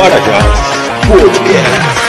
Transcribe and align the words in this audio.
Parajás 0.00 0.80
Podcast. 1.08 1.99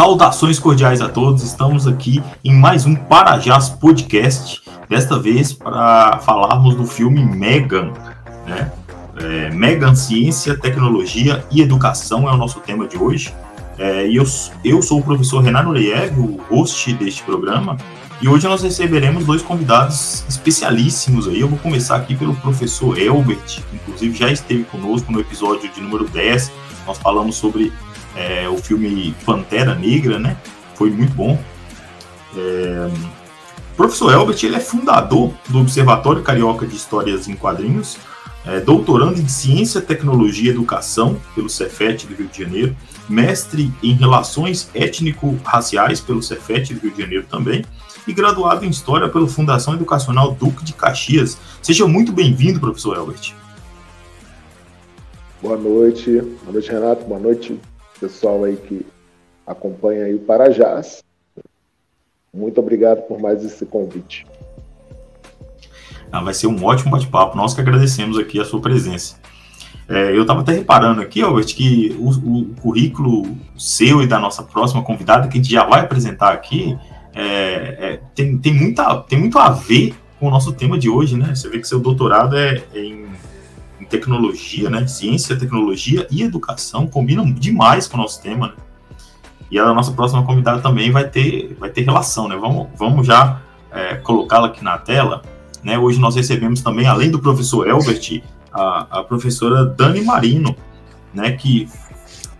Saudações 0.00 0.58
cordiais 0.58 1.02
a 1.02 1.10
todos, 1.10 1.42
estamos 1.42 1.86
aqui 1.86 2.22
em 2.42 2.54
mais 2.54 2.86
um 2.86 2.94
Parajás 2.94 3.68
Podcast, 3.68 4.62
desta 4.88 5.18
vez 5.18 5.52
para 5.52 6.16
falarmos 6.20 6.74
do 6.74 6.86
filme 6.86 7.22
Megan, 7.22 7.92
né? 8.46 8.72
É, 9.18 9.50
Megan 9.50 9.94
Ciência, 9.94 10.56
Tecnologia 10.56 11.44
e 11.50 11.60
Educação 11.60 12.26
é 12.26 12.32
o 12.32 12.36
nosso 12.38 12.60
tema 12.60 12.88
de 12.88 12.96
hoje. 12.96 13.34
É, 13.76 14.06
e 14.08 14.16
eu, 14.16 14.24
eu 14.64 14.80
sou 14.80 15.00
o 15.00 15.02
professor 15.02 15.42
Renato 15.42 15.68
Leiev, 15.68 16.18
o 16.18 16.40
host 16.48 16.94
deste 16.94 17.22
programa, 17.22 17.76
e 18.22 18.28
hoje 18.28 18.48
nós 18.48 18.62
receberemos 18.62 19.26
dois 19.26 19.42
convidados 19.42 20.24
especialíssimos 20.26 21.28
aí. 21.28 21.40
Eu 21.40 21.48
vou 21.48 21.58
começar 21.58 21.96
aqui 21.96 22.16
pelo 22.16 22.34
professor 22.36 22.98
Elbert, 22.98 23.60
que 23.68 23.76
inclusive 23.76 24.16
já 24.16 24.32
esteve 24.32 24.64
conosco 24.64 25.12
no 25.12 25.20
episódio 25.20 25.70
de 25.70 25.78
número 25.82 26.08
10. 26.08 26.50
Nós 26.86 26.96
falamos 26.96 27.36
sobre 27.36 27.70
é, 28.16 28.48
o 28.48 28.56
filme 28.56 29.14
Pantera 29.24 29.74
Negra, 29.74 30.18
né? 30.18 30.36
Foi 30.74 30.90
muito 30.90 31.14
bom. 31.14 31.38
É, 32.36 32.90
o 33.72 33.76
professor 33.76 34.12
Elbert 34.12 34.38
ele 34.42 34.56
é 34.56 34.60
fundador 34.60 35.32
do 35.48 35.60
Observatório 35.60 36.22
Carioca 36.22 36.66
de 36.66 36.76
Histórias 36.76 37.28
em 37.28 37.34
Quadrinhos, 37.34 37.96
é, 38.46 38.60
doutorando 38.60 39.20
em 39.20 39.28
Ciência, 39.28 39.80
Tecnologia 39.80 40.50
e 40.50 40.54
Educação 40.54 41.20
pelo 41.34 41.48
Cefet 41.48 42.06
do 42.06 42.14
Rio 42.14 42.28
de 42.28 42.42
Janeiro, 42.42 42.76
mestre 43.08 43.72
em 43.82 43.92
Relações 43.92 44.70
Étnico-Raciais 44.74 46.00
pelo 46.00 46.22
Cefet 46.22 46.74
do 46.74 46.80
Rio 46.80 46.92
de 46.92 47.02
Janeiro 47.02 47.26
também, 47.28 47.64
e 48.06 48.12
graduado 48.12 48.64
em 48.64 48.70
História 48.70 49.08
pela 49.08 49.28
Fundação 49.28 49.74
Educacional 49.74 50.32
Duque 50.32 50.64
de 50.64 50.72
Caxias. 50.72 51.38
Seja 51.62 51.86
muito 51.86 52.12
bem-vindo, 52.12 52.60
professor 52.60 52.96
Elbert. 52.96 53.34
Boa 55.42 55.56
noite, 55.56 56.20
boa 56.42 56.52
noite, 56.52 56.70
Renato, 56.70 57.04
boa 57.04 57.20
noite, 57.20 57.58
pessoal 58.00 58.44
aí 58.44 58.56
que 58.56 58.86
acompanha 59.46 60.06
aí 60.06 60.14
o 60.14 60.20
Parajás. 60.20 61.04
Muito 62.32 62.58
obrigado 62.58 63.02
por 63.02 63.20
mais 63.20 63.44
esse 63.44 63.66
convite. 63.66 64.26
Ah, 66.10 66.22
vai 66.22 66.34
ser 66.34 66.46
um 66.46 66.64
ótimo 66.64 66.90
bate-papo. 66.90 67.36
Nós 67.36 67.54
que 67.54 67.60
agradecemos 67.60 68.18
aqui 68.18 68.40
a 68.40 68.44
sua 68.44 68.60
presença. 68.60 69.16
É, 69.88 70.16
eu 70.16 70.22
estava 70.22 70.40
até 70.40 70.52
reparando 70.52 71.00
aqui, 71.02 71.20
Albert, 71.20 71.46
que 71.46 71.96
o, 71.98 72.10
o, 72.10 72.54
currículo 72.60 73.36
seu 73.58 74.00
e 74.00 74.06
da 74.06 74.20
nossa 74.20 74.42
próxima 74.42 74.82
convidada, 74.82 75.26
que 75.26 75.38
a 75.38 75.42
gente 75.42 75.50
já 75.50 75.64
vai 75.64 75.80
apresentar 75.80 76.32
aqui, 76.32 76.78
é, 77.12 77.22
é, 77.22 78.00
tem, 78.14 78.38
tem, 78.38 78.54
muita, 78.54 79.00
tem 79.02 79.18
muito 79.18 79.36
a 79.36 79.50
ver 79.50 79.94
com 80.18 80.28
o 80.28 80.30
nosso 80.30 80.52
tema 80.52 80.78
de 80.78 80.88
hoje, 80.88 81.16
né? 81.16 81.34
Você 81.34 81.48
vê 81.48 81.58
que 81.58 81.66
seu 81.66 81.80
doutorado 81.80 82.36
é, 82.36 82.62
é 82.72 82.84
em 82.84 83.06
tecnologia, 83.90 84.70
né? 84.70 84.86
Ciência, 84.86 85.36
tecnologia 85.36 86.06
e 86.10 86.22
educação 86.22 86.86
combinam 86.86 87.30
demais 87.30 87.86
com 87.86 87.98
o 87.98 88.00
nosso 88.00 88.22
tema, 88.22 88.48
né? 88.48 88.54
E 89.50 89.58
a 89.58 89.74
nossa 89.74 89.90
próxima 89.90 90.24
convidada 90.24 90.60
também 90.62 90.92
vai 90.92 91.08
ter, 91.08 91.56
vai 91.58 91.68
ter 91.68 91.82
relação, 91.82 92.28
né? 92.28 92.36
Vamos, 92.36 92.68
vamos 92.78 93.06
já 93.06 93.42
é, 93.72 93.96
colocá-la 93.96 94.46
aqui 94.46 94.62
na 94.62 94.78
tela. 94.78 95.22
Né? 95.62 95.76
Hoje 95.76 95.98
nós 95.98 96.14
recebemos 96.14 96.62
também, 96.62 96.86
além 96.86 97.10
do 97.10 97.18
professor 97.18 97.68
Elbert, 97.68 98.22
a, 98.52 99.00
a 99.00 99.04
professora 99.04 99.66
Dani 99.66 100.02
Marino, 100.02 100.54
né? 101.12 101.32
Que 101.32 101.68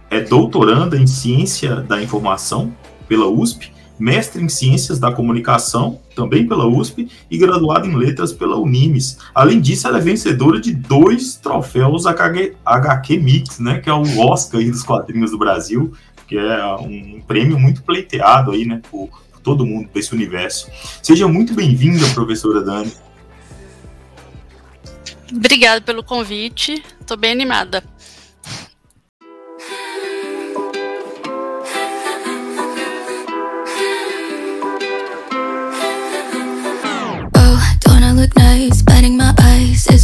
é 0.09 0.21
doutoranda 0.21 0.97
em 0.97 1.07
Ciência 1.07 1.77
da 1.77 2.01
Informação 2.01 2.73
pela 3.09 3.27
USP 3.27 3.73
mestre 4.01 4.43
em 4.43 4.49
Ciências 4.49 4.99
da 4.99 5.13
Comunicação, 5.13 6.01
também 6.17 6.49
pela 6.49 6.67
USP, 6.67 7.09
e 7.31 7.37
graduada 7.37 7.87
em 7.87 7.95
Letras 7.95 8.33
pela 8.33 8.57
Unimes. 8.57 9.19
Além 9.35 9.61
disso, 9.61 9.87
ela 9.87 9.99
é 9.99 10.01
vencedora 10.01 10.59
de 10.59 10.75
dois 10.75 11.37
troféus 11.37 12.07
HQ, 12.07 13.19
Mix, 13.19 13.59
né, 13.59 13.79
que 13.79 13.91
é 13.91 13.93
o 13.93 14.19
Oscar 14.27 14.63
dos 14.63 14.83
quadrinhos 14.83 15.31
do 15.31 15.39
Brasil, 15.39 15.93
que 16.27 16.37
é 16.37 16.65
um 16.77 17.21
prêmio 17.27 17.59
muito 17.59 17.83
pleiteado 17.83 18.53
aí, 18.53 18.65
né, 18.65 18.81
por, 18.91 19.09
por 19.31 19.41
todo 19.43 19.67
mundo 19.67 19.91
desse 19.93 20.15
universo. 20.15 20.69
Seja 21.03 21.29
muito 21.29 21.53
bem-vinda, 21.53 22.09
professora 22.15 22.63
Dani. 22.63 22.93
Obrigada 25.33 25.81
pelo 25.81 26.03
convite, 26.03 26.83
estou 27.01 27.17
bem 27.17 27.31
animada. 27.31 27.85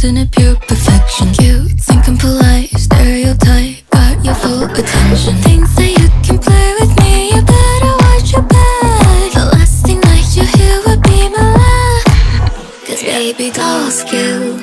Isn't 0.07 0.17
it 0.17 0.31
pure 0.31 0.55
perfection? 0.55 1.31
Cute, 1.33 1.71
thinking 1.79 2.17
polite, 2.17 2.69
stereotype, 2.69 3.75
got 3.89 4.23
your 4.23 4.35
full 4.35 4.63
attention. 4.63 5.35
Things 5.47 5.75
that 5.75 5.91
you 5.99 6.07
can 6.25 6.37
play 6.39 6.67
with 6.79 6.93
me, 7.01 7.29
you 7.33 7.41
better 7.41 7.93
watch 8.05 8.31
your 8.31 8.43
back. 8.43 9.33
The 9.33 9.45
last 9.53 9.85
thing 9.85 9.99
that 10.01 10.23
you 10.35 10.45
hear 10.55 10.75
would 10.85 11.01
be 11.03 11.29
my 11.35 11.45
laugh. 11.61 12.85
Cause 12.85 13.01
baby 13.01 13.51
doll 13.51 13.89
skill, 13.89 14.59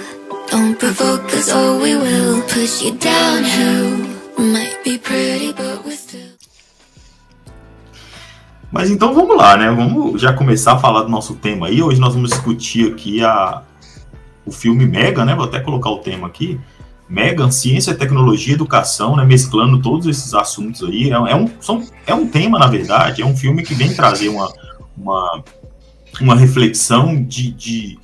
don't 0.48 0.78
provoke 0.78 1.26
us 1.34 1.52
or 1.52 1.78
we 1.78 1.96
will 1.96 2.42
push 2.42 2.82
you 2.82 2.96
downhill. 2.96 3.90
Might 4.38 4.78
be 4.84 4.98
pretty, 4.98 5.52
but 5.52 5.82
still. 5.90 6.03
Mas 8.74 8.90
então 8.90 9.14
vamos 9.14 9.36
lá, 9.36 9.56
né? 9.56 9.70
Vamos 9.70 10.20
já 10.20 10.32
começar 10.32 10.72
a 10.72 10.78
falar 10.78 11.02
do 11.02 11.08
nosso 11.08 11.36
tema 11.36 11.68
aí. 11.68 11.80
Hoje 11.80 12.00
nós 12.00 12.12
vamos 12.12 12.30
discutir 12.30 12.92
aqui 12.92 13.22
a, 13.22 13.62
o 14.44 14.50
filme 14.50 14.84
Mega, 14.84 15.24
né? 15.24 15.32
Vou 15.32 15.44
até 15.44 15.60
colocar 15.60 15.90
o 15.90 15.98
tema 15.98 16.26
aqui. 16.26 16.60
Megan, 17.08 17.52
ciência, 17.52 17.94
tecnologia, 17.94 18.54
educação, 18.54 19.14
né, 19.14 19.24
mesclando 19.24 19.80
todos 19.80 20.08
esses 20.08 20.34
assuntos 20.34 20.82
aí. 20.82 21.10
É, 21.10 21.14
é, 21.14 21.36
um, 21.36 21.48
são, 21.60 21.86
é 22.04 22.12
um 22.12 22.26
tema, 22.26 22.58
na 22.58 22.66
verdade, 22.66 23.22
é 23.22 23.24
um 23.24 23.36
filme 23.36 23.62
que 23.62 23.74
vem 23.74 23.94
trazer 23.94 24.28
uma, 24.28 24.52
uma, 24.98 25.44
uma 26.20 26.34
reflexão 26.34 27.22
de, 27.22 27.52
de, 27.52 27.98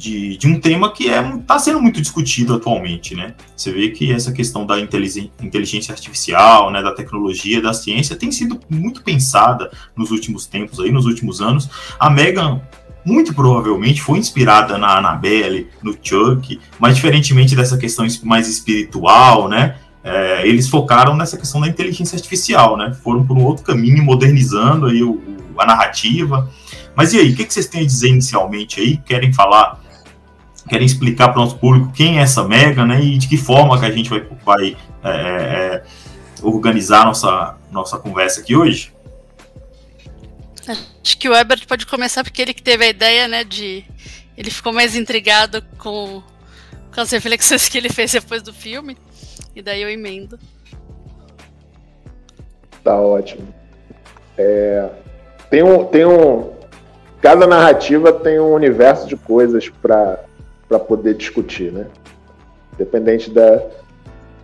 de, 0.00 0.38
de 0.38 0.48
um 0.48 0.58
tema 0.58 0.90
que 0.90 1.08
está 1.08 1.20
é, 1.20 1.38
tá 1.46 1.58
sendo 1.58 1.78
muito 1.78 2.00
discutido 2.00 2.54
atualmente, 2.54 3.14
né? 3.14 3.34
Você 3.54 3.70
vê 3.70 3.90
que 3.90 4.10
essa 4.10 4.32
questão 4.32 4.64
da 4.64 4.80
inteligência 4.80 5.92
artificial, 5.92 6.70
né, 6.70 6.82
da 6.82 6.92
tecnologia, 6.92 7.60
da 7.60 7.74
ciência, 7.74 8.16
tem 8.16 8.32
sido 8.32 8.58
muito 8.70 9.02
pensada 9.02 9.70
nos 9.94 10.10
últimos 10.10 10.46
tempos 10.46 10.80
aí, 10.80 10.90
nos 10.90 11.04
últimos 11.04 11.42
anos. 11.42 11.68
A 11.98 12.08
Megan 12.08 12.62
muito 13.04 13.34
provavelmente 13.34 14.00
foi 14.00 14.18
inspirada 14.18 14.78
na 14.78 14.98
Annabelle, 14.98 15.68
no 15.82 15.94
Chuck, 16.02 16.58
mas 16.78 16.96
diferentemente 16.96 17.54
dessa 17.54 17.76
questão 17.76 18.06
mais 18.24 18.48
espiritual, 18.48 19.50
né? 19.50 19.76
É, 20.02 20.48
eles 20.48 20.66
focaram 20.66 21.14
nessa 21.14 21.36
questão 21.36 21.60
da 21.60 21.68
inteligência 21.68 22.16
artificial, 22.16 22.74
né? 22.74 22.96
Foram 23.04 23.26
por 23.26 23.36
um 23.36 23.44
outro 23.44 23.62
caminho, 23.64 24.02
modernizando 24.02 24.86
aí 24.86 25.02
o, 25.02 25.12
o, 25.12 25.60
a 25.60 25.66
narrativa. 25.66 26.50
Mas 26.96 27.12
e 27.12 27.18
aí, 27.18 27.32
o 27.32 27.36
que, 27.36 27.44
que 27.44 27.52
vocês 27.52 27.66
têm 27.66 27.82
a 27.82 27.86
dizer 27.86 28.08
inicialmente 28.08 28.80
aí? 28.80 28.96
Querem 28.96 29.30
falar, 29.30 29.78
querem 30.70 30.86
explicar 30.86 31.30
para 31.30 31.40
o 31.40 31.44
nosso 31.44 31.58
público 31.58 31.92
quem 31.92 32.20
é 32.20 32.22
essa 32.22 32.44
Mega, 32.44 32.86
né? 32.86 33.02
E 33.02 33.18
de 33.18 33.28
que 33.28 33.36
forma 33.36 33.78
que 33.78 33.84
a 33.84 33.90
gente 33.90 34.08
vai, 34.08 34.24
vai 34.44 34.76
é, 35.02 35.10
é, 35.10 35.82
organizar 36.42 37.04
nossa, 37.04 37.56
nossa 37.72 37.98
conversa 37.98 38.40
aqui 38.40 38.54
hoje? 38.54 38.92
Acho 40.68 41.18
que 41.18 41.28
o 41.28 41.34
Ebert 41.34 41.66
pode 41.66 41.86
começar 41.86 42.22
porque 42.22 42.40
ele 42.40 42.54
que 42.54 42.62
teve 42.62 42.84
a 42.84 42.88
ideia, 42.88 43.26
né, 43.26 43.42
de 43.42 43.84
ele 44.36 44.50
ficou 44.50 44.72
mais 44.72 44.94
intrigado 44.94 45.60
com, 45.76 46.22
com 46.94 47.00
as 47.00 47.10
reflexões 47.10 47.68
que 47.68 47.76
ele 47.76 47.88
fez 47.88 48.12
depois 48.12 48.40
do 48.40 48.52
filme, 48.52 48.96
e 49.56 49.60
daí 49.60 49.82
eu 49.82 49.90
emendo. 49.90 50.38
Tá 52.84 52.94
ótimo. 52.94 53.52
É, 54.38 54.88
tem 55.50 55.62
um, 55.62 55.84
tem 55.86 56.06
um, 56.06 56.52
cada 57.20 57.46
narrativa 57.46 58.12
tem 58.12 58.38
um 58.38 58.52
universo 58.52 59.08
de 59.08 59.16
coisas 59.16 59.68
para 59.68 60.29
poder 60.78 61.14
discutir, 61.14 61.72
né? 61.72 61.86
Dependente 62.78 63.30
da, 63.30 63.62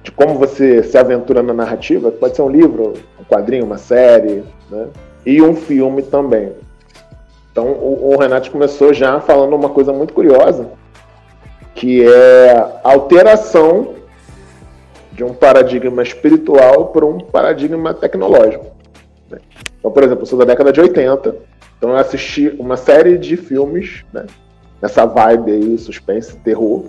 de 0.02 0.10
como 0.12 0.38
você 0.38 0.82
se 0.82 0.96
aventura 0.96 1.42
na 1.42 1.52
narrativa, 1.52 2.10
pode 2.10 2.36
ser 2.36 2.42
um 2.42 2.48
livro, 2.48 2.94
um 3.18 3.24
quadrinho, 3.24 3.64
uma 3.64 3.78
série, 3.78 4.44
né? 4.70 4.88
e 5.24 5.42
um 5.42 5.54
filme 5.54 6.02
também. 6.02 6.52
Então 7.50 7.66
o, 7.66 8.14
o 8.14 8.16
Renato 8.18 8.50
começou 8.50 8.94
já 8.94 9.20
falando 9.20 9.56
uma 9.56 9.68
coisa 9.68 9.92
muito 9.92 10.14
curiosa, 10.14 10.70
que 11.74 12.06
é 12.06 12.52
a 12.52 12.92
alteração 12.92 13.94
de 15.12 15.24
um 15.24 15.32
paradigma 15.32 16.02
espiritual 16.02 16.88
para 16.88 17.04
um 17.04 17.18
paradigma 17.18 17.94
tecnológico. 17.94 18.66
Né? 19.30 19.38
Então, 19.78 19.90
por 19.90 20.04
exemplo, 20.04 20.22
eu 20.22 20.26
sou 20.26 20.38
da 20.38 20.44
década 20.44 20.72
de 20.72 20.80
80, 20.80 21.36
então 21.78 21.90
eu 21.90 21.96
assisti 21.96 22.54
uma 22.58 22.76
série 22.76 23.18
de 23.18 23.36
filmes, 23.36 24.04
né, 24.12 24.26
nessa 24.80 25.04
vibe 25.06 25.52
aí, 25.52 25.78
suspense, 25.78 26.36
terror, 26.38 26.86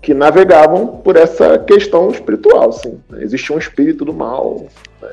que 0.00 0.12
navegavam 0.12 0.86
por 0.86 1.16
essa 1.16 1.58
questão 1.58 2.10
espiritual, 2.10 2.68
assim. 2.68 3.00
Né? 3.08 3.22
Existe 3.22 3.52
um 3.52 3.58
espírito 3.58 4.04
do 4.04 4.12
mal 4.12 4.66
né, 5.00 5.10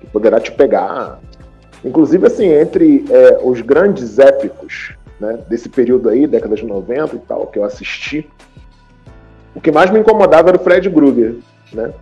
que 0.00 0.06
poderá 0.06 0.40
te 0.40 0.50
pegar. 0.50 1.20
Inclusive, 1.84 2.26
assim, 2.26 2.46
entre 2.46 3.04
é, 3.10 3.38
os 3.42 3.60
grandes 3.60 4.18
épicos 4.18 4.94
né, 5.20 5.38
desse 5.48 5.68
período 5.68 6.08
aí, 6.08 6.26
década 6.26 6.56
de 6.56 6.64
90 6.64 7.14
e 7.14 7.18
tal, 7.20 7.46
que 7.46 7.58
eu 7.58 7.64
assisti, 7.64 8.28
o 9.54 9.60
que 9.60 9.70
mais 9.70 9.90
me 9.90 10.00
incomodava 10.00 10.48
era 10.48 10.58
o 10.58 10.60
Fred 10.60 10.90
Krueger, 10.90 11.36
né? 11.72 11.92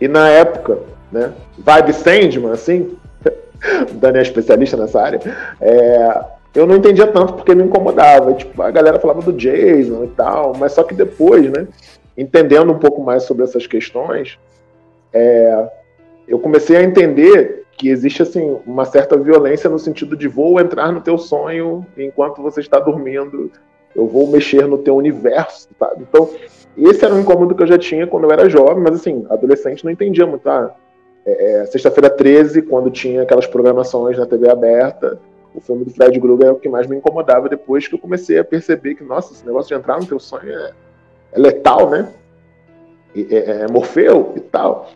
E 0.00 0.06
na 0.06 0.28
época, 0.28 0.78
né, 1.10 1.32
vibe 1.58 1.92
Sandman, 1.92 2.52
assim, 2.52 2.96
o 3.90 3.94
Dani 3.94 4.18
é 4.18 4.22
especialista 4.22 4.76
nessa 4.76 5.00
área, 5.00 5.20
é, 5.60 6.24
eu 6.54 6.66
não 6.66 6.76
entendia 6.76 7.06
tanto 7.06 7.34
porque 7.34 7.54
me 7.54 7.64
incomodava. 7.64 8.32
Tipo, 8.34 8.62
a 8.62 8.70
galera 8.70 9.00
falava 9.00 9.22
do 9.22 9.32
Jason 9.32 10.04
e 10.04 10.08
tal, 10.08 10.54
mas 10.56 10.72
só 10.72 10.82
que 10.82 10.94
depois, 10.94 11.50
né, 11.50 11.66
entendendo 12.16 12.72
um 12.72 12.78
pouco 12.78 13.02
mais 13.02 13.22
sobre 13.22 13.44
essas 13.44 13.66
questões, 13.66 14.38
é, 15.12 15.68
eu 16.28 16.38
comecei 16.38 16.76
a 16.76 16.82
entender 16.82 17.64
que 17.76 17.88
existe 17.88 18.22
assim 18.22 18.58
uma 18.66 18.84
certa 18.84 19.16
violência 19.16 19.68
no 19.68 19.78
sentido 19.78 20.16
de 20.16 20.28
vou 20.28 20.60
entrar 20.60 20.92
no 20.92 21.00
teu 21.00 21.18
sonho 21.18 21.86
enquanto 21.96 22.42
você 22.42 22.60
está 22.60 22.78
dormindo, 22.78 23.50
eu 23.94 24.06
vou 24.06 24.28
mexer 24.28 24.66
no 24.66 24.78
teu 24.78 24.96
universo, 24.96 25.68
sabe? 25.78 26.06
Então, 26.08 26.30
esse 26.76 27.04
era 27.04 27.14
um 27.14 27.20
incômodo 27.20 27.54
que 27.54 27.62
eu 27.62 27.66
já 27.66 27.78
tinha 27.78 28.06
quando 28.06 28.24
eu 28.24 28.32
era 28.32 28.48
jovem, 28.48 28.82
mas 28.82 28.94
assim, 28.94 29.26
adolescente 29.28 29.84
não 29.84 29.90
entendia 29.90 30.26
muito. 30.26 30.48
É, 30.48 31.62
é, 31.62 31.66
Sexta-feira 31.66 32.10
13, 32.10 32.62
quando 32.62 32.90
tinha 32.90 33.22
aquelas 33.22 33.46
programações 33.46 34.18
na 34.18 34.26
TV 34.26 34.48
aberta, 34.50 35.18
o 35.54 35.60
filme 35.60 35.84
do 35.84 35.90
Fred 35.90 36.18
Krueger 36.18 36.48
é 36.48 36.52
o 36.52 36.56
que 36.56 36.68
mais 36.68 36.86
me 36.86 36.96
incomodava 36.96 37.48
depois 37.48 37.86
que 37.86 37.94
eu 37.94 37.98
comecei 37.98 38.38
a 38.38 38.44
perceber 38.44 38.94
que, 38.94 39.04
nossa, 39.04 39.32
esse 39.32 39.44
negócio 39.44 39.68
de 39.68 39.74
entrar 39.80 39.98
no 39.98 40.06
teu 40.06 40.18
sonho 40.18 40.50
é, 40.50 40.72
é 41.32 41.38
letal, 41.38 41.90
né? 41.90 42.08
É, 43.14 43.20
é, 43.20 43.50
é, 43.62 43.68
Morfeu 43.68 44.32
e 44.36 44.40
tal. 44.40 44.90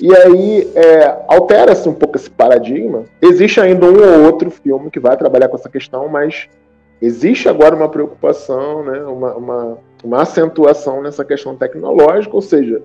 E 0.00 0.14
aí 0.14 0.70
é, 0.74 1.24
altera-se 1.26 1.88
um 1.88 1.94
pouco 1.94 2.16
esse 2.16 2.30
paradigma. 2.30 3.04
Existe 3.20 3.60
ainda 3.60 3.86
um 3.86 3.96
ou 3.96 4.26
outro 4.26 4.50
filme 4.50 4.90
que 4.90 5.00
vai 5.00 5.16
trabalhar 5.16 5.48
com 5.48 5.56
essa 5.56 5.68
questão, 5.68 6.08
mas 6.08 6.48
existe 7.00 7.48
agora 7.48 7.74
uma 7.74 7.88
preocupação, 7.88 8.84
né, 8.84 9.00
uma, 9.02 9.34
uma, 9.34 9.78
uma 10.04 10.22
acentuação 10.22 11.02
nessa 11.02 11.24
questão 11.24 11.56
tecnológica, 11.56 12.34
ou 12.34 12.42
seja, 12.42 12.82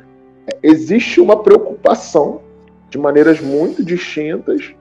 existe 0.61 1.19
uma 1.19 1.41
preocupação 1.41 2.41
de 2.89 2.97
maneiras 2.97 3.41
muito 3.41 3.83
distintas 3.83 4.73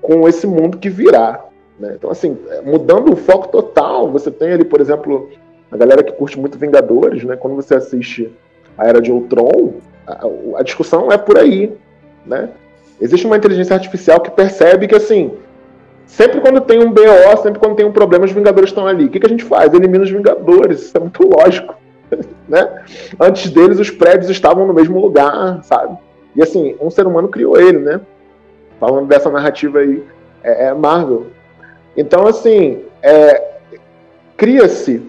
com 0.00 0.28
esse 0.28 0.46
mundo 0.46 0.78
que 0.78 0.88
virá. 0.88 1.44
Né? 1.78 1.94
Então, 1.96 2.10
assim, 2.10 2.36
mudando 2.64 3.12
o 3.12 3.16
foco 3.16 3.48
total, 3.48 4.10
você 4.10 4.30
tem 4.30 4.52
ali, 4.52 4.64
por 4.64 4.80
exemplo, 4.80 5.30
a 5.70 5.76
galera 5.76 6.02
que 6.02 6.12
curte 6.12 6.38
muito 6.38 6.58
Vingadores, 6.58 7.24
né? 7.24 7.36
quando 7.36 7.56
você 7.56 7.74
assiste 7.74 8.30
a 8.76 8.86
Era 8.86 9.00
de 9.00 9.10
Ultron, 9.10 9.74
a, 10.06 10.20
a 10.56 10.62
discussão 10.62 11.10
é 11.10 11.16
por 11.16 11.38
aí. 11.38 11.72
Né? 12.26 12.50
Existe 13.00 13.26
uma 13.26 13.36
inteligência 13.36 13.74
artificial 13.74 14.20
que 14.20 14.30
percebe 14.30 14.86
que, 14.86 14.94
assim, 14.94 15.32
sempre 16.06 16.40
quando 16.40 16.60
tem 16.60 16.78
um 16.80 16.92
BO, 16.92 17.42
sempre 17.42 17.58
quando 17.58 17.76
tem 17.76 17.86
um 17.86 17.92
problema, 17.92 18.24
os 18.24 18.32
Vingadores 18.32 18.70
estão 18.70 18.86
ali. 18.86 19.06
O 19.06 19.08
que, 19.10 19.20
que 19.20 19.26
a 19.26 19.30
gente 19.30 19.44
faz? 19.44 19.72
Elimina 19.72 20.04
os 20.04 20.10
Vingadores. 20.10 20.82
Isso 20.82 20.96
é 20.96 21.00
muito 21.00 21.26
lógico. 21.26 21.74
né? 22.48 22.84
Antes 23.18 23.50
deles, 23.50 23.78
os 23.78 23.90
prédios 23.90 24.30
estavam 24.30 24.66
no 24.66 24.74
mesmo 24.74 25.00
lugar, 25.00 25.62
sabe? 25.64 25.96
E 26.34 26.42
assim, 26.42 26.76
um 26.80 26.90
ser 26.90 27.06
humano 27.06 27.28
criou 27.28 27.58
ele, 27.58 27.78
né? 27.78 28.00
Falando 28.80 29.06
dessa 29.06 29.30
narrativa 29.30 29.78
aí, 29.80 30.02
é, 30.42 30.66
é 30.66 30.74
Marvel. 30.74 31.26
Então, 31.96 32.26
assim, 32.26 32.82
é, 33.02 33.50
cria-se 34.36 35.02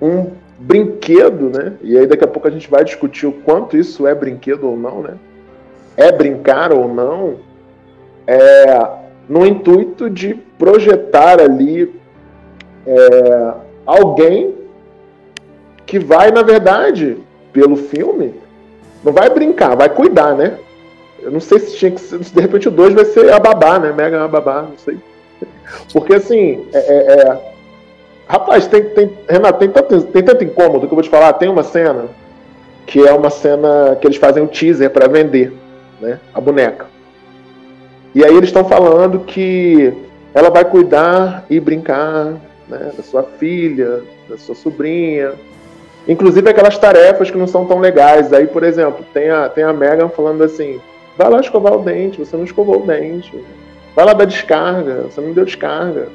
um 0.00 0.30
brinquedo, 0.58 1.50
né? 1.50 1.74
E 1.82 1.98
aí 1.98 2.06
daqui 2.06 2.24
a 2.24 2.28
pouco 2.28 2.46
a 2.46 2.50
gente 2.50 2.70
vai 2.70 2.84
discutir 2.84 3.26
o 3.26 3.32
quanto 3.32 3.76
isso 3.76 4.06
é 4.06 4.14
brinquedo 4.14 4.68
ou 4.68 4.76
não, 4.76 5.02
né? 5.02 5.16
É 5.96 6.12
brincar 6.12 6.72
ou 6.72 6.86
não, 6.88 7.36
é, 8.26 8.88
no 9.28 9.44
intuito 9.44 10.08
de 10.08 10.34
projetar 10.34 11.40
ali 11.40 11.92
é, 12.86 13.54
alguém 13.84 14.54
que 15.84 15.98
vai, 15.98 16.30
na 16.30 16.42
verdade, 16.42 17.18
pelo 17.52 17.76
filme, 17.76 18.34
não 19.04 19.12
vai 19.12 19.28
brincar, 19.28 19.76
vai 19.76 19.88
cuidar, 19.88 20.34
né? 20.34 20.58
Eu 21.22 21.30
não 21.30 21.40
sei 21.40 21.60
se 21.60 21.76
tinha 21.76 21.90
que 21.90 22.00
ser, 22.00 22.18
de 22.18 22.40
repente 22.40 22.68
o 22.68 22.70
2 22.70 22.94
vai 22.94 23.04
ser 23.04 23.32
a 23.32 23.38
babá, 23.38 23.78
né? 23.78 23.92
Mega 23.92 24.24
a 24.24 24.28
babá, 24.28 24.62
não 24.62 24.76
sei. 24.76 24.98
Porque 25.92 26.14
assim, 26.14 26.66
é, 26.72 26.78
é, 26.78 27.12
é... 27.12 27.40
rapaz, 28.26 28.66
tem, 28.66 28.82
tem, 28.82 29.10
Renato, 29.28 29.58
tem 29.58 29.70
tanto, 29.70 30.02
tem 30.02 30.22
tanto 30.22 30.44
incômodo 30.44 30.86
que 30.86 30.92
eu 30.92 30.96
vou 30.96 31.02
te 31.02 31.08
falar. 31.08 31.32
Tem 31.34 31.48
uma 31.48 31.62
cena 31.62 32.06
que 32.86 33.06
é 33.06 33.12
uma 33.12 33.30
cena 33.30 33.96
que 34.00 34.06
eles 34.06 34.16
fazem 34.16 34.42
um 34.42 34.46
teaser 34.46 34.90
para 34.90 35.08
vender, 35.08 35.52
né? 36.00 36.18
A 36.34 36.40
boneca. 36.40 36.86
E 38.14 38.24
aí 38.24 38.34
eles 38.34 38.50
estão 38.50 38.64
falando 38.64 39.20
que 39.20 39.92
ela 40.34 40.50
vai 40.50 40.64
cuidar 40.64 41.46
e 41.48 41.58
brincar 41.60 42.34
né, 42.68 42.92
da 42.96 43.02
sua 43.02 43.22
filha, 43.22 44.02
da 44.28 44.36
sua 44.36 44.54
sobrinha. 44.54 45.32
Inclusive 46.06 46.50
aquelas 46.50 46.76
tarefas 46.76 47.30
que 47.30 47.38
não 47.38 47.46
são 47.46 47.64
tão 47.64 47.78
legais. 47.78 48.32
Aí, 48.32 48.46
por 48.46 48.64
exemplo, 48.64 49.04
tem 49.14 49.30
a, 49.30 49.48
tem 49.48 49.64
a 49.64 49.72
Megan 49.72 50.08
falando 50.08 50.42
assim: 50.42 50.80
Vai 51.16 51.28
lá 51.30 51.40
escovar 51.40 51.74
o 51.74 51.82
dente, 51.82 52.18
você 52.18 52.36
não 52.36 52.44
escovou 52.44 52.82
o 52.82 52.86
dente. 52.86 53.32
Vai 53.94 54.04
lá 54.04 54.12
dar 54.12 54.24
descarga, 54.24 55.02
você 55.02 55.20
não 55.20 55.32
deu 55.32 55.44
descarga. 55.44 56.08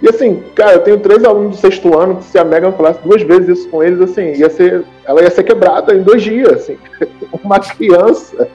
E 0.00 0.08
assim, 0.08 0.42
cara, 0.54 0.74
eu 0.74 0.80
tenho 0.80 1.00
três 1.00 1.24
alunos 1.24 1.56
do 1.56 1.60
sexto 1.60 1.96
ano 1.98 2.16
que 2.16 2.24
se 2.24 2.38
a 2.38 2.44
Megan 2.44 2.72
falasse 2.72 3.00
duas 3.02 3.22
vezes 3.22 3.58
isso 3.58 3.68
com 3.68 3.82
eles, 3.82 4.00
assim, 4.00 4.32
ia 4.34 4.48
ser, 4.48 4.84
ela 5.04 5.22
ia 5.22 5.30
ser 5.30 5.42
quebrada 5.42 5.94
em 5.94 6.02
dois 6.02 6.22
dias, 6.22 6.52
assim. 6.52 6.78
Uma 7.42 7.58
criança 7.58 8.48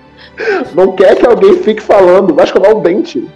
não 0.74 0.93
quer 0.93 1.15
que 1.15 1.25
alguém 1.25 1.58
fique 1.58 1.82
falando, 1.82 2.34
vai 2.34 2.46
escovar 2.46 2.72
o 2.72 2.82
dente, 2.82 3.27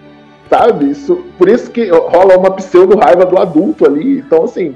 sabe? 0.50 0.92
Isso, 0.92 1.24
por 1.38 1.50
isso 1.50 1.70
que 1.70 1.90
rola 1.90 2.38
uma 2.38 2.52
pseudo 2.52 2.98
raiva 2.98 3.26
do 3.26 3.38
adulto 3.38 3.86
ali. 3.86 4.20
Então, 4.20 4.46
assim, 4.46 4.76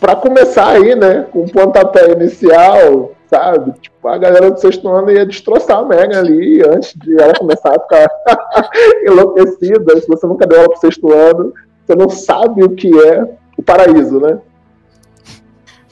para 0.00 0.16
começar 0.16 0.68
aí, 0.68 0.94
né, 0.94 1.26
com 1.30 1.42
um 1.42 1.48
pontapé 1.48 2.12
inicial, 2.12 3.12
sabe? 3.34 3.72
Tipo, 3.80 4.08
a 4.08 4.16
galera 4.16 4.50
do 4.50 4.60
sexto 4.60 4.88
ano 4.88 5.10
ia 5.10 5.26
destroçar 5.26 5.78
a 5.78 5.84
Megan 5.84 6.18
ali 6.18 6.62
antes 6.62 6.94
de 6.94 7.20
ela 7.20 7.34
começar 7.34 7.70
a 7.70 7.80
ficar 7.80 8.08
enlouquecida. 9.04 10.00
Se 10.00 10.06
você 10.06 10.26
nunca 10.26 10.46
deu 10.46 10.58
aula 10.58 10.70
pro 10.70 10.80
sexto 10.80 11.12
ano, 11.12 11.52
você 11.84 11.96
não 11.96 12.08
sabe 12.08 12.62
o 12.62 12.70
que 12.70 12.88
é 12.96 13.36
o 13.58 13.62
paraíso, 13.62 14.20
né? 14.20 14.38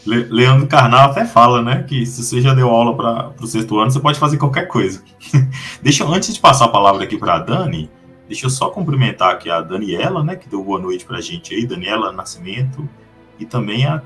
Le 0.06 0.24
Leandro 0.24 0.66
Carnal 0.66 1.10
até 1.10 1.24
fala, 1.24 1.62
né, 1.62 1.84
que 1.86 2.04
se 2.04 2.24
você 2.24 2.40
já 2.40 2.54
deu 2.54 2.68
aula 2.68 2.96
para 2.96 3.44
o 3.44 3.46
sexto 3.46 3.78
ano, 3.78 3.90
você 3.90 4.00
pode 4.00 4.18
fazer 4.18 4.36
qualquer 4.36 4.66
coisa. 4.66 5.02
deixa 5.80 6.02
eu, 6.02 6.12
antes 6.12 6.34
de 6.34 6.40
passar 6.40 6.66
a 6.66 6.68
palavra 6.68 7.04
aqui 7.04 7.16
para 7.16 7.34
a 7.34 7.38
Dani, 7.38 7.88
deixa 8.26 8.46
eu 8.46 8.50
só 8.50 8.68
cumprimentar 8.68 9.30
aqui 9.30 9.48
a 9.48 9.60
Daniela, 9.60 10.24
né, 10.24 10.34
que 10.34 10.48
deu 10.48 10.62
boa 10.62 10.80
noite 10.80 11.04
para 11.04 11.18
a 11.18 11.20
gente 11.20 11.54
aí, 11.54 11.64
Daniela 11.66 12.10
Nascimento, 12.10 12.88
e 13.38 13.46
também 13.46 13.86
a, 13.86 14.02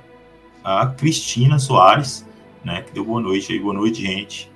a 0.63 0.87
Cristina 0.87 1.59
Soares, 1.59 2.27
né? 2.67 2.83
Que 2.83 2.93
deu 2.93 3.05
boa 3.05 3.21
noite 3.21 3.53
aí, 3.53 3.61
boa 3.61 3.73
noite, 3.73 4.03
gente. 4.03 4.51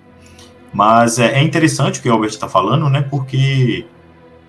Mas 0.73 1.19
é, 1.19 1.39
é 1.39 1.43
interessante 1.43 2.01
o 2.01 2.03
que 2.03 2.09
o 2.09 2.13
Albert 2.13 2.31
está 2.31 2.49
falando, 2.49 2.91
né? 2.91 3.03
Porque 3.03 3.87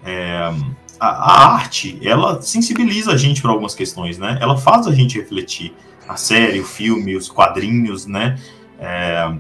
é, 0.04 0.52
a, 1.00 1.08
a, 1.08 1.54
arte, 1.54 2.00
ela 2.02 2.42
sensibiliza 2.42 3.12
a 3.12 3.18
gente 3.18 3.40
para 3.40 3.52
algumas 3.52 3.76
questões, 3.76 4.18
né? 4.18 4.40
Ela 4.42 4.58
faz 4.58 4.88
a 4.88 4.92
gente 4.94 5.18
refletir. 5.18 5.74
A 6.08 6.18
série, 6.18 6.60
o 6.60 6.66
filme, 6.66 7.16
os 7.16 7.30
quadrinhos, 7.30 8.08
né? 8.08 8.38
É, 8.80 9.32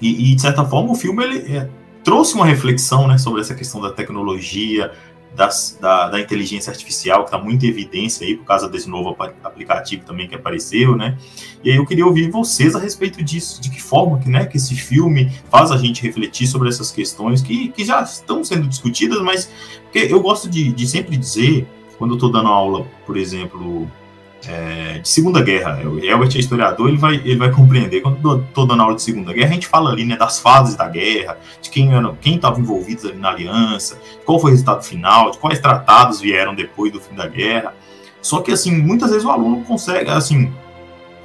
e, 0.00 0.30
e, 0.30 0.34
de 0.36 0.40
certa 0.40 0.64
forma, 0.64 0.92
o 0.92 0.94
filme 0.94 1.24
ele 1.24 1.56
é, 1.56 1.68
trouxe 2.04 2.34
uma 2.34 2.46
reflexão, 2.46 3.08
né? 3.08 3.18
Sobre 3.18 3.40
essa 3.40 3.56
questão 3.56 3.80
da 3.80 3.90
tecnologia, 3.90 4.92
das, 5.34 5.78
da, 5.80 6.08
da, 6.08 6.20
inteligência 6.20 6.70
artificial, 6.70 7.20
que 7.20 7.28
está 7.28 7.38
muito 7.38 7.64
em 7.64 7.68
evidência 7.68 8.26
aí 8.26 8.36
por 8.36 8.44
causa 8.44 8.68
desse 8.68 8.88
novo 8.88 9.16
aplicativo 9.42 10.04
também 10.04 10.28
que 10.28 10.34
apareceu, 10.34 10.96
né? 10.96 11.16
E 11.64 11.70
aí 11.70 11.76
eu 11.76 11.86
queria 11.86 12.06
ouvir 12.06 12.30
vocês 12.30 12.76
a 12.76 12.78
respeito 12.78 13.22
disso, 13.22 13.60
de 13.60 13.70
que 13.70 13.80
forma 13.80 14.18
que, 14.18 14.28
né, 14.28 14.44
que 14.44 14.56
esse 14.56 14.74
filme 14.74 15.32
faz 15.50 15.70
a 15.70 15.76
gente 15.76 16.02
refletir 16.02 16.46
sobre 16.46 16.68
essas 16.68 16.90
questões 16.90 17.40
que, 17.40 17.68
que 17.68 17.84
já 17.84 18.02
estão 18.02 18.44
sendo 18.44 18.68
discutidas, 18.68 19.20
mas 19.22 19.50
eu 19.94 20.20
gosto 20.20 20.48
de, 20.48 20.72
de 20.72 20.86
sempre 20.86 21.16
dizer, 21.16 21.66
quando 21.98 22.12
eu 22.12 22.16
estou 22.16 22.30
dando 22.30 22.48
aula, 22.48 22.86
por 23.06 23.16
exemplo, 23.16 23.90
é, 24.46 24.98
de 24.98 25.08
Segunda 25.08 25.40
Guerra. 25.42 25.80
O 25.84 25.98
Elbert 25.98 26.34
é 26.34 26.38
historiador, 26.38 26.88
ele 26.88 26.98
vai, 26.98 27.16
ele 27.16 27.36
vai 27.36 27.50
compreender. 27.50 28.00
Quando 28.00 28.40
estou 28.40 28.66
dando 28.66 28.82
aula 28.82 28.94
de 28.94 29.02
Segunda 29.02 29.32
Guerra, 29.32 29.50
a 29.50 29.54
gente 29.54 29.66
fala 29.66 29.90
ali 29.90 30.04
né, 30.04 30.16
das 30.16 30.40
fases 30.40 30.74
da 30.74 30.88
guerra, 30.88 31.38
de 31.60 31.70
quem 31.70 31.90
estava 32.34 32.60
envolvido 32.60 33.08
ali 33.08 33.18
na 33.18 33.30
aliança, 33.30 33.98
qual 34.24 34.38
foi 34.40 34.50
o 34.50 34.52
resultado 34.52 34.82
final, 34.82 35.30
de 35.30 35.38
quais 35.38 35.58
tratados 35.60 36.20
vieram 36.20 36.54
depois 36.54 36.92
do 36.92 37.00
fim 37.00 37.14
da 37.14 37.26
guerra. 37.26 37.74
Só 38.20 38.40
que, 38.40 38.52
assim, 38.52 38.76
muitas 38.76 39.10
vezes 39.10 39.24
o 39.24 39.30
aluno 39.30 39.64
consegue, 39.64 40.08
assim, 40.10 40.52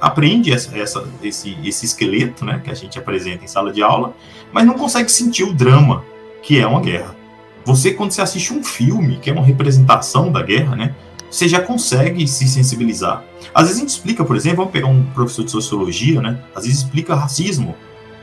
aprende 0.00 0.52
essa, 0.52 0.76
essa, 0.76 1.08
esse, 1.22 1.56
esse 1.64 1.86
esqueleto, 1.86 2.44
né, 2.44 2.60
que 2.62 2.70
a 2.70 2.74
gente 2.74 2.98
apresenta 2.98 3.44
em 3.44 3.48
sala 3.48 3.72
de 3.72 3.82
aula, 3.82 4.14
mas 4.52 4.66
não 4.66 4.74
consegue 4.74 5.10
sentir 5.10 5.44
o 5.44 5.52
drama 5.52 6.04
que 6.42 6.58
é 6.58 6.66
uma 6.66 6.80
guerra. 6.80 7.16
Você, 7.64 7.92
quando 7.92 8.12
você 8.12 8.22
assiste 8.22 8.52
um 8.52 8.64
filme, 8.64 9.18
que 9.18 9.28
é 9.28 9.32
uma 9.32 9.44
representação 9.44 10.32
da 10.32 10.42
guerra, 10.42 10.74
né, 10.74 10.94
você 11.30 11.48
já 11.48 11.60
consegue 11.60 12.26
se 12.26 12.48
sensibilizar. 12.48 13.24
Às 13.54 13.64
vezes 13.64 13.76
a 13.76 13.80
gente 13.80 13.90
explica, 13.90 14.24
por 14.24 14.36
exemplo, 14.36 14.58
vamos 14.58 14.72
pegar 14.72 14.86
um 14.86 15.04
professor 15.06 15.44
de 15.44 15.50
sociologia, 15.50 16.20
né? 16.20 16.42
Às 16.54 16.64
vezes 16.64 16.80
explica 16.80 17.14
racismo 17.14 17.74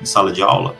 em 0.01 0.05
sala 0.05 0.31
de 0.31 0.41
aula. 0.41 0.75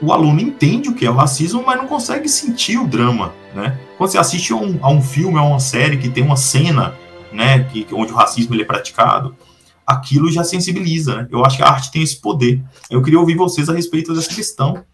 O 0.00 0.12
aluno 0.12 0.40
entende 0.40 0.88
o 0.88 0.94
que 0.94 1.06
é 1.06 1.10
o 1.10 1.14
racismo, 1.14 1.62
mas 1.64 1.78
não 1.78 1.86
consegue 1.86 2.28
sentir 2.28 2.78
o 2.78 2.86
drama, 2.86 3.32
né? 3.54 3.78
Quando 3.96 4.10
você 4.10 4.18
assiste 4.18 4.52
a 4.52 4.56
um, 4.56 4.78
a 4.82 4.90
um 4.90 5.00
filme, 5.00 5.38
a 5.38 5.42
uma 5.42 5.60
série 5.60 5.96
que 5.96 6.08
tem 6.08 6.24
uma 6.24 6.36
cena, 6.36 6.94
né, 7.32 7.64
que, 7.64 7.86
onde 7.92 8.12
o 8.12 8.16
racismo 8.16 8.54
ele 8.54 8.62
é 8.62 8.66
praticado, 8.66 9.34
aquilo 9.86 10.30
já 10.30 10.44
sensibiliza, 10.44 11.16
né? 11.16 11.28
Eu 11.30 11.44
acho 11.44 11.56
que 11.56 11.62
a 11.62 11.68
arte 11.68 11.90
tem 11.90 12.02
esse 12.02 12.16
poder. 12.16 12.60
Eu 12.90 13.02
queria 13.02 13.18
ouvir 13.18 13.36
vocês 13.36 13.68
a 13.68 13.72
respeito 13.72 14.14
dessa 14.14 14.32
questão. 14.34 14.84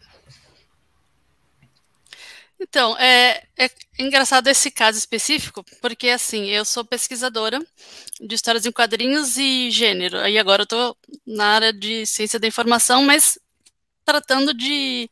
Então, 2.60 2.96
é, 2.98 3.44
é 3.56 3.70
engraçado 3.98 4.48
esse 4.48 4.70
caso 4.70 4.98
específico, 4.98 5.64
porque 5.80 6.08
assim, 6.08 6.46
eu 6.46 6.64
sou 6.64 6.84
pesquisadora 6.84 7.60
de 8.20 8.34
histórias 8.34 8.66
em 8.66 8.72
quadrinhos 8.72 9.36
e 9.36 9.70
gênero. 9.70 10.18
Aí 10.18 10.38
agora 10.38 10.62
eu 10.62 10.64
estou 10.64 10.96
na 11.26 11.46
área 11.54 11.72
de 11.72 12.04
ciência 12.04 12.38
da 12.38 12.48
informação, 12.48 13.02
mas 13.04 13.38
tratando 14.04 14.54
de 14.54 15.08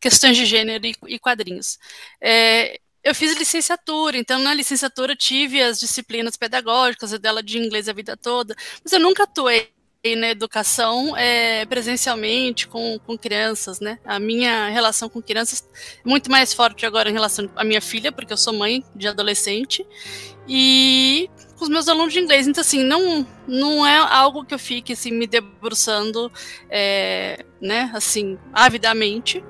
questões 0.00 0.36
de 0.36 0.46
gênero 0.46 0.86
e, 0.86 0.94
e 1.08 1.18
quadrinhos. 1.18 1.78
É, 2.20 2.80
eu 3.04 3.14
fiz 3.14 3.36
licenciatura, 3.36 4.16
então 4.18 4.38
na 4.38 4.54
licenciatura 4.54 5.14
tive 5.14 5.62
as 5.62 5.78
disciplinas 5.78 6.36
pedagógicas, 6.36 7.18
dela 7.18 7.42
de 7.42 7.58
inglês 7.58 7.88
a 7.88 7.92
vida 7.92 8.16
toda, 8.16 8.56
mas 8.82 8.92
eu 8.92 9.00
nunca 9.00 9.24
atuei 9.24 9.70
na 10.14 10.28
educação 10.28 11.16
é, 11.16 11.64
presencialmente 11.66 12.68
com, 12.68 12.98
com 13.04 13.18
crianças, 13.18 13.80
né? 13.80 13.98
A 14.04 14.20
minha 14.20 14.68
relação 14.68 15.08
com 15.08 15.20
crianças 15.20 15.68
é 15.74 16.08
muito 16.08 16.30
mais 16.30 16.52
forte 16.52 16.86
agora 16.86 17.10
em 17.10 17.12
relação 17.12 17.50
à 17.56 17.64
minha 17.64 17.80
filha, 17.80 18.12
porque 18.12 18.32
eu 18.32 18.36
sou 18.36 18.52
mãe 18.52 18.84
de 18.94 19.08
adolescente, 19.08 19.84
e 20.46 21.28
com 21.56 21.64
os 21.64 21.70
meus 21.70 21.88
alunos 21.88 22.12
de 22.12 22.20
inglês. 22.20 22.46
Então, 22.46 22.60
assim, 22.60 22.84
não, 22.84 23.26
não 23.48 23.86
é 23.86 23.96
algo 23.96 24.44
que 24.44 24.54
eu 24.54 24.58
fique 24.58 24.92
assim, 24.92 25.10
me 25.10 25.26
debruçando, 25.26 26.30
é, 26.70 27.44
né, 27.60 27.90
assim, 27.94 28.38
avidamente 28.52 29.42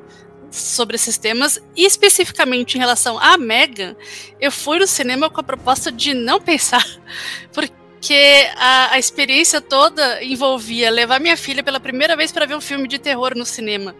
sobre 0.50 0.96
esses 0.96 1.18
temas, 1.18 1.60
e 1.74 1.84
especificamente 1.84 2.76
em 2.76 2.78
relação 2.78 3.18
à 3.18 3.36
Megan, 3.36 3.94
eu 4.40 4.50
fui 4.50 4.78
no 4.78 4.86
cinema 4.86 5.28
com 5.28 5.40
a 5.40 5.44
proposta 5.44 5.92
de 5.92 6.14
não 6.14 6.40
pensar, 6.40 6.84
porque 7.52 7.74
porque 7.96 8.48
a, 8.56 8.92
a, 8.92 8.98
experiência 8.98 9.60
toda 9.60 10.22
envolvia 10.22 10.90
levar 10.90 11.18
minha 11.18 11.36
filha 11.36 11.62
pela 11.62 11.80
primeira 11.80 12.14
vez 12.14 12.30
para 12.30 12.46
ver 12.46 12.54
um 12.54 12.60
filme 12.60 12.86
de 12.86 12.98
terror 12.98 13.34
no 13.34 13.44
cinema. 13.44 13.96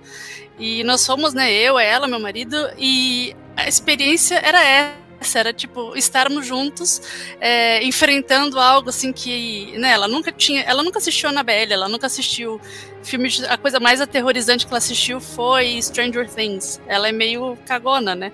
E 0.59 0.85
nós 0.85 1.05
fomos, 1.05 1.35
né, 1.35 1.53
eu, 1.53 1.79
ela, 1.79 2.07
meu 2.07 2.21
marido, 2.21 2.57
e 2.79 3.35
a 3.57 3.67
experiência 3.67 4.37
era 4.37 4.63
essa, 4.63 4.95
era 5.35 5.53
tipo 5.53 5.97
estarmos 5.97 6.47
juntos, 6.47 7.01
é, 7.41 7.83
enfrentando 7.83 8.61
algo 8.61 8.91
assim 8.91 9.13
que, 9.13 9.77
né, 9.79 9.93
ela 9.93 10.07
nunca 10.07 10.31
tinha, 10.31 10.63
ela 10.63 10.83
nunca 10.83 10.99
assistiu 10.99 11.29
Annabelle, 11.29 11.73
ela 11.73 11.89
nunca 11.89 12.07
assistiu 12.07 12.61
filme, 13.03 13.29
de, 13.29 13.45
a 13.47 13.57
coisa 13.57 13.81
mais 13.81 14.01
aterrorizante 14.01 14.67
que 14.67 14.73
ela 14.73 14.79
assistiu 14.79 15.21
foi 15.21 15.81
Stranger 15.81 16.29
Things. 16.29 16.81
Ela 16.87 17.09
é 17.09 17.13
meio 17.13 17.57
cagona, 17.65 18.15
né? 18.15 18.33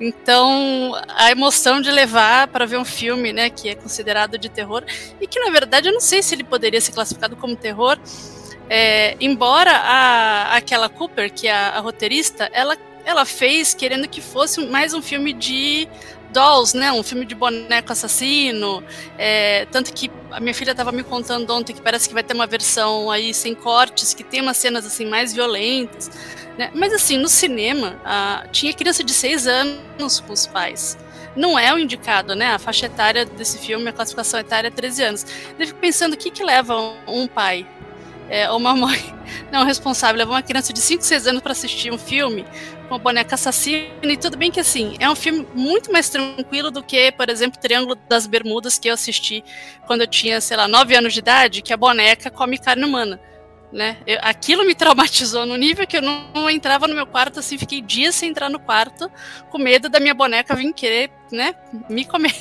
Então, 0.00 0.92
a 1.08 1.30
emoção 1.30 1.80
de 1.80 1.90
levar 1.90 2.48
para 2.48 2.66
ver 2.66 2.78
um 2.78 2.84
filme, 2.84 3.32
né, 3.32 3.48
que 3.48 3.68
é 3.68 3.74
considerado 3.74 4.36
de 4.36 4.48
terror, 4.48 4.82
e 5.20 5.26
que 5.26 5.38
na 5.38 5.50
verdade 5.50 5.88
eu 5.88 5.92
não 5.92 6.00
sei 6.00 6.22
se 6.22 6.34
ele 6.34 6.42
poderia 6.42 6.80
ser 6.80 6.92
classificado 6.92 7.36
como 7.36 7.54
terror, 7.54 7.96
é, 8.68 9.16
embora 9.20 9.70
a, 9.70 10.56
aquela 10.56 10.88
Cooper, 10.88 11.32
que 11.32 11.46
é 11.46 11.52
a, 11.52 11.68
a 11.70 11.80
roteirista, 11.80 12.50
ela, 12.52 12.76
ela 13.04 13.24
fez 13.24 13.74
querendo 13.74 14.08
que 14.08 14.20
fosse 14.20 14.66
mais 14.66 14.94
um 14.94 15.02
filme 15.02 15.32
de 15.32 15.86
Dolls, 16.34 16.76
né? 16.76 16.92
Um 16.92 17.02
filme 17.02 17.24
de 17.24 17.34
boneco 17.34 17.92
assassino. 17.92 18.82
É, 19.16 19.66
tanto 19.70 19.92
que 19.92 20.10
a 20.30 20.40
minha 20.40 20.52
filha 20.52 20.72
estava 20.72 20.90
me 20.92 21.04
contando 21.04 21.48
ontem 21.54 21.72
que 21.72 21.80
parece 21.80 22.08
que 22.08 22.14
vai 22.14 22.22
ter 22.22 22.34
uma 22.34 22.46
versão 22.46 23.10
aí 23.10 23.32
sem 23.32 23.54
cortes, 23.54 24.12
que 24.12 24.24
tem 24.24 24.42
umas 24.42 24.56
cenas 24.56 24.84
assim 24.84 25.06
mais 25.06 25.32
violentas. 25.32 26.10
Né? 26.58 26.70
Mas 26.74 26.92
assim, 26.92 27.16
no 27.16 27.28
cinema, 27.28 27.98
a, 28.04 28.46
tinha 28.50 28.72
criança 28.74 29.02
de 29.02 29.12
6 29.12 29.46
anos 29.46 30.20
com 30.20 30.32
os 30.32 30.46
pais. 30.46 30.98
Não 31.36 31.58
é 31.58 31.72
o 31.72 31.78
indicado, 31.78 32.34
né? 32.34 32.52
A 32.52 32.58
faixa 32.58 32.86
etária 32.86 33.24
desse 33.24 33.58
filme, 33.58 33.88
a 33.88 33.92
classificação 33.92 34.38
etária 34.38 34.68
é 34.68 34.70
13 34.70 35.02
anos. 35.02 35.26
Eu 35.58 35.66
fico 35.66 35.80
pensando 35.80 36.14
o 36.14 36.16
que, 36.16 36.30
que 36.30 36.44
leva 36.44 36.76
um 37.08 37.26
pai 37.26 37.66
é, 38.34 38.50
uma 38.50 38.74
mãe 38.74 38.98
não 39.52 39.64
responsável 39.64 40.18
levar 40.18 40.32
uma 40.32 40.42
criança 40.42 40.72
de 40.72 40.80
5, 40.80 41.04
6 41.04 41.28
anos 41.28 41.40
para 41.40 41.52
assistir 41.52 41.92
um 41.92 41.98
filme 41.98 42.44
com 42.88 42.96
a 42.96 42.98
boneca 42.98 43.36
assassina, 43.36 43.86
e 44.02 44.16
tudo 44.16 44.36
bem 44.36 44.50
que 44.50 44.58
assim, 44.58 44.96
é 44.98 45.08
um 45.08 45.14
filme 45.14 45.46
muito 45.54 45.92
mais 45.92 46.08
tranquilo 46.08 46.72
do 46.72 46.82
que, 46.82 47.12
por 47.12 47.30
exemplo, 47.30 47.60
Triângulo 47.60 47.94
das 48.08 48.26
Bermudas, 48.26 48.76
que 48.76 48.88
eu 48.88 48.94
assisti 48.94 49.44
quando 49.86 50.00
eu 50.00 50.06
tinha, 50.08 50.40
sei 50.40 50.56
lá, 50.56 50.66
9 50.66 50.96
anos 50.96 51.12
de 51.12 51.20
idade, 51.20 51.62
que 51.62 51.72
a 51.72 51.76
boneca 51.76 52.28
come 52.28 52.58
carne 52.58 52.84
humana. 52.84 53.20
Né? 53.72 53.98
Eu, 54.04 54.18
aquilo 54.22 54.66
me 54.66 54.74
traumatizou 54.76 55.46
no 55.46 55.56
nível 55.56 55.86
que 55.86 55.96
eu 55.96 56.02
não, 56.02 56.28
não, 56.34 56.50
entrava 56.50 56.88
no 56.88 56.94
meu 56.94 57.06
quarto, 57.06 57.38
assim, 57.38 57.56
fiquei 57.56 57.80
dias 57.80 58.16
sem 58.16 58.30
entrar 58.30 58.50
no 58.50 58.58
quarto, 58.58 59.08
com 59.48 59.58
medo 59.58 59.88
da 59.88 60.00
minha 60.00 60.14
boneca 60.14 60.56
vir 60.56 60.72
querer, 60.72 61.08
né, 61.30 61.54
me 61.88 62.04
comer. 62.04 62.34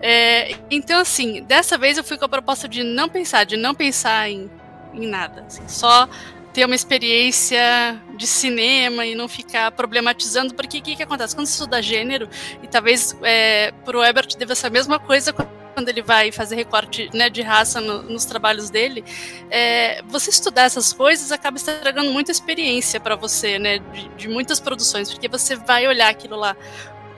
É, 0.00 0.54
então, 0.70 1.00
assim, 1.00 1.42
dessa 1.42 1.76
vez 1.76 1.98
eu 1.98 2.04
fui 2.04 2.16
com 2.16 2.24
a 2.24 2.28
proposta 2.28 2.68
de 2.68 2.84
não 2.84 3.08
pensar, 3.08 3.44
de 3.44 3.56
não 3.56 3.74
pensar 3.74 4.30
em 4.30 4.48
em 4.94 5.06
nada. 5.06 5.44
Assim, 5.46 5.66
só 5.68 6.08
ter 6.52 6.64
uma 6.64 6.74
experiência 6.74 8.00
de 8.16 8.26
cinema 8.26 9.06
e 9.06 9.14
não 9.14 9.28
ficar 9.28 9.70
problematizando, 9.72 10.54
porque 10.54 10.78
o 10.78 10.82
que, 10.82 10.96
que 10.96 11.02
acontece? 11.02 11.34
Quando 11.34 11.46
você 11.46 11.52
estuda 11.52 11.80
gênero, 11.80 12.28
e 12.62 12.66
talvez 12.66 13.16
é, 13.22 13.72
para 13.84 13.96
o 13.96 14.04
Ebert 14.04 14.36
deva 14.36 14.54
ser 14.54 14.66
a 14.66 14.70
mesma 14.70 14.98
coisa 14.98 15.32
quando 15.32 15.88
ele 15.88 16.02
vai 16.02 16.32
fazer 16.32 16.56
recorte 16.56 17.08
né, 17.14 17.30
de 17.30 17.40
raça 17.40 17.80
no, 17.80 18.02
nos 18.02 18.24
trabalhos 18.24 18.70
dele, 18.70 19.04
é, 19.48 20.02
você 20.08 20.30
estudar 20.30 20.62
essas 20.62 20.92
coisas 20.92 21.30
acaba 21.30 21.56
estragando 21.56 22.10
muita 22.10 22.32
experiência 22.32 22.98
para 22.98 23.14
você, 23.14 23.60
né, 23.60 23.78
de, 23.78 24.08
de 24.08 24.28
muitas 24.28 24.58
produções, 24.58 25.08
porque 25.08 25.28
você 25.28 25.54
vai 25.54 25.86
olhar 25.86 26.08
aquilo 26.08 26.34
lá 26.34 26.56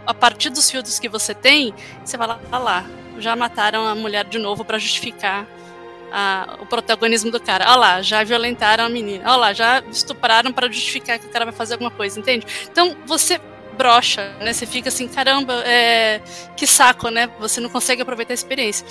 a 0.06 0.12
partir 0.12 0.50
dos 0.50 0.70
filtros 0.70 0.98
que 0.98 1.08
você 1.08 1.34
tem, 1.34 1.72
você 2.04 2.18
vai 2.18 2.28
lá, 2.28 2.40
ah 2.52 2.58
lá, 2.58 2.84
já 3.18 3.34
mataram 3.34 3.86
a 3.86 3.94
mulher 3.94 4.26
de 4.26 4.38
novo 4.38 4.64
para 4.64 4.78
justificar 4.78 5.46
a, 6.12 6.56
o 6.60 6.66
protagonismo 6.66 7.30
do 7.30 7.40
cara. 7.40 7.64
Olha 7.68 7.76
lá, 7.76 8.02
já 8.02 8.22
violentaram 8.24 8.84
a 8.84 8.88
menina. 8.88 9.24
Olha 9.26 9.36
lá, 9.36 9.52
já 9.52 9.82
estupraram 9.90 10.52
para 10.52 10.66
justificar 10.68 11.18
que 11.18 11.26
o 11.26 11.30
cara 11.30 11.44
vai 11.44 11.54
fazer 11.54 11.74
alguma 11.74 11.90
coisa, 11.90 12.18
entende? 12.18 12.46
Então 12.70 12.96
você 13.06 13.40
brocha, 13.76 14.34
né? 14.40 14.52
Você 14.52 14.66
fica 14.66 14.88
assim, 14.90 15.08
caramba, 15.08 15.54
é, 15.64 16.20
que 16.56 16.66
saco, 16.66 17.08
né? 17.08 17.30
Você 17.38 17.60
não 17.60 17.70
consegue 17.70 18.02
aproveitar 18.02 18.32
a 18.32 18.34
experiência. 18.34 18.86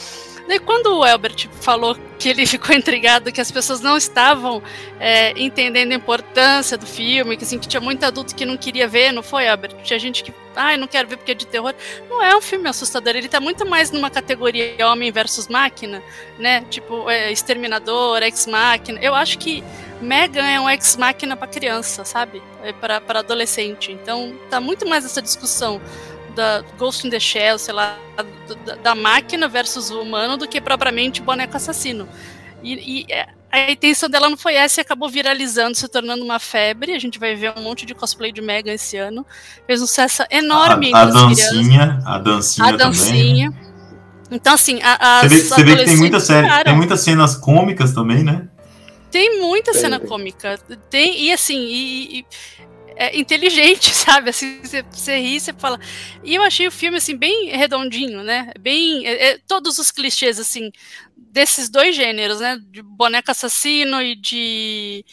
Daí 0.49 0.57
quando 0.57 0.97
o 0.97 1.05
Elbert 1.05 1.47
falou 1.61 1.95
que 2.17 2.27
ele 2.27 2.43
ficou 2.47 2.75
intrigado, 2.75 3.31
que 3.31 3.39
as 3.39 3.51
pessoas 3.51 3.81
não 3.81 3.95
estavam 3.95 4.63
é, 4.99 5.39
entendendo 5.39 5.91
a 5.91 5.95
importância 5.95 6.75
do 6.75 6.87
filme, 6.87 7.37
que 7.37 7.43
assim, 7.43 7.59
que 7.59 7.67
tinha 7.67 7.79
muito 7.79 8.03
adulto 8.03 8.33
que 8.33 8.47
não 8.47 8.57
queria 8.57 8.87
ver, 8.87 9.11
não 9.11 9.21
foi, 9.21 9.45
Elbert? 9.45 9.75
Tinha 9.83 9.99
gente 9.99 10.23
que, 10.23 10.33
ai, 10.55 10.73
ah, 10.73 10.77
não 10.77 10.87
quero 10.87 11.07
ver 11.07 11.17
porque 11.17 11.33
é 11.33 11.35
de 11.35 11.45
terror. 11.45 11.75
Não 12.09 12.23
é 12.23 12.35
um 12.35 12.41
filme 12.41 12.67
assustador, 12.67 13.15
ele 13.15 13.29
tá 13.29 13.39
muito 13.39 13.63
mais 13.63 13.91
numa 13.91 14.09
categoria 14.09 14.87
homem 14.87 15.11
versus 15.11 15.47
máquina, 15.47 16.01
né? 16.39 16.65
Tipo, 16.67 17.07
é, 17.07 17.31
exterminador, 17.31 18.23
ex-máquina. 18.23 18.99
Eu 19.03 19.13
acho 19.13 19.37
que 19.37 19.63
Megan 20.01 20.47
é 20.47 20.59
um 20.59 20.67
ex-máquina 20.67 21.37
para 21.37 21.47
criança, 21.47 22.03
sabe? 22.03 22.41
É 22.63 22.73
para 22.73 23.19
adolescente. 23.19 23.91
Então, 23.91 24.35
tá 24.49 24.59
muito 24.59 24.87
mais 24.89 25.05
essa 25.05 25.21
discussão 25.21 25.79
da 26.39 26.63
Ghost 26.77 27.05
in 27.05 27.09
the 27.09 27.19
Shell, 27.19 27.59
sei 27.59 27.73
lá, 27.73 27.97
da, 28.65 28.75
da 28.75 28.95
máquina 28.95 29.49
versus 29.49 29.91
o 29.91 30.01
humano 30.01 30.37
do 30.37 30.47
que 30.47 30.61
propriamente 30.61 31.21
boneco 31.21 31.57
assassino. 31.57 32.07
E, 32.63 33.03
e, 33.03 33.11
é, 33.11 33.27
a 33.51 33.71
intenção 33.71 34.09
dela 34.09 34.29
não 34.29 34.37
foi 34.37 34.55
essa 34.55 34.79
e 34.79 34.81
acabou 34.81 35.09
viralizando, 35.09 35.75
se 35.75 35.85
tornando 35.89 36.23
uma 36.23 36.39
febre. 36.39 36.93
A 36.93 36.99
gente 36.99 37.19
vai 37.19 37.35
ver 37.35 37.53
um 37.57 37.61
monte 37.61 37.85
de 37.85 37.93
cosplay 37.93 38.31
de 38.31 38.41
Megan 38.41 38.71
esse 38.71 38.95
ano. 38.95 39.25
Fez 39.67 39.81
um 39.81 39.87
sucesso 39.87 40.23
enorme 40.31 40.93
a, 40.93 41.01
a 41.01 41.05
dancinha, 41.05 41.99
a 42.05 42.17
dancinha, 42.17 42.67
a 42.67 42.71
dancinha. 42.71 43.51
Também. 43.51 43.69
Então, 44.31 44.53
assim, 44.53 44.79
a, 44.81 45.21
você 45.21 45.27
vê, 45.27 45.39
você 45.39 45.63
vê 45.63 45.75
que 45.75 45.85
tem 45.85 45.97
muita 45.97 46.19
série, 46.19 46.63
tem 46.63 46.75
muitas 46.75 47.01
cenas 47.01 47.35
cômicas 47.35 47.93
também, 47.93 48.23
né? 48.23 48.47
Tem 49.11 49.41
muita 49.41 49.71
tem, 49.71 49.81
cena 49.81 49.99
tem. 49.99 50.07
cômica. 50.07 50.57
Tem, 50.89 51.23
e 51.23 51.33
assim, 51.33 51.57
e, 51.57 52.19
e 52.19 52.25
é, 52.99 53.17
inteligente, 53.17 53.91
sabe? 53.95 54.29
Assim, 54.29 54.59
você, 54.61 54.83
você 54.83 55.17
ri, 55.17 55.39
você 55.39 55.53
fala. 55.53 55.79
E 56.21 56.35
eu 56.35 56.43
achei 56.43 56.67
o 56.67 56.71
filme 56.71 56.97
assim 56.97 57.15
bem 57.15 57.49
redondinho, 57.49 58.21
né? 58.21 58.51
Bem 58.59 59.07
é, 59.07 59.29
é, 59.29 59.37
todos 59.47 59.79
os 59.79 59.89
clichês 59.89 60.37
assim 60.37 60.69
desses 61.15 61.69
dois 61.69 61.95
gêneros, 61.95 62.41
né? 62.41 62.59
De 62.69 62.81
boneco 62.83 63.31
assassino 63.31 64.01
e 64.01 64.15
de 64.15 65.05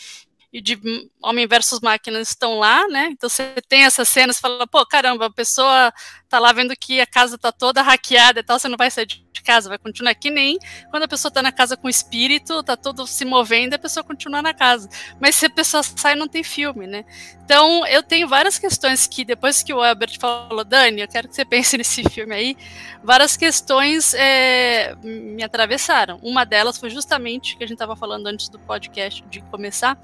e 0.52 0.60
de 0.60 0.78
Homem 1.26 1.46
versus 1.46 1.80
Máquina 1.80 2.20
estão 2.20 2.60
lá, 2.60 2.86
né? 2.86 3.08
Então 3.10 3.28
você 3.28 3.54
tem 3.68 3.82
essas 3.82 4.08
cenas, 4.08 4.38
fala, 4.38 4.64
pô, 4.64 4.86
caramba, 4.86 5.26
a 5.26 5.32
pessoa 5.32 5.92
tá 6.28 6.38
lá 6.38 6.52
vendo 6.52 6.74
que 6.76 7.00
a 7.00 7.06
casa 7.06 7.36
tá 7.36 7.50
toda 7.50 7.82
hackeada 7.82 8.38
e 8.38 8.42
tal, 8.44 8.58
você 8.58 8.68
não 8.68 8.76
vai 8.76 8.90
sair 8.90 9.06
de 9.06 9.26
casa, 9.46 9.68
vai 9.68 9.78
continuar 9.78 10.14
que 10.14 10.30
nem 10.30 10.58
quando 10.90 11.04
a 11.04 11.08
pessoa 11.08 11.30
tá 11.30 11.42
na 11.42 11.52
casa 11.52 11.76
com 11.76 11.88
espírito, 11.88 12.62
tá 12.62 12.76
todo 12.76 13.06
se 13.06 13.24
movendo, 13.24 13.74
a 13.74 13.78
pessoa 13.78 14.02
continua 14.04 14.40
na 14.40 14.52
casa. 14.54 14.88
Mas 15.20 15.34
se 15.36 15.46
a 15.46 15.50
pessoa 15.50 15.82
sai, 15.82 16.14
não 16.14 16.28
tem 16.28 16.44
filme, 16.44 16.86
né? 16.86 17.04
Então 17.44 17.86
eu 17.86 18.02
tenho 18.02 18.28
várias 18.28 18.58
questões 18.58 19.06
que 19.06 19.24
depois 19.24 19.62
que 19.62 19.72
o 19.72 19.82
Albert 19.82 20.18
falou, 20.20 20.64
Dani, 20.64 21.00
eu 21.00 21.08
quero 21.08 21.28
que 21.28 21.34
você 21.34 21.44
pense 21.46 21.76
nesse 21.76 22.02
filme 22.08 22.34
aí, 22.34 22.56
várias 23.02 23.36
questões 23.36 24.14
é, 24.14 24.94
me 25.02 25.42
atravessaram. 25.42 26.18
Uma 26.22 26.44
delas 26.44 26.78
foi 26.78 26.90
justamente 26.90 27.56
que 27.56 27.64
a 27.64 27.66
gente 27.66 27.76
estava 27.76 27.96
falando 27.96 28.26
antes 28.26 28.48
do 28.48 28.58
podcast 28.58 29.24
de 29.28 29.40
começar 29.42 29.98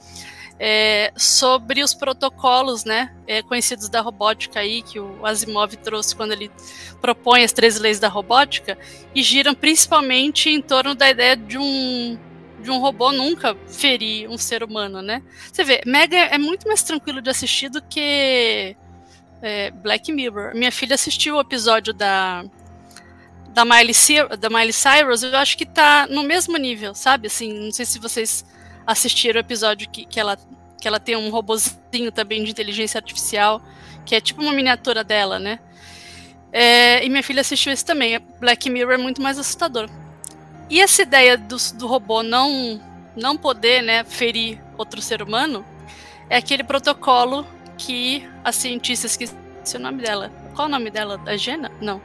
é, 0.64 1.12
sobre 1.16 1.82
os 1.82 1.92
protocolos 1.92 2.84
né, 2.84 3.12
é, 3.26 3.42
conhecidos 3.42 3.88
da 3.88 4.00
robótica 4.00 4.60
aí, 4.60 4.80
que 4.80 5.00
o 5.00 5.26
Asimov 5.26 5.74
trouxe 5.74 6.14
quando 6.14 6.30
ele 6.30 6.52
propõe 7.00 7.42
as 7.42 7.50
três 7.50 7.80
leis 7.80 7.98
da 7.98 8.06
robótica, 8.06 8.78
e 9.12 9.24
giram 9.24 9.56
principalmente 9.56 10.48
em 10.50 10.62
torno 10.62 10.94
da 10.94 11.10
ideia 11.10 11.36
de 11.36 11.58
um, 11.58 12.16
de 12.60 12.70
um 12.70 12.78
robô 12.78 13.10
nunca 13.10 13.56
ferir 13.66 14.30
um 14.30 14.38
ser 14.38 14.62
humano, 14.62 15.02
né? 15.02 15.20
Você 15.52 15.64
vê, 15.64 15.80
Mega 15.84 16.16
é 16.16 16.38
muito 16.38 16.68
mais 16.68 16.84
tranquilo 16.84 17.20
de 17.20 17.28
assistir 17.28 17.68
do 17.68 17.82
que 17.82 18.76
é, 19.42 19.72
Black 19.72 20.12
Mirror. 20.12 20.54
Minha 20.54 20.70
filha 20.70 20.94
assistiu 20.94 21.38
o 21.38 21.40
episódio 21.40 21.92
da 21.92 22.44
da 23.48 23.66
Miley, 23.66 23.94
da 24.38 24.48
Miley 24.48 24.72
Cyrus, 24.72 25.22
eu 25.22 25.36
acho 25.36 25.58
que 25.58 25.66
tá 25.66 26.06
no 26.08 26.22
mesmo 26.22 26.56
nível, 26.56 26.94
sabe? 26.94 27.26
Assim, 27.26 27.52
não 27.52 27.70
sei 27.70 27.84
se 27.84 27.98
vocês 27.98 28.46
assistir 28.86 29.34
o 29.36 29.38
episódio 29.38 29.88
que, 29.88 30.04
que, 30.04 30.18
ela, 30.18 30.36
que 30.80 30.86
ela 30.86 31.00
tem 31.00 31.16
um 31.16 31.30
robozinho 31.30 32.10
também 32.12 32.42
de 32.44 32.50
inteligência 32.50 32.98
artificial, 32.98 33.62
que 34.04 34.14
é 34.14 34.20
tipo 34.20 34.42
uma 34.42 34.52
miniatura 34.52 35.04
dela, 35.04 35.38
né? 35.38 35.58
É, 36.52 37.04
e 37.04 37.08
minha 37.08 37.22
filha 37.22 37.40
assistiu 37.40 37.72
esse 37.72 37.84
também. 37.84 38.20
Black 38.38 38.68
Mirror 38.68 38.94
é 38.94 38.98
muito 38.98 39.22
mais 39.22 39.38
assustador. 39.38 39.88
E 40.68 40.80
essa 40.80 41.02
ideia 41.02 41.36
do, 41.36 41.56
do 41.74 41.86
robô 41.86 42.22
não, 42.22 42.80
não 43.16 43.36
poder 43.36 43.82
né, 43.82 44.04
ferir 44.04 44.60
outro 44.76 45.00
ser 45.00 45.22
humano 45.22 45.64
é 46.28 46.36
aquele 46.36 46.62
protocolo 46.62 47.46
que 47.78 48.28
as 48.44 48.56
cientistas 48.56 49.16
que 49.16 49.24
o 49.24 49.78
nome 49.78 50.02
dela. 50.02 50.30
Qual 50.54 50.68
o 50.68 50.70
nome 50.70 50.90
dela? 50.90 51.16
Da 51.18 51.36
Gena? 51.36 51.70
Não. 51.80 52.02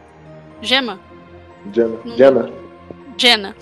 Gema? 0.61 0.99
Jenna. 2.15 2.51
Jenna 3.17 3.55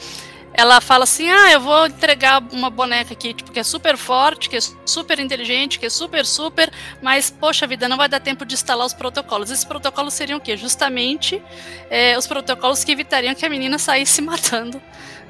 ela 0.58 0.80
fala 0.80 1.04
assim: 1.04 1.30
ah, 1.30 1.52
eu 1.52 1.60
vou 1.60 1.86
entregar 1.88 2.42
uma 2.52 2.70
boneca 2.70 3.14
aqui, 3.14 3.34
tipo, 3.34 3.52
que 3.52 3.60
é 3.60 3.64
super 3.64 3.98
forte, 3.98 4.50
que 4.50 4.58
é 4.58 4.60
super 4.86 5.20
inteligente, 5.20 5.78
que 5.78 5.86
é 5.86 5.90
super, 5.90 6.26
super, 6.26 6.72
mas, 7.02 7.30
poxa 7.30 7.68
vida, 7.68 7.90
não 7.90 7.98
vai 7.98 8.08
dar 8.08 8.20
tempo 8.20 8.46
de 8.46 8.54
instalar 8.54 8.86
os 8.86 8.94
protocolos. 8.94 9.52
Esses 9.52 9.66
protocolos 9.66 10.14
seriam 10.14 10.38
o 10.38 10.42
quê? 10.42 10.56
Justamente 10.56 11.42
é, 11.90 12.18
os 12.18 12.26
protocolos 12.26 12.84
que 12.84 12.92
evitariam 12.92 13.36
que 13.36 13.46
a 13.46 13.50
menina 13.50 13.78
saísse 13.78 14.22
matando 14.24 14.82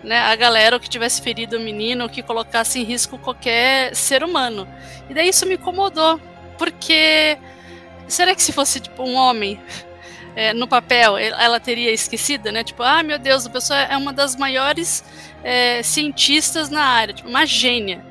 né, 0.03 0.19
a 0.19 0.35
galera 0.35 0.75
ou 0.75 0.79
que 0.79 0.87
tivesse 0.87 1.21
ferido 1.21 1.57
o 1.57 1.59
menino 1.59 2.03
ou 2.03 2.09
que 2.09 2.21
colocasse 2.21 2.79
em 2.79 2.83
risco 2.83 3.17
qualquer 3.17 3.95
ser 3.95 4.23
humano. 4.23 4.67
E 5.09 5.13
daí 5.13 5.29
isso 5.29 5.45
me 5.45 5.55
incomodou, 5.55 6.19
porque 6.57 7.37
será 8.07 8.35
que 8.35 8.43
se 8.43 8.53
fosse 8.53 8.79
tipo 8.79 9.03
um 9.03 9.15
homem 9.15 9.59
é, 10.35 10.53
no 10.53 10.67
papel, 10.67 11.17
ela 11.17 11.59
teria 11.59 11.91
esquecido, 11.91 12.51
né? 12.51 12.63
Tipo, 12.63 12.83
ah, 12.83 13.01
meu 13.01 13.17
Deus, 13.17 13.45
a 13.45 13.49
pessoa 13.49 13.79
é 13.79 13.95
uma 13.95 14.11
das 14.11 14.35
maiores 14.35 15.03
é, 15.43 15.81
cientistas 15.81 16.69
na 16.69 16.83
área, 16.83 17.13
tipo, 17.13 17.29
uma 17.29 17.45
gênia. 17.45 18.05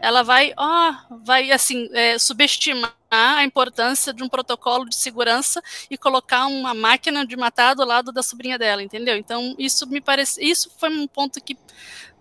Ela 0.00 0.22
vai, 0.22 0.52
ó, 0.56 0.92
oh, 1.10 1.18
vai 1.24 1.50
assim 1.50 1.88
é, 1.92 2.18
subestimar 2.18 2.94
a 3.10 3.42
importância 3.44 4.12
de 4.12 4.22
um 4.22 4.28
protocolo 4.28 4.88
de 4.88 4.96
segurança 4.96 5.62
e 5.90 5.98
colocar 5.98 6.46
uma 6.46 6.72
máquina 6.72 7.26
de 7.26 7.36
matar 7.36 7.74
do 7.74 7.84
lado 7.84 8.12
da 8.12 8.22
sobrinha 8.22 8.58
dela, 8.58 8.82
entendeu? 8.82 9.16
Então 9.16 9.54
isso 9.58 9.86
me 9.88 10.00
parece, 10.00 10.42
isso 10.42 10.70
foi 10.78 10.90
um 10.90 11.06
ponto 11.06 11.42
que 11.42 11.58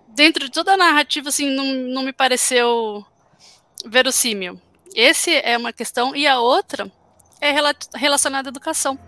dentro 0.10 0.46
de 0.46 0.52
toda 0.52 0.74
a 0.74 0.78
narrativa 0.78 1.30
assim 1.30 1.50
não, 1.50 1.66
não 1.94 2.04
me 2.04 2.12
pareceu 2.12 3.06
verossímil. 3.86 4.60
Esse 4.96 5.36
é 5.38 5.58
uma 5.58 5.72
questão 5.72 6.16
e 6.16 6.28
a 6.28 6.40
outra 6.40 6.92
é 7.40 7.54
relacionada 7.96 8.50
à 8.50 8.52
educação. 8.52 9.00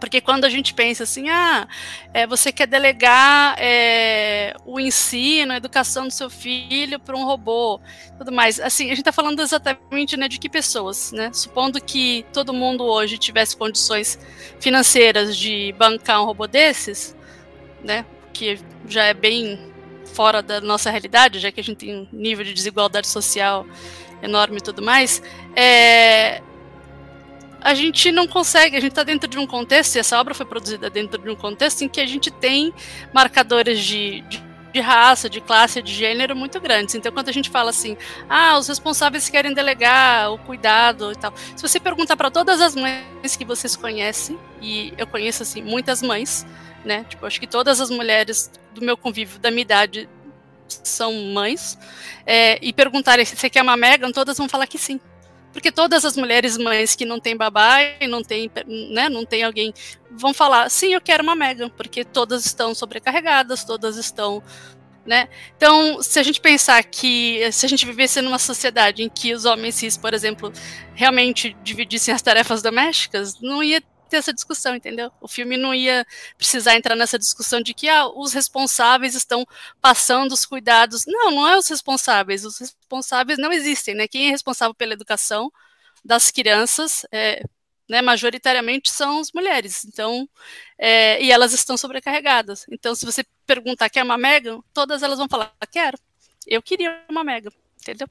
Porque 0.00 0.20
quando 0.20 0.46
a 0.46 0.48
gente 0.48 0.72
pensa 0.72 1.04
assim, 1.04 1.28
ah, 1.28 1.68
é, 2.14 2.26
você 2.26 2.50
quer 2.50 2.66
delegar 2.66 3.54
é, 3.58 4.56
o 4.64 4.80
ensino, 4.80 5.52
a 5.52 5.56
educação 5.58 6.08
do 6.08 6.10
seu 6.10 6.30
filho 6.30 6.98
para 6.98 7.14
um 7.14 7.24
robô, 7.24 7.78
tudo 8.16 8.32
mais. 8.32 8.58
Assim, 8.58 8.86
a 8.86 8.88
gente 8.88 9.00
está 9.00 9.12
falando 9.12 9.40
exatamente 9.40 10.16
né, 10.16 10.26
de 10.26 10.38
que 10.38 10.48
pessoas, 10.48 11.12
né? 11.12 11.30
Supondo 11.32 11.80
que 11.80 12.24
todo 12.32 12.52
mundo 12.52 12.84
hoje 12.84 13.18
tivesse 13.18 13.56
condições 13.56 14.18
financeiras 14.58 15.36
de 15.36 15.74
bancar 15.78 16.22
um 16.22 16.24
robô 16.24 16.46
desses, 16.46 17.14
né? 17.84 18.06
Que 18.32 18.58
já 18.88 19.04
é 19.04 19.14
bem 19.14 19.70
fora 20.14 20.42
da 20.42 20.60
nossa 20.60 20.90
realidade, 20.90 21.38
já 21.38 21.52
que 21.52 21.60
a 21.60 21.64
gente 21.64 21.76
tem 21.76 21.94
um 21.94 22.08
nível 22.10 22.44
de 22.44 22.52
desigualdade 22.52 23.06
social 23.06 23.66
enorme 24.22 24.58
e 24.58 24.60
tudo 24.60 24.82
mais, 24.82 25.22
é, 25.56 26.42
a 27.60 27.74
gente 27.74 28.10
não 28.10 28.26
consegue, 28.26 28.76
a 28.76 28.80
gente 28.80 28.92
está 28.92 29.02
dentro 29.02 29.28
de 29.28 29.38
um 29.38 29.46
contexto, 29.46 29.96
e 29.96 29.98
essa 29.98 30.18
obra 30.18 30.34
foi 30.34 30.46
produzida 30.46 30.88
dentro 30.88 31.20
de 31.20 31.30
um 31.30 31.36
contexto 31.36 31.82
em 31.82 31.88
que 31.88 32.00
a 32.00 32.06
gente 32.06 32.30
tem 32.30 32.72
marcadores 33.12 33.78
de, 33.80 34.22
de, 34.22 34.42
de 34.72 34.80
raça, 34.80 35.28
de 35.28 35.40
classe, 35.40 35.82
de 35.82 35.92
gênero 35.92 36.34
muito 36.34 36.60
grandes. 36.60 36.94
Então, 36.94 37.12
quando 37.12 37.28
a 37.28 37.32
gente 37.32 37.50
fala 37.50 37.70
assim, 37.70 37.96
ah, 38.28 38.58
os 38.58 38.68
responsáveis 38.68 39.28
querem 39.28 39.52
delegar 39.52 40.32
o 40.32 40.38
cuidado 40.38 41.12
e 41.12 41.16
tal, 41.16 41.32
se 41.54 41.62
você 41.62 41.78
perguntar 41.78 42.16
para 42.16 42.30
todas 42.30 42.60
as 42.60 42.74
mães 42.74 43.36
que 43.36 43.44
vocês 43.44 43.76
conhecem, 43.76 44.38
e 44.60 44.94
eu 44.96 45.06
conheço 45.06 45.42
assim 45.42 45.62
muitas 45.62 46.02
mães, 46.02 46.46
né? 46.84 47.04
Tipo, 47.08 47.26
acho 47.26 47.38
que 47.38 47.46
todas 47.46 47.80
as 47.80 47.90
mulheres 47.90 48.50
do 48.74 48.82
meu 48.84 48.96
convívio, 48.96 49.38
da 49.38 49.50
minha 49.50 49.62
idade, 49.62 50.08
são 50.66 51.12
mães, 51.12 51.76
é, 52.24 52.58
e 52.62 52.72
perguntarem 52.72 53.24
se 53.24 53.36
você 53.36 53.50
quer 53.50 53.62
uma 53.62 53.76
Megan, 53.76 54.12
todas 54.12 54.38
vão 54.38 54.48
falar 54.48 54.66
que 54.66 54.78
sim. 54.78 55.00
Porque 55.52 55.72
todas 55.72 56.04
as 56.04 56.16
mulheres 56.16 56.56
mães 56.56 56.94
que 56.94 57.04
não 57.04 57.18
têm 57.18 57.36
babá 57.36 57.82
e 58.00 58.06
não 58.06 58.22
tem, 58.22 58.50
né, 58.92 59.08
não 59.08 59.24
tem 59.24 59.42
alguém, 59.42 59.72
vão 60.10 60.32
falar, 60.32 60.70
sim, 60.70 60.94
eu 60.94 61.00
quero 61.00 61.22
uma 61.22 61.34
Megan, 61.34 61.68
porque 61.68 62.04
todas 62.04 62.46
estão 62.46 62.74
sobrecarregadas, 62.74 63.64
todas 63.64 63.96
estão 63.96 64.42
né? 65.04 65.28
Então, 65.56 66.02
se 66.02 66.18
a 66.18 66.22
gente 66.22 66.40
pensar 66.40 66.84
que 66.84 67.50
se 67.52 67.64
a 67.64 67.68
gente 67.68 67.86
vivesse 67.86 68.20
numa 68.20 68.38
sociedade 68.38 69.02
em 69.02 69.08
que 69.08 69.32
os 69.32 69.44
homens 69.44 69.74
cis, 69.74 69.96
por 69.96 70.12
exemplo, 70.12 70.52
realmente 70.94 71.56
dividissem 71.64 72.14
as 72.14 72.22
tarefas 72.22 72.62
domésticas, 72.62 73.40
não 73.40 73.62
ia 73.62 73.82
ter 74.10 74.18
essa 74.18 74.32
discussão, 74.32 74.74
entendeu? 74.74 75.10
O 75.20 75.28
filme 75.28 75.56
não 75.56 75.74
ia 75.74 76.06
precisar 76.36 76.76
entrar 76.76 76.96
nessa 76.96 77.18
discussão 77.18 77.62
de 77.62 77.72
que 77.72 77.88
ah, 77.88 78.06
os 78.06 78.32
responsáveis 78.32 79.14
estão 79.14 79.46
passando 79.80 80.32
os 80.32 80.44
cuidados. 80.44 81.04
Não, 81.06 81.30
não 81.30 81.48
é 81.48 81.56
os 81.56 81.68
responsáveis. 81.68 82.44
Os 82.44 82.58
responsáveis 82.58 83.38
não 83.38 83.52
existem, 83.52 83.94
né? 83.94 84.08
Quem 84.08 84.28
é 84.28 84.30
responsável 84.30 84.74
pela 84.74 84.92
educação 84.92 85.50
das 86.04 86.30
crianças 86.30 87.06
é, 87.12 87.42
né, 87.88 88.00
majoritariamente 88.02 88.90
são 88.90 89.18
as 89.20 89.32
mulheres. 89.32 89.84
Então, 89.84 90.28
é, 90.78 91.22
e 91.22 91.32
elas 91.32 91.52
estão 91.52 91.76
sobrecarregadas. 91.76 92.66
Então, 92.70 92.94
se 92.94 93.04
você 93.04 93.24
perguntar 93.46 93.90
quer 93.90 94.04
uma 94.04 94.16
mega, 94.18 94.58
todas 94.72 95.02
elas 95.02 95.18
vão 95.18 95.28
falar 95.28 95.52
quero. 95.70 95.98
Eu 96.46 96.62
queria 96.62 97.04
uma 97.08 97.24
mega, 97.24 97.52
entendeu? 97.80 98.08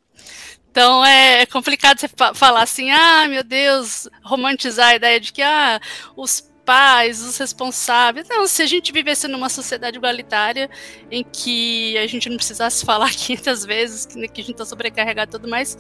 Então 0.71 1.03
é 1.03 1.45
complicado 1.45 1.99
você 1.99 2.07
falar 2.35 2.61
assim, 2.61 2.91
ah, 2.91 3.27
meu 3.27 3.43
Deus, 3.43 4.07
romantizar 4.23 4.89
a 4.89 4.95
ideia 4.95 5.19
de 5.19 5.33
que 5.33 5.41
ah, 5.41 5.79
os 6.15 6.49
pais, 6.69 7.23
os 7.23 7.35
responsáveis. 7.39 8.27
Não, 8.29 8.45
se 8.45 8.61
a 8.61 8.67
gente 8.67 8.91
vivesse 8.91 9.27
numa 9.27 9.49
sociedade 9.49 9.97
igualitária 9.97 10.69
em 11.09 11.23
que 11.23 11.97
a 11.97 12.05
gente 12.05 12.29
não 12.29 12.37
precisasse 12.37 12.85
falar 12.85 13.09
500 13.09 13.65
vezes 13.65 14.05
que, 14.05 14.19
a 14.19 14.27
gente 14.27 14.51
está 14.51 14.65
sobrecarregado 14.65 15.31
e 15.31 15.33
tudo 15.39 15.49
mais, 15.49 15.75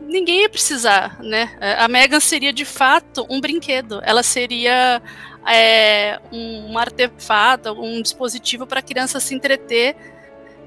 ninguém 0.00 0.42
ia 0.42 0.48
precisar, 0.48 1.20
né? 1.20 1.58
A 1.76 1.88
Megan 1.88 2.20
seria 2.20 2.52
de 2.52 2.64
fato 2.64 3.26
um 3.28 3.40
brinquedo. 3.40 4.00
Ela 4.04 4.22
seria 4.22 5.02
é, 5.44 6.20
um 6.30 6.78
artefato, 6.78 7.72
um 7.72 8.00
dispositivo 8.00 8.64
para 8.64 8.78
a 8.78 8.82
criança 8.82 9.18
se 9.18 9.34
entreter, 9.34 9.96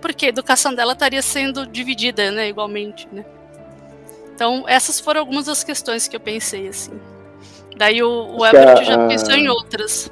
porque 0.06 0.28
a 0.28 0.30
educação 0.30 0.72
dela 0.72 0.94
estaria 0.94 1.22
sendo 1.24 1.66
dividida, 1.66 2.30
né, 2.30 2.48
igualmente, 2.48 3.08
né? 3.12 3.26
Então, 4.36 4.64
essas 4.68 5.00
foram 5.00 5.20
algumas 5.20 5.48
das 5.48 5.64
questões 5.64 6.08
que 6.08 6.16
eu 6.16 6.20
pensei, 6.20 6.68
assim. 6.68 6.92
Daí 7.76 8.04
o, 8.04 8.38
o 8.38 8.46
Ebert 8.46 8.84
já 8.84 9.04
a... 9.04 9.08
pensou 9.08 9.34
em 9.34 9.50
outras. 9.50 10.12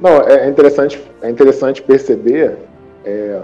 Não, 0.00 0.20
é 0.20 0.48
interessante, 0.48 1.02
é 1.20 1.28
interessante 1.28 1.82
perceber 1.82 2.58
é, 3.04 3.40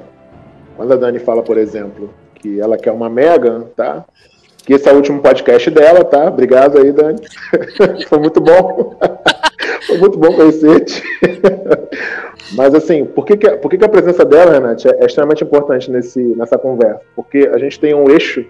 quando 0.77 0.93
a 0.93 0.97
Dani 0.97 1.19
fala, 1.19 1.43
por 1.43 1.59
exemplo, 1.59 2.15
que 2.37 2.61
ela 2.61 2.79
quer 2.79 2.93
uma 2.93 3.11
Megan, 3.11 3.63
tá? 3.75 4.05
que 4.65 4.75
esse 4.75 4.89
é 4.89 4.93
o 4.93 4.97
último 4.97 5.21
podcast 5.21 5.69
dela, 5.73 6.05
tá? 6.05 6.29
Obrigado 6.29 6.79
aí, 6.79 6.93
Dani. 6.93 7.21
Foi 8.07 8.19
muito 8.21 8.41
bom. 8.41 8.97
Foi 9.89 9.99
muito 9.99 10.17
bom 10.17 10.33
conhecer-te. 10.35 11.03
Mas 12.55 12.75
assim, 12.75 13.05
por 13.05 13.25
que, 13.25 13.37
que, 13.37 13.51
por 13.57 13.71
que, 13.71 13.79
que 13.79 13.85
a 13.85 13.89
presença 13.89 14.25
dela, 14.25 14.53
Renate, 14.53 14.89
é, 14.89 14.99
é 15.01 15.07
extremamente 15.07 15.45
importante 15.45 15.91
nesse, 15.91 16.21
nessa 16.21 16.59
conversa? 16.59 17.03
Porque 17.15 17.51
a 17.53 17.59
gente 17.59 17.79
tem 17.79 17.95
um 17.95 18.09
eixo 18.09 18.45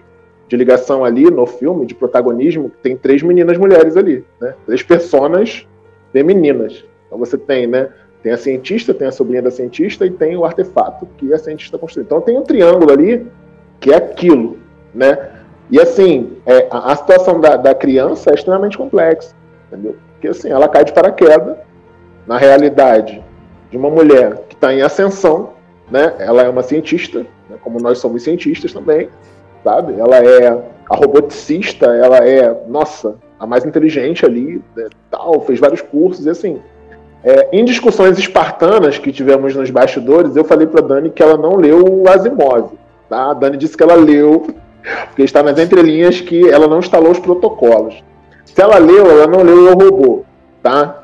de 0.47 0.57
ligação 0.57 1.05
ali 1.05 1.29
no 1.29 1.45
filme, 1.45 1.85
de 1.85 1.93
protagonismo, 1.93 2.69
que 2.69 2.77
tem 2.77 2.97
três 2.97 3.21
meninas 3.21 3.57
mulheres 3.57 3.95
ali, 3.95 4.25
né? 4.41 4.55
Três 4.65 4.81
personas 4.81 5.67
femininas. 6.11 6.83
Então 7.05 7.19
você 7.19 7.37
tem, 7.37 7.67
né? 7.67 7.89
Tem 8.23 8.31
a 8.31 8.37
cientista, 8.37 8.93
tem 8.93 9.07
a 9.07 9.11
sobrinha 9.11 9.41
da 9.41 9.51
cientista 9.51 10.05
e 10.05 10.09
tem 10.09 10.35
o 10.35 10.43
artefato 10.43 11.07
que 11.17 11.33
a 11.33 11.37
cientista 11.37 11.77
construiu. 11.77 12.05
Então 12.05 12.19
tem 12.19 12.37
um 12.37 12.43
triângulo 12.43 12.91
ali 12.91 13.27
que 13.79 13.93
é 13.93 13.95
aquilo, 13.95 14.57
né? 14.93 15.29
E 15.69 15.79
assim, 15.79 16.37
é, 16.45 16.67
a, 16.71 16.91
a, 16.91 16.95
situação 16.95 17.39
da, 17.39 17.55
da 17.55 17.75
criança 17.75 18.31
é 18.31 18.33
extremamente 18.33 18.77
complexa, 18.77 19.35
entendeu? 19.67 19.95
Porque 20.13 20.27
assim, 20.27 20.49
ela 20.49 20.67
cai 20.67 20.83
de 20.83 20.91
paraquedas 20.91 21.57
na 22.29 22.37
realidade 22.37 23.23
de 23.71 23.75
uma 23.75 23.89
mulher 23.89 24.43
que 24.47 24.53
está 24.53 24.71
em 24.71 24.83
ascensão, 24.83 25.53
né? 25.89 26.13
Ela 26.19 26.43
é 26.43 26.49
uma 26.49 26.61
cientista, 26.61 27.25
né? 27.49 27.57
como 27.59 27.79
nós 27.79 27.97
somos 27.97 28.21
cientistas 28.21 28.71
também, 28.71 29.09
sabe? 29.63 29.99
Ela 29.99 30.17
é 30.17 30.47
a 30.87 30.95
roboticista, 30.95 31.87
ela 31.87 32.17
é, 32.17 32.55
nossa, 32.67 33.15
a 33.39 33.47
mais 33.47 33.65
inteligente 33.65 34.27
ali, 34.27 34.61
né? 34.75 34.89
tal, 35.09 35.41
fez 35.41 35.59
vários 35.59 35.81
cursos 35.81 36.23
e 36.27 36.29
assim. 36.29 36.61
É, 37.23 37.49
em 37.51 37.65
discussões 37.65 38.19
espartanas 38.19 38.99
que 38.99 39.11
tivemos 39.11 39.55
nos 39.55 39.71
bastidores, 39.71 40.35
eu 40.35 40.43
falei 40.43 40.67
para 40.67 40.85
Dani 40.85 41.09
que 41.09 41.23
ela 41.23 41.35
não 41.35 41.55
leu 41.55 41.83
o 41.83 42.07
Asimov. 42.07 42.73
Tá? 43.09 43.31
A 43.31 43.33
Dani 43.33 43.57
disse 43.57 43.75
que 43.75 43.81
ela 43.81 43.95
leu, 43.95 44.45
porque 45.07 45.23
está 45.23 45.41
nas 45.41 45.57
entrelinhas 45.57 46.21
que 46.21 46.47
ela 46.47 46.67
não 46.67 46.77
instalou 46.77 47.11
os 47.11 47.19
protocolos. 47.19 48.03
Se 48.45 48.61
ela 48.61 48.77
leu, 48.77 49.09
ela 49.09 49.25
não 49.25 49.41
leu 49.41 49.71
o 49.71 49.73
robô. 49.73 50.23
Tá? 50.61 50.99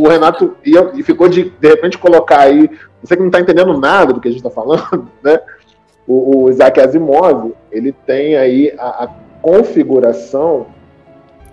O 0.00 0.08
Renato 0.08 0.56
ia, 0.64 0.90
e 0.94 1.02
ficou 1.02 1.28
de, 1.28 1.50
de 1.50 1.68
repente, 1.68 1.98
colocar 1.98 2.40
aí. 2.40 2.68
Você 3.02 3.14
que 3.14 3.20
não 3.22 3.28
está 3.28 3.40
entendendo 3.40 3.78
nada 3.78 4.12
do 4.12 4.20
que 4.20 4.28
a 4.28 4.30
gente 4.30 4.40
está 4.40 4.50
falando, 4.50 5.08
né? 5.22 5.40
O, 6.06 6.44
o, 6.44 6.50
Isaac 6.50 6.80
Asimov, 6.80 7.52
ele 7.70 7.92
tem 7.92 8.36
aí 8.36 8.74
a, 8.78 9.04
a 9.04 9.08
configuração 9.42 10.66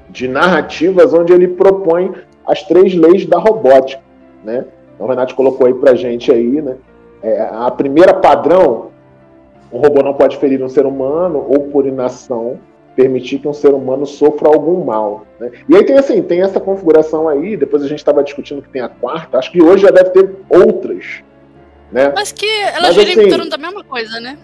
de 0.10 0.28
narrativas 0.28 1.14
onde 1.14 1.34
ele 1.34 1.48
propõe 1.48 2.14
as 2.48 2.64
três 2.64 2.96
leis 2.96 3.26
da 3.26 3.38
robótica, 3.38 4.02
né? 4.44 4.66
Então, 4.94 5.06
o 5.06 5.10
Renato 5.10 5.36
colocou 5.36 5.68
aí 5.68 5.74
pra 5.74 5.94
gente 5.94 6.32
aí, 6.32 6.62
né? 6.62 6.78
É, 7.22 7.50
a 7.52 7.70
primeira 7.70 8.14
padrão, 8.14 8.92
o 9.72 9.78
robô 9.78 10.02
não 10.02 10.14
pode 10.14 10.38
ferir 10.38 10.64
um 10.64 10.70
ser 10.70 10.86
humano 10.86 11.46
ou 11.48 11.68
por 11.68 11.86
inação 11.86 12.60
permitir 12.96 13.40
que 13.40 13.48
um 13.48 13.54
ser 13.54 13.74
humano 13.74 14.06
sofra 14.06 14.48
algum 14.48 14.84
mal. 14.84 15.26
Né? 15.40 15.52
E 15.68 15.76
aí 15.76 15.84
tem 15.84 15.98
assim, 15.98 16.22
tem 16.22 16.42
essa 16.42 16.60
configuração 16.60 17.28
aí, 17.28 17.58
depois 17.58 17.84
a 17.84 17.88
gente 17.88 18.00
estava 18.00 18.24
discutindo 18.24 18.62
que 18.62 18.70
tem 18.70 18.82
a 18.82 18.90
quarta, 18.90 19.38
acho 19.38 19.52
que 19.52 19.62
hoje 19.62 19.84
já 19.84 19.92
deve 19.92 20.12
ter 20.12 20.36
outras. 20.50 21.24
Né? 21.92 22.12
Mas 22.16 22.32
que 22.32 22.46
ela 22.46 22.92
gira 22.92 23.12
assim, 23.12 23.22
em 23.22 23.30
torno 23.30 23.50
da 23.50 23.58
mesma 23.58 23.84
coisa, 23.84 24.20
né? 24.20 24.38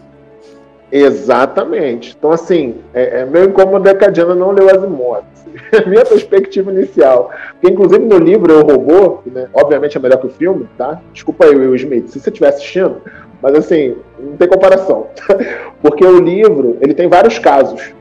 Exatamente. 0.92 2.16
Então, 2.18 2.32
assim, 2.32 2.76
é, 2.94 3.22
é 3.22 3.26
meu 3.26 3.46
incômodo 3.46 3.88
é 3.88 3.96
que 3.96 4.04
a 4.04 4.10
Diana 4.10 4.36
não 4.36 4.52
leu 4.52 4.70
Asimov. 4.70 5.24
Assim, 5.34 5.90
minha 5.90 6.06
perspectiva 6.06 6.72
inicial. 6.72 7.32
Porque, 7.54 7.74
inclusive, 7.74 8.04
no 8.06 8.18
livro 8.18 8.52
Eu 8.52 8.62
Robô, 8.62 9.22
né, 9.26 9.48
obviamente 9.54 9.98
é 9.98 10.00
melhor 10.02 10.18
que 10.18 10.28
o 10.28 10.30
filme, 10.30 10.68
tá? 10.78 11.02
Desculpa 11.14 11.46
aí, 11.46 11.56
Will 11.56 11.76
Smith, 11.76 12.10
se 12.10 12.20
você 12.20 12.30
estiver 12.30 12.50
assistindo, 12.50 13.02
mas, 13.42 13.56
assim, 13.56 13.96
não 14.20 14.36
tem 14.36 14.50
comparação. 14.50 15.08
Porque 15.82 16.06
o 16.06 16.20
livro, 16.20 16.78
ele 16.82 16.94
tem 16.94 17.08
vários 17.08 17.40
casos 17.40 17.94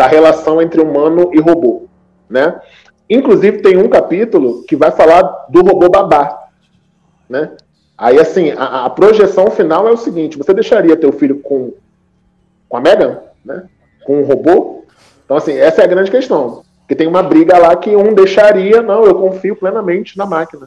da 0.00 0.06
relação 0.06 0.62
entre 0.62 0.80
humano 0.80 1.28
e 1.30 1.38
robô, 1.38 1.82
né? 2.26 2.58
Inclusive 3.08 3.60
tem 3.60 3.76
um 3.76 3.86
capítulo 3.86 4.62
que 4.62 4.74
vai 4.74 4.90
falar 4.90 5.20
do 5.50 5.60
robô 5.60 5.90
babá, 5.90 6.48
né? 7.28 7.50
Aí 7.98 8.18
assim, 8.18 8.50
a, 8.52 8.86
a 8.86 8.90
projeção 8.90 9.50
final 9.50 9.86
é 9.86 9.90
o 9.90 9.98
seguinte: 9.98 10.38
você 10.38 10.54
deixaria 10.54 10.96
teu 10.96 11.12
filho 11.12 11.40
com 11.40 11.74
com 12.66 12.76
a 12.78 12.80
Megan, 12.80 13.18
né? 13.44 13.64
Com 14.02 14.22
um 14.22 14.24
robô? 14.24 14.86
Então 15.22 15.36
assim, 15.36 15.52
essa 15.52 15.82
é 15.82 15.84
a 15.84 15.88
grande 15.88 16.10
questão. 16.10 16.62
Porque 16.80 16.94
tem 16.94 17.06
uma 17.06 17.22
briga 17.22 17.58
lá 17.58 17.76
que 17.76 17.94
um 17.94 18.14
deixaria, 18.14 18.80
não, 18.80 19.04
eu 19.04 19.16
confio 19.16 19.54
plenamente 19.54 20.16
na 20.16 20.24
máquina. 20.24 20.66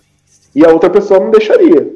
E 0.53 0.63
a 0.63 0.69
outra 0.69 0.91
pessoa 0.91 1.19
não 1.19 1.31
deixaria. 1.31 1.95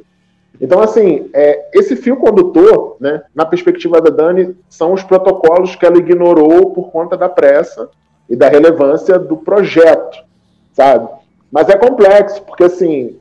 Então, 0.60 0.82
assim, 0.82 1.30
é, 1.34 1.70
esse 1.74 1.96
fio 1.96 2.18
condutor, 2.18 2.98
né, 3.00 3.22
na 3.34 3.46
perspectiva 3.46 4.02
da 4.02 4.10
Dani, 4.10 4.56
são 4.70 4.94
os 4.94 5.04
protocolos 5.04 5.76
que 5.76 5.86
ela 5.86 5.98
ignorou 5.98 6.72
por 6.72 6.92
conta 6.92 7.16
da 7.16 7.30
pressa 7.30 7.90
e 8.30 8.36
da 8.36 8.50
relevância 8.50 9.20
do 9.20 9.38
projeto, 9.38 10.18
sabe? 10.74 11.08
Mas 11.52 11.70
é 11.70 11.78
complexo, 11.78 12.42
porque 12.42 12.64
assim, 12.64 13.18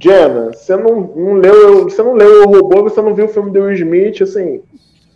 Jenna, 0.00 0.52
você 0.52 0.76
não, 0.76 1.00
não 1.14 1.34
leu, 1.34 1.84
você 1.84 2.02
não 2.02 2.14
leu 2.14 2.44
o 2.44 2.50
robô, 2.50 2.82
você 2.82 3.02
não 3.02 3.14
viu 3.14 3.26
o 3.26 3.28
filme 3.28 3.50
do 3.50 3.60
Will 3.60 3.74
Smith, 3.74 4.22
assim. 4.22 4.62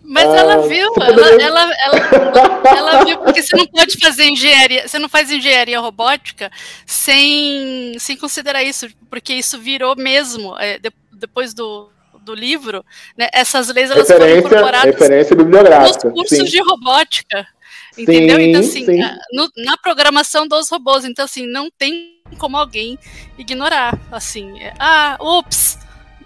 Mas 0.03 0.27
ah, 0.27 0.37
ela 0.37 0.67
viu, 0.67 0.91
poderia... 0.93 1.47
ela, 1.47 1.61
ela, 1.61 1.97
ela, 2.13 2.63
ela, 2.77 3.05
viu, 3.05 3.19
porque 3.19 3.43
você 3.43 3.55
não 3.55 3.67
pode 3.67 3.99
fazer 3.99 4.25
engenharia, 4.25 4.89
você 4.89 4.99
não 4.99 5.09
faz 5.09 5.31
engenharia 5.31 5.79
robótica 5.79 6.51
sem, 6.87 7.95
sem 7.99 8.17
considerar 8.17 8.63
isso, 8.63 8.89
porque 9.11 9.35
isso 9.35 9.59
virou 9.59 9.95
mesmo, 9.97 10.59
é, 10.59 10.79
depois 10.79 11.08
do, 11.55 11.89
do 12.25 12.35
livro, 12.35 12.85
né, 13.17 13.29
essas 13.33 13.69
leis 13.69 13.91
elas 13.91 14.07
foram 14.07 14.39
incorporadas 14.39 14.85
referência 14.85 15.35
bibliográfica, 15.35 16.09
nos 16.09 16.15
cursos 16.15 16.39
sim. 16.39 16.45
de 16.45 16.63
robótica. 16.63 17.47
Entendeu? 17.97 18.37
Sim, 18.37 18.43
então, 18.43 18.61
assim, 18.61 18.85
sim. 18.85 19.01
No, 19.33 19.49
na 19.65 19.77
programação 19.77 20.47
dos 20.47 20.71
robôs, 20.71 21.05
então, 21.05 21.25
assim, 21.25 21.47
não 21.47 21.69
tem 21.77 22.21
como 22.39 22.57
alguém 22.57 22.99
ignorar, 23.37 23.99
assim, 24.13 24.61
é, 24.61 24.73
ah, 24.79 25.19
ups, 25.21 25.79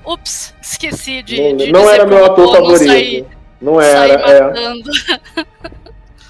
ups, 0.04 0.54
esqueci 0.60 1.22
de. 1.22 1.40
Não, 1.40 1.56
de 1.56 1.72
não 1.72 1.90
era 1.90 2.04
meu 2.04 2.24
ator 2.26 2.54
favorito. 2.54 2.84
Não, 2.84 2.86
sair, 2.92 3.26
não 3.60 3.80
era. 3.80 4.52
É. 4.54 4.72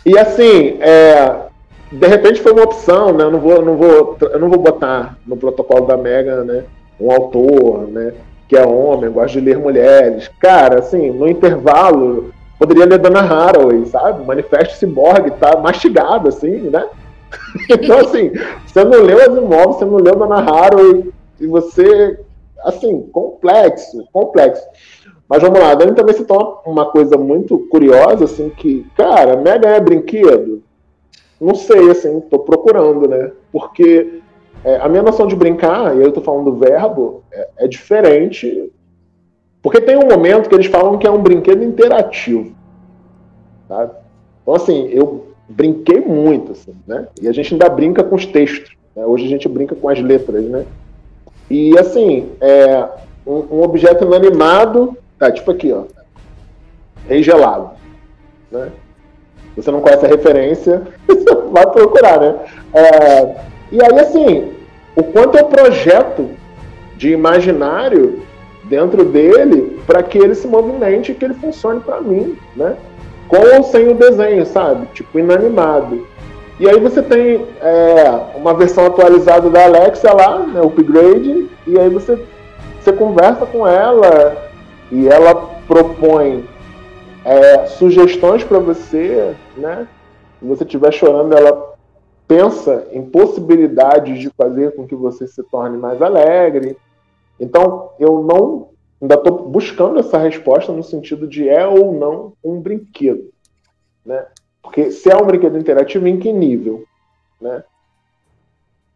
E 0.05 0.18
assim, 0.18 0.79
é, 0.81 1.46
de 1.92 2.09
repente 2.09 2.40
foi 2.40 2.51
uma 2.51 2.64
opção, 2.64 3.12
né? 3.12 3.22
Eu 3.22 3.31
não 3.31 3.38
vou, 3.38 3.64
não 3.64 3.77
vou, 3.77 4.18
eu 4.20 4.40
não 4.40 4.51
vou 4.51 4.59
botar 4.59 5.16
no 5.25 5.37
protocolo 5.37 5.87
da 5.87 5.96
Mega, 5.96 6.42
né? 6.42 6.64
um 7.03 7.11
autor, 7.11 7.88
né, 7.88 8.14
que 8.53 8.59
é 8.59 8.67
homem, 8.67 9.11
gosta 9.11 9.41
de 9.41 9.47
ler 9.47 9.59
mulheres. 9.59 10.31
Cara, 10.38 10.81
assim, 10.81 11.11
no 11.11 11.27
intervalo, 11.27 12.35
poderia 12.59 12.85
ler 12.85 12.99
Dana 12.99 13.21
Haraway, 13.21 13.87
sabe? 13.87 14.27
Manifesto 14.27 14.77
Cyborg 14.77 15.31
tá 15.41 15.59
mastigado, 15.59 16.29
assim, 16.29 16.69
né? 16.69 16.87
então, 17.71 18.01
assim, 18.01 18.31
você 18.67 18.85
não 18.85 19.01
leu 19.05 19.19
Asimov, 19.23 19.69
você 19.69 19.87
não 19.87 19.97
leu 19.97 20.17
Dana 20.17 20.35
Haraway, 20.35 21.11
e 21.41 21.47
você, 21.47 22.21
assim, 22.62 23.09
complexo, 23.11 24.07
complexo. 24.12 24.62
Mas 25.27 25.41
vamos 25.41 25.59
lá, 25.59 25.75
Dani 25.75 25.95
também 25.95 26.15
citou 26.15 26.61
uma 26.67 26.91
coisa 26.91 27.17
muito 27.17 27.59
curiosa, 27.71 28.27
assim, 28.27 28.51
que, 28.51 28.87
cara, 28.95 29.35
Mega 29.35 29.67
é 29.71 29.81
brinquedo? 29.81 30.62
Não 31.41 31.55
sei, 31.55 31.91
assim, 31.91 32.21
tô 32.21 32.41
procurando, 32.41 33.09
né? 33.09 33.33
Porque 33.51 34.21
é, 34.64 34.77
a 34.77 34.88
minha 34.88 35.03
noção 35.03 35.27
de 35.27 35.35
brincar, 35.35 35.96
e 35.96 36.01
eu 36.01 36.09
estou 36.09 36.22
falando 36.22 36.53
do 36.53 36.57
verbo, 36.57 37.22
é, 37.33 37.48
é, 37.59 37.68
diferente. 37.68 38.72
Porque 39.61 39.81
tem 39.81 39.96
um 39.96 40.07
momento 40.07 40.48
que 40.48 40.55
eles 40.55 40.66
falam 40.66 40.98
que 40.98 41.07
é 41.07 41.11
um 41.11 41.22
brinquedo 41.22 41.64
interativo. 41.64 42.53
Sabe? 43.68 43.92
Então, 44.42 44.55
assim, 44.55 44.88
eu 44.88 45.29
brinquei 45.48 46.01
muito, 46.01 46.53
assim, 46.53 46.75
né? 46.87 47.09
E 47.20 47.29
a 47.29 47.33
gente 47.33 47.55
ainda 47.55 47.68
brinca 47.68 48.03
com 48.05 48.14
os 48.14 48.27
textos. 48.27 48.77
Né? 48.94 49.05
Hoje 49.05 49.27
a 49.27 49.29
gente 49.29 49.48
brinca 49.48 49.75
com 49.75 49.88
as 49.88 50.01
letras, 50.01 50.44
né? 50.44 50.64
E, 51.51 51.77
assim, 51.79 52.31
é 52.40 52.88
um, 53.27 53.57
um 53.57 53.62
objeto 53.62 54.05
inanimado, 54.05 54.96
tá 55.18 55.31
tipo 55.31 55.51
aqui, 55.51 55.72
ó. 55.72 55.85
Rei 57.09 57.22
gelado. 57.22 57.70
Né? 58.51 58.70
Você 59.57 59.70
não 59.70 59.81
conhece 59.81 60.07
a 60.07 60.09
referência, 60.09 60.83
vai 61.51 61.66
procurar, 61.70 62.20
né? 62.20 62.40
É, 62.72 63.52
e 63.73 63.83
aí, 63.83 63.99
assim, 63.99 64.53
o 64.95 65.03
quanto 65.03 65.39
eu 65.39 65.47
projeto 65.47 66.29
de 66.97 67.11
imaginário 67.11 68.23
dentro 68.65 69.05
dele 69.05 69.81
para 69.87 70.03
que 70.03 70.19
ele 70.19 70.35
se 70.35 70.47
movimente 70.47 71.11
e 71.11 71.15
que 71.15 71.25
ele 71.25 71.35
funcione 71.35 71.81
para 71.81 72.01
mim, 72.01 72.37
né? 72.55 72.77
Com 73.27 73.39
ou 73.57 73.65
sem 73.65 73.89
o 73.89 73.95
desenho, 73.95 74.45
sabe? 74.45 74.87
Tipo, 74.93 75.19
inanimado. 75.19 76.07
E 76.61 76.69
aí 76.69 76.79
você 76.79 77.03
tem 77.03 77.47
é, 77.63 78.11
uma 78.37 78.53
versão 78.53 78.87
atualizada 78.87 79.49
da 79.49 79.65
Alexa 79.65 80.13
lá, 80.13 80.41
né, 80.41 80.61
upgrade, 80.61 81.49
e 81.67 81.79
aí 81.79 81.89
você, 81.89 82.23
você 82.79 82.93
conversa 82.93 83.47
com 83.47 83.67
ela 83.67 84.37
e 84.91 85.09
ela 85.09 85.35
propõe 85.67 86.45
é, 87.25 87.67
sugestões 87.67 88.45
para 88.45 88.59
você, 88.59 89.35
né? 89.57 89.89
Se 90.39 90.47
você 90.47 90.65
estiver 90.65 90.93
chorando, 90.93 91.35
ela 91.35 91.72
pensa 92.33 92.88
em 92.92 93.05
possibilidades 93.05 94.18
de 94.18 94.31
fazer 94.31 94.75
com 94.75 94.87
que 94.87 94.95
você 94.95 95.29
se 95.29 95.42
torne 95.42 95.77
mais 95.77 96.01
alegre. 96.01 96.79
Então, 97.38 97.90
eu 97.99 98.23
não 98.23 98.71
ainda 99.03 99.16
estou 99.16 99.51
buscando 99.51 99.99
essa 99.99 100.16
resposta 100.16 100.73
no 100.73 100.83
sentido 100.83 101.27
de 101.27 101.47
é 101.47 101.66
ou 101.66 101.92
não 101.92 102.33
um 102.42 102.59
brinquedo, 102.59 103.31
né? 104.07 104.25
Porque 104.62 104.90
se 104.90 105.11
é 105.11 105.16
um 105.16 105.27
brinquedo 105.27 105.59
interativo, 105.59 106.09
em 106.09 106.18
que 106.18 106.33
nível? 106.33 106.85
Né? 107.38 107.62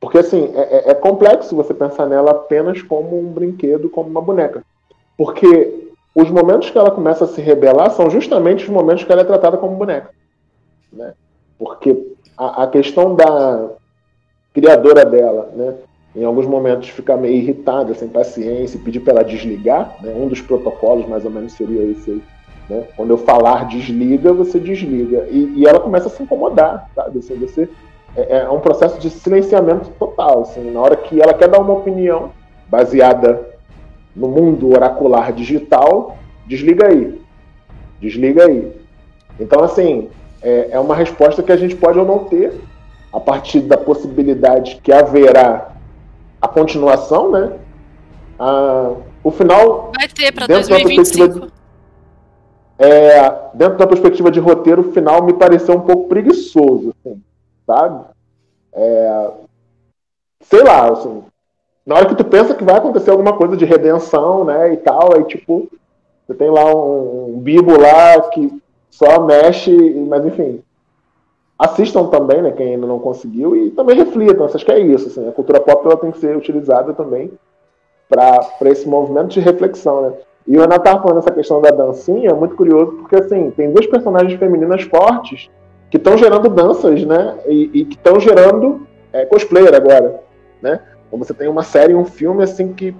Porque, 0.00 0.18
assim, 0.18 0.52
é, 0.54 0.88
é, 0.88 0.90
é 0.92 0.94
complexo 0.94 1.54
você 1.54 1.74
pensar 1.74 2.06
nela 2.06 2.30
apenas 2.30 2.80
como 2.80 3.18
um 3.18 3.32
brinquedo, 3.32 3.90
como 3.90 4.08
uma 4.08 4.22
boneca. 4.22 4.64
Porque 5.18 5.90
os 6.14 6.30
momentos 6.30 6.70
que 6.70 6.78
ela 6.78 6.90
começa 6.90 7.24
a 7.24 7.28
se 7.28 7.42
rebelar 7.42 7.90
são 7.90 8.08
justamente 8.08 8.64
os 8.64 8.70
momentos 8.70 9.04
que 9.04 9.12
ela 9.12 9.20
é 9.22 9.24
tratada 9.24 9.58
como 9.58 9.76
boneca. 9.76 10.10
Né? 10.90 11.12
Porque 11.58 12.15
a, 12.36 12.64
a 12.64 12.66
questão 12.66 13.14
da 13.14 13.70
criadora 14.52 15.04
dela, 15.04 15.50
né, 15.54 15.74
em 16.14 16.24
alguns 16.24 16.46
momentos 16.46 16.88
ficar 16.88 17.16
meio 17.16 17.34
irritada, 17.34 17.94
sem 17.94 18.08
paciência, 18.08 18.80
pedir 18.82 19.00
para 19.00 19.14
ela 19.14 19.24
desligar, 19.24 19.96
né, 20.00 20.14
um 20.16 20.28
dos 20.28 20.40
protocolos 20.40 21.06
mais 21.06 21.24
ou 21.24 21.30
menos 21.30 21.52
seria 21.52 21.82
esse 21.90 22.10
aí. 22.10 22.22
Né? 22.68 22.84
Quando 22.96 23.10
eu 23.10 23.18
falar 23.18 23.66
desliga, 23.68 24.32
você 24.32 24.58
desliga. 24.58 25.26
E, 25.30 25.52
e 25.56 25.66
ela 25.66 25.80
começa 25.80 26.08
a 26.08 26.10
se 26.10 26.22
incomodar, 26.22 26.90
sabe? 26.94 27.18
Assim, 27.18 27.36
você, 27.36 27.68
é, 28.16 28.38
é, 28.38 28.50
um 28.50 28.60
processo 28.60 28.98
de 28.98 29.08
silenciamento 29.10 29.90
total. 29.98 30.42
Assim, 30.42 30.70
na 30.70 30.80
hora 30.80 30.96
que 30.96 31.20
ela 31.20 31.34
quer 31.34 31.48
dar 31.48 31.60
uma 31.60 31.74
opinião 31.74 32.32
baseada 32.68 33.46
no 34.14 34.28
mundo 34.28 34.70
oracular 34.70 35.32
digital, 35.32 36.16
desliga 36.46 36.88
aí. 36.88 37.20
Desliga 38.00 38.46
aí. 38.46 38.72
Então, 39.38 39.62
assim, 39.62 40.08
é, 40.42 40.68
é 40.72 40.80
uma 40.80 40.94
resposta 40.94 41.42
que 41.42 41.52
a 41.52 41.56
gente 41.56 41.76
pode 41.76 41.98
ou 41.98 42.04
não 42.04 42.24
ter 42.24 42.60
a 43.12 43.20
partir 43.20 43.60
da 43.60 43.76
possibilidade 43.76 44.80
que 44.82 44.92
haverá 44.92 45.72
a 46.40 46.48
continuação, 46.48 47.30
né? 47.30 47.52
O 49.24 49.30
final. 49.30 49.92
Vai 49.96 50.08
ter 50.08 50.32
para 50.32 50.46
2025. 50.46 51.40
De, 51.40 51.52
é, 52.78 53.32
dentro 53.54 53.78
da 53.78 53.86
perspectiva 53.86 54.30
de 54.30 54.38
roteiro, 54.38 54.82
o 54.82 54.92
final 54.92 55.22
me 55.22 55.32
pareceu 55.32 55.76
um 55.76 55.80
pouco 55.80 56.08
preguiçoso, 56.08 56.94
assim, 57.00 57.22
sabe? 57.66 58.04
É, 58.74 59.30
sei 60.42 60.62
lá, 60.62 60.90
assim, 60.90 61.22
na 61.86 61.94
hora 61.94 62.06
que 62.06 62.14
tu 62.14 62.24
pensa 62.24 62.54
que 62.54 62.64
vai 62.64 62.76
acontecer 62.76 63.10
alguma 63.10 63.32
coisa 63.32 63.56
de 63.56 63.64
redenção, 63.64 64.44
né, 64.44 64.74
e 64.74 64.76
tal, 64.76 65.14
aí 65.14 65.24
tipo, 65.24 65.70
você 66.26 66.34
tem 66.34 66.50
lá 66.50 66.66
um, 66.66 67.36
um 67.36 67.40
bibo 67.40 67.80
lá 67.80 68.20
que 68.28 68.52
só 68.90 69.20
mexe, 69.20 69.72
mas 70.08 70.24
enfim. 70.24 70.62
Assistam 71.58 72.06
também, 72.08 72.42
né, 72.42 72.52
quem 72.52 72.74
ainda 72.74 72.86
não 72.86 72.98
conseguiu, 72.98 73.56
e 73.56 73.70
também 73.70 73.96
reflitam, 73.96 74.44
acho 74.44 74.64
que 74.64 74.72
é 74.72 74.78
isso, 74.78 75.08
assim, 75.08 75.26
a 75.26 75.32
cultura 75.32 75.58
pop 75.58 75.86
ela 75.86 75.96
tem 75.96 76.10
que 76.10 76.18
ser 76.18 76.36
utilizada 76.36 76.92
também 76.92 77.32
para 78.08 78.50
esse 78.66 78.86
movimento 78.86 79.28
de 79.28 79.40
reflexão, 79.40 80.02
né. 80.02 80.12
E 80.46 80.56
o 80.56 80.60
Renato 80.60 80.82
estava 80.82 81.02
falando 81.02 81.18
essa 81.18 81.32
questão 81.32 81.60
da 81.60 81.70
dancinha, 81.70 82.30
é 82.30 82.34
muito 82.34 82.54
curioso, 82.54 82.92
porque 82.92 83.16
assim, 83.16 83.50
tem 83.50 83.72
duas 83.72 83.86
personagens 83.86 84.38
femininas 84.38 84.82
fortes 84.82 85.50
que 85.90 85.96
estão 85.96 86.16
gerando 86.16 86.48
danças, 86.48 87.04
né? 87.04 87.38
E, 87.46 87.70
e 87.72 87.84
que 87.84 87.96
estão 87.96 88.20
gerando 88.20 88.86
é, 89.12 89.24
cosplayer 89.24 89.74
agora, 89.74 90.20
né? 90.62 90.80
Então 91.06 91.18
você 91.18 91.34
tem 91.34 91.48
uma 91.48 91.62
série, 91.62 91.94
um 91.94 92.04
filme 92.04 92.44
assim 92.44 92.72
que 92.72 92.94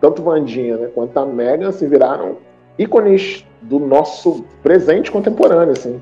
tanto 0.00 0.22
Vandinha 0.22 0.76
né, 0.76 0.90
quanto 0.92 1.16
a 1.16 1.24
Megan 1.24 1.70
se 1.70 1.86
viraram 1.86 2.36
ícones 2.78 3.44
do 3.60 3.78
nosso 3.78 4.44
presente 4.62 5.10
contemporâneo, 5.10 5.72
assim. 5.72 6.00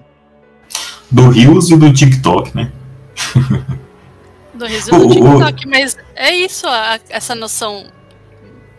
Do 1.10 1.28
Rios 1.30 1.70
e 1.70 1.76
do 1.76 1.92
TikTok, 1.92 2.54
né? 2.56 2.72
do 4.54 4.66
Rios 4.66 4.88
e 4.88 4.90
do 4.90 5.08
TikTok, 5.08 5.66
mas 5.66 5.96
é 6.14 6.34
isso, 6.34 6.66
a, 6.66 6.98
essa 7.08 7.34
noção 7.34 7.86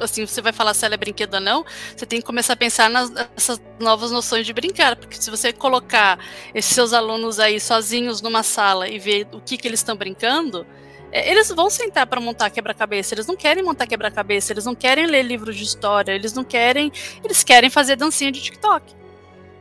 assim, 0.03 0.25
você 0.25 0.41
vai 0.41 0.51
falar 0.51 0.73
se 0.73 0.85
ela 0.85 0.95
é 0.95 0.97
brinquedo 0.97 1.35
ou 1.35 1.39
não, 1.39 1.65
você 1.95 2.05
tem 2.05 2.19
que 2.19 2.25
começar 2.25 2.53
a 2.53 2.55
pensar 2.55 2.89
nas, 2.89 3.09
nessas 3.09 3.61
novas 3.79 4.11
noções 4.11 4.45
de 4.45 4.53
brincar, 4.53 4.95
porque 4.95 5.21
se 5.21 5.29
você 5.29 5.53
colocar 5.53 6.19
esses 6.53 6.73
seus 6.73 6.93
alunos 6.93 7.39
aí 7.39 7.59
sozinhos 7.59 8.21
numa 8.21 8.43
sala 8.43 8.87
e 8.87 8.97
ver 8.97 9.27
o 9.31 9.39
que, 9.39 9.57
que 9.57 9.67
eles 9.67 9.79
estão 9.79 9.95
brincando, 9.95 10.65
eles 11.11 11.49
vão 11.49 11.69
sentar 11.69 12.07
para 12.07 12.21
montar 12.21 12.49
quebra-cabeça, 12.49 13.13
eles 13.13 13.27
não 13.27 13.35
querem 13.35 13.63
montar 13.63 13.85
quebra-cabeça, 13.85 14.53
eles 14.53 14.65
não 14.65 14.75
querem 14.75 15.05
ler 15.05 15.23
livros 15.23 15.55
de 15.55 15.63
história, 15.63 16.11
eles 16.13 16.33
não 16.33 16.43
querem, 16.43 16.91
eles 17.23 17.43
querem 17.43 17.69
fazer 17.69 17.95
dancinha 17.95 18.31
de 18.31 18.41
TikTok. 18.41 19.01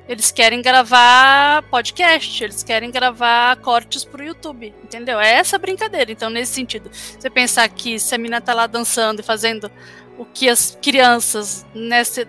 Eles 0.09 0.33
querem 0.33 0.61
gravar 0.61 1.63
podcast, 1.71 2.43
eles 2.43 2.65
querem 2.65 2.91
gravar 2.91 3.57
cortes 3.59 4.05
pro 4.05 4.25
YouTube, 4.25 4.75
entendeu? 4.83 5.21
É 5.21 5.35
essa 5.35 5.57
brincadeira. 5.57 6.11
Então, 6.11 6.29
nesse 6.29 6.53
sentido, 6.53 6.91
você 6.91 7.31
pensar 7.31 7.69
que 7.69 7.97
se 7.97 8.13
a 8.13 8.19
menina 8.19 8.41
tá 8.41 8.53
lá 8.53 8.67
dançando 8.67 9.21
e 9.21 9.23
fazendo 9.23 9.71
o 10.19 10.25
que 10.25 10.49
as 10.49 10.77
crianças 10.83 11.65
nessa, 11.73 12.27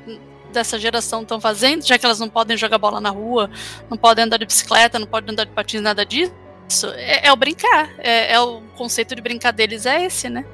dessa 0.52 0.78
geração 0.78 1.24
estão 1.24 1.42
fazendo, 1.42 1.84
já 1.84 1.98
que 1.98 2.06
elas 2.06 2.20
não 2.20 2.30
podem 2.30 2.56
jogar 2.56 2.78
bola 2.78 3.02
na 3.02 3.10
rua, 3.10 3.50
não 3.90 3.98
podem 3.98 4.26
andar 4.26 4.38
de 4.38 4.46
bicicleta, 4.46 5.00
não 5.00 5.08
podem 5.08 5.32
andar 5.32 5.46
de 5.46 5.52
patins, 5.52 5.82
nada 5.82 6.06
disso, 6.06 6.34
é, 6.96 7.28
é 7.28 7.32
o 7.32 7.36
brincar. 7.36 7.90
É, 8.00 8.34
é, 8.34 8.40
o 8.40 8.62
conceito 8.76 9.16
de 9.16 9.22
brincar 9.22 9.52
deles 9.52 9.86
é 9.86 10.06
esse, 10.06 10.30
né? 10.30 10.46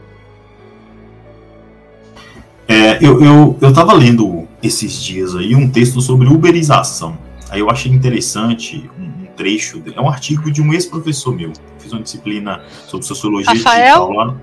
É, 2.67 2.97
eu, 3.03 3.23
eu, 3.23 3.57
eu 3.61 3.73
tava 3.73 3.93
lendo 3.93 4.47
esses 4.61 5.01
dias 5.01 5.35
aí 5.35 5.55
um 5.55 5.69
texto 5.69 6.01
sobre 6.01 6.27
uberização. 6.27 7.17
Aí 7.49 7.61
eu 7.61 7.69
achei 7.69 7.91
interessante 7.91 8.89
um, 8.99 9.23
um 9.23 9.25
trecho, 9.35 9.81
é 9.95 10.01
um 10.01 10.09
artigo 10.09 10.51
de 10.51 10.61
um 10.61 10.73
ex-professor 10.73 11.33
meu. 11.33 11.53
Fiz 11.79 11.93
uma 11.93 12.01
disciplina 12.01 12.61
sobre 12.87 13.05
sociologia 13.05 13.53
Rafael? 13.53 13.85
digital 13.85 14.11
lá. 14.11 14.37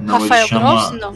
Não, 0.00 0.18
Rafael 0.18 0.40
ele 0.40 0.48
chama 0.48 0.70
Gross? 0.70 0.90
Não. 1.00 1.12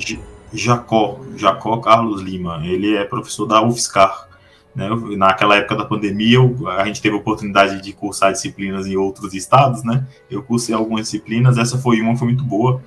Jacó, 0.53 1.21
Jacó 1.37 1.79
Carlos 1.79 2.21
Lima. 2.21 2.61
Ele 2.65 2.95
é 2.95 3.05
professor 3.05 3.47
da 3.47 3.63
UFSCar. 3.63 4.29
Né? 4.75 4.89
Naquela 5.17 5.57
época 5.57 5.77
da 5.77 5.85
pandemia, 5.85 6.37
eu, 6.37 6.69
a 6.69 6.85
gente 6.87 7.03
teve 7.03 7.15
a 7.15 7.19
oportunidade 7.19 7.83
de 7.83 7.93
cursar 7.93 8.33
disciplinas 8.33 8.87
em 8.87 8.97
outros 8.97 9.35
estados, 9.35 9.85
né? 9.85 10.07
Eu 10.31 10.43
cursei 10.43 10.75
algumas 10.75 11.03
disciplinas, 11.03 11.59
essa 11.59 11.77
foi 11.77 12.01
uma, 12.01 12.17
foi 12.17 12.29
muito 12.29 12.45
boa. 12.45 12.83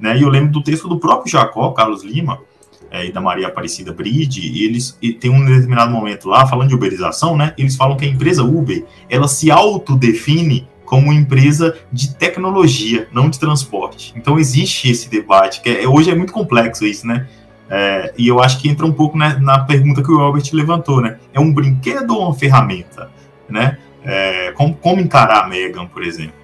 Né? 0.00 0.16
E 0.18 0.22
eu 0.22 0.28
lembro 0.28 0.52
do 0.52 0.62
texto 0.62 0.88
do 0.88 0.98
próprio 0.98 1.30
Jacó 1.30 1.70
Carlos 1.72 2.02
Lima 2.02 2.40
é, 2.90 3.06
e 3.06 3.12
da 3.12 3.20
Maria 3.20 3.48
Aparecida 3.48 3.92
Bride, 3.92 4.40
e 4.40 4.64
eles 4.64 4.96
e 5.00 5.12
tem 5.12 5.30
um 5.30 5.44
determinado 5.44 5.90
momento 5.90 6.28
lá, 6.28 6.46
falando 6.46 6.68
de 6.68 6.74
uberização, 6.74 7.36
né? 7.36 7.52
Eles 7.58 7.76
falam 7.76 7.96
que 7.96 8.04
a 8.04 8.08
empresa 8.08 8.42
Uber, 8.42 8.84
ela 9.08 9.28
se 9.28 9.50
autodefine 9.50 10.68
como 10.84 11.12
empresa 11.12 11.76
de 11.92 12.14
tecnologia, 12.14 13.08
não 13.12 13.28
de 13.28 13.38
transporte. 13.38 14.14
Então 14.16 14.38
existe 14.38 14.88
esse 14.88 15.10
debate, 15.10 15.60
que 15.60 15.68
é, 15.68 15.88
hoje 15.88 16.10
é 16.10 16.14
muito 16.14 16.32
complexo 16.32 16.86
isso, 16.86 17.06
né? 17.06 17.26
É, 17.68 18.14
e 18.16 18.28
eu 18.28 18.40
acho 18.40 18.60
que 18.60 18.68
entra 18.68 18.86
um 18.86 18.92
pouco 18.92 19.18
né, 19.18 19.38
na 19.40 19.58
pergunta 19.60 20.02
que 20.02 20.10
o 20.10 20.20
Albert 20.20 20.48
levantou, 20.52 21.00
né? 21.00 21.18
É 21.34 21.40
um 21.40 21.52
brinquedo 21.52 22.14
ou 22.14 22.22
uma 22.22 22.34
ferramenta, 22.34 23.10
né? 23.48 23.78
É, 24.04 24.52
como, 24.52 24.74
como, 24.74 25.00
encarar 25.00 25.44
a 25.44 25.48
Megan, 25.48 25.86
por 25.86 26.04
exemplo? 26.04 26.34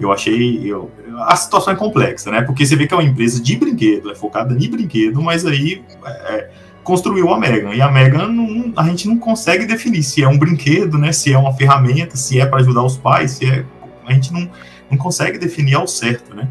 Eu 0.00 0.10
achei, 0.10 0.62
eu, 0.64 0.90
a 1.20 1.36
situação 1.36 1.74
é 1.74 1.76
complexa, 1.76 2.30
né? 2.30 2.40
Porque 2.42 2.64
você 2.64 2.74
vê 2.74 2.86
que 2.86 2.94
é 2.94 2.96
uma 2.96 3.04
empresa 3.04 3.40
de 3.40 3.56
brinquedo, 3.56 4.10
é 4.10 4.14
focada 4.14 4.54
em 4.54 4.70
brinquedo, 4.70 5.20
mas 5.20 5.44
aí 5.44 5.84
é, 6.06 6.48
construiu 6.82 7.32
a 7.32 7.38
Megan. 7.38 7.74
E 7.74 7.82
a 7.82 7.90
Megan, 7.90 8.28
não, 8.28 8.72
a 8.74 8.84
gente 8.84 9.06
não 9.06 9.18
consegue 9.18 9.66
definir 9.66 10.02
se 10.02 10.22
é 10.22 10.28
um 10.28 10.38
brinquedo, 10.38 10.96
né? 10.96 11.12
Se 11.12 11.32
é 11.32 11.38
uma 11.38 11.52
ferramenta, 11.52 12.16
se 12.16 12.40
é 12.40 12.46
para 12.46 12.60
ajudar 12.60 12.82
os 12.82 12.96
pais, 12.96 13.32
se 13.32 13.44
é 13.44 13.64
a 14.06 14.12
gente 14.12 14.32
não, 14.32 14.50
não 14.90 14.98
consegue 14.98 15.38
definir 15.38 15.74
ao 15.74 15.86
certo, 15.86 16.34
né? 16.34 16.48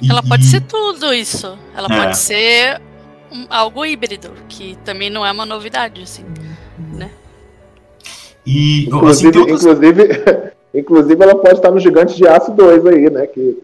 E, 0.00 0.10
ela 0.10 0.22
pode 0.22 0.44
e... 0.44 0.46
ser 0.46 0.60
tudo 0.62 1.12
isso. 1.12 1.58
Ela 1.76 1.88
é. 1.90 2.04
pode 2.04 2.18
ser 2.18 2.80
um, 3.34 3.46
algo 3.50 3.84
híbrido, 3.84 4.30
que 4.48 4.78
também 4.84 5.10
não 5.10 5.26
é 5.26 5.32
uma 5.32 5.44
novidade, 5.44 6.02
assim, 6.02 6.24
né? 6.92 7.10
E, 8.46 8.86
inclusive, 8.86 9.28
assim, 9.28 9.38
outros... 9.38 9.64
inclusive, 9.64 10.08
inclusive, 10.74 11.22
ela 11.22 11.34
pode 11.34 11.54
estar 11.54 11.70
no 11.70 11.80
Gigante 11.80 12.14
de 12.14 12.26
Aço 12.28 12.52
2 12.52 12.86
aí, 12.86 13.10
né? 13.10 13.26
Que 13.26 13.58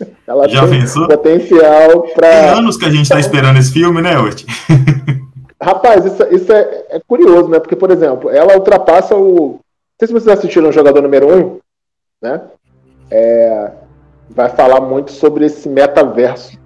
ela 0.26 0.48
Já 0.48 0.66
tem 0.66 0.80
pensou? 0.80 1.06
potencial 1.06 2.02
para. 2.14 2.28
Tem 2.28 2.58
anos 2.58 2.76
que 2.76 2.86
a 2.86 2.90
gente 2.90 3.02
está 3.02 3.20
esperando 3.20 3.58
esse 3.58 3.72
filme, 3.72 4.00
né, 4.00 4.18
Ort? 4.18 4.44
Rapaz, 5.60 6.04
isso, 6.04 6.22
isso 6.30 6.52
é, 6.52 6.86
é, 6.90 7.00
curioso, 7.06 7.48
né? 7.48 7.58
Porque, 7.58 7.74
por 7.74 7.90
exemplo, 7.90 8.30
ela 8.30 8.56
ultrapassa 8.56 9.16
o. 9.16 9.58
Não 9.58 9.60
sei 9.98 10.06
se 10.06 10.14
vocês 10.14 10.38
assistiram 10.38 10.68
o 10.68 10.72
jogador 10.72 11.02
número 11.02 11.26
1, 11.26 11.36
um, 11.36 11.58
né? 12.22 12.40
É, 13.10 13.72
vai 14.30 14.48
falar 14.50 14.80
muito 14.80 15.10
sobre 15.10 15.46
esse 15.46 15.68
metaverso. 15.68 16.56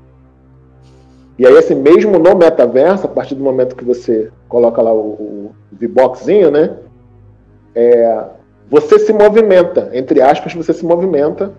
E 1.38 1.46
aí, 1.46 1.56
assim, 1.56 1.74
mesmo 1.74 2.18
no 2.18 2.36
metaverso, 2.36 3.06
a 3.06 3.08
partir 3.08 3.34
do 3.34 3.42
momento 3.42 3.76
que 3.76 3.84
você 3.84 4.30
coloca 4.48 4.82
lá 4.82 4.92
o, 4.92 4.98
o 4.98 5.54
V-Boxzinho, 5.72 6.50
né? 6.50 6.76
É, 7.74 8.24
você 8.70 8.98
se 8.98 9.12
movimenta, 9.12 9.90
entre 9.92 10.20
aspas, 10.20 10.54
você 10.54 10.72
se 10.72 10.84
movimenta. 10.84 11.52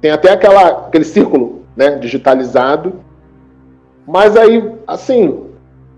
Tem 0.00 0.10
até 0.10 0.32
aquela, 0.32 0.86
aquele 0.86 1.04
círculo 1.04 1.62
né, 1.76 1.96
digitalizado. 1.96 2.94
Mas 4.06 4.36
aí, 4.36 4.72
assim, 4.86 5.46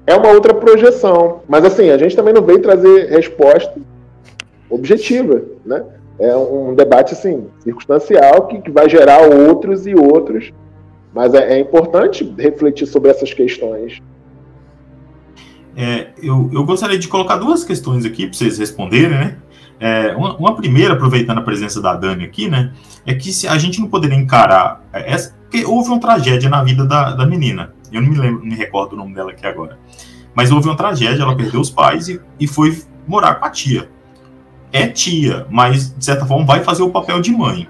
é 0.07 0.15
uma 0.15 0.31
outra 0.31 0.55
projeção. 0.55 1.41
Mas 1.49 1.65
assim, 1.65 1.91
a 1.91 1.99
gente 1.99 2.17
também 2.17 2.35
não 2.35 2.43
veio 2.43 2.61
trazer 2.61 3.09
resposta 3.09 3.75
objetiva, 4.71 5.43
né? 5.65 5.85
é 6.21 6.37
um 6.37 6.75
debate 6.75 7.15
assim 7.15 7.47
circunstancial 7.61 8.47
que, 8.47 8.61
que 8.61 8.71
vai 8.71 8.89
gerar 8.89 9.23
outros 9.23 9.87
e 9.87 9.95
outros, 9.95 10.53
mas 11.15 11.35
é, 11.35 11.55
é 11.55 11.61
importante 11.61 12.25
refletir 12.39 12.87
sobre 12.87 13.11
essas 13.11 13.33
questões. 13.33 14.01
É, 15.77 16.09
eu, 16.23 16.51
eu 16.53 16.65
gostaria 16.65 16.99
de 16.99 17.09
colocar 17.09 17.37
duas 17.37 17.65
questões 17.65 18.05
aqui 18.05 18.27
para 18.27 18.37
vocês 18.37 18.59
responderem, 18.59 19.11
né? 19.11 19.37
É, 19.79 20.15
uma, 20.15 20.37
uma, 20.37 20.55
primeira, 20.55 20.93
aproveitando 20.93 21.39
a 21.39 21.43
presença 21.43 21.81
da 21.81 21.95
Dani 21.95 22.25
aqui, 22.25 22.51
né? 22.51 22.73
É 23.07 23.15
que 23.15 23.33
se 23.33 23.49
a 23.49 23.57
gente 23.57 23.81
não 23.81 23.89
poderia 23.89 24.17
encarar 24.17 24.85
essa. 24.93 25.35
Porque 25.43 25.65
houve 25.65 25.89
uma 25.89 25.99
tragédia 25.99 26.51
na 26.51 26.63
vida 26.63 26.85
da, 26.85 27.13
da 27.13 27.27
menina. 27.27 27.73
Eu 27.91 28.03
não 28.03 28.11
me 28.11 28.19
lembro, 28.19 28.41
não 28.41 28.47
me 28.47 28.55
recordo 28.55 28.93
o 28.93 28.97
nome 28.97 29.15
dela 29.15 29.31
aqui 29.31 29.47
agora. 29.47 29.79
Mas 30.35 30.53
houve 30.53 30.69
uma 30.69 30.77
tragédia, 30.77 31.23
ela 31.23 31.35
perdeu 31.35 31.61
os 31.61 31.71
pais 31.71 32.09
e, 32.09 32.21
e 32.39 32.47
foi 32.47 32.79
morar 33.07 33.37
com 33.37 33.47
a 33.47 33.51
tia. 33.51 33.89
É 34.73 34.87
tia, 34.87 35.47
mas 35.51 35.97
de 35.97 36.05
certa 36.05 36.27
forma 36.27 36.45
vai 36.45 36.63
fazer 36.63 36.83
o 36.83 36.91
papel 36.91 37.21
de 37.21 37.33
mãe. 37.33 37.67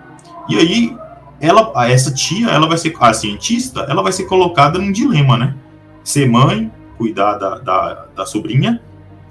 E 0.48 0.58
aí, 0.58 0.96
ela, 1.40 1.72
essa 1.88 2.12
tia, 2.12 2.48
ela 2.48 2.68
vai 2.68 2.76
ser 2.76 2.94
a 3.00 3.12
cientista, 3.12 3.86
ela 3.88 4.02
vai 4.02 4.12
ser 4.12 4.24
colocada 4.24 4.78
num 4.78 4.92
dilema, 4.92 5.38
né? 5.38 5.56
Ser 6.04 6.28
mãe, 6.28 6.70
cuidar 6.98 7.38
da, 7.38 7.58
da, 7.58 8.06
da 8.14 8.26
sobrinha, 8.26 8.80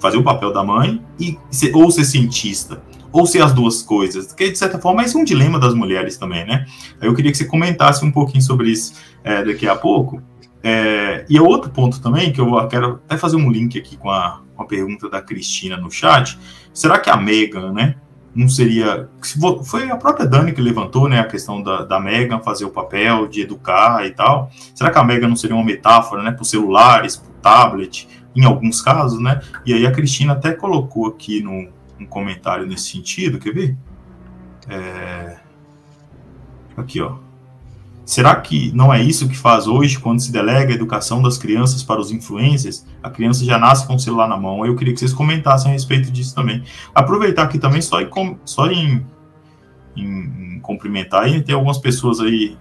fazer 0.00 0.16
o 0.16 0.22
papel 0.22 0.52
da 0.52 0.64
mãe, 0.64 1.00
e 1.18 1.38
ser, 1.50 1.74
ou 1.74 1.90
ser 1.90 2.04
cientista, 2.04 2.82
ou 3.12 3.26
ser 3.26 3.42
as 3.42 3.52
duas 3.52 3.82
coisas. 3.82 4.26
Porque, 4.26 4.50
de 4.50 4.58
certa 4.58 4.78
forma, 4.78 5.04
esse 5.04 5.16
é 5.16 5.20
um 5.20 5.24
dilema 5.24 5.58
das 5.58 5.74
mulheres 5.74 6.16
também, 6.16 6.44
né? 6.44 6.66
Eu 7.00 7.14
queria 7.14 7.30
que 7.30 7.38
você 7.38 7.44
comentasse 7.44 8.04
um 8.04 8.10
pouquinho 8.10 8.42
sobre 8.42 8.70
isso 8.70 8.94
é, 9.22 9.44
daqui 9.44 9.68
a 9.68 9.76
pouco. 9.76 10.20
É, 10.62 11.24
e 11.28 11.38
é 11.38 11.42
outro 11.42 11.70
ponto 11.70 12.00
também, 12.00 12.32
que 12.32 12.40
eu 12.40 12.68
quero 12.68 13.00
até 13.06 13.16
fazer 13.16 13.36
um 13.36 13.50
link 13.50 13.78
aqui 13.78 13.96
com 13.96 14.10
a, 14.10 14.42
com 14.56 14.62
a 14.62 14.66
pergunta 14.66 15.08
da 15.08 15.22
Cristina 15.22 15.76
no 15.76 15.90
chat. 15.90 16.38
Será 16.72 16.98
que 16.98 17.08
a 17.08 17.16
Megan, 17.16 17.72
né, 17.72 17.96
não 18.34 18.48
seria. 18.48 19.08
Foi 19.64 19.90
a 19.90 19.96
própria 19.96 20.26
Dani 20.26 20.52
que 20.52 20.60
levantou 20.60 21.08
né, 21.08 21.20
a 21.20 21.26
questão 21.26 21.62
da, 21.62 21.84
da 21.84 22.00
Megan 22.00 22.40
fazer 22.40 22.64
o 22.64 22.70
papel 22.70 23.26
de 23.26 23.42
educar 23.42 24.06
e 24.06 24.10
tal. 24.10 24.50
Será 24.74 24.90
que 24.90 24.98
a 24.98 25.04
Megan 25.04 25.28
não 25.28 25.36
seria 25.36 25.56
uma 25.56 25.64
metáfora 25.64 26.22
né, 26.22 26.30
para 26.30 26.42
os 26.42 26.50
celulares, 26.50 27.16
para 27.16 27.30
o 27.30 27.34
tablet, 27.42 28.08
em 28.34 28.44
alguns 28.44 28.80
casos, 28.80 29.20
né? 29.20 29.40
E 29.66 29.74
aí 29.74 29.86
a 29.86 29.92
Cristina 29.92 30.34
até 30.34 30.52
colocou 30.52 31.06
aqui 31.06 31.42
no, 31.42 31.68
um 31.98 32.06
comentário 32.06 32.66
nesse 32.66 32.90
sentido, 32.90 33.38
quer 33.38 33.52
ver? 33.52 33.76
É... 34.68 35.38
Aqui, 36.76 37.00
ó. 37.00 37.16
Será 38.04 38.34
que 38.34 38.72
não 38.74 38.92
é 38.92 39.00
isso 39.00 39.28
que 39.28 39.36
faz 39.36 39.66
hoje 39.66 39.98
quando 39.98 40.20
se 40.20 40.32
delega 40.32 40.72
a 40.72 40.74
educação 40.74 41.22
das 41.22 41.38
crianças 41.38 41.82
para 41.82 42.00
os 42.00 42.10
influencers? 42.10 42.84
A 43.02 43.08
criança 43.08 43.44
já 43.44 43.58
nasce 43.58 43.86
com 43.86 43.94
o 43.94 44.00
celular 44.00 44.28
na 44.28 44.36
mão. 44.36 44.66
Eu 44.66 44.74
queria 44.74 44.92
que 44.92 44.98
vocês 44.98 45.12
comentassem 45.12 45.70
a 45.70 45.74
respeito 45.74 46.10
disso 46.10 46.34
também. 46.34 46.64
Aproveitar 46.94 47.44
aqui 47.44 47.58
também 47.58 47.80
só 47.80 48.00
em, 48.00 48.08
só 48.44 48.66
em, 48.66 49.06
em, 49.96 50.56
em 50.56 50.60
cumprimentar 50.60 51.28
e 51.28 51.42
tem 51.42 51.54
algumas 51.54 51.78
pessoas 51.78 52.20
aí 52.20 52.56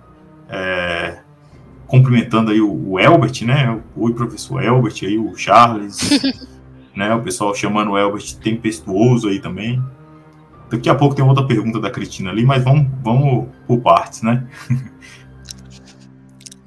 é, 0.49 1.19
cumprimentando 1.88 2.52
aí 2.52 2.62
o, 2.62 2.91
o, 2.91 2.99
Elbert, 2.99 3.43
né? 3.43 3.80
Oi, 3.95 4.13
professor 4.13 4.63
Elbert, 4.63 4.99
aí 5.04 5.17
o 5.17 5.36
Charles, 5.36 6.21
né? 6.95 7.13
O 7.15 7.21
pessoal 7.21 7.56
chamando 7.56 7.91
o 7.91 7.97
Elbert 7.97 8.36
tempestuoso 8.36 9.28
aí 9.28 9.39
também. 9.39 9.82
Daqui 10.69 10.88
a 10.88 10.93
pouco 10.93 11.15
tem 11.15 11.25
outra 11.25 11.45
pergunta 11.45 11.80
da 11.80 11.89
Cristina 11.89 12.30
ali, 12.30 12.45
mas 12.45 12.63
vamos, 12.63 12.88
vamos 13.04 13.47
por 13.65 13.80
partes, 13.80 14.21
né? 14.21 14.47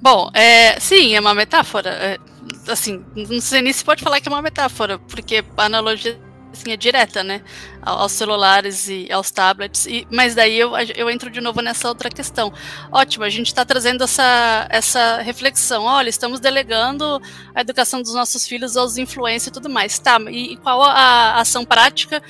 Bom, 0.03 0.31
é, 0.35 0.81
sim, 0.81 1.15
é 1.15 1.21
uma 1.21 1.33
metáfora. 1.33 1.91
É, 1.91 2.19
assim, 2.67 3.05
não 3.15 3.41
sei 3.41 3.63
nem 3.63 3.73
se 3.73 3.85
pode 3.85 4.03
falar 4.03 4.21
que 4.21 4.29
é 4.29 4.33
uma 4.33 4.43
metáfora, 4.43 4.99
porque 4.99 5.45
a 5.57 5.65
analogia 5.65 6.21
assim, 6.53 6.73
é 6.73 6.77
direta, 6.77 7.23
né? 7.23 7.41
Aos 7.81 8.11
celulares 8.11 8.89
e 8.89 9.11
aos 9.13 9.31
tablets. 9.31 9.87
E, 9.87 10.05
mas 10.11 10.35
daí 10.35 10.59
eu, 10.59 10.73
eu 10.97 11.09
entro 11.09 11.31
de 11.31 11.41
novo 11.41 11.61
nessa 11.61 11.89
outra 11.89 12.11
questão. 12.11 12.53
Ótimo, 12.91 13.25
a 13.25 13.31
gente 13.31 13.47
está 13.47 13.65
trazendo 13.65 14.03
essa, 14.03 14.67
essa 14.71 15.23
reflexão. 15.23 15.85
Olha, 15.85 16.09
estamos 16.09 16.41
delegando 16.41 17.23
a 17.55 17.61
educação 17.61 18.03
dos 18.03 18.13
nossos 18.13 18.47
filhos 18.47 18.77
aos 18.77 18.99
influencers 18.99 19.47
e 19.47 19.53
tudo 19.53 19.71
mais. 19.71 20.01
Tá, 20.01 20.19
e, 20.31 20.57
qual 20.57 20.83
a 20.83 21.41
ação 21.41 21.65
prática 21.65 22.21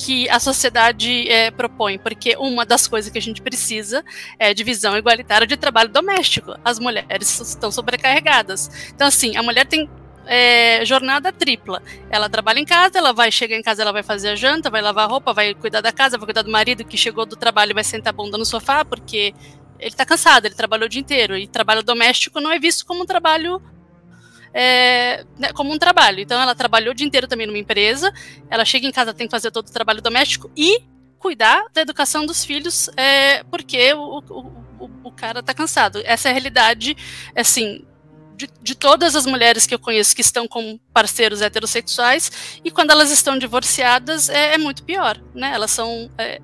que 0.00 0.26
a 0.30 0.40
sociedade 0.40 1.28
é, 1.28 1.50
propõe, 1.50 1.98
porque 1.98 2.34
uma 2.38 2.64
das 2.64 2.88
coisas 2.88 3.12
que 3.12 3.18
a 3.18 3.22
gente 3.22 3.42
precisa 3.42 4.02
é 4.38 4.54
divisão 4.54 4.96
igualitária 4.96 5.46
de 5.46 5.58
trabalho 5.58 5.90
doméstico. 5.90 6.54
As 6.64 6.78
mulheres 6.78 7.38
estão 7.38 7.70
sobrecarregadas. 7.70 8.90
Então, 8.94 9.06
assim, 9.06 9.36
a 9.36 9.42
mulher 9.42 9.66
tem 9.66 9.90
é, 10.26 10.82
jornada 10.86 11.30
tripla. 11.30 11.82
Ela 12.10 12.30
trabalha 12.30 12.58
em 12.58 12.64
casa, 12.64 12.96
ela 12.96 13.12
vai 13.12 13.30
chegar 13.30 13.56
em 13.56 13.62
casa, 13.62 13.82
ela 13.82 13.92
vai 13.92 14.02
fazer 14.02 14.30
a 14.30 14.34
janta, 14.34 14.70
vai 14.70 14.80
lavar 14.80 15.04
a 15.04 15.08
roupa, 15.08 15.34
vai 15.34 15.52
cuidar 15.52 15.82
da 15.82 15.92
casa, 15.92 16.16
vai 16.16 16.24
cuidar 16.24 16.42
do 16.42 16.50
marido 16.50 16.82
que 16.82 16.96
chegou 16.96 17.26
do 17.26 17.36
trabalho 17.36 17.72
e 17.72 17.74
vai 17.74 17.84
sentar 17.84 18.14
a 18.14 18.16
bunda 18.16 18.38
no 18.38 18.46
sofá, 18.46 18.82
porque 18.86 19.34
ele 19.78 19.90
está 19.90 20.06
cansado, 20.06 20.46
ele 20.46 20.54
trabalhou 20.54 20.86
o 20.86 20.88
dia 20.88 21.00
inteiro. 21.02 21.36
E 21.36 21.46
trabalho 21.46 21.82
doméstico 21.82 22.40
não 22.40 22.50
é 22.50 22.58
visto 22.58 22.86
como 22.86 23.02
um 23.02 23.06
trabalho 23.06 23.60
é, 24.52 25.24
né, 25.38 25.52
como 25.52 25.72
um 25.72 25.78
trabalho. 25.78 26.20
Então, 26.20 26.40
ela 26.40 26.54
trabalhou 26.54 26.92
o 26.92 26.94
dia 26.94 27.06
inteiro 27.06 27.26
também 27.26 27.46
numa 27.46 27.58
empresa, 27.58 28.12
ela 28.48 28.64
chega 28.64 28.86
em 28.86 28.92
casa, 28.92 29.14
tem 29.14 29.26
que 29.26 29.30
fazer 29.30 29.50
todo 29.50 29.68
o 29.68 29.72
trabalho 29.72 30.02
doméstico 30.02 30.50
e 30.56 30.82
cuidar 31.18 31.64
da 31.72 31.82
educação 31.82 32.24
dos 32.24 32.44
filhos, 32.44 32.88
é, 32.96 33.44
porque 33.44 33.92
o, 33.92 34.18
o, 34.18 34.38
o, 34.80 34.90
o 35.04 35.12
cara 35.12 35.40
está 35.40 35.52
cansado. 35.52 36.00
Essa 36.04 36.28
é 36.28 36.30
a 36.30 36.32
realidade, 36.32 36.96
assim, 37.36 37.84
de, 38.36 38.48
de, 38.62 38.74
todas 38.74 39.14
as 39.14 39.26
mulheres 39.26 39.66
que 39.66 39.74
eu 39.74 39.78
conheço 39.78 40.14
que 40.14 40.22
estão 40.22 40.48
com 40.48 40.80
parceiros 40.94 41.42
heterossexuais 41.42 42.60
e 42.64 42.70
quando 42.70 42.90
elas 42.90 43.10
estão 43.10 43.38
divorciadas 43.38 44.30
é, 44.30 44.54
é 44.54 44.58
muito 44.58 44.82
pior, 44.82 45.20
né? 45.34 45.52
Elas 45.52 45.70
são 45.70 46.10
é, 46.16 46.40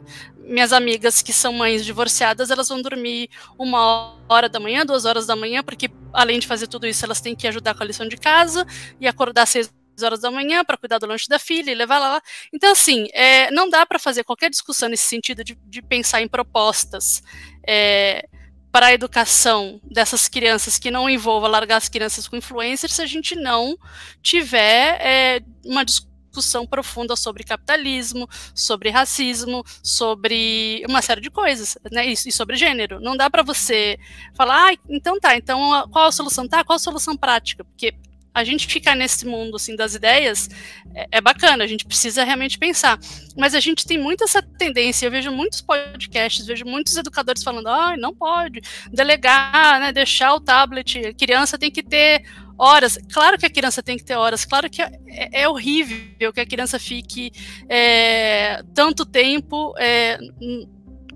minhas 0.46 0.72
amigas 0.72 1.22
que 1.22 1.32
são 1.32 1.52
mães 1.52 1.84
divorciadas, 1.84 2.50
elas 2.50 2.68
vão 2.68 2.80
dormir 2.80 3.28
uma 3.58 4.16
hora 4.28 4.48
da 4.48 4.60
manhã, 4.60 4.86
duas 4.86 5.04
horas 5.04 5.26
da 5.26 5.34
manhã, 5.34 5.62
porque 5.62 5.90
além 6.12 6.38
de 6.38 6.46
fazer 6.46 6.66
tudo 6.66 6.86
isso, 6.86 7.04
elas 7.04 7.20
têm 7.20 7.34
que 7.34 7.46
ajudar 7.48 7.74
com 7.74 7.82
a 7.82 7.86
lição 7.86 8.08
de 8.08 8.16
casa 8.16 8.66
e 9.00 9.06
acordar 9.06 9.46
seis 9.46 9.70
horas 10.02 10.20
da 10.20 10.30
manhã 10.30 10.64
para 10.64 10.76
cuidar 10.76 10.98
do 10.98 11.06
lanche 11.06 11.28
da 11.28 11.38
filha 11.38 11.70
e 11.70 11.74
levar 11.74 11.98
lá. 11.98 12.20
Então, 12.52 12.72
assim, 12.72 13.08
é, 13.12 13.50
não 13.50 13.68
dá 13.68 13.84
para 13.84 13.98
fazer 13.98 14.24
qualquer 14.24 14.50
discussão 14.50 14.88
nesse 14.88 15.04
sentido 15.04 15.42
de, 15.42 15.58
de 15.64 15.82
pensar 15.82 16.22
em 16.22 16.28
propostas 16.28 17.22
é, 17.66 18.26
para 18.70 18.86
a 18.86 18.92
educação 18.92 19.80
dessas 19.82 20.28
crianças 20.28 20.78
que 20.78 20.90
não 20.90 21.08
envolva 21.08 21.48
largar 21.48 21.76
as 21.76 21.88
crianças 21.88 22.28
com 22.28 22.36
influencers 22.36 22.92
se 22.92 23.02
a 23.02 23.06
gente 23.06 23.34
não 23.34 23.76
tiver 24.22 24.98
é, 25.00 25.40
uma 25.64 25.84
discussão 25.84 26.15
discussão 26.36 26.66
profunda 26.66 27.16
sobre 27.16 27.42
capitalismo, 27.42 28.28
sobre 28.54 28.90
racismo, 28.90 29.64
sobre 29.82 30.84
uma 30.88 31.00
série 31.00 31.20
de 31.20 31.30
coisas, 31.30 31.78
né? 31.90 32.06
E, 32.08 32.12
e 32.12 32.32
sobre 32.32 32.56
gênero. 32.56 33.00
Não 33.00 33.16
dá 33.16 33.30
para 33.30 33.42
você 33.42 33.98
falar, 34.34 34.70
ah, 34.70 34.76
então 34.88 35.18
tá, 35.18 35.36
então 35.36 35.88
qual 35.90 36.06
a 36.06 36.12
solução? 36.12 36.46
Tá, 36.46 36.62
qual 36.62 36.76
a 36.76 36.80
solução 36.80 37.16
prática? 37.16 37.64
Porque 37.64 37.94
a 38.34 38.44
gente 38.44 38.66
ficar 38.66 38.94
nesse 38.94 39.24
mundo 39.26 39.56
assim 39.56 39.74
das 39.74 39.94
ideias 39.94 40.50
é, 40.94 41.08
é, 41.12 41.20
bacana, 41.22 41.64
a 41.64 41.66
gente 41.66 41.86
precisa 41.86 42.22
realmente 42.22 42.58
pensar. 42.58 42.98
Mas 43.34 43.54
a 43.54 43.60
gente 43.60 43.86
tem 43.86 43.96
muito 43.96 44.24
essa 44.24 44.42
tendência, 44.42 45.06
eu 45.06 45.10
vejo 45.10 45.32
muitos 45.32 45.62
podcasts, 45.62 46.44
vejo 46.44 46.66
muitos 46.66 46.94
educadores 46.98 47.42
falando, 47.42 47.68
ah, 47.68 47.96
não 47.96 48.14
pode 48.14 48.60
delegar, 48.92 49.80
né, 49.80 49.90
deixar 49.90 50.34
o 50.34 50.40
tablet, 50.40 50.98
a 50.98 51.14
criança 51.14 51.56
tem 51.56 51.70
que 51.70 51.82
ter 51.82 52.24
horas. 52.58 52.98
Claro 53.12 53.38
que 53.38 53.46
a 53.46 53.50
criança 53.50 53.82
tem 53.82 53.96
que 53.96 54.04
ter 54.04 54.16
horas, 54.16 54.44
claro 54.44 54.68
que 54.68 54.82
é, 54.82 54.90
é 55.32 55.48
horrível 55.48 56.32
que 56.32 56.40
a 56.40 56.46
criança 56.46 56.78
fique 56.78 57.32
é, 57.68 58.62
tanto 58.74 59.04
tempo 59.04 59.74
é, 59.78 60.18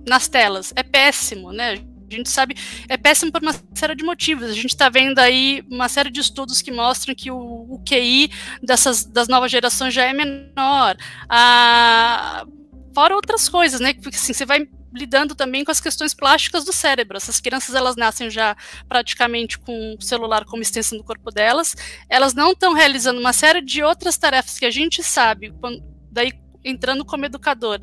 nas 0.07 0.29
telas. 0.29 0.73
É 0.77 0.83
péssimo, 0.83 1.53
né? 1.53 1.83
A 2.11 2.17
gente 2.17 2.29
sabe, 2.29 2.57
é 2.89 2.97
péssimo 2.97 3.31
por 3.31 3.41
uma 3.41 3.55
série 3.75 3.95
de 3.95 4.03
motivos. 4.03 4.51
A 4.51 4.53
gente 4.53 4.67
está 4.67 4.89
vendo 4.89 5.21
aí 5.21 5.63
uma 5.71 5.89
série 5.89 6.11
de 6.11 6.21
estudos 6.21 6.61
que 6.61 6.73
mostram 6.73 7.15
que 7.15 7.31
o, 7.31 7.37
o 7.39 7.81
QI 7.89 8.31
dessas, 8.61 9.05
das 9.05 9.29
novas 9.29 9.51
gerações 9.51 9.95
já 9.95 10.05
é 10.05 10.13
menor. 10.13 10.97
Ah, 11.29 12.45
fora 12.93 13.15
outras 13.15 13.49
coisas, 13.49 13.81
né? 13.81 13.95
Porque 13.95 14.17
assim, 14.17 14.33
você 14.33 14.45
vai 14.45 14.67
lidando 14.93 15.35
também 15.35 15.65
com 15.65 15.71
as 15.71 15.81
questões 15.81 16.15
plásticas 16.15 16.65
do 16.65 16.73
cérebro. 16.73 17.17
Essas 17.17 17.41
crianças 17.41 17.75
elas 17.75 17.97
nascem 17.97 18.31
já 18.31 18.57
praticamente 18.89 19.59
com 19.59 19.95
o 19.95 20.03
celular 20.03 20.45
como 20.45 20.63
extensão 20.63 20.99
do 20.99 21.05
corpo 21.05 21.31
delas. 21.31 21.75
Elas 22.09 22.35
não 22.35 22.53
estão 22.53 22.73
realizando 22.73 23.21
uma 23.21 23.33
série 23.33 23.61
de 23.61 23.83
outras 23.83 24.17
tarefas 24.17 24.59
que 24.59 24.67
a 24.67 24.71
gente 24.71 25.03
sabe, 25.03 25.53
quando, 25.61 25.83
daí 26.11 26.33
entrando 26.65 27.05
como 27.05 27.25
educador, 27.25 27.81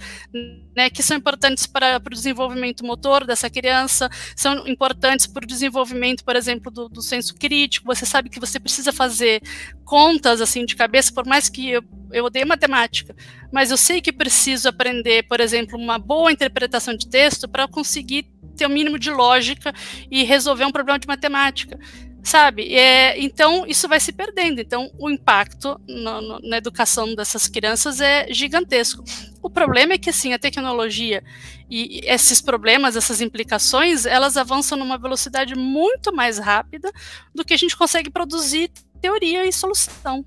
né, 0.75 0.89
que 0.89 1.01
são 1.01 1.17
importantes 1.17 1.65
para, 1.65 2.01
o 2.03 2.09
desenvolvimento 2.09 2.85
motor 2.85 3.25
dessa 3.25 3.49
criança, 3.49 4.09
são 4.35 4.67
importantes 4.67 5.27
para 5.27 5.43
o 5.43 5.47
desenvolvimento, 5.47 6.23
por 6.23 6.35
exemplo, 6.35 6.71
do, 6.71 6.87
do 6.89 7.01
senso 7.01 7.35
crítico. 7.35 7.87
Você 7.87 8.05
sabe 8.05 8.29
que 8.29 8.39
você 8.39 8.59
precisa 8.59 8.93
fazer 8.93 9.41
contas 9.83 10.41
assim 10.41 10.65
de 10.65 10.75
cabeça, 10.75 11.13
por 11.13 11.25
mais 11.25 11.49
que 11.49 11.69
eu, 11.71 11.83
eu 12.11 12.25
odeie 12.25 12.45
matemática, 12.45 13.15
mas 13.51 13.71
eu 13.71 13.77
sei 13.77 14.01
que 14.01 14.11
preciso 14.11 14.69
aprender, 14.69 15.23
por 15.23 15.39
exemplo, 15.39 15.77
uma 15.77 15.97
boa 15.97 16.31
interpretação 16.31 16.95
de 16.95 17.07
texto 17.07 17.47
para 17.47 17.67
conseguir 17.67 18.27
ter 18.55 18.65
o 18.65 18.69
um 18.69 18.73
mínimo 18.73 18.97
de 18.97 19.11
lógica 19.11 19.73
e 20.09 20.23
resolver 20.23 20.65
um 20.65 20.71
problema 20.71 20.99
de 20.99 21.07
matemática 21.07 21.79
sabe? 22.27 22.75
É, 22.75 23.17
então, 23.19 23.65
isso 23.65 23.87
vai 23.87 23.99
se 23.99 24.11
perdendo. 24.11 24.59
Então, 24.59 24.91
o 24.99 25.09
impacto 25.09 25.79
no, 25.87 26.21
no, 26.21 26.39
na 26.39 26.57
educação 26.57 27.15
dessas 27.15 27.47
crianças 27.47 28.01
é 28.01 28.27
gigantesco. 28.31 29.01
O 29.41 29.49
problema 29.49 29.93
é 29.93 29.97
que, 29.97 30.09
assim, 30.09 30.33
a 30.33 30.39
tecnologia 30.39 31.23
e 31.69 32.01
esses 32.03 32.41
problemas, 32.41 32.97
essas 32.97 33.21
implicações, 33.21 34.05
elas 34.05 34.35
avançam 34.35 34.77
numa 34.77 34.97
velocidade 34.97 35.55
muito 35.55 36.13
mais 36.13 36.37
rápida 36.37 36.91
do 37.33 37.45
que 37.45 37.53
a 37.53 37.57
gente 37.57 37.77
consegue 37.77 38.09
produzir 38.09 38.69
teoria 39.01 39.45
e 39.45 39.53
solução, 39.53 40.25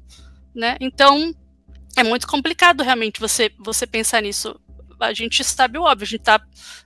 né? 0.55 0.77
Então, 0.81 1.35
é 1.97 2.03
muito 2.03 2.27
complicado 2.27 2.83
realmente 2.83 3.21
você, 3.21 3.51
você 3.59 3.87
pensar 3.87 4.23
nisso 4.23 4.59
a 5.01 5.15
gente 5.15 5.43
sabe 5.43 5.79
o 5.79 5.83
óbvio, 5.83 6.05
a 6.05 6.07
gente 6.07 6.21
está 6.21 6.41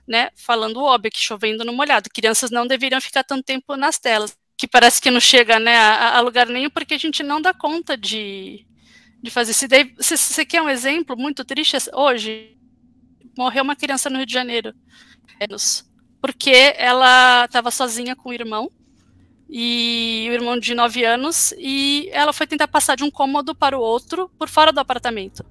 né, 0.07 0.29
falando 0.35 0.77
o 0.77 0.85
óbvio, 0.85 1.11
que 1.11 1.19
chovendo 1.19 1.65
no 1.65 1.73
molhado. 1.73 2.09
Crianças 2.09 2.49
não 2.49 2.65
deveriam 2.65 3.01
ficar 3.01 3.25
tanto 3.25 3.43
tempo 3.43 3.75
nas 3.75 3.99
telas, 3.99 4.37
que 4.57 4.67
parece 4.67 5.01
que 5.01 5.11
não 5.11 5.19
chega 5.19 5.59
né, 5.59 5.75
a, 5.75 6.17
a 6.17 6.21
lugar 6.21 6.47
nenhum, 6.47 6.69
porque 6.69 6.93
a 6.93 6.97
gente 6.97 7.23
não 7.23 7.41
dá 7.41 7.53
conta 7.53 7.97
de, 7.97 8.65
de 9.21 9.29
fazer 9.29 9.51
isso. 9.51 9.65
Se 9.99 10.17
você 10.17 10.45
quer 10.45 10.61
um 10.61 10.69
exemplo 10.69 11.17
muito 11.17 11.43
triste, 11.43 11.77
hoje 11.93 12.57
morreu 13.37 13.63
uma 13.63 13.75
criança 13.75 14.09
no 14.09 14.17
Rio 14.17 14.25
de 14.25 14.33
Janeiro, 14.33 14.73
porque 16.21 16.73
ela 16.77 17.45
estava 17.45 17.69
sozinha 17.69 18.15
com 18.15 18.29
o 18.29 18.33
irmão, 18.33 18.71
e 19.49 20.27
o 20.29 20.33
irmão 20.33 20.59
de 20.59 20.73
9 20.73 21.05
anos, 21.05 21.53
e 21.57 22.09
ela 22.11 22.33
foi 22.33 22.47
tentar 22.47 22.67
passar 22.67 22.95
de 22.95 23.03
um 23.03 23.11
cômodo 23.11 23.53
para 23.53 23.77
o 23.77 23.81
outro 23.81 24.29
por 24.39 24.49
fora 24.49 24.71
do 24.71 24.79
apartamento. 24.79 25.45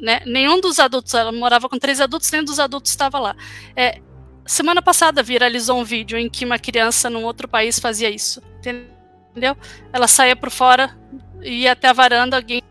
Né? 0.00 0.20
Nenhum 0.26 0.60
dos 0.60 0.78
adultos, 0.78 1.14
ela 1.14 1.32
morava 1.32 1.68
com 1.68 1.78
três 1.78 2.00
adultos, 2.00 2.30
nenhum 2.30 2.44
dos 2.44 2.60
adultos 2.60 2.90
estava 2.90 3.18
lá. 3.18 3.36
É, 3.74 4.00
semana 4.46 4.80
passada 4.80 5.22
viralizou 5.22 5.78
um 5.78 5.84
vídeo 5.84 6.18
em 6.18 6.28
que 6.28 6.44
uma 6.44 6.58
criança 6.58 7.10
num 7.10 7.24
outro 7.24 7.48
país 7.48 7.78
fazia 7.78 8.10
isso, 8.10 8.42
entendeu? 8.58 9.56
Ela 9.92 10.08
saía 10.08 10.36
por 10.36 10.50
fora, 10.50 10.96
ia 11.42 11.72
até 11.72 11.88
a 11.88 11.92
varanda, 11.92 12.36
alguém. 12.36 12.62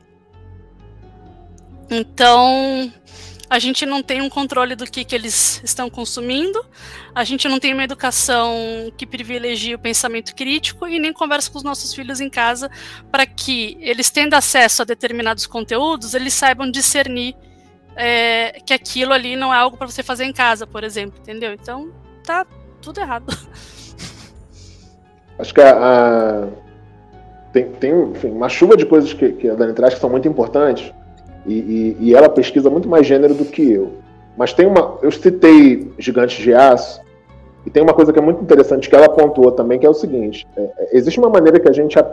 Então, 1.90 2.92
a 3.50 3.60
gente 3.60 3.86
não 3.86 4.02
tem 4.02 4.22
um 4.22 4.30
controle 4.30 4.76
do 4.76 4.86
que, 4.86 5.06
que 5.06 5.14
eles 5.14 5.62
estão 5.64 5.90
consumindo, 5.90 6.64
a 7.14 7.24
gente 7.24 7.48
não 7.48 7.60
tem 7.60 7.74
uma 7.74 7.84
educação 7.84 8.92
que 8.98 9.06
privilegie 9.06 9.76
o 9.76 9.80
pensamento 9.80 10.34
crítico 10.36 10.88
e 10.88 11.00
nem 11.00 11.14
conversa 11.14 11.52
com 11.52 11.58
os 11.58 11.64
nossos 11.64 11.94
filhos 11.94 12.20
em 12.20 12.30
casa 12.30 12.70
para 13.12 13.26
que 13.26 13.78
eles 13.80 14.10
tendo 14.10 14.34
acesso 14.34 14.82
a 14.82 14.86
determinados 14.86 15.46
conteúdos, 15.46 16.14
eles 16.14 16.34
saibam 16.34 16.70
discernir 16.70 17.36
é, 17.96 18.60
que 18.66 18.74
aquilo 18.74 19.14
ali 19.14 19.36
não 19.36 19.54
é 19.54 19.58
algo 19.58 19.78
para 19.78 19.88
você 19.88 20.04
fazer 20.04 20.26
em 20.26 20.34
casa, 20.34 20.68
por 20.68 20.84
exemplo, 20.84 21.20
entendeu? 21.20 21.54
Então, 21.54 21.90
tá 22.24 22.46
tudo 22.82 23.00
errado. 23.00 23.26
Acho 25.38 25.54
que 25.54 25.62
a, 25.62 25.78
a... 25.78 26.48
tem, 27.52 27.66
tem 27.72 27.92
enfim, 28.12 28.32
uma 28.32 28.50
chuva 28.50 28.78
de 28.78 28.86
coisas 28.86 29.12
que, 29.14 29.34
que 29.34 29.50
a 29.50 29.56
Dani 29.56 29.74
traz 29.74 29.94
que 29.94 30.00
são 30.00 30.10
muito 30.10 30.28
importantes 30.28 30.94
e, 31.46 31.54
e, 31.54 31.98
e, 32.00 32.16
ela 32.16 32.30
pesquisa 32.30 32.70
muito 32.70 32.88
mais 32.88 33.06
gênero 33.06 33.34
do 33.34 33.46
que 33.46 33.72
eu. 33.72 33.98
Mas 34.38 34.54
tem 34.54 34.66
uma. 34.66 34.98
Eu 35.02 35.12
citei 35.12 35.92
Gigantes 36.00 36.38
de 36.38 36.54
Aço, 36.54 37.02
e 37.66 37.70
tem 37.70 37.82
uma 37.82 37.94
coisa 37.94 38.14
que 38.14 38.20
é 38.20 38.22
muito 38.22 38.42
interessante 38.42 38.88
que 38.88 38.96
ela 38.96 39.10
pontuou 39.10 39.52
também, 39.52 39.80
que 39.80 39.86
é 39.86 39.90
o 39.90 39.94
seguinte: 39.94 40.46
é, 40.56 40.62
é, 40.62 40.98
existe 40.98 41.20
uma 41.20 41.30
maneira 41.30 41.60
que 41.60 41.68
a 41.68 41.72
gente 41.74 41.98
a, 41.98 42.06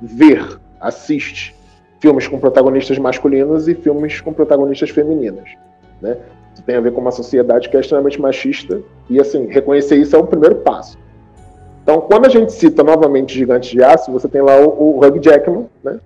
ver, 0.00 0.58
assiste 0.80 1.54
filmes 2.00 2.26
com 2.26 2.38
protagonistas 2.38 2.98
masculinos 2.98 3.68
e 3.68 3.74
filmes 3.74 4.20
com 4.20 4.32
protagonistas 4.32 4.90
femininas. 4.90 5.50
Né? 6.00 6.16
Isso 6.54 6.62
tem 6.62 6.76
a 6.76 6.80
ver 6.80 6.92
com 6.92 7.00
uma 7.00 7.12
sociedade 7.12 7.68
que 7.68 7.76
é 7.76 7.80
extremamente 7.80 8.20
machista, 8.20 8.80
e 9.08 9.20
assim, 9.20 9.46
reconhecer 9.46 9.96
isso 9.96 10.16
é 10.16 10.18
o 10.18 10.26
primeiro 10.26 10.56
passo. 10.56 10.98
Então, 11.82 12.00
quando 12.00 12.26
a 12.26 12.28
gente 12.28 12.52
cita 12.52 12.82
novamente 12.82 13.34
Gigantes 13.34 13.70
de 13.70 13.82
Aço, 13.82 14.12
você 14.12 14.28
tem 14.28 14.40
lá 14.40 14.58
o, 14.60 14.98
o 14.98 15.04
Hugh 15.04 15.20
Jackman, 15.20 15.66
né? 15.82 15.98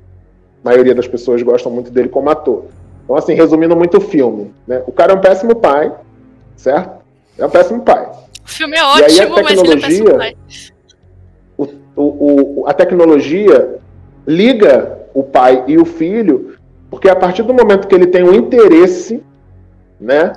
A 0.65 0.69
maioria 0.69 0.95
das 0.95 1.07
pessoas 1.07 1.43
gostam 1.43 1.71
muito 1.71 1.91
dele 1.91 2.09
como 2.09 2.31
ator. 2.31 2.65
Então, 3.05 3.17
assim, 3.17 3.35
resumindo 3.35 3.77
muito 3.77 3.99
o 3.99 4.01
filme, 4.01 4.53
né? 4.67 4.83
O 4.87 4.93
cara 4.93 5.13
é 5.13 5.17
um 5.17 5.21
péssimo 5.21 5.55
pai, 5.55 5.93
certo? 6.57 7.03
É 7.37 7.45
um 7.45 7.51
péssimo 7.51 7.83
pai. 7.83 8.11
O 8.45 8.49
filme 8.49 8.77
é 8.77 8.85
ótimo, 8.85 9.09
e 9.09 9.21
aí 9.21 9.21
a 9.21 9.35
tecnologia, 9.35 10.17
mas 10.17 10.73
o, 11.59 11.65
o, 11.97 12.61
o, 12.61 12.65
a 12.67 12.73
tecnologia 12.73 13.79
liga 14.27 15.04
o 15.15 15.23
pai 15.23 15.65
e 15.69 15.79
o 15.79 15.85
filho, 15.85 16.57
porque 16.91 17.09
a 17.09 17.17
partir 17.17 17.43
do 17.45 17.55
momento 17.55 17.89
que 17.89 17.95
ele 17.95 18.07
tem 18.07 18.25
um 18.25 18.35
interesse, 18.35 19.23
né, 20.01 20.33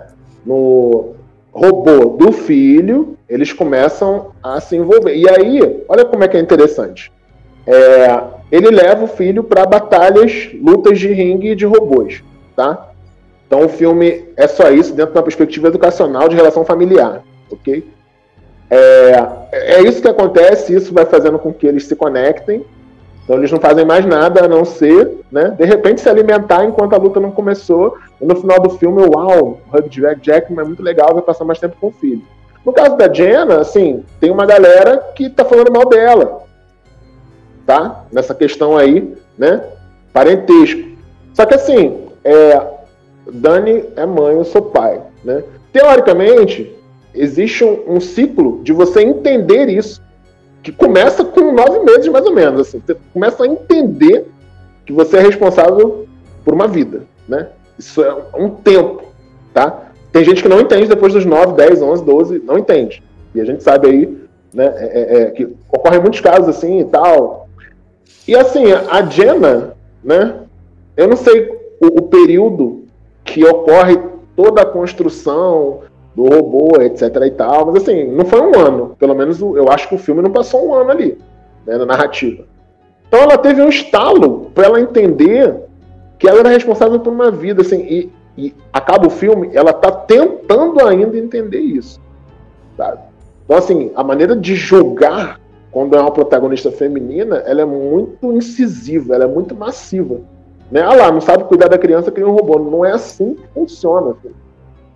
no 0.46 1.16
robô 1.52 2.18
do 2.18 2.32
filho, 2.32 3.18
eles 3.28 3.52
começam 3.52 4.32
a 4.42 4.62
se 4.62 4.78
envolver. 4.78 5.16
E 5.16 5.28
aí, 5.28 5.84
olha 5.90 6.06
como 6.06 6.24
é 6.24 6.28
que 6.28 6.38
é 6.38 6.40
interessante. 6.40 7.12
É, 7.66 8.24
ele 8.52 8.70
leva 8.70 9.04
o 9.04 9.08
filho 9.08 9.44
para 9.44 9.66
batalhas, 9.66 10.50
lutas 10.62 11.00
de 11.00 11.12
ringue 11.12 11.56
de 11.56 11.66
robôs, 11.66 12.24
tá? 12.56 12.92
Então 13.46 13.66
o 13.66 13.70
filme 13.70 14.26
é 14.38 14.48
só 14.48 14.70
isso 14.70 14.94
dentro 14.94 15.14
de 15.14 15.18
uma 15.18 15.24
perspectiva 15.24 15.68
educacional 15.68 16.30
de 16.30 16.36
relação 16.36 16.64
familiar, 16.64 17.24
ok? 17.52 17.84
É, 18.70 19.12
é 19.52 19.82
isso 19.82 20.02
que 20.02 20.08
acontece, 20.08 20.76
isso 20.76 20.94
vai 20.94 21.06
fazendo 21.06 21.40
com 21.40 21.54
que 21.54 21.66
eles 21.66 21.86
se 21.86 21.96
conectem. 21.96 22.66
Então 23.28 23.38
eles 23.38 23.52
não 23.52 23.60
fazem 23.60 23.84
mais 23.84 24.06
nada 24.06 24.46
a 24.46 24.48
não 24.48 24.64
ser, 24.64 25.20
né? 25.30 25.54
De 25.58 25.66
repente 25.66 26.00
se 26.00 26.10
alimentar 26.10 26.64
enquanto 26.64 26.94
a 26.94 26.98
luta 26.98 27.20
não 27.20 27.32
começou. 27.32 27.98
E 28.22 28.26
no 28.26 28.36
final 28.36 28.60
do 28.62 28.70
filme, 28.72 29.04
uau, 29.04 29.60
Hugh 29.74 29.90
Jack 29.90 30.26
Jackman 30.26 30.64
é 30.64 30.68
muito 30.68 30.82
legal, 30.82 31.14
vai 31.14 31.22
passar 31.22 31.44
mais 31.44 31.60
tempo 31.60 31.76
com 31.80 31.88
o 31.88 31.92
filho. 31.92 32.22
No 32.66 32.72
caso 32.72 32.96
da 32.96 33.12
Jenna, 33.12 33.60
assim, 33.60 34.04
tem 34.20 34.32
uma 34.32 34.46
galera 34.46 34.98
que 35.16 35.30
tá 35.30 35.44
falando 35.44 35.72
mal 35.72 35.88
dela 35.88 36.48
tá? 37.68 38.06
Nessa 38.12 38.34
questão 38.34 38.78
aí, 38.78 39.14
né? 39.38 39.62
Parentesco. 40.14 40.82
Só 41.34 41.46
que 41.46 41.54
assim, 41.54 42.08
é, 42.24 42.66
Dani 43.32 43.84
é 43.96 44.06
mãe, 44.06 44.36
eu 44.36 44.46
sou 44.46 44.62
pai, 44.64 45.02
né? 45.24 45.44
Teoricamente, 45.72 46.74
existe 47.14 47.64
um, 47.64 47.96
um 47.96 48.00
ciclo 48.00 48.64
de 48.64 48.72
você 48.72 49.02
entender 49.02 49.68
isso, 49.68 50.02
que 50.64 50.72
começa 50.72 51.24
com 51.24 51.52
nove 51.52 51.80
meses 51.80 52.08
mais 52.08 52.26
ou 52.26 52.34
menos. 52.34 52.62
Assim, 52.62 52.82
você 52.86 52.96
começa 53.14 53.44
a 53.44 53.48
entender 53.48 54.28
que 54.86 54.94
você 54.94 55.18
é 55.18 55.22
responsável 55.22 56.08
por 56.44 56.54
uma 56.54 56.68
vida, 56.68 57.04
né? 57.28 57.50
Isso 57.78 58.04
é 58.04 58.16
um 58.36 58.50
tempo, 58.50 59.04
tá? 59.54 59.92
Tem 60.12 60.24
gente 60.24 60.42
que 60.42 60.50
não 60.50 60.62
entende 60.62 60.88
depois 60.88 61.14
dos 61.14 61.26
9, 61.26 61.54
10, 61.54 61.82
11, 61.82 62.04
12, 62.04 62.40
não 62.40 62.58
entende. 62.58 63.04
E 63.36 63.42
a 63.42 63.46
gente 63.46 63.62
sabe 63.62 63.88
aí, 63.88 64.18
né, 64.54 64.74
é, 64.78 64.86
é, 64.86 65.22
é 65.22 65.32
que 65.32 65.56
ocorrem 65.72 66.00
muitos 66.00 66.22
casos 66.22 66.48
assim 66.48 66.80
e 66.80 66.86
tal, 66.86 67.48
e 68.28 68.36
assim, 68.36 68.66
a 68.74 69.06
Jenna, 69.06 69.74
né? 70.04 70.36
Eu 70.98 71.08
não 71.08 71.16
sei 71.16 71.50
o, 71.80 72.00
o 72.00 72.02
período 72.04 72.84
que 73.24 73.46
ocorre 73.46 73.98
toda 74.36 74.62
a 74.62 74.66
construção 74.66 75.82
do 76.18 76.24
robô, 76.24 76.82
etc 76.82 77.16
e 77.28 77.30
tal, 77.30 77.68
mas 77.68 77.84
assim, 77.84 78.08
não 78.08 78.26
foi 78.26 78.42
um 78.42 78.60
ano. 78.60 78.96
Pelo 78.98 79.14
menos 79.14 79.40
eu 79.40 79.70
acho 79.70 79.88
que 79.88 79.94
o 79.94 80.00
filme 80.00 80.20
não 80.20 80.32
passou 80.32 80.68
um 80.68 80.74
ano 80.74 80.90
ali, 80.90 81.20
né, 81.64 81.78
na 81.78 81.86
narrativa. 81.86 82.44
Então 83.08 83.20
ela 83.20 83.38
teve 83.38 83.62
um 83.62 83.70
estalo 83.70 84.50
para 84.56 84.66
ela 84.66 84.82
entender 84.82 85.56
que 86.18 86.28
ela 86.28 86.40
era 86.40 86.50
responsável 86.50 87.00
por 87.00 87.14
uma 87.14 87.30
vida, 87.30 87.62
assim, 87.62 87.82
e, 87.82 88.12
e 88.36 88.56
acaba 88.74 89.06
o 89.06 89.12
filme, 89.12 89.52
ela 89.54 89.72
tá 89.72 89.92
tentando 89.92 90.84
ainda 90.84 91.16
entender 91.20 91.60
isso, 91.60 92.02
sabe? 92.76 92.98
Então 93.46 93.56
assim, 93.56 93.92
a 93.96 94.04
maneira 94.04 94.36
de 94.36 94.56
julgar 94.56 95.40
quando 95.72 95.96
é 95.96 96.02
uma 96.02 96.10
protagonista 96.10 96.72
feminina, 96.72 97.44
ela 97.46 97.62
é 97.62 97.66
muito 97.66 98.34
incisiva, 98.34 99.14
ela 99.14 99.26
é 99.26 99.28
muito 99.28 99.54
massiva. 99.56 100.20
Né? 100.72 100.82
Ah 100.82 100.96
lá, 100.96 101.12
não 101.12 101.22
sabe 101.22 101.44
cuidar 101.44 101.68
da 101.68 101.78
criança 101.78 102.12
que 102.12 102.20
nem 102.20 102.28
um 102.28 102.34
robô. 102.34 102.58
Não 102.58 102.84
é 102.84 102.92
assim 102.92 103.36
que 103.36 103.48
funciona. 103.54 104.12
Assim, 104.12 104.34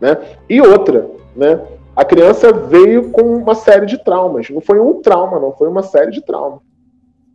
né? 0.02 0.18
E 0.50 0.60
outra, 0.60 1.08
né? 1.36 1.62
a 1.96 2.06
criança 2.06 2.52
veio 2.52 3.10
com 3.12 3.22
uma 3.22 3.56
série 3.56 3.86
de 3.86 3.98
traumas. 3.98 4.50
Não 4.50 4.62
foi 4.62 4.80
um 4.80 5.02
trauma, 5.02 5.40
não, 5.40 5.52
foi 5.52 5.68
uma 5.68 5.84
série 5.84 6.12
de 6.12 6.22
traumas. 6.22 6.60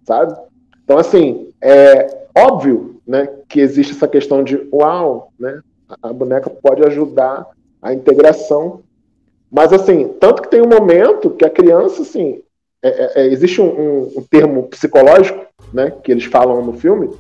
Sabe? 0.05 0.37
Então, 0.85 0.99
assim, 0.99 1.51
é 1.61 2.27
óbvio 2.37 3.01
né, 3.07 3.29
que 3.49 3.61
existe 3.61 3.93
essa 3.93 4.09
questão 4.09 4.43
de, 4.43 4.69
uau, 4.73 5.33
né, 5.39 5.61
a 6.03 6.13
boneca 6.13 6.51
pode 6.51 6.83
ajudar 6.85 7.47
a 7.83 7.93
integração. 7.93 8.81
Mas, 9.51 9.73
assim, 9.73 10.09
tanto 10.21 10.43
que 10.43 10.49
tem 10.51 10.63
um 10.63 10.69
momento 10.69 11.31
que 11.31 11.45
a 11.45 11.51
criança, 11.51 12.03
assim, 12.03 12.41
é, 12.83 12.89
é, 12.89 13.13
é, 13.23 13.27
existe 13.27 13.61
um, 13.61 13.67
um, 13.69 14.13
um, 14.19 14.23
termo 14.23 14.65
psicológico, 14.65 15.45
né, 15.73 15.93
que 16.03 16.11
eles 16.11 16.25
falam 16.25 16.65
no 16.65 16.73
filme, 16.73 17.11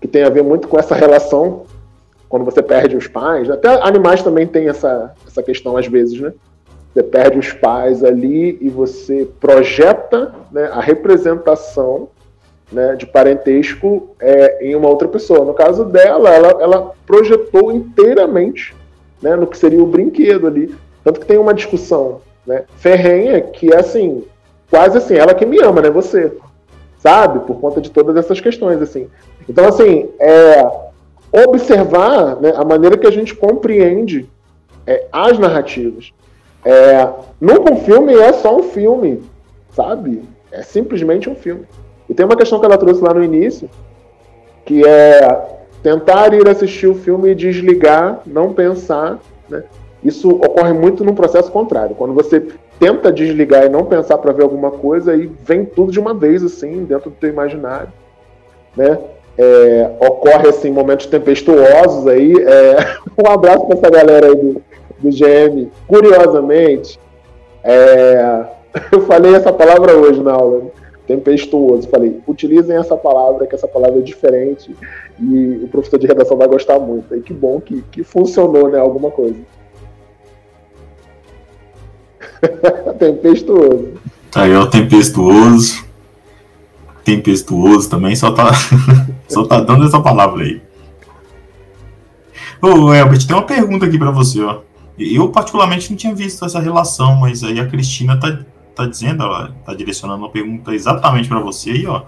que 0.00 0.08
tem 0.08 0.22
a 0.22 0.30
ver 0.30 0.42
muito 0.42 0.68
com 0.68 0.78
essa 0.78 0.94
relação 0.94 1.64
quando 2.32 2.46
você 2.46 2.62
perde 2.62 2.96
os 2.96 3.06
pais. 3.06 3.50
Até 3.50 3.68
animais 3.86 4.22
também 4.22 4.46
tem 4.46 4.66
essa, 4.66 5.12
essa 5.26 5.42
questão 5.42 5.76
às 5.76 5.86
vezes, 5.86 6.18
né? 6.18 6.32
Você 6.90 7.02
perde 7.02 7.38
os 7.38 7.52
pais 7.52 8.02
ali 8.02 8.56
e 8.58 8.70
você 8.70 9.28
projeta 9.38 10.34
né, 10.50 10.70
a 10.72 10.80
representação 10.80 12.08
né, 12.72 12.96
de 12.96 13.04
parentesco 13.04 14.16
é, 14.18 14.66
em 14.66 14.74
uma 14.74 14.88
outra 14.88 15.08
pessoa. 15.08 15.44
No 15.44 15.52
caso 15.52 15.84
dela, 15.84 16.30
ela, 16.30 16.62
ela 16.62 16.92
projetou 17.04 17.70
inteiramente 17.70 18.74
né, 19.20 19.36
no 19.36 19.46
que 19.46 19.58
seria 19.58 19.82
o 19.82 19.86
brinquedo 19.86 20.46
ali. 20.46 20.74
Tanto 21.04 21.20
que 21.20 21.26
tem 21.26 21.36
uma 21.36 21.52
discussão 21.52 22.22
né, 22.46 22.64
ferrenha 22.78 23.42
que 23.42 23.74
é 23.74 23.76
assim, 23.76 24.24
quase 24.70 24.96
assim, 24.96 25.16
ela 25.16 25.34
que 25.34 25.44
me 25.44 25.62
ama, 25.62 25.82
né? 25.82 25.90
Você. 25.90 26.32
Sabe? 26.96 27.40
Por 27.40 27.60
conta 27.60 27.78
de 27.78 27.90
todas 27.90 28.16
essas 28.16 28.40
questões, 28.40 28.80
assim. 28.80 29.06
Então, 29.46 29.66
assim, 29.66 30.08
é, 30.18 30.91
observar 31.32 32.40
né, 32.40 32.52
a 32.54 32.64
maneira 32.64 32.96
que 32.96 33.06
a 33.06 33.10
gente 33.10 33.34
compreende 33.34 34.28
é, 34.86 35.06
as 35.10 35.38
narrativas. 35.38 36.12
É, 36.64 37.08
nunca 37.40 37.72
um 37.72 37.76
filme 37.76 38.14
é 38.14 38.32
só 38.32 38.56
um 38.56 38.64
filme, 38.64 39.22
sabe? 39.70 40.22
É 40.50 40.62
simplesmente 40.62 41.28
um 41.28 41.34
filme. 41.34 41.66
E 42.08 42.14
tem 42.14 42.26
uma 42.26 42.36
questão 42.36 42.60
que 42.60 42.66
ela 42.66 42.78
trouxe 42.78 43.02
lá 43.02 43.14
no 43.14 43.24
início, 43.24 43.68
que 44.64 44.86
é 44.86 45.60
tentar 45.82 46.32
ir 46.34 46.46
assistir 46.46 46.86
o 46.86 46.94
filme 46.94 47.30
e 47.30 47.34
desligar, 47.34 48.20
não 48.26 48.52
pensar, 48.52 49.18
né? 49.48 49.64
Isso 50.04 50.30
ocorre 50.30 50.72
muito 50.72 51.04
num 51.04 51.14
processo 51.14 51.50
contrário. 51.50 51.94
Quando 51.94 52.12
você 52.12 52.48
tenta 52.78 53.12
desligar 53.12 53.64
e 53.64 53.68
não 53.68 53.84
pensar 53.84 54.18
para 54.18 54.32
ver 54.32 54.42
alguma 54.42 54.70
coisa, 54.70 55.12
aí 55.12 55.30
vem 55.44 55.64
tudo 55.64 55.92
de 55.92 56.00
uma 56.00 56.12
vez, 56.12 56.42
assim, 56.42 56.84
dentro 56.84 57.10
do 57.10 57.16
teu 57.16 57.30
imaginário. 57.30 57.92
Né? 58.76 58.98
É, 59.38 59.90
ocorre 59.98 60.48
assim 60.48 60.70
momentos 60.70 61.06
tempestuosos 61.06 62.06
aí. 62.06 62.32
É, 62.32 62.96
um 63.22 63.30
abraço 63.30 63.66
para 63.66 63.78
essa 63.78 63.90
galera 63.90 64.26
aí 64.26 64.36
do, 64.36 64.62
do 65.00 65.10
GM. 65.10 65.70
Curiosamente, 65.86 66.98
é, 67.64 68.44
eu 68.92 69.02
falei 69.06 69.34
essa 69.34 69.52
palavra 69.52 69.96
hoje 69.96 70.22
na 70.22 70.32
aula, 70.32 70.62
tempestuoso. 71.06 71.88
Falei, 71.88 72.20
utilizem 72.26 72.76
essa 72.76 72.96
palavra, 72.96 73.46
que 73.46 73.54
essa 73.54 73.68
palavra 73.68 74.00
é 74.00 74.02
diferente 74.02 74.74
e 75.20 75.60
o 75.64 75.68
professor 75.68 75.98
de 75.98 76.06
redação 76.06 76.36
vai 76.36 76.48
gostar 76.48 76.78
muito. 76.78 77.14
E 77.14 77.20
que 77.20 77.32
bom 77.32 77.60
que, 77.60 77.82
que 77.90 78.02
funcionou, 78.02 78.68
né? 78.68 78.78
Alguma 78.78 79.10
coisa. 79.10 79.36
tempestuoso. 82.98 83.94
Aí, 84.34 84.54
ó, 84.54 84.66
tempestuoso. 84.66 85.84
Tempestuoso 87.04 87.90
também, 87.90 88.14
só 88.14 88.30
tá, 88.30 88.52
só 89.28 89.44
tá 89.44 89.60
dando 89.60 89.86
essa 89.86 90.00
palavra 90.00 90.44
aí. 90.44 90.62
Ô, 92.60 92.94
Elbert, 92.94 93.26
tem 93.26 93.34
uma 93.34 93.42
pergunta 93.42 93.86
aqui 93.86 93.98
para 93.98 94.10
você, 94.10 94.40
ó. 94.40 94.60
Eu, 94.98 95.30
particularmente, 95.30 95.90
não 95.90 95.96
tinha 95.96 96.14
visto 96.14 96.44
essa 96.44 96.60
relação, 96.60 97.16
mas 97.16 97.42
aí 97.42 97.58
a 97.58 97.66
Cristina 97.66 98.16
tá, 98.20 98.38
tá 98.74 98.86
dizendo, 98.86 99.24
ela 99.24 99.52
tá 99.64 99.74
direcionando 99.74 100.22
uma 100.22 100.30
pergunta 100.30 100.72
exatamente 100.72 101.28
para 101.28 101.40
você 101.40 101.70
aí, 101.70 101.86
ó. 101.86 102.02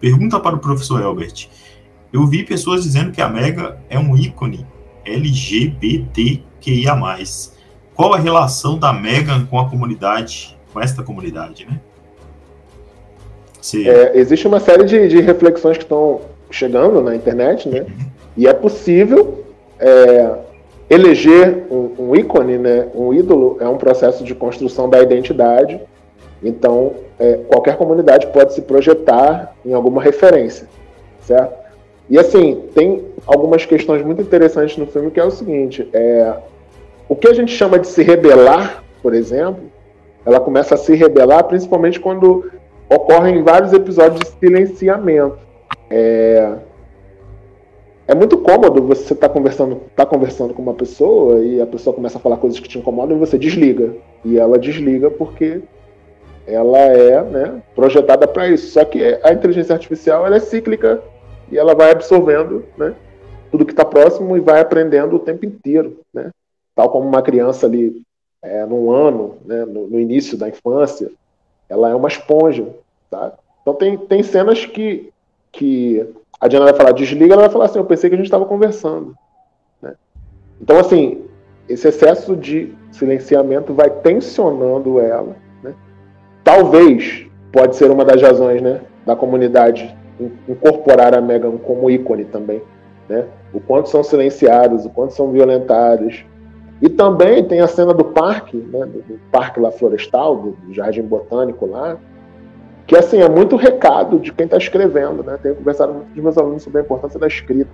Pergunta 0.00 0.40
para 0.40 0.56
o 0.56 0.58
professor 0.58 1.00
Elbert. 1.00 1.48
Eu 2.12 2.26
vi 2.26 2.42
pessoas 2.42 2.82
dizendo 2.82 3.12
que 3.12 3.22
a 3.22 3.28
Mega 3.28 3.80
é 3.88 3.96
um 3.98 4.16
ícone 4.16 4.66
LGBTQIA+. 5.04 6.96
Qual 7.94 8.12
a 8.12 8.18
relação 8.18 8.78
da 8.78 8.92
Megan 8.92 9.46
com 9.46 9.60
a 9.60 9.68
comunidade, 9.68 10.58
com 10.72 10.80
esta 10.80 11.02
comunidade, 11.02 11.64
né? 11.64 11.80
É, 13.88 14.18
existe 14.18 14.46
uma 14.46 14.58
série 14.58 14.84
de, 14.84 15.08
de, 15.08 15.20
reflexões 15.20 15.78
que 15.78 15.84
estão 15.84 16.20
chegando 16.50 17.00
na 17.00 17.14
internet, 17.14 17.68
né? 17.68 17.86
E 18.36 18.48
é 18.48 18.52
possível 18.52 19.44
é, 19.78 20.30
eleger 20.90 21.64
um, 21.70 21.90
um, 21.98 22.16
ícone, 22.16 22.58
né? 22.58 22.88
Um 22.92 23.14
ídolo 23.14 23.56
é 23.60 23.68
um 23.68 23.76
processo 23.76 24.24
de 24.24 24.34
construção 24.34 24.90
da 24.90 25.00
identidade. 25.00 25.80
Então, 26.42 26.94
é, 27.20 27.34
qualquer 27.48 27.76
comunidade 27.76 28.26
pode 28.26 28.52
se 28.52 28.62
projetar 28.62 29.54
em 29.64 29.72
alguma 29.72 30.02
referência, 30.02 30.68
certo? 31.20 31.62
E 32.10 32.18
assim, 32.18 32.64
tem 32.74 33.04
algumas 33.24 33.64
questões 33.64 34.04
muito 34.04 34.20
interessantes 34.20 34.76
no 34.76 34.86
filme 34.86 35.10
que 35.10 35.20
é 35.20 35.24
o 35.24 35.30
seguinte: 35.30 35.88
é, 35.92 36.34
o 37.08 37.14
que 37.14 37.28
a 37.28 37.32
gente 37.32 37.52
chama 37.52 37.78
de 37.78 37.86
se 37.86 38.02
rebelar, 38.02 38.82
por 39.00 39.14
exemplo, 39.14 39.62
ela 40.26 40.40
começa 40.40 40.74
a 40.74 40.78
se 40.78 40.94
rebelar 40.94 41.44
principalmente 41.44 42.00
quando 42.00 42.50
ocorrem 42.94 43.42
vários 43.42 43.72
episódios 43.72 44.20
de 44.20 44.38
silenciamento. 44.38 45.38
É, 45.90 46.56
é 48.06 48.14
muito 48.14 48.38
cômodo 48.38 48.82
você 48.82 49.14
estar 49.14 49.28
tá 49.28 49.34
conversando, 49.34 49.80
tá 49.96 50.04
conversando 50.04 50.52
com 50.52 50.62
uma 50.62 50.74
pessoa 50.74 51.40
e 51.44 51.60
a 51.60 51.66
pessoa 51.66 51.94
começa 51.94 52.18
a 52.18 52.20
falar 52.20 52.36
coisas 52.36 52.58
que 52.58 52.68
te 52.68 52.78
incomodam 52.78 53.16
e 53.16 53.20
você 53.20 53.38
desliga. 53.38 53.94
E 54.24 54.38
ela 54.38 54.58
desliga 54.58 55.10
porque 55.10 55.62
ela 56.46 56.78
é 56.78 57.22
né, 57.22 57.62
projetada 57.74 58.26
para 58.26 58.48
isso. 58.48 58.72
Só 58.72 58.84
que 58.84 59.18
a 59.22 59.32
inteligência 59.32 59.74
artificial 59.74 60.26
ela 60.26 60.36
é 60.36 60.40
cíclica 60.40 61.02
e 61.50 61.58
ela 61.58 61.74
vai 61.74 61.90
absorvendo 61.90 62.64
né, 62.76 62.94
tudo 63.50 63.64
que 63.64 63.72
está 63.72 63.84
próximo 63.84 64.36
e 64.36 64.40
vai 64.40 64.60
aprendendo 64.60 65.16
o 65.16 65.20
tempo 65.20 65.46
inteiro. 65.46 66.00
Né? 66.12 66.30
Tal 66.74 66.90
como 66.90 67.08
uma 67.08 67.22
criança 67.22 67.66
ali 67.66 68.02
é, 68.42 68.66
num 68.66 68.90
ano, 68.90 69.36
né, 69.44 69.64
no, 69.64 69.86
no 69.86 70.00
início 70.00 70.36
da 70.36 70.48
infância, 70.48 71.10
ela 71.68 71.88
é 71.88 71.94
uma 71.94 72.08
esponja. 72.08 72.66
Tá? 73.12 73.34
Então 73.60 73.74
tem, 73.74 73.98
tem 73.98 74.22
cenas 74.22 74.64
que, 74.64 75.12
que 75.52 76.02
a 76.40 76.48
Diana 76.48 76.64
vai 76.64 76.74
falar 76.74 76.92
desliga, 76.92 77.34
ela 77.34 77.42
vai 77.42 77.50
falar 77.50 77.66
assim, 77.66 77.78
eu 77.78 77.84
pensei 77.84 78.08
que 78.08 78.14
a 78.14 78.16
gente 78.16 78.26
estava 78.26 78.46
conversando. 78.46 79.14
Né? 79.82 79.94
Então, 80.58 80.78
assim, 80.78 81.22
esse 81.68 81.86
excesso 81.86 82.34
de 82.34 82.72
silenciamento 82.90 83.74
vai 83.74 83.90
tensionando 83.90 84.98
ela. 84.98 85.36
Né? 85.62 85.74
Talvez, 86.42 87.26
pode 87.52 87.76
ser 87.76 87.90
uma 87.90 88.02
das 88.02 88.22
razões 88.22 88.62
né, 88.62 88.80
da 89.04 89.14
comunidade 89.14 89.94
incorporar 90.48 91.14
a 91.14 91.20
Megan 91.20 91.58
como 91.58 91.90
ícone 91.90 92.24
também. 92.24 92.62
Né? 93.10 93.26
O 93.52 93.60
quanto 93.60 93.90
são 93.90 94.02
silenciados, 94.02 94.86
o 94.86 94.90
quanto 94.90 95.12
são 95.12 95.30
violentados. 95.30 96.24
E 96.80 96.88
também 96.88 97.44
tem 97.44 97.60
a 97.60 97.68
cena 97.68 97.92
do 97.92 98.06
parque, 98.06 98.56
né, 98.56 98.86
do, 98.86 99.20
parque 99.30 99.60
lá 99.60 99.70
florestal, 99.70 100.34
do, 100.34 100.50
do 100.52 100.72
jardim 100.72 101.02
botânico 101.02 101.66
lá, 101.66 101.98
que 102.86 102.96
assim 102.96 103.20
é 103.20 103.28
muito 103.28 103.56
recado 103.56 104.18
de 104.18 104.32
quem 104.32 104.44
está 104.44 104.56
escrevendo, 104.56 105.22
né? 105.22 105.38
Tenho 105.42 105.54
conversado 105.54 105.92
com 105.92 106.20
meus 106.20 106.36
alunos 106.36 106.62
sobre 106.62 106.80
a 106.80 106.84
importância 106.84 107.18
da 107.18 107.26
escrita. 107.26 107.70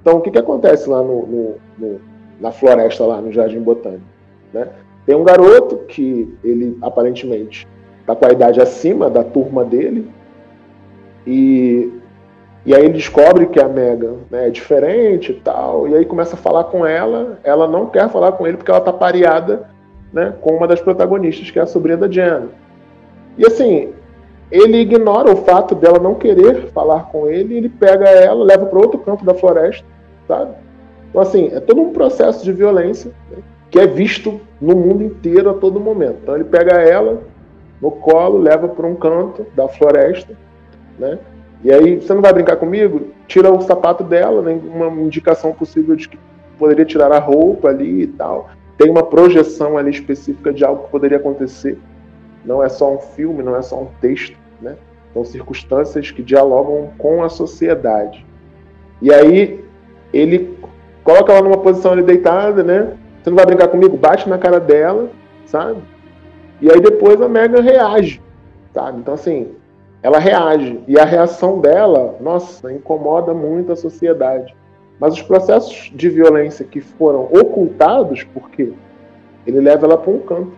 Então, 0.00 0.18
o 0.18 0.20
que, 0.20 0.30
que 0.30 0.38
acontece 0.38 0.88
lá 0.88 1.02
no, 1.02 1.26
no, 1.26 1.54
no, 1.78 2.00
na 2.40 2.52
floresta, 2.52 3.04
lá 3.04 3.20
no 3.20 3.32
Jardim 3.32 3.60
Botânico? 3.60 4.04
Né? 4.52 4.68
Tem 5.04 5.14
um 5.14 5.24
garoto 5.24 5.78
que 5.88 6.32
ele 6.42 6.78
aparentemente 6.80 7.66
está 8.00 8.14
com 8.14 8.26
a 8.26 8.32
idade 8.32 8.60
acima 8.60 9.10
da 9.10 9.24
turma 9.24 9.64
dele 9.64 10.08
e, 11.26 11.92
e 12.64 12.74
aí 12.74 12.84
ele 12.84 12.94
descobre 12.94 13.46
que 13.46 13.60
a 13.60 13.68
Mega 13.68 14.14
né, 14.30 14.46
é 14.46 14.50
diferente 14.50 15.32
e 15.32 15.34
tal, 15.34 15.88
e 15.88 15.96
aí 15.96 16.04
começa 16.04 16.34
a 16.34 16.38
falar 16.38 16.64
com 16.64 16.86
ela, 16.86 17.40
ela 17.42 17.66
não 17.66 17.86
quer 17.86 18.08
falar 18.08 18.32
com 18.32 18.46
ele 18.46 18.56
porque 18.56 18.70
ela 18.70 18.78
está 18.78 18.92
pareada 18.92 19.68
né, 20.12 20.34
com 20.40 20.56
uma 20.56 20.68
das 20.68 20.80
protagonistas, 20.80 21.50
que 21.50 21.58
é 21.58 21.62
a 21.62 21.66
sobrinha 21.66 21.96
da 21.96 22.08
Jenna. 22.08 22.48
E 23.36 23.44
assim, 23.44 23.92
ele 24.50 24.78
ignora 24.78 25.32
o 25.32 25.36
fato 25.36 25.74
dela 25.74 25.98
não 25.98 26.14
querer 26.14 26.68
falar 26.68 27.04
com 27.10 27.28
ele, 27.28 27.56
ele 27.56 27.68
pega 27.68 28.08
ela, 28.08 28.44
leva 28.44 28.66
para 28.66 28.78
outro 28.78 28.98
campo 29.00 29.24
da 29.24 29.34
floresta, 29.34 29.84
sabe? 30.28 30.52
Então, 31.10 31.20
assim, 31.20 31.50
é 31.52 31.60
todo 31.60 31.80
um 31.80 31.92
processo 31.92 32.44
de 32.44 32.52
violência 32.52 33.10
né, 33.30 33.38
que 33.70 33.78
é 33.78 33.86
visto 33.86 34.40
no 34.60 34.76
mundo 34.76 35.02
inteiro 35.02 35.50
a 35.50 35.54
todo 35.54 35.80
momento. 35.80 36.18
Então, 36.22 36.34
ele 36.34 36.44
pega 36.44 36.74
ela 36.74 37.22
no 37.80 37.90
colo, 37.90 38.38
leva 38.38 38.68
para 38.68 38.86
um 38.86 38.94
canto 38.94 39.46
da 39.54 39.68
floresta, 39.68 40.34
né? 40.98 41.18
E 41.64 41.72
aí, 41.72 41.96
você 41.96 42.14
não 42.14 42.22
vai 42.22 42.32
brincar 42.32 42.56
comigo? 42.56 43.08
Tira 43.26 43.50
o 43.52 43.60
sapato 43.62 44.04
dela, 44.04 44.42
né, 44.42 44.60
uma 44.64 44.88
indicação 45.02 45.52
possível 45.52 45.96
de 45.96 46.08
que 46.08 46.18
poderia 46.58 46.84
tirar 46.84 47.10
a 47.10 47.18
roupa 47.18 47.68
ali 47.68 48.02
e 48.02 48.06
tal. 48.06 48.50
Tem 48.78 48.90
uma 48.90 49.02
projeção 49.02 49.76
ali 49.76 49.90
específica 49.90 50.52
de 50.52 50.64
algo 50.64 50.84
que 50.84 50.90
poderia 50.90 51.16
acontecer 51.16 51.78
não 52.46 52.62
é 52.62 52.68
só 52.68 52.94
um 52.94 52.98
filme, 52.98 53.42
não 53.42 53.56
é 53.56 53.62
só 53.62 53.82
um 53.82 53.88
texto, 54.00 54.38
né? 54.62 54.76
São 55.12 55.24
circunstâncias 55.24 56.10
que 56.10 56.22
dialogam 56.22 56.90
com 56.96 57.22
a 57.24 57.28
sociedade. 57.28 58.24
E 59.02 59.12
aí 59.12 59.64
ele 60.12 60.56
coloca 61.02 61.32
ela 61.32 61.42
numa 61.42 61.58
posição 61.58 61.92
ali 61.92 62.02
deitada, 62.02 62.62
né? 62.62 62.96
Você 63.22 63.30
não 63.30 63.36
vai 63.36 63.46
brincar 63.46 63.68
comigo? 63.68 63.96
Bate 63.96 64.28
na 64.28 64.38
cara 64.38 64.60
dela, 64.60 65.10
sabe? 65.44 65.82
E 66.60 66.70
aí 66.70 66.80
depois 66.80 67.20
a 67.20 67.28
Megan 67.28 67.60
reage, 67.60 68.22
sabe? 68.72 69.00
Então 69.00 69.14
assim, 69.14 69.52
ela 70.02 70.18
reage 70.18 70.80
e 70.86 70.98
a 70.98 71.04
reação 71.04 71.60
dela, 71.60 72.16
nossa, 72.20 72.72
incomoda 72.72 73.34
muito 73.34 73.72
a 73.72 73.76
sociedade. 73.76 74.54
Mas 75.00 75.14
os 75.14 75.22
processos 75.22 75.90
de 75.94 76.08
violência 76.08 76.64
que 76.64 76.80
foram 76.80 77.24
ocultados, 77.24 78.22
porque 78.22 78.72
ele 79.46 79.60
leva 79.60 79.86
ela 79.86 79.98
para 79.98 80.10
um 80.12 80.20
canto. 80.20 80.52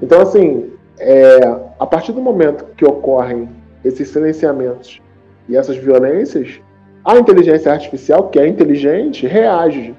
Então 0.00 0.20
assim, 0.20 0.70
é, 0.98 1.38
a 1.78 1.86
partir 1.86 2.12
do 2.12 2.20
momento 2.20 2.64
que 2.76 2.84
ocorrem 2.84 3.48
esses 3.84 4.08
silenciamentos 4.08 5.00
e 5.48 5.56
essas 5.56 5.76
violências, 5.76 6.60
a 7.04 7.16
inteligência 7.16 7.72
artificial, 7.72 8.28
que 8.28 8.38
é 8.38 8.46
inteligente, 8.46 9.26
reage. 9.26 9.94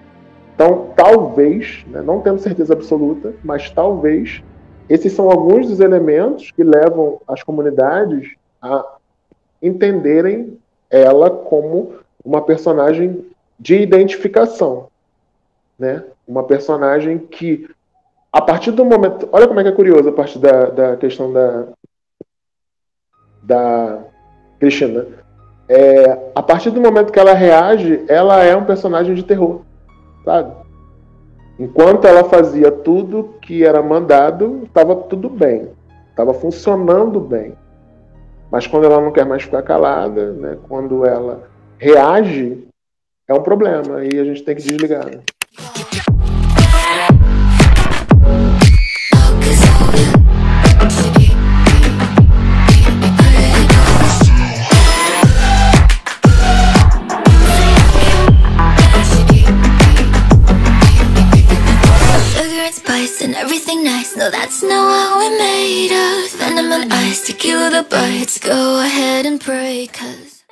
Então, 0.54 0.90
talvez, 0.96 1.86
né, 1.88 2.02
não 2.02 2.20
temos 2.22 2.42
certeza 2.42 2.74
absoluta, 2.74 3.34
mas 3.44 3.70
talvez 3.70 4.44
esses 4.90 5.14
são 5.14 5.30
alguns 5.30 5.68
dos 5.68 5.80
elementos 5.80 6.52
que 6.52 6.64
levam 6.64 7.22
as 7.28 7.44
comunidades 7.44 8.36
a 8.62 8.84
entenderem 9.62 10.58
ela 10.90 11.30
como 11.30 11.94
uma 12.24 12.42
personagem 12.42 13.26
de 13.60 13.76
identificação, 13.76 14.88
né? 15.78 16.04
Uma 16.28 16.44
personagem 16.44 17.18
que 17.18 17.70
a 18.32 18.42
partir 18.42 18.72
do 18.72 18.86
momento. 18.86 19.28
Olha 19.32 19.48
como 19.48 19.60
é 19.60 19.64
que 19.64 19.70
é 19.70 19.74
curioso 19.74 20.10
a 20.10 20.12
partir 20.12 20.40
da, 20.40 20.70
da 20.70 20.98
questão 20.98 21.32
da. 21.32 21.68
Da 23.42 24.00
Cristina. 24.60 25.06
É, 25.70 26.32
a 26.34 26.42
partir 26.42 26.72
do 26.72 26.82
momento 26.82 27.12
que 27.12 27.20
ela 27.20 27.34
reage, 27.34 28.04
ela 28.08 28.44
é 28.44 28.56
um 28.56 28.66
personagem 28.66 29.14
de 29.14 29.24
terror, 29.24 29.62
sabe? 30.24 30.56
Enquanto 31.60 32.06
ela 32.06 32.24
fazia 32.24 32.72
tudo 32.72 33.36
que 33.42 33.66
era 33.66 33.82
mandado, 33.82 34.64
estava 34.66 34.96
tudo 34.96 35.30
bem, 35.30 35.70
estava 36.10 36.34
funcionando 36.34 37.20
bem. 37.20 37.54
Mas 38.52 38.66
quando 38.66 38.86
ela 38.86 39.02
não 39.02 39.12
quer 39.12 39.26
mais 39.26 39.44
ficar 39.44 39.62
calada, 39.62 40.32
né, 40.34 40.58
quando 40.70 41.06
ela 41.06 41.50
reage, 41.78 42.66
é 43.28 43.34
um 43.34 43.42
problema 43.42 44.06
e 44.06 44.20
a 44.20 44.24
gente 44.24 44.44
tem 44.44 44.56
que 44.56 44.62
desligar. 44.62 45.06
Né? 45.06 45.20
The 67.78 67.84
bites. 67.84 68.40
Go 68.40 68.80
ahead 68.80 69.28
and 69.28 69.40
pray, 69.40 69.88
cause. 69.88 70.44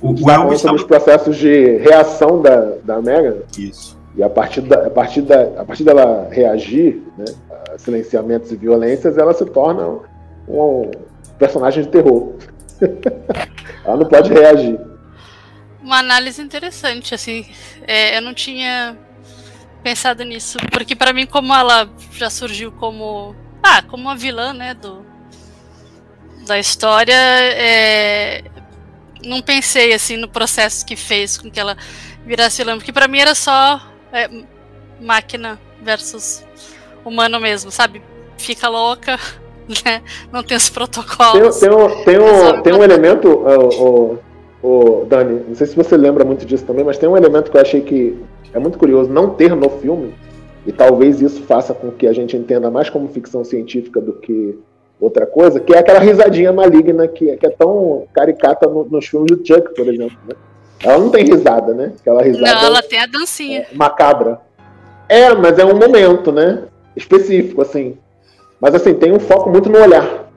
O, 0.00 0.12
o 0.12 0.30
Elvis 0.30 0.60
sobre 0.60 0.76
os 0.76 0.84
processos 0.84 1.36
de 1.36 1.78
reação 1.78 2.42
da, 2.42 2.76
da 2.84 3.00
Megan. 3.00 3.42
Isso. 3.58 3.98
E 4.16 4.22
a 4.22 4.30
partir, 4.30 4.60
da, 4.62 4.86
a, 4.86 4.90
partir 4.90 5.22
da, 5.22 5.60
a 5.60 5.64
partir 5.64 5.84
dela 5.84 6.28
reagir 6.30 7.02
né, 7.18 7.24
a 7.72 7.78
silenciamentos 7.78 8.52
e 8.52 8.56
violências, 8.56 9.18
ela 9.18 9.34
se 9.34 9.44
torna 9.46 9.86
um, 9.86 10.02
um 10.48 10.90
personagem 11.38 11.84
de 11.84 11.90
terror. 11.90 12.34
ela 13.84 13.96
não 13.96 14.06
pode 14.06 14.32
reagir. 14.32 14.78
Uma 15.82 15.98
análise 15.98 16.40
interessante, 16.40 17.14
assim. 17.14 17.46
É, 17.86 18.16
eu 18.16 18.22
não 18.22 18.32
tinha 18.32 18.96
pensado 19.82 20.24
nisso, 20.24 20.58
porque 20.70 20.94
para 20.96 21.12
mim, 21.12 21.26
como 21.26 21.52
ela 21.52 21.88
já 22.12 22.30
surgiu 22.30 22.72
como. 22.72 23.34
Ah, 23.62 23.82
como 23.82 24.04
uma 24.04 24.16
vilã, 24.16 24.52
né? 24.52 24.74
Do, 24.74 25.04
da 26.44 26.58
história, 26.58 27.14
é, 27.14 28.42
não 29.24 29.40
pensei 29.40 29.92
assim 29.92 30.16
no 30.16 30.28
processo 30.28 30.84
que 30.84 30.96
fez 30.96 31.38
com 31.38 31.50
que 31.50 31.58
ela 31.58 31.76
virasse 32.26 32.62
vilã, 32.62 32.76
porque 32.76 32.92
para 32.92 33.08
mim 33.08 33.18
era 33.18 33.34
só 33.34 33.80
é, 34.12 34.28
máquina 35.00 35.58
versus 35.82 36.44
humano 37.04 37.40
mesmo, 37.40 37.70
sabe? 37.70 38.02
Fica 38.38 38.68
louca, 38.68 39.18
né? 39.84 40.02
Não 40.32 40.42
tem 40.42 40.56
os 40.56 40.68
protocolos. 40.68 41.58
Tem, 41.58 41.68
tem 41.68 41.78
um, 41.78 42.04
tem 42.04 42.18
um, 42.18 42.62
tem 42.62 42.72
um 42.72 42.82
elemento, 42.82 43.28
o, 43.28 44.18
o, 44.62 45.00
o, 45.02 45.04
Dani, 45.06 45.44
não 45.48 45.54
sei 45.54 45.66
se 45.66 45.76
você 45.76 45.96
lembra 45.96 46.24
muito 46.24 46.44
disso 46.46 46.64
também, 46.64 46.84
mas 46.84 46.98
tem 46.98 47.08
um 47.08 47.16
elemento 47.16 47.50
que 47.50 47.56
eu 47.56 47.62
achei 47.62 47.80
que 47.80 48.18
é 48.52 48.58
muito 48.58 48.78
curioso 48.78 49.10
não 49.10 49.30
ter 49.30 49.54
no 49.54 49.68
filme, 49.68 50.14
e 50.66 50.72
talvez 50.72 51.20
isso 51.20 51.42
faça 51.42 51.74
com 51.74 51.90
que 51.90 52.06
a 52.06 52.12
gente 52.12 52.36
entenda 52.36 52.70
mais 52.70 52.88
como 52.88 53.08
ficção 53.08 53.44
científica 53.44 54.00
do 54.00 54.14
que 54.14 54.58
outra 55.00 55.26
coisa, 55.26 55.60
que 55.60 55.74
é 55.74 55.78
aquela 55.78 55.98
risadinha 55.98 56.52
maligna 56.52 57.06
que, 57.08 57.36
que 57.36 57.46
é 57.46 57.50
tão 57.50 58.06
caricata 58.12 58.68
no, 58.68 58.84
nos 58.84 59.06
filmes 59.06 59.36
do 59.36 59.46
Chuck, 59.46 59.74
por 59.74 59.86
exemplo. 59.88 60.16
Né? 60.26 60.34
Ela 60.82 60.98
não 60.98 61.10
tem 61.10 61.24
risada, 61.24 61.74
né? 61.74 61.92
Aquela 62.00 62.22
risada. 62.22 62.54
Não, 62.54 62.64
ela 62.66 62.82
tem 62.82 63.00
a 63.00 63.06
dancinha. 63.06 63.66
É, 63.70 63.74
macabra. 63.74 64.40
É, 65.08 65.34
mas 65.34 65.58
é 65.58 65.64
um 65.64 65.76
momento, 65.76 66.32
né? 66.32 66.64
Específico, 66.96 67.62
assim. 67.62 67.96
Mas 68.60 68.74
assim, 68.74 68.94
tem 68.94 69.12
um 69.12 69.20
foco 69.20 69.50
muito 69.50 69.68
no 69.68 69.78
olhar. 69.78 70.30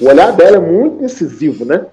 O 0.00 0.08
olhar 0.08 0.32
dela 0.32 0.56
é 0.56 0.60
muito 0.60 1.04
incisivo, 1.04 1.64
né? 1.64 1.86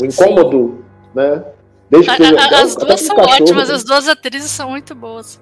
O 0.00 0.04
incômodo, 0.04 0.78
Sim. 0.78 0.84
né? 1.14 1.44
Desde 1.90 2.16
que 2.16 2.22
a, 2.22 2.58
a, 2.58 2.62
as 2.62 2.74
duas 2.74 3.00
são 3.00 3.16
cachorro, 3.16 3.42
ótimas, 3.42 3.68
né? 3.68 3.74
as 3.74 3.84
duas 3.84 4.08
atrizes 4.08 4.50
são 4.50 4.70
muito 4.70 4.94
boas. 4.94 5.40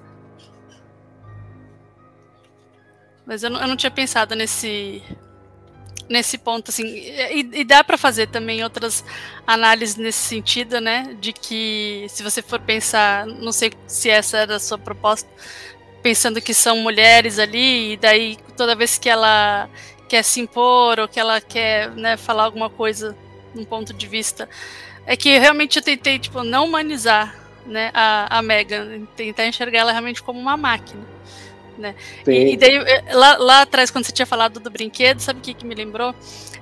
Mas 3.24 3.43
eu 3.43 3.51
não, 3.51 3.61
eu 3.61 3.68
não 3.68 3.76
tinha 3.76 3.91
pensado 3.91 4.35
nesse 4.35 5.03
nesse 6.13 6.37
ponto 6.37 6.71
assim 6.71 6.85
e, 6.87 7.49
e 7.53 7.65
dá 7.65 7.83
para 7.83 7.97
fazer 7.97 8.29
também 8.29 8.63
outras 8.63 9.05
análises 9.47 9.97
nesse 9.97 10.19
sentido 10.19 10.81
né? 10.81 11.17
De 11.19 11.33
que 11.33 12.07
se 12.09 12.23
você 12.23 12.43
for 12.43 12.61
pensar 12.61 13.27
não 13.27 13.51
sei 13.51 13.73
se 13.87 14.11
essa 14.11 14.39
era 14.39 14.57
a 14.57 14.61
sua 14.61 14.79
proposta 14.79 15.29
pensando 16.03 16.41
que 16.41 16.53
são 16.53 16.77
mulheres 16.77 17.39
ali 17.39 17.95
e 17.95 17.97
daí 17.97 18.37
toda 18.57 18.75
vez 18.75 18.99
que 18.99 19.09
ela 19.09 19.69
quer 20.09 20.23
se 20.23 20.41
impor 20.41 21.01
ou 21.01 21.09
que 21.09 21.19
ela 21.19 21.41
quer 21.41 21.91
né, 21.93 22.17
falar 22.17 22.45
alguma 22.45 22.69
coisa 22.69 23.17
num 23.55 23.65
ponto 23.65 23.93
de 23.95 24.07
vista 24.07 24.49
é 25.07 25.17
que 25.17 25.39
realmente 25.39 25.79
eu 25.79 25.83
tentei 25.83 26.19
tipo 26.19 26.43
não 26.45 26.67
humanizar 26.67 27.35
né 27.65 27.91
a, 27.95 28.39
a 28.39 28.43
Megan 28.43 29.07
tentar 29.17 29.47
enxergar 29.47 29.81
ela 29.81 29.93
realmente 29.93 30.23
como 30.23 30.39
uma 30.39 30.57
máquina 30.57 31.12
né? 31.83 31.95
E, 32.26 32.55
e, 32.55 32.57
daí, 32.57 32.78
lá, 33.12 33.37
lá 33.37 33.62
atrás, 33.62 33.91
quando 33.91 34.07
você 34.07 34.12
tinha 34.12 34.24
falado 34.24 34.59
do 34.59 34.70
brinquedo, 34.70 35.20
sabe 35.20 35.41
o 35.41 35.43
que, 35.43 35.53
que 35.53 35.66
me 35.66 35.74
lembrou? 35.74 36.14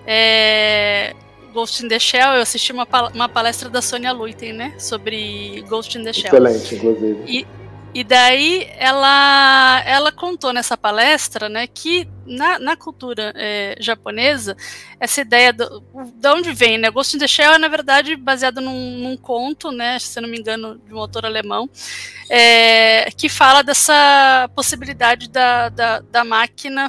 É... 0.07 1.15
Ghost 1.53 1.85
in 1.85 1.89
the 1.89 1.99
Shell, 1.99 2.35
eu 2.35 2.43
assisti 2.43 2.73
uma, 2.73 2.87
uma 3.13 3.29
palestra 3.29 3.69
da 3.69 3.83
Sonia 3.83 4.13
Luiten, 4.13 4.53
né? 4.53 4.75
Sobre 4.79 5.65
Ghost 5.69 5.99
in 5.99 6.05
the 6.05 6.13
Shell. 6.13 6.27
Excelente, 6.27 6.75
inclusive. 6.75 7.23
E, 7.27 7.47
e 7.93 8.05
daí 8.05 8.71
ela, 8.77 9.83
ela 9.85 10.13
contou 10.13 10.53
nessa 10.53 10.77
palestra 10.77 11.49
né, 11.49 11.67
que 11.67 12.09
na, 12.25 12.59
na 12.59 12.77
cultura 12.77 13.33
é, 13.35 13.77
japonesa, 13.81 14.57
essa 15.01 15.21
ideia 15.21 15.53
do, 15.53 15.83
de 16.15 16.29
onde 16.29 16.53
vem, 16.53 16.79
né? 16.79 16.91
Ghost 16.91 17.17
in 17.17 17.19
the 17.19 17.27
Shell 17.27 17.55
é, 17.55 17.59
na 17.59 17.67
verdade, 17.67 18.15
baseado 18.15 18.61
num, 18.61 18.99
num 18.99 19.17
conto, 19.17 19.73
né, 19.73 19.99
se 19.99 20.21
não 20.21 20.29
me 20.29 20.39
engano, 20.39 20.81
de 20.87 20.95
um 20.95 20.99
autor 20.99 21.27
alemão, 21.27 21.69
é, 22.29 23.11
que 23.17 23.29
fala 23.29 23.63
dessa 23.63 24.49
possibilidade 24.55 25.29
da, 25.29 25.69
da, 25.69 26.01
da 26.01 26.25
máquina 26.25 26.89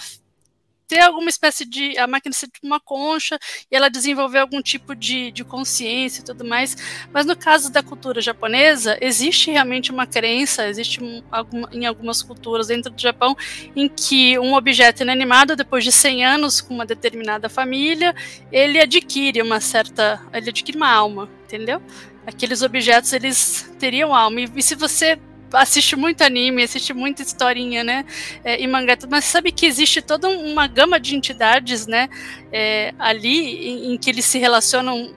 ter 0.91 0.99
alguma 0.99 1.29
espécie 1.29 1.63
de. 1.63 1.97
a 1.97 2.05
máquina 2.05 2.35
ser 2.35 2.47
tipo 2.47 2.67
uma 2.67 2.77
concha 2.77 3.39
e 3.71 3.75
ela 3.77 3.89
desenvolver 3.89 4.39
algum 4.39 4.61
tipo 4.61 4.93
de, 4.93 5.31
de 5.31 5.41
consciência 5.41 6.19
e 6.19 6.23
tudo 6.25 6.43
mais. 6.43 6.75
Mas 7.13 7.25
no 7.25 7.33
caso 7.33 7.71
da 7.71 7.81
cultura 7.81 8.19
japonesa, 8.19 8.97
existe 8.99 9.49
realmente 9.49 9.89
uma 9.89 10.05
crença, 10.05 10.67
existe 10.67 11.01
um, 11.01 11.23
alguma, 11.31 11.69
em 11.71 11.85
algumas 11.85 12.21
culturas 12.21 12.67
dentro 12.67 12.91
do 12.91 13.01
Japão, 13.01 13.37
em 13.73 13.87
que 13.87 14.37
um 14.37 14.53
objeto 14.53 15.03
inanimado, 15.03 15.55
depois 15.55 15.85
de 15.85 15.93
100 15.93 16.25
anos 16.25 16.59
com 16.59 16.73
uma 16.73 16.85
determinada 16.85 17.47
família, 17.47 18.13
ele 18.51 18.77
adquire 18.77 19.41
uma 19.41 19.61
certa. 19.61 20.21
ele 20.33 20.49
adquire 20.49 20.77
uma 20.77 20.91
alma, 20.91 21.29
entendeu? 21.45 21.81
Aqueles 22.27 22.61
objetos 22.61 23.13
eles 23.13 23.73
teriam 23.79 24.13
alma. 24.13 24.41
E, 24.41 24.51
e 24.57 24.61
se 24.61 24.75
você 24.75 25.17
assiste 25.53 25.95
muito 25.95 26.21
anime, 26.23 26.63
assiste 26.63 26.93
muita 26.93 27.21
historinha, 27.21 27.83
né? 27.83 28.05
É, 28.43 28.61
e 28.61 28.67
mangá, 28.67 28.97
mas 29.09 29.25
sabe 29.25 29.51
que 29.51 29.65
existe 29.65 30.01
toda 30.01 30.27
uma 30.27 30.67
gama 30.67 30.99
de 30.99 31.15
entidades, 31.15 31.87
né? 31.87 32.09
É, 32.51 32.93
ali 32.99 33.67
em, 33.67 33.93
em, 33.93 33.97
que 33.97 34.09
eles 34.09 34.25
se 34.25 34.39
relacionam, 34.39 35.13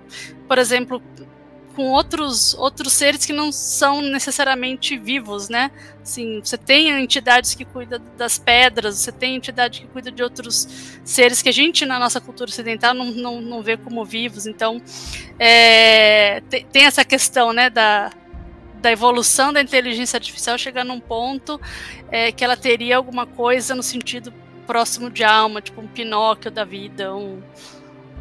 por 0.49 0.59
exemplo, 0.59 1.03
com 1.74 1.91
outros 1.91 2.55
outros 2.55 2.93
seres 2.93 3.26
que 3.26 3.32
não 3.32 3.51
são 3.51 4.01
necessariamente 4.01 4.97
vivos, 4.97 5.49
né? 5.49 5.70
Assim, 6.03 6.41
você 6.43 6.57
tem 6.57 6.91
entidades 7.03 7.55
que 7.55 7.64
cuidam 7.64 8.01
das 8.16 8.39
pedras, 8.39 8.99
você 8.99 9.11
tem 9.11 9.37
entidade 9.37 9.80
que 9.80 9.87
cuida 9.89 10.11
de 10.11 10.22
outros 10.22 10.68
seres 11.05 11.43
que 11.43 11.49
a 11.49 11.53
gente 11.53 11.85
na 11.85 11.99
nossa 11.99 12.20
cultura 12.20 12.51
ocidental 12.51 12.95
não, 12.95 13.07
não, 13.07 13.41
não 13.41 13.62
vê 13.62 13.76
como 13.76 14.05
vivos. 14.05 14.47
Então, 14.47 14.80
é, 15.39 16.41
tem, 16.49 16.64
tem 16.66 16.85
essa 16.85 17.05
questão, 17.05 17.53
né? 17.53 17.68
Da 17.70 18.11
da 18.85 18.93
evolução 18.93 19.51
da 19.51 19.62
inteligência 19.62 20.18
artificial 20.18 20.59
chegar 20.59 20.85
num 20.85 21.01
ponto 21.01 21.59
é, 22.11 22.30
que 22.30 22.45
ela 22.45 22.55
teria 22.55 22.99
alguma 22.99 23.24
coisa 23.24 23.74
no 23.74 23.82
sentido 23.82 24.30
próximo 24.66 25.09
de 25.09 25.24
alma, 25.24 25.62
tipo 25.62 25.80
um 25.80 25.87
Pinóquio 25.87 26.51
da 26.51 26.64
vida, 26.66 27.14
um, 27.14 27.43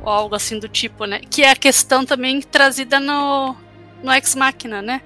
ou 0.01 0.09
algo 0.09 0.35
assim 0.35 0.57
do 0.59 0.69
tipo, 0.69 1.03
né? 1.03 1.19
Que 1.29 1.43
é 1.43 1.51
a 1.51 1.55
questão 1.55 2.05
também 2.05 2.41
trazida 2.41 2.97
no, 2.97 3.57
no 4.01 4.13
Ex 4.13 4.35
Machina, 4.35 4.81
né? 4.81 5.01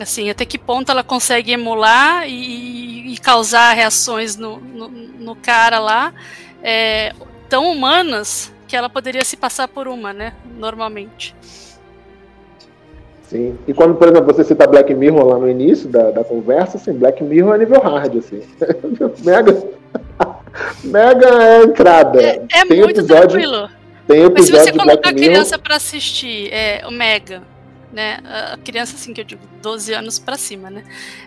Assim, 0.00 0.28
até 0.28 0.44
que 0.44 0.58
ponto 0.58 0.90
ela 0.90 1.04
consegue 1.04 1.52
emular 1.52 2.28
e, 2.28 3.14
e 3.14 3.18
causar 3.18 3.72
reações 3.72 4.34
no, 4.34 4.58
no, 4.58 4.88
no 4.88 5.36
cara 5.36 5.78
lá 5.78 6.12
é, 6.60 7.14
tão 7.48 7.70
humanas 7.70 8.52
que 8.66 8.74
ela 8.74 8.90
poderia 8.90 9.24
se 9.24 9.36
passar 9.36 9.68
por 9.68 9.86
uma, 9.86 10.12
né? 10.12 10.34
Normalmente. 10.44 11.36
Sim. 13.30 13.56
E 13.68 13.72
quando, 13.72 13.94
por 13.94 14.08
exemplo, 14.08 14.34
você 14.34 14.42
cita 14.42 14.66
Black 14.66 14.92
Mirror 14.92 15.24
lá 15.24 15.38
no 15.38 15.48
início 15.48 15.88
da, 15.88 16.10
da 16.10 16.24
conversa, 16.24 16.76
assim, 16.76 16.92
Black 16.92 17.22
Mirror 17.22 17.54
é 17.54 17.58
nível 17.58 17.80
hard, 17.80 18.16
assim. 18.16 18.42
Mega. 19.24 19.68
Mega 20.82 21.28
é 21.28 21.58
a 21.58 21.62
entrada. 21.62 22.20
É, 22.20 22.42
é 22.52 22.64
tem 22.66 22.78
muito 22.78 22.98
episódio, 22.98 23.38
tranquilo. 23.38 23.70
Tem 24.08 24.22
episódio 24.24 24.34
Mas 24.34 24.46
se 24.46 24.52
você 24.52 24.72
colocar 24.72 25.10
a 25.10 25.14
criança 25.14 25.58
para 25.60 25.76
assistir 25.76 26.52
é, 26.52 26.84
o 26.84 26.90
Mega, 26.90 27.42
né? 27.92 28.18
A 28.52 28.56
criança, 28.56 28.96
assim, 28.96 29.14
que 29.14 29.20
eu 29.20 29.24
digo, 29.24 29.42
12 29.62 29.92
anos 29.92 30.18
para 30.18 30.36
cima, 30.36 30.68
né? 30.68 30.82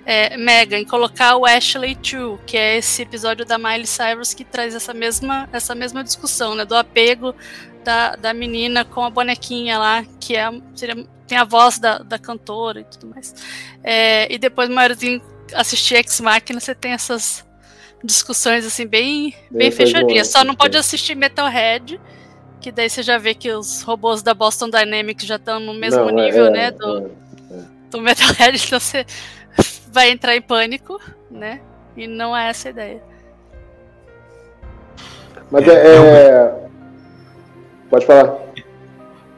É, 0.05 0.35
Mega, 0.35 0.77
em 0.77 0.83
colocar 0.83 1.37
o 1.37 1.45
Ashley 1.45 1.95
2, 1.95 2.41
que 2.45 2.57
é 2.57 2.79
esse 2.79 3.01
episódio 3.01 3.45
da 3.45 3.57
Miley 3.57 3.87
Cyrus 3.87 4.33
que 4.33 4.43
traz 4.43 4.75
essa 4.75 4.93
mesma, 4.93 5.47
essa 5.53 5.73
mesma 5.73 6.03
discussão, 6.03 6.53
né? 6.53 6.65
Do 6.65 6.75
apego 6.75 7.33
da, 7.81 8.17
da 8.17 8.33
menina 8.33 8.83
com 8.83 9.05
a 9.05 9.09
bonequinha 9.09 9.79
lá, 9.79 10.03
que 10.19 10.35
é, 10.35 10.51
seria 10.75 11.05
tem 11.33 11.37
a 11.37 11.43
voz 11.43 11.79
da, 11.79 11.97
da 11.97 12.19
cantora 12.19 12.81
e 12.81 12.83
tudo 12.83 13.07
mais. 13.07 13.33
É, 13.83 14.31
e 14.31 14.37
depois, 14.37 14.69
maiorzinho, 14.69 15.19
assistir 15.53 15.95
Ex 15.95 16.21
Machina, 16.21 16.59
você 16.59 16.75
tem 16.75 16.91
essas 16.91 17.43
discussões 18.03 18.65
assim 18.65 18.85
bem, 18.85 19.35
bem 19.49 19.71
fechadinhas. 19.71 20.27
Só 20.27 20.43
não 20.43 20.53
pode 20.55 20.77
assistir 20.77 21.15
Metalhead, 21.15 21.99
que 22.61 22.71
daí 22.71 22.87
você 22.87 23.01
já 23.01 23.17
vê 23.17 23.33
que 23.33 23.51
os 23.51 23.81
robôs 23.81 24.21
da 24.21 24.35
Boston 24.35 24.69
Dynamics 24.69 25.25
já 25.25 25.37
estão 25.37 25.59
no 25.59 25.73
mesmo 25.73 26.05
não, 26.05 26.19
é, 26.19 26.25
nível, 26.25 26.45
é, 26.45 26.49
né, 26.51 26.71
do, 26.71 26.97
é, 26.99 27.55
é. 27.55 27.63
do 27.89 27.99
Metalhead, 27.99 28.61
então 28.63 28.79
você 28.79 29.03
vai 29.91 30.11
entrar 30.11 30.35
em 30.35 30.41
pânico, 30.41 31.01
né? 31.31 31.61
E 31.97 32.05
não 32.05 32.37
é 32.37 32.49
essa 32.49 32.69
a 32.69 32.71
ideia. 32.71 33.03
Mas 35.49 35.67
é, 35.67 35.95
é 35.95 36.63
Pode 37.89 38.05
falar. 38.05 38.37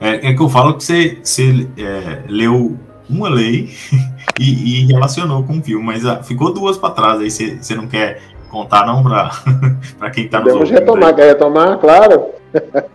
É, 0.06 0.30
é, 0.30 0.34
que 0.36 0.42
eu 0.42 0.48
falo 0.48 0.76
que 0.76 0.84
você, 0.84 1.18
você 1.24 1.68
é, 1.80 2.30
leu 2.30 2.78
uma 3.10 3.28
lei 3.28 3.72
e, 4.40 4.84
e, 4.84 4.86
relacionou 4.86 5.42
com 5.42 5.58
o 5.58 5.64
filme, 5.64 5.84
mas 5.84 6.06
ah, 6.06 6.22
ficou 6.22 6.54
duas 6.54 6.78
para 6.78 6.94
trás 6.94 7.20
aí. 7.20 7.32
Você, 7.32 7.58
você 7.58 7.74
não 7.74 7.88
quer 7.88 8.22
contar 8.52 8.86
não 8.86 9.02
para 9.02 9.32
quem 10.14 10.26
está 10.26 10.42
nos 10.42 10.50
Podemos 10.50 10.70
retomar, 10.70 11.10
aí. 11.10 11.16
quer 11.16 11.26
retomar? 11.30 11.80
Claro. 11.80 12.30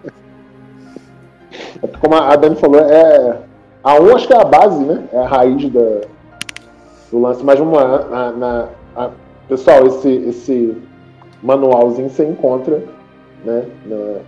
Como 1.98 2.14
a 2.14 2.36
Dani 2.36 2.54
falou, 2.54 2.80
é, 2.80 3.38
a 3.82 4.00
1 4.00 4.14
acho 4.14 4.28
que 4.28 4.32
é 4.32 4.40
a 4.40 4.44
base, 4.44 4.84
né? 4.84 5.02
É 5.12 5.18
a 5.18 5.26
raiz 5.26 5.68
da, 5.68 6.02
do 7.10 7.20
lance. 7.20 7.42
Mas 7.42 7.58
vamos 7.58 7.76
lá, 7.76 8.06
na, 8.08 8.32
na 8.32 8.68
a, 8.94 9.10
pessoal, 9.48 9.84
esse, 9.88 10.12
esse 10.28 10.76
manualzinho 11.42 12.08
você 12.08 12.24
encontra 12.24 12.84
né, 13.44 13.64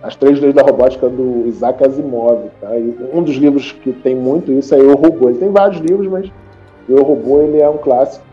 as 0.01 0.15
três 0.15 0.39
leis 0.39 0.53
da 0.53 0.61
robótica 0.61 1.07
do 1.07 1.47
Isaac 1.47 1.83
Asimov. 1.83 2.49
Tá? 2.59 2.77
E 2.77 2.95
um 3.13 3.21
dos 3.21 3.35
livros 3.35 3.71
que 3.71 3.91
tem 3.91 4.15
muito 4.15 4.51
isso 4.51 4.73
é 4.73 4.79
Eu 4.79 4.95
Robô. 4.95 5.29
Ele 5.29 5.39
tem 5.39 5.51
vários 5.51 5.79
livros, 5.79 6.07
mas 6.07 6.31
Eu 6.89 7.03
Robô 7.03 7.41
ele 7.41 7.59
é 7.59 7.69
um 7.69 7.77
clássico. 7.77 8.25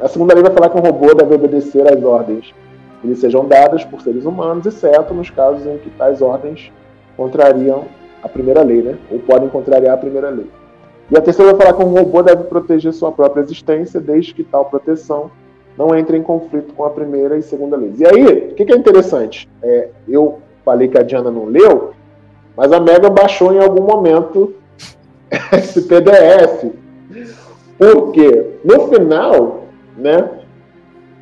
A 0.00 0.08
segunda 0.08 0.34
lei 0.34 0.42
vai 0.42 0.52
falar 0.52 0.70
que 0.70 0.78
um 0.78 0.80
robô 0.80 1.12
deve 1.14 1.34
obedecer 1.34 1.86
às 1.92 2.02
ordens 2.02 2.54
que 3.02 3.08
lhe 3.08 3.16
sejam 3.16 3.44
dadas 3.44 3.84
por 3.84 4.00
seres 4.00 4.24
humanos, 4.24 4.64
exceto 4.64 5.12
nos 5.12 5.28
casos 5.28 5.66
em 5.66 5.76
que 5.78 5.90
tais 5.90 6.22
ordens 6.22 6.72
contrariam 7.16 7.84
a 8.22 8.28
primeira 8.28 8.62
lei, 8.62 8.80
né? 8.80 8.96
ou 9.10 9.18
podem 9.18 9.48
contrariar 9.48 9.94
a 9.94 9.98
primeira 9.98 10.30
lei. 10.30 10.48
E 11.10 11.18
a 11.18 11.20
terceira 11.20 11.52
vai 11.52 11.60
falar 11.60 11.76
que 11.76 11.84
um 11.84 11.92
robô 11.92 12.22
deve 12.22 12.44
proteger 12.44 12.92
sua 12.92 13.10
própria 13.10 13.42
existência, 13.42 14.00
desde 14.00 14.32
que 14.32 14.44
tal 14.44 14.66
proteção 14.66 15.30
não 15.76 15.94
entre 15.96 16.16
em 16.16 16.22
conflito 16.22 16.74
com 16.74 16.84
a 16.84 16.90
primeira 16.90 17.36
e 17.36 17.42
segunda 17.42 17.76
lei. 17.76 17.94
E 17.96 18.06
aí, 18.06 18.50
o 18.50 18.54
que, 18.54 18.64
que, 18.64 18.72
é 18.72 18.76
interessante? 18.76 19.48
É, 19.62 19.88
eu 20.08 20.40
falei 20.64 20.88
que 20.88 20.98
a 20.98 21.02
Diana 21.02 21.30
não 21.30 21.46
leu, 21.46 21.92
mas 22.56 22.72
a 22.72 22.80
Mega 22.80 23.08
baixou 23.08 23.52
em 23.52 23.58
algum 23.58 23.82
momento 23.82 24.54
esse 25.52 25.82
PDF. 25.82 26.72
Porque 27.78 28.58
no 28.64 28.88
final, 28.88 29.64
né, 29.96 30.28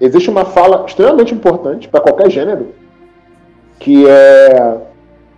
existe 0.00 0.28
uma 0.28 0.44
fala 0.44 0.84
extremamente 0.86 1.32
importante 1.32 1.88
para 1.88 2.00
qualquer 2.00 2.30
gênero, 2.30 2.68
que 3.78 4.06
é, 4.06 4.78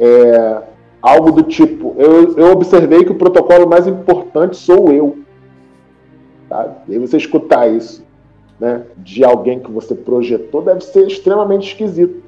é 0.00 0.62
algo 1.00 1.30
do 1.32 1.42
tipo: 1.42 1.94
eu, 1.98 2.36
eu 2.36 2.50
observei 2.50 3.04
que 3.04 3.12
o 3.12 3.16
protocolo 3.16 3.68
mais 3.68 3.86
importante 3.86 4.56
sou 4.56 4.90
eu. 4.90 5.18
Tá? 6.48 6.82
E 6.88 6.98
você 6.98 7.18
escutar 7.18 7.68
isso 7.68 8.02
né, 8.62 8.84
de 8.98 9.24
alguém 9.24 9.58
que 9.58 9.72
você 9.72 9.92
projetou 9.92 10.62
deve 10.62 10.82
ser 10.82 11.04
extremamente 11.08 11.66
esquisito. 11.66 12.22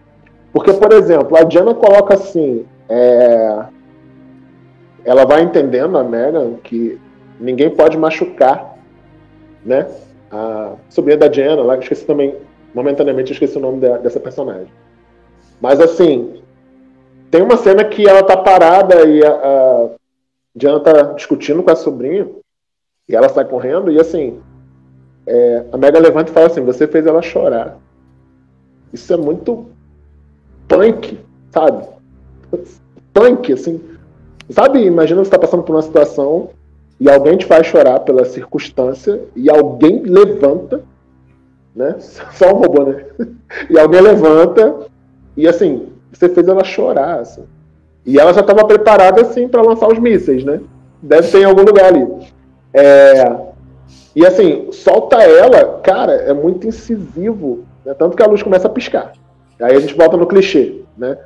Porque, 0.53 0.73
por 0.73 0.93
exemplo, 0.93 1.37
a 1.37 1.45
Diana 1.45 1.73
coloca 1.75 2.15
assim: 2.15 2.67
é, 2.89 3.67
ela 5.05 5.25
vai 5.25 5.43
entendendo, 5.43 5.97
a 5.97 6.03
Megan, 6.03 6.55
que 6.65 7.01
ninguém 7.39 7.71
pode 7.71 7.97
machucar 7.97 8.77
né, 9.65 9.87
a 10.29 10.73
sobrinha 10.91 11.19
da 11.19 11.29
Diana, 11.29 11.63
lá, 11.63 11.79
esqueci 11.79 12.05
também, 12.05 12.35
momentaneamente 12.75 13.33
esqueci 13.33 13.57
o 13.57 13.61
nome 13.61 13.79
de, 13.79 13.99
dessa 13.99 14.19
personagem. 14.19 14.73
Mas 15.61 15.81
assim, 15.81 16.43
tem 17.31 17.43
uma 17.43 17.57
cena 17.57 17.85
que 17.85 18.09
ela 18.09 18.25
tá 18.25 18.37
parada 18.37 19.07
e 19.07 19.25
a, 19.25 19.31
a 19.31 19.89
Diana 20.53 20.81
tá 20.81 21.03
discutindo 21.13 21.63
com 21.63 21.71
a 21.71 21.77
sobrinha 21.77 22.29
e 23.09 23.15
ela 23.15 23.29
sai 23.29 23.45
correndo 23.45 23.93
e 23.93 24.01
assim, 24.01 24.41
é, 25.27 25.65
a 25.73 25.77
Mega 25.77 25.99
levanta 25.99 26.31
e 26.31 26.35
fala 26.35 26.47
assim, 26.47 26.63
você 26.63 26.87
fez 26.87 27.07
ela 27.07 27.23
chorar. 27.23 27.79
Isso 28.93 29.13
é 29.13 29.17
muito 29.17 29.67
punk, 30.69 31.19
sabe? 31.51 31.87
Punk, 33.13 33.53
assim. 33.53 33.81
Sabe, 34.51 34.85
imagina 34.85 35.25
você 35.25 35.31
tá 35.31 35.39
passando 35.39 35.63
por 35.63 35.75
uma 35.75 35.83
situação 35.83 36.51
e 37.01 37.11
alguém 37.11 37.37
te 37.37 37.47
faz 37.47 37.67
chorar 37.67 38.01
pela 38.01 38.25
circunstância 38.25 39.23
e 39.35 39.51
alguém 39.51 40.03
levanta, 40.03 40.83
né? 41.75 41.97
Só 42.33 42.53
um 42.53 42.59
robô, 42.59 42.85
né? 42.85 43.05
E 43.71 43.79
alguém 43.79 44.01
levanta 44.01 44.87
e 45.37 45.47
assim, 45.47 45.89
você 46.13 46.29
fez 46.29 46.47
ela 46.49 46.65
chorar. 46.65 47.21
Assim. 47.21 47.45
E 48.05 48.19
ela 48.19 48.33
já 48.33 48.41
estava 48.41 48.65
preparada 48.65 49.23
assim 49.23 49.49
para 49.49 49.63
lançar 49.63 49.89
os 49.89 49.99
mísseis, 49.99 50.45
né? 50.45 50.61
Deve 51.03 51.31
ter 51.31 51.41
em 51.41 51.45
algum 51.45 51.63
lugar 51.63 51.87
ali. 51.87 52.07
É... 52.73 53.54
E 54.15 54.25
assim, 54.25 54.71
solta 54.73 55.23
ela, 55.23 55.81
cara, 55.81 56.13
é 56.13 56.33
muito 56.33 56.67
incisivo. 56.67 57.65
Né? 57.85 57.95
Tanto 57.95 58.17
que 58.17 58.23
a 58.23 58.27
luz 58.27 58.43
começa 58.43 58.67
a 58.67 58.71
piscar. 58.71 59.13
Aí 59.61 59.77
a 59.77 59.81
gente 59.81 59.95
volta 59.95 60.17
no 60.17 60.27
clichê, 60.27 60.83
né? 60.97 61.19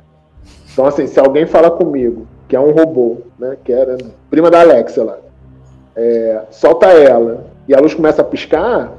Então, 0.71 0.85
assim, 0.85 1.07
se 1.07 1.19
alguém 1.19 1.45
fala 1.45 1.69
comigo 1.69 2.27
que 2.47 2.55
é 2.55 2.59
um 2.59 2.71
robô, 2.71 3.17
né? 3.37 3.57
Que 3.63 3.71
era 3.71 3.97
prima 4.29 4.49
da 4.49 4.61
Alexia 4.61 5.03
lá, 5.03 5.17
é... 5.95 6.41
solta 6.49 6.87
ela 6.87 7.45
e 7.67 7.75
a 7.75 7.79
luz 7.79 7.93
começa 7.93 8.21
a 8.21 8.25
piscar, 8.25 8.93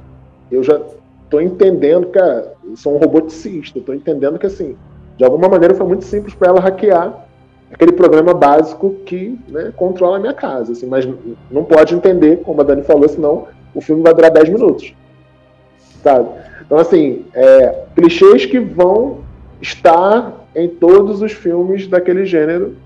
eu 0.51 0.63
já 0.63 0.81
tô 1.29 1.41
entendendo, 1.41 2.07
cara, 2.09 2.55
eu 2.65 2.77
sou 2.77 2.95
um 2.95 2.99
roboticista, 2.99 3.81
tô 3.81 3.93
entendendo 3.93 4.39
que 4.39 4.47
assim, 4.47 4.77
de 5.17 5.25
alguma 5.25 5.49
maneira 5.49 5.75
foi 5.75 5.87
muito 5.87 6.05
simples 6.05 6.35
para 6.35 6.49
ela 6.49 6.61
hackear 6.61 7.27
aquele 7.73 7.93
programa 7.93 8.35
básico 8.35 8.97
que 9.07 9.39
né, 9.49 9.73
controla 9.77 10.17
a 10.17 10.21
minha 10.21 10.35
casa. 10.35 10.73
Assim, 10.73 10.87
mas 10.87 11.09
não 11.51 11.65
pode 11.65 11.95
entender, 11.95 12.39
como 12.39 12.61
a 12.61 12.65
Dani 12.65 12.83
falou, 12.83 13.09
senão 13.09 13.49
o 13.75 13.81
filme 13.81 14.03
vai 14.03 14.13
durar 14.13 14.31
10 14.31 14.49
minutos. 14.49 14.95
Sabe? 16.03 16.29
Então, 16.65 16.79
assim, 16.79 17.25
é, 17.35 17.85
clichês 17.95 18.47
que 18.47 18.59
vão 18.59 19.19
estar 19.61 20.47
em 20.55 20.69
todos 20.69 21.23
os 21.23 21.33
filmes 21.33 21.87
daquele 21.87 22.25
gênero, 22.25 22.77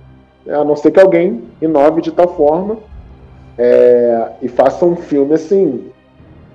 né, 0.44 0.54
a 0.54 0.64
não 0.64 0.76
ser 0.76 0.90
que 0.90 1.00
alguém 1.00 1.42
inove 1.60 2.02
de 2.02 2.12
tal 2.12 2.28
forma 2.36 2.78
é, 3.56 4.28
e 4.42 4.48
faça 4.48 4.84
um 4.84 4.96
filme 4.96 5.34
assim, 5.34 5.90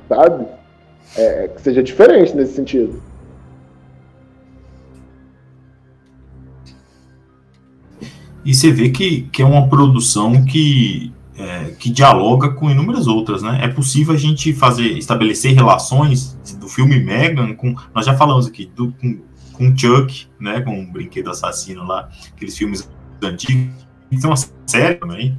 sabe? 0.08 0.46
É, 1.18 1.48
que 1.48 1.62
seja 1.62 1.82
diferente 1.82 2.36
nesse 2.36 2.54
sentido. 2.54 3.02
E 8.44 8.54
você 8.54 8.72
vê 8.72 8.90
que, 8.90 9.24
que 9.24 9.42
é 9.42 9.46
uma 9.46 9.68
produção 9.68 10.46
que, 10.46 11.12
é, 11.38 11.72
que 11.78 11.90
dialoga 11.90 12.50
com 12.50 12.70
inúmeras 12.70 13.08
outras, 13.08 13.42
né? 13.42 13.60
É 13.62 13.68
possível 13.68 14.14
a 14.14 14.18
gente 14.18 14.54
fazer, 14.54 14.98
estabelecer 14.98 15.54
relações 15.54 16.38
do 16.60 16.68
filme 16.68 17.00
Megan 17.00 17.54
com. 17.54 17.76
Nós 17.94 18.06
já 18.06 18.16
falamos 18.16 18.48
aqui, 18.48 18.72
do, 18.76 18.92
com, 18.94 19.20
com 19.54 19.78
Chuck, 19.78 20.28
né? 20.40 20.62
Com 20.62 20.82
o 20.82 20.92
brinquedo 20.92 21.30
assassino 21.30 21.84
lá, 21.84 22.10
aqueles 22.34 22.58
filmes 22.58 22.90
antigos. 23.24 23.88
Tem 24.10 24.20
uma 24.26 24.36
série 24.66 24.96
também. 24.96 25.38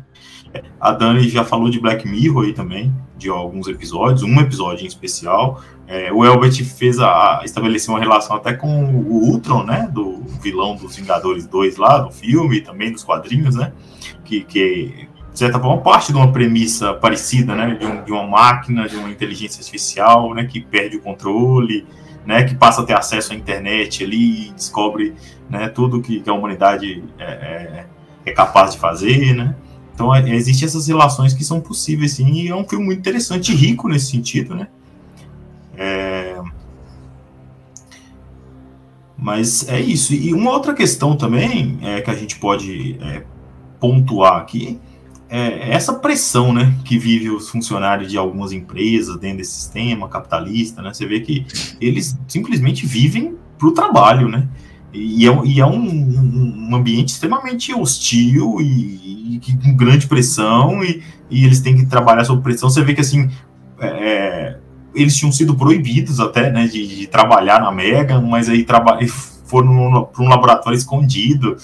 A 0.80 0.92
Dani 0.92 1.28
já 1.28 1.44
falou 1.44 1.70
de 1.70 1.78
Black 1.78 2.08
Mirror 2.08 2.44
aí 2.44 2.52
também, 2.52 2.92
de 3.16 3.28
alguns 3.28 3.68
episódios, 3.68 4.22
um 4.22 4.40
episódio 4.40 4.84
em 4.84 4.88
especial. 4.88 5.62
É, 5.86 6.12
o 6.12 6.24
Elbert 6.24 6.64
fez 6.64 6.98
a, 6.98 7.42
estabeleceu 7.44 7.94
uma 7.94 8.00
relação 8.00 8.36
até 8.36 8.54
com 8.54 8.84
o 8.84 9.30
Ultron, 9.30 9.64
né? 9.64 9.88
Do 9.92 10.22
vilão 10.42 10.74
dos 10.74 10.96
Vingadores 10.96 11.46
2 11.46 11.76
lá, 11.76 11.98
do 11.98 12.10
filme, 12.10 12.60
também 12.60 12.92
dos 12.92 13.04
quadrinhos, 13.04 13.56
né? 13.56 13.72
Que, 14.24 14.42
que 14.42 15.08
de 15.32 15.38
certa 15.38 15.60
forma, 15.60 15.80
parte 15.82 16.12
de 16.12 16.18
uma 16.18 16.32
premissa 16.32 16.94
parecida, 16.94 17.54
né? 17.54 17.74
De, 17.74 17.86
um, 17.86 18.02
de 18.04 18.12
uma 18.12 18.26
máquina, 18.26 18.88
de 18.88 18.96
uma 18.96 19.10
inteligência 19.10 19.60
artificial, 19.60 20.34
né? 20.34 20.44
Que 20.44 20.60
perde 20.60 20.96
o 20.96 21.00
controle, 21.00 21.86
né? 22.24 22.44
Que 22.44 22.54
passa 22.54 22.82
a 22.82 22.84
ter 22.84 22.94
acesso 22.94 23.32
à 23.32 23.36
internet 23.36 24.02
ali 24.02 24.48
e 24.48 24.52
descobre 24.52 25.14
né, 25.48 25.68
tudo 25.68 26.00
que, 26.00 26.20
que 26.20 26.30
a 26.30 26.32
humanidade 26.32 27.02
é, 27.18 27.24
é, 27.24 27.86
é 28.24 28.32
capaz 28.32 28.72
de 28.72 28.78
fazer, 28.78 29.34
né? 29.34 29.54
Então, 30.00 30.14
é, 30.14 30.34
existem 30.34 30.66
essas 30.66 30.88
relações 30.88 31.34
que 31.34 31.44
são 31.44 31.60
possíveis, 31.60 32.12
sim, 32.12 32.32
e 32.32 32.48
é 32.48 32.56
um 32.56 32.66
filme 32.66 32.86
muito 32.86 33.00
interessante 33.00 33.52
e 33.52 33.54
rico 33.54 33.86
nesse 33.86 34.06
sentido, 34.06 34.54
né? 34.54 34.68
É... 35.76 36.40
Mas 39.14 39.68
é 39.68 39.78
isso. 39.78 40.14
E 40.14 40.32
uma 40.32 40.52
outra 40.52 40.72
questão 40.72 41.14
também 41.14 41.78
é, 41.82 42.00
que 42.00 42.10
a 42.10 42.14
gente 42.14 42.38
pode 42.38 42.98
é, 43.02 43.24
pontuar 43.78 44.38
aqui 44.38 44.80
é 45.28 45.70
essa 45.70 45.92
pressão 45.92 46.52
né, 46.52 46.74
que 46.84 46.98
vive 46.98 47.28
os 47.28 47.50
funcionários 47.50 48.10
de 48.10 48.16
algumas 48.16 48.50
empresas 48.52 49.16
dentro 49.18 49.38
desse 49.38 49.52
sistema 49.52 50.08
capitalista. 50.08 50.80
Né? 50.80 50.94
Você 50.94 51.04
vê 51.04 51.20
que 51.20 51.46
eles 51.78 52.18
simplesmente 52.26 52.86
vivem 52.86 53.36
para 53.58 53.68
o 53.68 53.72
trabalho, 53.72 54.28
né? 54.28 54.48
E 54.92 55.26
é, 55.26 55.40
e 55.44 55.60
é 55.60 55.66
um, 55.66 56.68
um, 56.68 56.74
ambiente 56.74 57.10
extremamente 57.10 57.72
hostil 57.72 58.60
e, 58.60 59.36
e, 59.36 59.40
com 59.62 59.76
grande 59.76 60.06
pressão, 60.06 60.82
e, 60.82 61.02
e, 61.30 61.44
eles 61.44 61.60
têm 61.60 61.76
que 61.76 61.86
trabalhar 61.86 62.24
sob 62.24 62.42
pressão. 62.42 62.68
Você 62.68 62.82
vê 62.82 62.92
que 62.94 63.00
assim 63.00 63.30
é, 63.78 63.86
é 63.86 64.58
eles 64.94 65.16
tinham 65.16 65.32
sido 65.32 65.54
proibidos 65.54 66.20
até 66.20 66.50
né, 66.50 66.66
de, 66.66 66.86
de 66.86 67.06
trabalhar 67.06 67.60
na 67.60 67.70
Mega, 67.70 68.20
mas 68.20 68.48
aí 68.48 68.66
foram 69.44 70.04
para 70.12 70.24
um 70.24 70.28
laboratório 70.28 70.76
escondido 70.76 71.56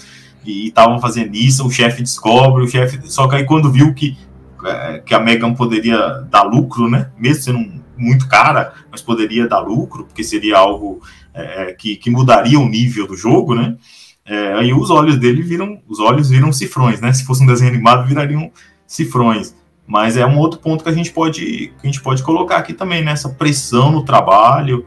e 0.45 0.69
estavam 0.69 1.01
fazendo 1.01 1.35
isso. 1.35 1.67
O 1.67 1.71
chefe 1.71 2.03
descobre, 2.03 2.65
o 2.65 2.69
chefe. 2.69 3.01
Só 3.05 3.27
que 3.27 3.37
aí 3.37 3.45
quando 3.45 3.71
viu 3.71 3.93
que, 3.93 4.17
é, 4.65 4.99
que 5.05 5.15
a 5.15 5.21
Megan 5.21 5.55
poderia 5.55 6.25
dar 6.31 6.43
lucro, 6.43 6.89
né? 6.89 7.11
Mesmo 7.19 7.43
sendo 7.43 7.83
muito 7.97 8.29
cara, 8.29 8.75
mas 8.91 9.01
poderia 9.01 9.49
dar 9.49 9.61
lucro, 9.61 10.05
porque 10.05 10.23
seria 10.23 10.59
algo 10.59 11.01
é, 11.37 11.73
que, 11.73 11.97
que 11.97 12.11
mudaria 12.11 12.59
o 12.59 12.69
nível 12.69 13.07
do 13.07 13.17
jogo, 13.17 13.55
né? 13.55 13.77
É, 14.25 14.55
aí 14.55 14.73
os 14.73 14.91
olhos 14.91 15.19
dele 15.19 15.43
viram, 15.43 15.81
os 15.87 16.01
olhos 16.01 16.31
viram 16.31 16.53
cifrões, 16.53 17.01
né? 17.01 17.13
Se 17.13 17.25
fosse 17.25 17.43
um 17.43 17.47
desenho 17.47 17.71
animado, 17.71 18.09
virariam 18.09 18.51
cifrões. 18.87 19.55
Mas 19.87 20.17
é 20.17 20.27
um 20.27 20.39
outro 20.39 20.59
ponto 20.59 20.83
que 20.83 20.91
a 20.91 20.93
gente 20.93 21.13
pode, 21.13 21.41
que 21.41 21.73
a 21.83 21.87
gente 21.87 22.01
pode 22.01 22.23
colocar 22.23 22.57
aqui 22.57 22.73
também, 22.73 23.05
né? 23.05 23.13
Essa 23.13 23.29
pressão 23.29 23.93
no 23.93 24.05
trabalho, 24.05 24.85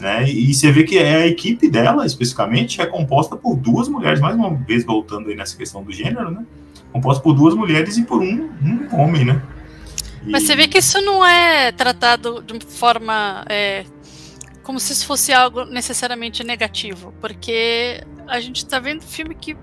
Né? 0.00 0.28
E 0.30 0.52
você 0.54 0.72
vê 0.72 0.82
que 0.82 0.98
é 0.98 1.16
a 1.16 1.26
equipe 1.26 1.68
dela, 1.68 2.06
especificamente, 2.06 2.80
é 2.80 2.86
composta 2.86 3.36
por 3.36 3.54
duas 3.54 3.86
mulheres, 3.86 4.18
mais 4.18 4.34
uma 4.34 4.54
vez 4.54 4.82
voltando 4.82 5.28
aí 5.28 5.36
nessa 5.36 5.56
questão 5.56 5.84
do 5.84 5.92
gênero, 5.92 6.30
né? 6.30 6.44
Composta 6.90 7.22
por 7.22 7.34
duas 7.34 7.54
mulheres 7.54 7.98
e 7.98 8.02
por 8.02 8.22
um, 8.22 8.48
um 8.62 8.98
homem, 8.98 9.26
né? 9.26 9.42
E... 10.24 10.30
Mas 10.30 10.44
você 10.44 10.56
vê 10.56 10.66
que 10.66 10.78
isso 10.78 11.00
não 11.02 11.24
é 11.24 11.70
tratado 11.70 12.42
de 12.42 12.58
forma 12.66 13.44
é, 13.48 13.84
como 14.70 14.78
se 14.78 14.92
isso 14.92 15.04
fosse 15.04 15.32
algo 15.32 15.64
necessariamente 15.64 16.44
negativo, 16.44 17.12
porque 17.20 18.04
a 18.28 18.38
gente 18.38 18.58
está 18.58 18.78
vendo 18.78 19.02
filme 19.02 19.34
que 19.34 19.56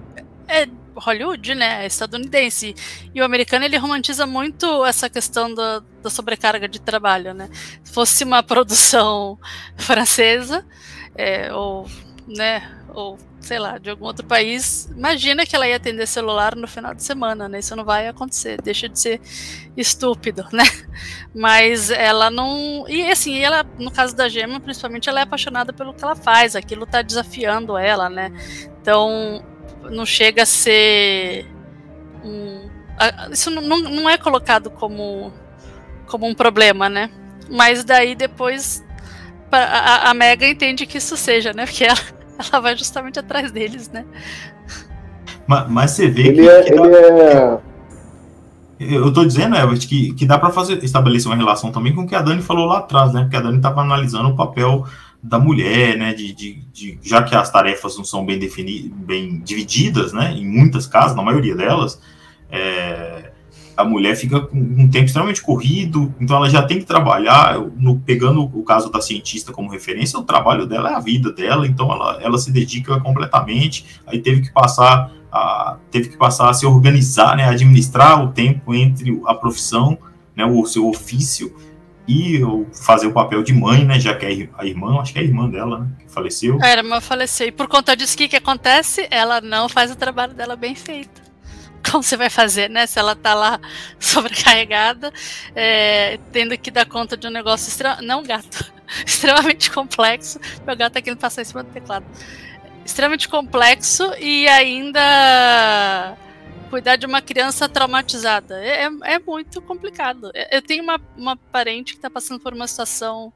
é 0.50 0.68
Hollywood, 0.98 1.56
né, 1.56 1.86
é 1.86 1.88
estadunidense, 1.88 2.76
e 3.16 3.22
o 3.22 3.24
americano 3.24 3.64
ele 3.64 3.78
romantiza 3.78 4.28
muito 4.28 4.84
essa 4.84 5.10
questão 5.10 5.54
da, 5.56 5.82
da 6.04 6.10
sobrecarga 6.10 6.68
de 6.68 6.82
trabalho, 6.82 7.34
né. 7.34 7.50
Se 7.86 7.94
fosse 7.94 8.26
uma 8.26 8.44
produção 8.44 9.40
francesa, 9.80 10.68
é, 11.16 11.54
ou, 11.54 11.90
né, 12.28 12.70
ou 12.94 13.18
sei 13.48 13.60
lá, 13.60 13.78
de 13.78 13.90
algum 13.90 14.04
outro 14.04 14.26
país, 14.26 14.90
imagina 14.92 15.46
que 15.46 15.56
ela 15.56 15.66
ia 15.66 15.78
atender 15.78 16.06
celular 16.06 16.54
no 16.54 16.68
final 16.68 16.94
de 16.94 17.02
semana, 17.02 17.48
né? 17.48 17.60
Isso 17.60 17.76
não 17.78 17.86
vai 17.86 18.06
acontecer, 18.06 18.62
deixa 18.62 18.90
de 18.90 19.00
ser 19.00 19.22
estúpido, 19.78 20.46
né? 20.52 20.66
Mas 21.34 21.90
ela 21.90 22.30
não. 22.30 22.86
E 22.90 23.10
assim, 23.10 23.40
ela, 23.40 23.66
no 23.80 23.90
caso 23.90 24.14
da 24.14 24.28
Gema, 24.28 24.60
principalmente, 24.60 25.08
ela 25.08 25.22
é 25.22 25.24
apaixonada 25.24 25.72
pelo 25.72 25.94
que 25.94 26.04
ela 26.04 26.16
faz, 26.16 26.58
aquilo 26.58 26.86
tá 26.86 27.02
desafiando 27.02 27.78
ela, 27.78 28.10
né? 28.10 28.34
Então, 28.82 29.42
não 29.90 30.06
chega 30.06 30.44
a 30.44 30.46
ser 30.46 31.46
um, 32.26 32.70
isso 33.32 33.50
não, 33.50 33.62
não 33.62 34.10
é 34.10 34.18
colocado 34.18 34.70
como 34.70 35.32
como 36.06 36.26
um 36.26 36.36
problema, 36.36 36.90
né? 36.90 37.10
Mas 37.50 37.84
daí 37.86 38.14
depois 38.14 38.84
a, 39.52 40.10
a 40.10 40.14
Mega 40.14 40.46
entende 40.46 40.86
que 40.86 40.98
isso 40.98 41.16
seja, 41.16 41.54
né? 41.54 41.66
Porque 41.66 41.86
ela, 41.86 42.17
ela 42.52 42.62
vai 42.62 42.78
justamente 42.78 43.20
atrás 43.20 43.52
deles, 43.52 43.90
né? 43.90 44.06
Mas, 45.46 45.70
mas 45.70 45.92
você 45.92 46.08
vê 46.08 46.28
ele 46.28 46.42
que, 46.42 46.50
é, 46.50 46.64
que 46.64 46.74
ele 46.74 46.90
dá... 46.90 46.98
é... 46.98 47.60
Eu 48.80 49.12
tô 49.12 49.26
dizendo, 49.26 49.56
Everett, 49.56 49.88
que, 49.88 50.14
que 50.14 50.26
dá 50.26 50.38
para 50.38 50.52
fazer 50.52 50.84
estabelecer 50.84 51.32
uma 51.32 51.36
relação 51.36 51.72
também 51.72 51.96
com 51.96 52.04
o 52.04 52.08
que 52.08 52.14
a 52.14 52.22
Dani 52.22 52.44
falou 52.44 52.68
lá 52.68 52.78
atrás, 52.78 53.12
né? 53.12 53.22
Porque 53.22 53.36
a 53.36 53.42
Dani 53.42 53.58
estava 53.58 53.82
analisando 53.82 54.30
o 54.30 54.36
papel 54.36 54.86
da 55.22 55.40
mulher, 55.40 55.98
né, 55.98 56.14
de, 56.14 56.32
de, 56.34 56.54
de, 56.72 57.00
já 57.02 57.24
que 57.24 57.36
as 57.36 57.50
tarefas 57.50 57.98
não 57.98 58.04
são 58.04 58.26
bem 58.26 58.38
definidas, 58.38 58.92
bem 58.92 59.40
divididas, 59.40 60.14
né, 60.14 60.32
em 60.32 60.48
muitas 60.48 60.86
casas, 60.86 61.18
na 61.18 61.24
maioria 61.24 61.56
delas, 61.56 62.00
é, 62.52 63.32
a 63.78 63.86
mulher 63.86 64.16
fica 64.16 64.42
com 64.42 64.58
um 64.58 64.90
tempo 64.90 65.06
extremamente 65.06 65.42
corrido, 65.42 66.14
então 66.20 66.36
ela 66.36 66.50
já 66.50 66.64
tem 66.64 66.80
que 66.80 66.86
trabalhar, 66.86 67.60
no, 67.78 68.00
pegando 68.00 68.44
o 68.44 68.64
caso 68.64 68.92
da 68.92 69.00
cientista 69.00 69.54
como 69.54 69.70
referência, 69.70 70.18
o 70.18 70.24
trabalho 70.24 70.66
dela 70.66 70.90
é 70.90 70.96
a 70.96 71.00
vida 71.00 71.32
dela, 71.32 71.68
então 71.68 71.92
ela, 71.92 72.20
ela 72.22 72.38
se 72.40 72.52
dedica 72.52 73.00
completamente, 73.00 73.86
aí 74.08 74.20
teve 74.20 74.42
que 74.42 74.52
passar 74.52 75.12
a, 75.32 75.78
teve 75.92 76.10
que 76.10 76.18
passar 76.18 76.50
a 76.50 76.54
se 76.54 76.66
organizar, 76.66 77.38
né, 77.38 77.46
administrar 77.46 78.24
o 78.24 78.30
tempo 78.30 78.74
entre 78.74 79.22
a 79.28 79.36
profissão, 79.36 79.96
né, 80.36 80.44
o 80.44 80.66
seu 80.66 80.90
ofício, 80.90 81.56
e 82.08 82.40
fazer 82.74 83.08
o 83.08 83.12
papel 83.12 83.44
de 83.44 83.54
mãe, 83.54 83.84
né? 83.84 84.00
Já 84.00 84.16
que 84.16 84.26
é 84.26 84.50
a 84.58 84.66
irmã, 84.66 84.98
acho 85.02 85.12
que 85.12 85.20
é 85.20 85.22
a 85.22 85.26
irmã 85.26 85.50
dela, 85.50 85.80
né? 85.80 85.88
Que 86.00 86.10
faleceu. 86.10 86.58
É, 86.62 86.74
a 86.74 86.78
irmã 86.78 87.02
faleceu. 87.02 87.48
E 87.48 87.52
por 87.52 87.68
conta 87.68 87.98
disso, 87.98 88.16
o 88.16 88.18
que, 88.18 88.30
que 88.30 88.38
acontece? 88.38 89.06
Ela 89.12 89.42
não 89.42 89.68
faz 89.68 89.92
o 89.92 89.96
trabalho 89.96 90.34
dela 90.34 90.56
bem 90.56 90.74
feito. 90.74 91.27
Como 91.90 92.04
você 92.04 92.18
vai 92.18 92.30
fazer, 92.30 92.70
né? 92.70 92.86
Se 92.86 93.00
ela 93.00 93.16
tá 93.16 93.34
lá 93.34 93.60
sobrecarregada, 94.00 95.12
é, 95.56 96.20
tendo 96.32 96.58
que 96.58 96.72
dar 96.72 96.86
conta 96.86 97.16
de 97.16 97.28
um 97.28 97.32
negócio 97.32 97.70
extremamente. 97.70 98.06
Não, 98.06 98.24
gato. 98.24 98.72
extremamente 99.06 99.72
complexo. 99.72 100.40
Meu 100.66 100.76
gato 100.76 100.94
tá 100.94 101.02
querendo 101.02 101.20
passar 101.20 101.42
em 101.42 101.46
cima 101.46 101.64
do 101.64 101.72
teclado. 101.72 102.06
Extremamente 102.86 103.28
complexo 103.28 104.14
e 104.20 104.48
ainda 104.48 106.18
cuidar 106.70 106.96
de 106.96 107.06
uma 107.06 107.22
criança 107.22 107.68
traumatizada. 107.68 108.64
É, 108.64 108.84
é, 108.84 108.90
é 109.16 109.20
muito 109.20 109.62
complicado. 109.62 110.32
Eu 110.52 110.62
tenho 110.62 110.84
uma, 110.84 111.00
uma 111.18 111.36
parente 111.36 111.94
que 111.94 111.98
está 111.98 112.10
passando 112.10 112.40
por 112.40 112.54
uma 112.54 112.68
situação 112.68 113.32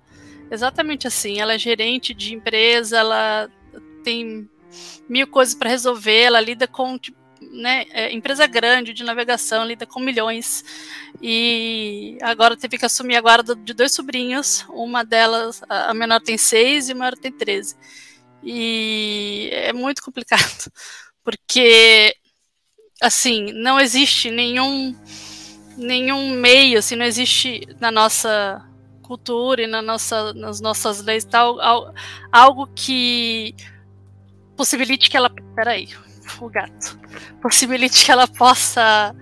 exatamente 0.50 1.08
assim. 1.08 1.40
Ela 1.40 1.54
é 1.54 1.58
gerente 1.58 2.14
de 2.14 2.34
empresa, 2.34 2.98
ela 2.98 3.50
tem 4.04 4.50
mil 5.08 5.28
coisas 5.28 5.54
para 5.54 5.70
resolver, 5.70 6.22
ela 6.22 6.40
lida 6.40 6.68
com 6.68 6.98
tipo, 6.98 7.18
né, 7.52 7.86
é, 7.92 8.14
empresa 8.14 8.48
grande 8.48 8.94
de 8.94 9.04
navegação, 9.04 9.66
lida 9.66 9.86
com 9.86 10.00
milhões. 10.00 10.64
E 11.22 12.18
agora 12.22 12.58
teve 12.58 12.78
que 12.78 12.86
assumir 12.86 13.16
a 13.16 13.22
guarda 13.22 13.56
de 13.56 13.74
dois 13.74 13.92
sobrinhos. 13.92 14.66
Uma 14.70 15.04
delas, 15.04 15.62
a 15.68 15.94
menor 15.94 16.22
tem 16.22 16.38
seis 16.38 16.90
e 16.90 16.94
a 16.94 16.96
maior 16.96 17.16
tem 17.16 17.32
treze. 17.32 17.76
E 18.44 19.50
é 19.52 19.74
muito 19.74 20.02
complicado, 20.02 20.72
porque 21.24 22.16
assim, 23.02 23.52
não 23.54 23.80
existe 23.80 24.30
nenhum 24.30 24.96
nenhum 25.78 26.32
meio, 26.32 26.80
assim, 26.80 26.96
não 26.96 27.06
existe 27.06 27.68
na 27.80 27.92
nossa 27.92 28.64
cultura 29.02 29.64
e 29.64 29.68
na 29.68 29.82
nossa, 29.82 30.34
nas 30.34 30.62
nossas 30.62 31.02
leis 31.02 31.26
tal 31.26 31.58
algo 32.32 32.68
que 32.76 33.56
possibilite 34.56 35.10
que 35.10 35.18
ela, 35.18 35.30
peraí, 35.56 35.90
o 36.40 36.50
gato, 36.50 37.00
possibilite 37.42 38.06
que 38.06 38.12
ela 38.12 38.28
possa 38.28 39.16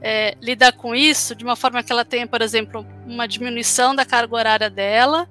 é, 0.00 0.36
lidar 0.40 0.72
com 0.72 0.94
isso 0.94 1.34
de 1.34 1.44
uma 1.44 1.56
forma 1.56 1.82
que 1.82 1.92
ela 1.92 2.04
tenha, 2.04 2.26
por 2.26 2.42
exemplo, 2.42 2.86
uma 3.06 3.26
diminuição 3.26 3.94
da 3.94 4.04
carga 4.04 4.34
horária 4.34 4.70
dela, 4.70 5.28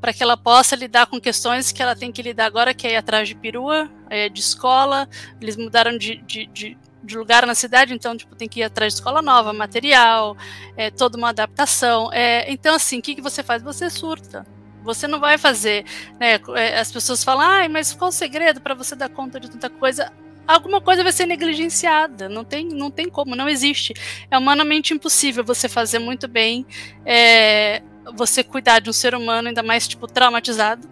para 0.00 0.12
que 0.12 0.22
ela 0.22 0.36
possa 0.36 0.74
lidar 0.74 1.06
com 1.06 1.20
questões 1.20 1.72
que 1.72 1.82
ela 1.82 1.94
tem 1.94 2.10
que 2.10 2.22
lidar 2.22 2.46
agora, 2.46 2.72
que 2.72 2.86
é 2.86 2.92
ir 2.92 2.96
atrás 2.96 3.28
de 3.28 3.34
perua, 3.34 3.90
é 4.08 4.28
de 4.28 4.40
escola, 4.40 5.08
eles 5.40 5.56
mudaram 5.56 5.96
de, 5.96 6.16
de, 6.26 6.46
de 6.46 6.78
de 7.02 7.16
lugar 7.16 7.46
na 7.46 7.54
cidade, 7.54 7.94
então 7.94 8.16
tipo, 8.16 8.34
tem 8.36 8.48
que 8.48 8.60
ir 8.60 8.64
atrás 8.64 8.92
de 8.92 9.00
escola 9.00 9.22
nova, 9.22 9.52
material, 9.52 10.36
é, 10.76 10.90
toda 10.90 11.16
uma 11.16 11.30
adaptação. 11.30 12.12
É, 12.12 12.50
então, 12.50 12.74
assim, 12.74 12.98
o 12.98 13.02
que, 13.02 13.14
que 13.14 13.22
você 13.22 13.42
faz? 13.42 13.62
Você 13.62 13.88
surta. 13.88 14.46
Você 14.82 15.06
não 15.06 15.20
vai 15.20 15.36
fazer. 15.36 15.84
Né, 16.18 16.40
é, 16.56 16.78
as 16.78 16.90
pessoas 16.90 17.22
falam, 17.22 17.46
ai, 17.46 17.68
mas 17.68 17.92
qual 17.92 18.08
o 18.08 18.12
segredo 18.12 18.60
para 18.60 18.74
você 18.74 18.94
dar 18.94 19.08
conta 19.08 19.38
de 19.38 19.50
tanta 19.50 19.68
coisa? 19.68 20.12
Alguma 20.50 20.80
coisa 20.80 21.04
vai 21.04 21.12
ser 21.12 21.26
negligenciada, 21.26 22.28
não 22.28 22.44
tem, 22.44 22.66
não 22.66 22.90
tem 22.90 23.08
como, 23.08 23.36
não 23.36 23.48
existe. 23.48 23.94
É 24.28 24.36
humanamente 24.36 24.92
impossível 24.92 25.44
você 25.44 25.68
fazer 25.68 26.00
muito 26.00 26.26
bem, 26.26 26.66
é, 27.06 27.82
você 28.16 28.42
cuidar 28.42 28.80
de 28.80 28.90
um 28.90 28.92
ser 28.92 29.14
humano, 29.14 29.46
ainda 29.48 29.62
mais 29.62 29.86
tipo 29.86 30.08
traumatizado, 30.08 30.88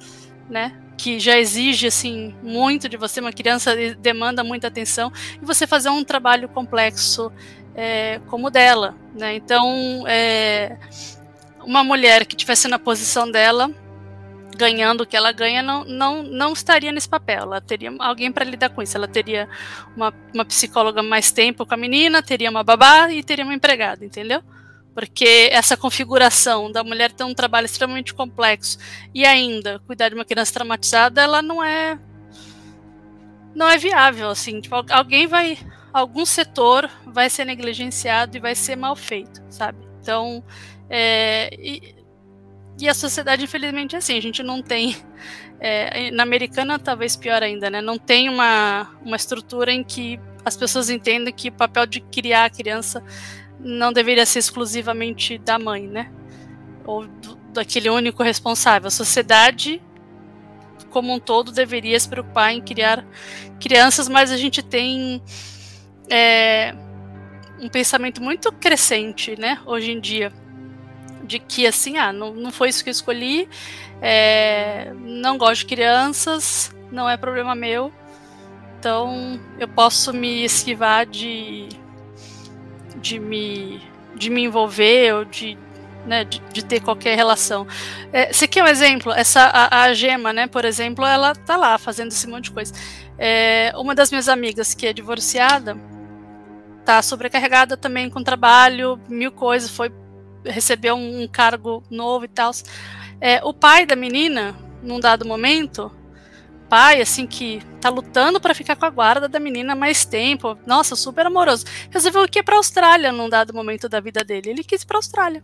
né? 0.49 0.81
que 0.97 1.21
já 1.21 1.39
exige 1.39 1.87
assim 1.87 2.35
muito 2.43 2.89
de 2.89 2.97
você, 2.97 3.21
uma 3.21 3.33
criança 3.33 3.75
demanda 4.01 4.43
muita 4.43 4.67
atenção 4.67 5.13
e 5.41 5.45
você 5.45 5.65
fazer 5.65 5.89
um 5.91 6.03
trabalho 6.03 6.49
complexo 6.49 7.33
é, 7.75 8.21
como 8.27 8.49
o 8.49 8.51
dela, 8.51 8.97
né? 9.15 9.37
Então, 9.37 10.05
é, 10.09 10.77
uma 11.63 11.85
mulher 11.85 12.27
que 12.27 12.35
tivesse 12.35 12.67
na 12.67 12.79
posição 12.79 13.31
dela, 13.31 13.71
ganhando 14.59 15.03
o 15.03 15.07
que 15.07 15.17
ela 15.17 15.31
ganha, 15.31 15.63
não, 15.63 15.85
não, 15.85 16.23
não 16.23 16.53
estaria 16.53 16.91
nesse 16.91 17.09
papel. 17.09 17.45
Ela 17.45 17.61
teria 17.61 17.95
alguém 18.01 18.31
para 18.33 18.45
lidar 18.45 18.71
com 18.71 18.83
isso. 18.83 18.97
Ela 18.97 19.09
teria 19.09 19.49
uma, 19.97 20.13
uma 20.35 20.45
psicóloga 20.45 21.03
mais 21.03 21.31
tempo 21.31 21.65
com 21.65 21.75
a 21.75 21.77
menina, 21.77 22.23
teria 22.23 22.51
uma 22.51 22.65
babá 22.65 23.11
e 23.11 23.23
teria 23.23 23.45
uma 23.45 23.55
empregada, 23.55 24.05
entendeu? 24.05 24.43
porque 24.95 25.49
essa 25.53 25.77
configuração 25.77 26.73
da 26.73 26.83
mulher 26.83 27.13
ter 27.13 27.23
um 27.23 27.33
trabalho 27.33 27.67
extremamente 27.67 28.13
complexo 28.13 28.77
e 29.15 29.25
ainda 29.25 29.79
cuidar 29.87 30.09
de 30.09 30.17
uma 30.17 30.25
criança 30.25 30.53
traumatizada, 30.53 31.23
ela 31.23 31.41
não 31.41 31.63
é 31.63 31.97
não 33.55 33.69
é 33.69 33.79
viável 33.79 34.29
assim, 34.29 34.61
tipo, 34.61 34.75
alguém 34.91 35.29
vai 35.29 35.57
algum 35.93 36.27
setor 36.27 36.91
vai 37.07 37.31
ser 37.31 37.45
negligenciado 37.45 38.37
e 38.37 38.41
vai 38.41 38.57
ser 38.57 38.75
mal 38.75 38.97
feito, 38.97 39.41
sabe? 39.49 39.79
Então, 40.03 40.43
é, 40.91 41.55
e, 41.57 41.95
e, 42.79 42.89
a 42.89 42.95
sociedade, 42.95 43.45
infelizmente, 43.45 43.95
é 43.95 43.99
assim, 43.99 44.17
a 44.17 44.23
gente 44.23 44.43
não 44.43 44.63
tem. 44.63 44.97
É, 45.61 46.13
na 46.13 46.23
americana, 46.23 46.79
talvez 46.79 47.17
pior 47.17 47.43
ainda, 47.43 47.69
né? 47.69 47.81
Não 47.81 47.99
tem 47.99 48.29
uma, 48.29 48.89
uma 49.05 49.17
estrutura 49.17 49.73
em 49.73 49.83
que 49.83 50.21
as 50.45 50.57
pessoas 50.57 50.89
entendem 50.89 51.35
que 51.35 51.49
o 51.49 51.53
papel 51.53 51.85
de 51.85 52.01
criar 52.01 52.45
a 52.45 52.51
criança 52.51 53.03
não 53.59 53.93
deveria 53.93 54.25
ser 54.25 54.39
exclusivamente 54.39 55.37
da 55.37 55.59
mãe, 55.59 55.89
né? 55.89 56.13
Ou 56.87 57.09
do, 57.09 57.35
daquele 57.53 57.91
único 57.91 58.23
responsável. 58.23 58.87
A 58.87 58.91
sociedade, 58.91 59.83
como 60.91 61.13
um 61.13 61.19
todo, 61.19 61.51
deveria 61.51 61.99
se 61.99 62.09
preocupar 62.09 62.53
em 62.53 62.61
criar 62.61 63.05
crianças, 63.61 64.09
mas 64.09 64.31
a 64.31 64.37
gente 64.37 64.63
tem 64.63 65.21
é, 66.09 66.75
um 67.61 67.69
pensamento 67.69 68.23
muito 68.23 68.53
crescente, 68.53 69.39
né, 69.39 69.59
hoje 69.67 69.93
em 69.93 70.01
dia, 70.01 70.33
de 71.29 71.39
que 71.39 71.67
assim, 71.67 71.99
ah, 71.99 72.13
não, 72.13 72.33
não 72.33 72.51
foi 72.51 72.71
isso 72.71 72.83
que 72.83 72.91
eu 72.91 72.93
escolhi, 72.93 73.49
é, 74.01 74.93
não 74.99 75.37
gosto 75.39 75.61
de 75.61 75.67
crianças, 75.67 76.75
não 76.91 77.09
é 77.09 77.17
problema 77.17 77.55
meu, 77.55 77.93
então 78.79 79.39
eu 79.61 79.69
posso 79.69 80.13
me 80.13 80.45
esquivar 80.45 81.07
de 81.07 81.69
de 83.01 83.21
me, 83.21 83.81
de 84.17 84.29
me 84.29 84.43
envolver 84.43 85.15
ou 85.15 85.25
de 85.25 85.57
né, 86.07 86.25
de, 86.25 86.41
de, 86.53 86.65
ter 86.65 86.81
qualquer 86.81 87.15
relação. 87.17 87.67
É, 88.13 88.33
você 88.33 88.49
quer 88.49 88.65
um 88.65 88.67
exemplo? 88.67 89.13
Essa 89.13 89.43
a, 89.43 89.83
a, 89.83 89.93
Gema, 89.93 90.33
né, 90.33 90.47
por 90.47 90.65
exemplo, 90.65 91.05
ela 91.05 91.35
tá 91.35 91.55
lá 91.55 91.77
fazendo 91.77 92.11
esse 92.11 92.27
monte 92.27 92.45
de 92.45 92.53
coisa. 92.53 92.73
É, 93.19 93.73
uma 93.77 93.95
das 93.95 94.11
minhas 94.11 94.27
amigas 94.27 94.73
que 94.73 94.87
é 94.87 94.93
divorciada 94.93 95.77
tá 96.83 97.03
sobrecarregada 97.03 97.77
também 97.77 98.09
com 98.09 98.23
trabalho, 98.23 98.99
mil 99.07 99.31
coisas, 99.31 99.71
foi 99.71 99.93
recebeu 100.45 100.95
um, 100.95 101.23
um 101.23 101.29
cargo 101.29 101.83
novo 101.91 102.25
e 102.25 102.29
tal. 102.29 102.51
É, 103.21 103.41
o 103.45 103.53
pai 103.53 103.85
da 103.85 103.97
menina, 103.97 104.57
num 104.83 105.01
dado 105.01 105.27
momento, 105.27 105.91
pai, 106.69 107.01
assim, 107.01 107.27
que 107.27 107.61
tá 107.81 107.89
lutando 107.89 108.41
para 108.41 108.55
ficar 108.55 108.77
com 108.77 108.85
a 108.85 108.91
guarda 108.91 109.29
da 109.29 109.41
menina 109.41 109.75
mais 109.75 110.05
tempo, 110.05 110.57
nossa, 110.67 110.95
super 110.95 111.27
amoroso, 111.27 111.65
resolveu 111.91 112.25
ir 112.25 112.43
para 112.43 112.55
a 112.55 112.59
Austrália 112.59 113.11
num 113.11 113.29
dado 113.29 113.55
momento 113.55 113.89
da 113.89 114.01
vida 114.01 114.23
dele. 114.23 114.51
Ele 114.51 114.65
quis 114.65 114.83
ir 114.83 114.87
para 114.87 114.97
a 114.97 114.99
Austrália, 114.99 115.43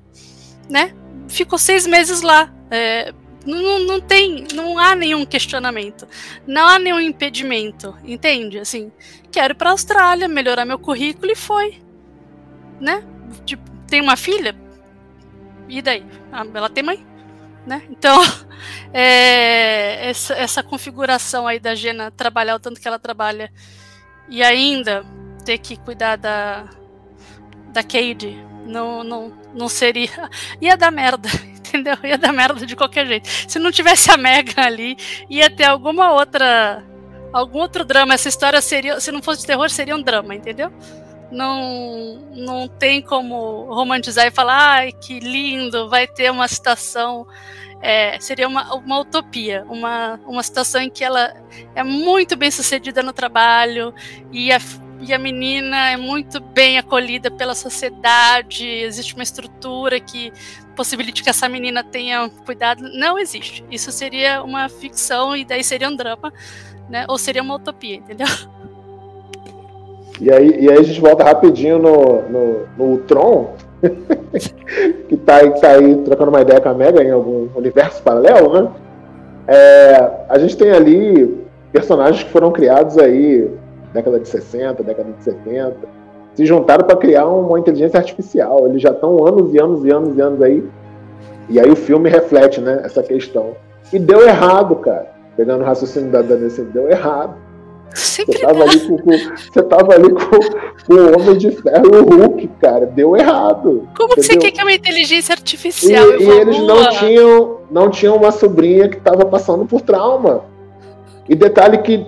né? 0.69 0.95
Ficou 1.29 1.59
seis 1.59 1.87
meses 1.87 2.21
lá. 2.21 2.53
É, 2.71 3.13
não, 3.47 3.81
não 3.81 4.01
tem, 4.01 4.47
não 4.55 4.79
há 4.79 4.95
nenhum 4.95 5.25
questionamento, 5.25 6.09
não 6.47 6.67
há 6.67 6.79
nenhum 6.79 7.01
impedimento, 7.01 7.95
entende? 8.05 8.59
Assim, 8.59 8.91
quero 9.31 9.53
ir 9.53 9.57
para 9.57 9.71
a 9.71 9.73
Austrália, 9.73 10.27
melhorar 10.27 10.65
meu 10.65 10.79
currículo 10.79 11.31
e 11.31 11.37
foi, 11.37 11.79
né? 12.81 13.05
Tipo, 13.45 13.71
tem 13.87 14.01
uma 14.01 14.17
filha, 14.17 14.57
e 15.69 15.83
daí? 15.83 16.05
Ah, 16.33 16.45
ela 16.55 16.71
tem 16.71 16.85
mãe, 16.85 17.07
né? 17.67 17.83
Então, 17.91 18.19
é, 18.93 20.09
essa, 20.11 20.35
essa 20.35 20.63
configuração 20.63 21.47
aí 21.47 21.59
da 21.59 21.75
Gena 21.75 22.11
trabalhar 22.11 22.57
o 22.57 22.61
tanto 22.61 22.81
que 22.81 22.89
ela 22.89 22.99
trabalha 22.99 23.53
e 24.29 24.43
ainda 24.43 25.05
ter 25.45 25.59
que 25.59 25.77
cuidar 25.77 26.17
da, 26.17 26.65
da 27.73 27.83
Cade 27.83 28.37
não, 28.67 29.05
não, 29.05 29.33
não 29.55 29.69
seria. 29.69 30.31
ia 30.61 30.77
dar 30.77 30.91
merda, 30.91 31.29
entendeu? 31.57 31.97
Ia 32.03 32.19
dar 32.19 32.33
merda 32.33 32.67
de 32.67 32.75
qualquer 32.75 33.07
jeito. 33.07 33.29
Se 33.29 33.59
não 33.59 33.71
tivesse 33.71 34.11
a 34.11 34.17
Mega 34.17 34.63
ali, 34.63 34.97
ia 35.29 35.51
ter 35.51 35.65
alguma 35.65 36.13
outra. 36.13 36.83
algum 37.33 37.59
outro 37.59 37.85
drama. 37.85 38.15
Essa 38.15 38.29
história 38.29 38.61
seria. 38.61 39.01
Se 39.01 39.13
não 39.13 39.23
fosse 39.23 39.47
terror, 39.47 39.69
seria 39.71 39.95
um 39.95 40.03
drama, 40.03 40.35
entendeu? 40.35 40.73
Não, 41.35 42.19
não 42.35 42.69
tem 42.69 43.03
como 43.03 43.65
romantizar 43.75 44.27
e 44.27 44.31
falar, 44.31 44.77
ai, 44.77 44.93
que 44.93 45.19
lindo, 45.19 45.89
vai 45.89 46.07
ter 46.07 46.31
uma 46.31 46.47
situação. 46.49 47.27
É, 47.83 48.19
seria 48.21 48.49
uma, 48.49 48.75
uma 48.75 49.01
utopia, 49.01 49.67
uma, 49.69 50.19
uma 50.27 50.43
situação 50.43 50.81
em 50.81 50.89
que 50.89 51.05
ela 51.05 51.35
é 51.75 51.83
muito 51.83 52.35
bem 52.35 52.51
sucedida 52.51 53.03
no 53.03 53.13
trabalho 53.13 53.93
e 54.33 54.51
a, 54.51 54.59
e 55.01 55.13
a 55.13 55.19
menina 55.19 55.91
é 55.91 55.97
muito 55.97 56.41
bem 56.41 56.79
acolhida 56.79 57.31
pela 57.31 57.55
sociedade, 57.55 58.67
existe 58.67 59.13
uma 59.13 59.23
estrutura 59.23 60.01
que 60.01 60.33
possibilite 60.75 61.23
que 61.23 61.29
essa 61.29 61.47
menina 61.47 61.85
tenha 61.85 62.29
cuidado. 62.47 62.83
Não 62.95 63.19
existe. 63.19 63.63
Isso 63.71 63.93
seria 63.93 64.43
uma 64.43 64.69
ficção 64.69 65.37
e 65.37 65.45
daí 65.45 65.63
seria 65.63 65.89
um 65.89 65.97
drama, 65.97 66.33
né? 66.89 67.05
Ou 67.09 67.19
seria 67.19 67.43
uma 67.43 67.57
utopia, 67.57 67.97
entendeu? 67.97 68.27
E 70.21 70.33
aí, 70.33 70.65
e 70.65 70.71
aí 70.71 70.79
a 70.79 70.83
gente 70.83 71.01
volta 71.01 71.25
rapidinho 71.25 71.79
no, 71.79 72.23
no, 72.29 72.57
no 72.77 72.99
Tron, 72.99 73.55
que 75.09 75.17
tá, 75.17 75.49
tá 75.51 75.71
aí 75.71 75.97
trocando 76.05 76.31
uma 76.31 76.41
ideia 76.41 76.61
com 76.61 76.69
a 76.69 76.75
Mega 76.75 77.03
em 77.03 77.11
algum 77.11 77.49
universo 77.55 78.03
paralelo, 78.03 78.53
né? 78.53 78.71
É, 79.47 80.11
a 80.29 80.39
gente 80.39 80.57
tem 80.57 80.71
ali 80.71 81.45
personagens 81.73 82.23
que 82.23 82.31
foram 82.31 82.51
criados 82.51 82.97
aí 82.97 83.51
década 83.93 84.19
de 84.19 84.29
60, 84.29 84.83
década 84.83 85.13
de 85.13 85.23
70, 85.23 85.77
se 86.35 86.45
juntaram 86.45 86.85
para 86.85 86.97
criar 86.97 87.27
uma 87.27 87.59
inteligência 87.59 87.99
artificial. 87.99 88.67
Eles 88.67 88.83
já 88.83 88.91
estão 88.91 89.25
anos 89.25 89.55
e 89.55 89.59
anos 89.61 89.85
e 89.85 89.91
anos 89.91 90.17
e 90.17 90.21
anos 90.21 90.43
aí. 90.43 90.69
E 91.49 91.61
aí 91.61 91.71
o 91.71 91.77
filme 91.77 92.11
reflete, 92.11 92.61
né, 92.61 92.83
essa 92.85 93.03
questão. 93.03 93.53
E 93.93 93.99
deu 93.99 94.27
errado, 94.27 94.75
cara. 94.77 95.13
Pegando 95.37 95.63
o 95.63 95.65
raciocínio 95.65 96.11
da 96.11 96.23
DC, 96.23 96.63
deu 96.65 96.91
errado. 96.91 97.37
Sempre 97.93 98.39
você 98.39 98.47
tava, 98.47 98.65
ali 98.65 98.81
com, 98.81 98.99
com, 98.99 99.11
você 99.11 99.63
tava 99.63 99.95
ali 99.95 100.11
com, 100.11 100.87
com 100.87 100.95
o 100.95 101.15
Homem 101.15 101.39
de 101.39 101.51
Ferro 101.51 101.95
e 101.95 101.99
o 101.99 102.05
Hulk, 102.05 102.49
cara. 102.61 102.87
Deu 102.87 103.17
errado. 103.17 103.89
Como 103.97 104.13
entendeu? 104.13 104.17
que 104.17 104.23
você 104.23 104.37
quer 104.37 104.51
que 104.51 104.61
é 104.61 104.65
uma 104.65 104.73
inteligência 104.73 105.33
artificial 105.33 106.11
E, 106.19 106.25
e 106.25 106.29
eles 106.29 106.59
não 106.59 106.91
tinham, 106.91 107.61
não 107.71 107.91
tinham 107.91 108.17
uma 108.17 108.33
sobrinha 108.33 108.89
que 108.89 109.01
tava 109.01 109.25
passando 109.27 109.65
por 109.65 109.81
trauma. 109.81 110.45
E 111.29 111.35
detalhe 111.35 111.79
que, 111.79 112.05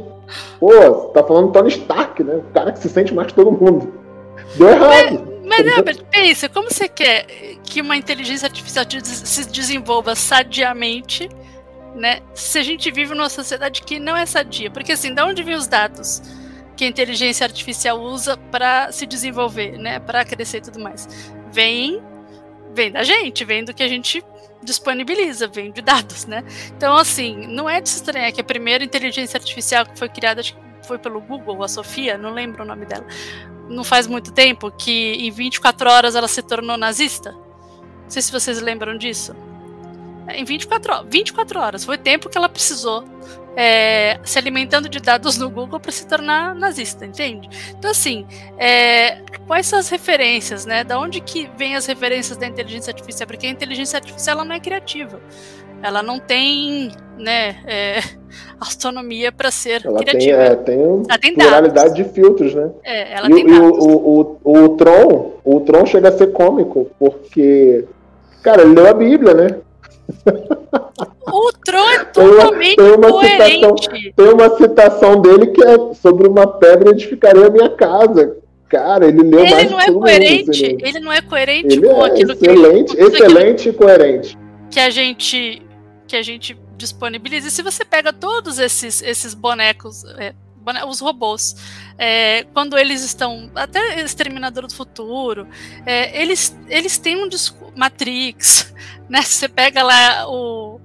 pô, 0.58 0.70
tá 1.14 1.22
falando 1.22 1.52
Tony 1.52 1.68
Stark, 1.68 2.22
né? 2.22 2.36
O 2.36 2.52
cara 2.52 2.72
que 2.72 2.80
se 2.80 2.88
sente 2.88 3.14
mais 3.14 3.28
que 3.28 3.34
todo 3.34 3.52
mundo. 3.52 3.92
Deu 4.56 4.68
errado. 4.68 5.36
Mas, 5.44 5.64
mas 5.64 5.78
Albert, 5.78 6.04
pensa, 6.10 6.48
como 6.48 6.70
você 6.70 6.88
quer 6.88 7.26
que 7.62 7.80
uma 7.80 7.96
inteligência 7.96 8.46
artificial 8.46 8.84
se 9.02 9.48
desenvolva 9.48 10.14
sadiamente 10.14 11.28
né? 11.96 12.20
Se 12.34 12.58
a 12.58 12.62
gente 12.62 12.90
vive 12.90 13.14
numa 13.14 13.28
sociedade 13.28 13.82
que 13.82 13.98
não 13.98 14.16
é 14.16 14.26
sadia, 14.26 14.70
porque 14.70 14.92
assim, 14.92 15.14
de 15.14 15.22
onde 15.22 15.42
vêm 15.42 15.54
os 15.54 15.66
dados 15.66 16.22
que 16.76 16.84
a 16.84 16.88
inteligência 16.88 17.44
artificial 17.44 17.98
usa 18.00 18.36
para 18.36 18.92
se 18.92 19.06
desenvolver, 19.06 19.78
né? 19.78 19.98
Para 19.98 20.24
crescer 20.24 20.58
e 20.58 20.60
tudo 20.60 20.78
mais? 20.78 21.08
Vem, 21.50 22.02
vem 22.74 22.92
da 22.92 23.02
gente, 23.02 23.44
vem 23.44 23.64
do 23.64 23.72
que 23.72 23.82
a 23.82 23.88
gente 23.88 24.22
disponibiliza, 24.62 25.48
vem 25.48 25.72
de 25.72 25.80
dados, 25.80 26.26
né? 26.26 26.44
Então, 26.76 26.94
assim, 26.96 27.46
não 27.46 27.68
é 27.68 27.80
de 27.80 27.88
se 27.88 27.96
estranhar 27.96 28.32
que 28.32 28.40
a 28.40 28.44
primeira 28.44 28.84
inteligência 28.84 29.38
artificial 29.38 29.86
que 29.86 29.98
foi 29.98 30.08
criada, 30.08 30.40
acho 30.40 30.54
que 30.54 30.86
foi 30.86 30.98
pelo 30.98 31.20
Google, 31.20 31.62
a 31.62 31.68
Sofia, 31.68 32.18
não 32.18 32.32
lembro 32.32 32.62
o 32.62 32.66
nome 32.66 32.84
dela, 32.84 33.06
não 33.68 33.82
faz 33.82 34.06
muito 34.06 34.32
tempo, 34.32 34.70
que 34.70 35.14
em 35.14 35.30
24 35.30 35.90
horas 35.90 36.14
ela 36.14 36.28
se 36.28 36.42
tornou 36.42 36.76
nazista. 36.76 37.32
Não 37.32 38.10
sei 38.10 38.22
se 38.22 38.30
vocês 38.30 38.60
lembram 38.60 38.96
disso 38.96 39.34
em 40.28 40.44
24 40.44 40.92
horas. 40.92 41.06
24 41.10 41.60
horas. 41.60 41.84
Foi 41.84 41.96
o 41.96 41.98
tempo 41.98 42.28
que 42.28 42.36
ela 42.36 42.48
precisou 42.48 43.04
é, 43.56 44.20
se 44.22 44.38
alimentando 44.38 44.88
de 44.88 45.00
dados 45.00 45.38
no 45.38 45.48
Google 45.48 45.80
para 45.80 45.90
se 45.90 46.06
tornar 46.06 46.54
nazista, 46.54 47.06
entende? 47.06 47.48
Então, 47.76 47.90
assim, 47.90 48.26
é, 48.58 49.22
quais 49.46 49.66
são 49.66 49.78
as 49.78 49.88
referências, 49.88 50.66
né? 50.66 50.84
Da 50.84 51.00
onde 51.00 51.20
que 51.22 51.48
vem 51.56 51.74
as 51.74 51.86
referências 51.86 52.36
da 52.36 52.46
inteligência 52.46 52.90
artificial? 52.90 53.26
Porque 53.26 53.46
a 53.46 53.50
inteligência 53.50 53.96
artificial 53.96 54.36
ela 54.36 54.44
não 54.44 54.54
é 54.54 54.60
criativa. 54.60 55.18
Ela 55.82 56.02
não 56.02 56.18
tem, 56.18 56.90
né, 57.18 57.56
é, 57.66 58.00
autonomia 58.60 59.32
para 59.32 59.50
ser 59.50 59.86
ela 59.86 60.00
criativa. 60.00 60.36
Tem, 60.36 60.46
é, 60.46 60.56
tem, 60.56 60.80
ela 60.80 61.18
tem 61.18 61.34
pluralidade 61.34 61.94
de 61.94 62.04
filtros, 62.12 62.54
né? 62.54 62.70
É, 62.84 63.14
ela 63.14 63.28
e, 63.28 63.34
tem 63.34 63.48
e 63.48 63.58
o, 63.58 63.70
o, 63.72 64.38
o, 64.44 64.64
o 64.64 64.68
Tron, 64.76 65.34
o 65.44 65.60
Tron 65.60 65.86
chega 65.86 66.10
a 66.10 66.12
ser 66.12 66.32
cômico, 66.32 66.90
porque, 66.98 67.86
cara, 68.42 68.62
ele 68.62 68.74
leu 68.74 68.86
a 68.86 68.94
Bíblia, 68.94 69.32
né? 69.32 69.60
O 71.32 71.52
Tron 71.64 71.90
é 71.90 72.04
totalmente 72.04 72.76
tem 72.76 72.86
uma, 72.86 72.96
tem 72.96 73.10
uma 73.10 73.10
coerente. 73.10 73.84
Citação, 73.84 74.12
tem 74.16 74.28
uma 74.28 74.56
citação 74.56 75.20
dele 75.20 75.46
que 75.48 75.64
é 75.64 75.94
sobre 75.94 76.28
uma 76.28 76.46
pedra 76.46 76.90
edificaria 76.90 77.46
a 77.46 77.50
minha 77.50 77.70
casa. 77.70 78.36
Cara, 78.68 79.06
ele 79.06 79.22
leu 79.22 79.40
ele 79.40 79.50
mais 79.50 79.70
não 79.70 79.80
é 79.80 79.92
coerente, 79.92 80.64
ele. 80.64 80.88
ele 80.88 81.00
não 81.00 81.12
é 81.12 81.20
coerente 81.20 81.76
ele 81.76 81.86
com 81.86 82.04
é 82.04 82.10
aquilo 82.10 82.32
excelente, 82.32 82.96
que 82.96 83.02
excelente 83.02 83.68
e 83.68 83.72
coerente. 83.72 84.38
Que 84.70 84.80
a 84.80 84.90
gente 84.90 85.62
que 86.06 86.16
a 86.16 86.22
gente 86.22 86.56
disponibiliza. 86.76 87.48
E 87.48 87.50
se 87.50 87.62
você 87.62 87.84
pega 87.84 88.12
todos 88.12 88.58
esses 88.58 89.02
esses 89.02 89.34
bonecos, 89.34 90.04
é, 90.18 90.34
os 90.86 91.00
robôs, 91.00 91.54
é, 91.98 92.44
quando 92.52 92.76
eles 92.76 93.02
estão 93.02 93.50
até 93.54 94.00
Exterminador 94.00 94.66
do 94.66 94.74
Futuro, 94.74 95.46
é, 95.84 96.20
eles 96.20 96.56
eles 96.68 96.98
têm 96.98 97.16
um 97.16 97.28
Matrix, 97.76 98.74
né? 99.08 99.22
Você 99.22 99.48
pega 99.48 99.82
lá 99.82 100.28
o, 100.28 100.80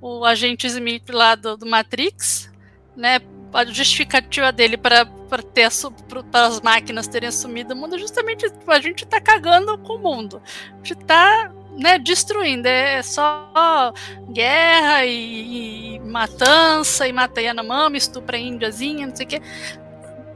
o 0.00 0.24
agente 0.24 0.66
Smith 0.66 1.08
lá 1.10 1.34
do, 1.34 1.56
do 1.56 1.66
Matrix, 1.66 2.50
né? 2.96 3.20
A 3.52 3.64
justificativa 3.64 4.50
dele 4.50 4.76
para 4.76 5.06
ter 5.54 5.68
para 6.08 6.46
as 6.46 6.60
máquinas 6.60 7.06
terem 7.06 7.28
assumido 7.28 7.72
o 7.72 7.76
mundo, 7.76 7.94
é 7.94 7.98
justamente 7.98 8.46
a 8.66 8.80
gente 8.80 9.04
está 9.04 9.20
cagando 9.20 9.78
com 9.78 9.94
o 9.94 9.98
mundo. 9.98 10.42
A 10.72 10.76
gente 10.76 11.00
está 11.00 11.52
né, 11.76 11.98
destruindo. 11.98 12.66
É 12.66 13.02
só 13.02 13.92
guerra 14.30 15.04
e, 15.04 15.96
e 15.96 16.00
matança, 16.00 17.06
e 17.06 17.12
mata 17.12 17.40
Yanomami, 17.40 17.98
estupra 17.98 18.38
índiazinha, 18.38 19.06
não 19.06 19.16
sei 19.16 19.26
o 19.26 19.28
quê. 19.28 19.42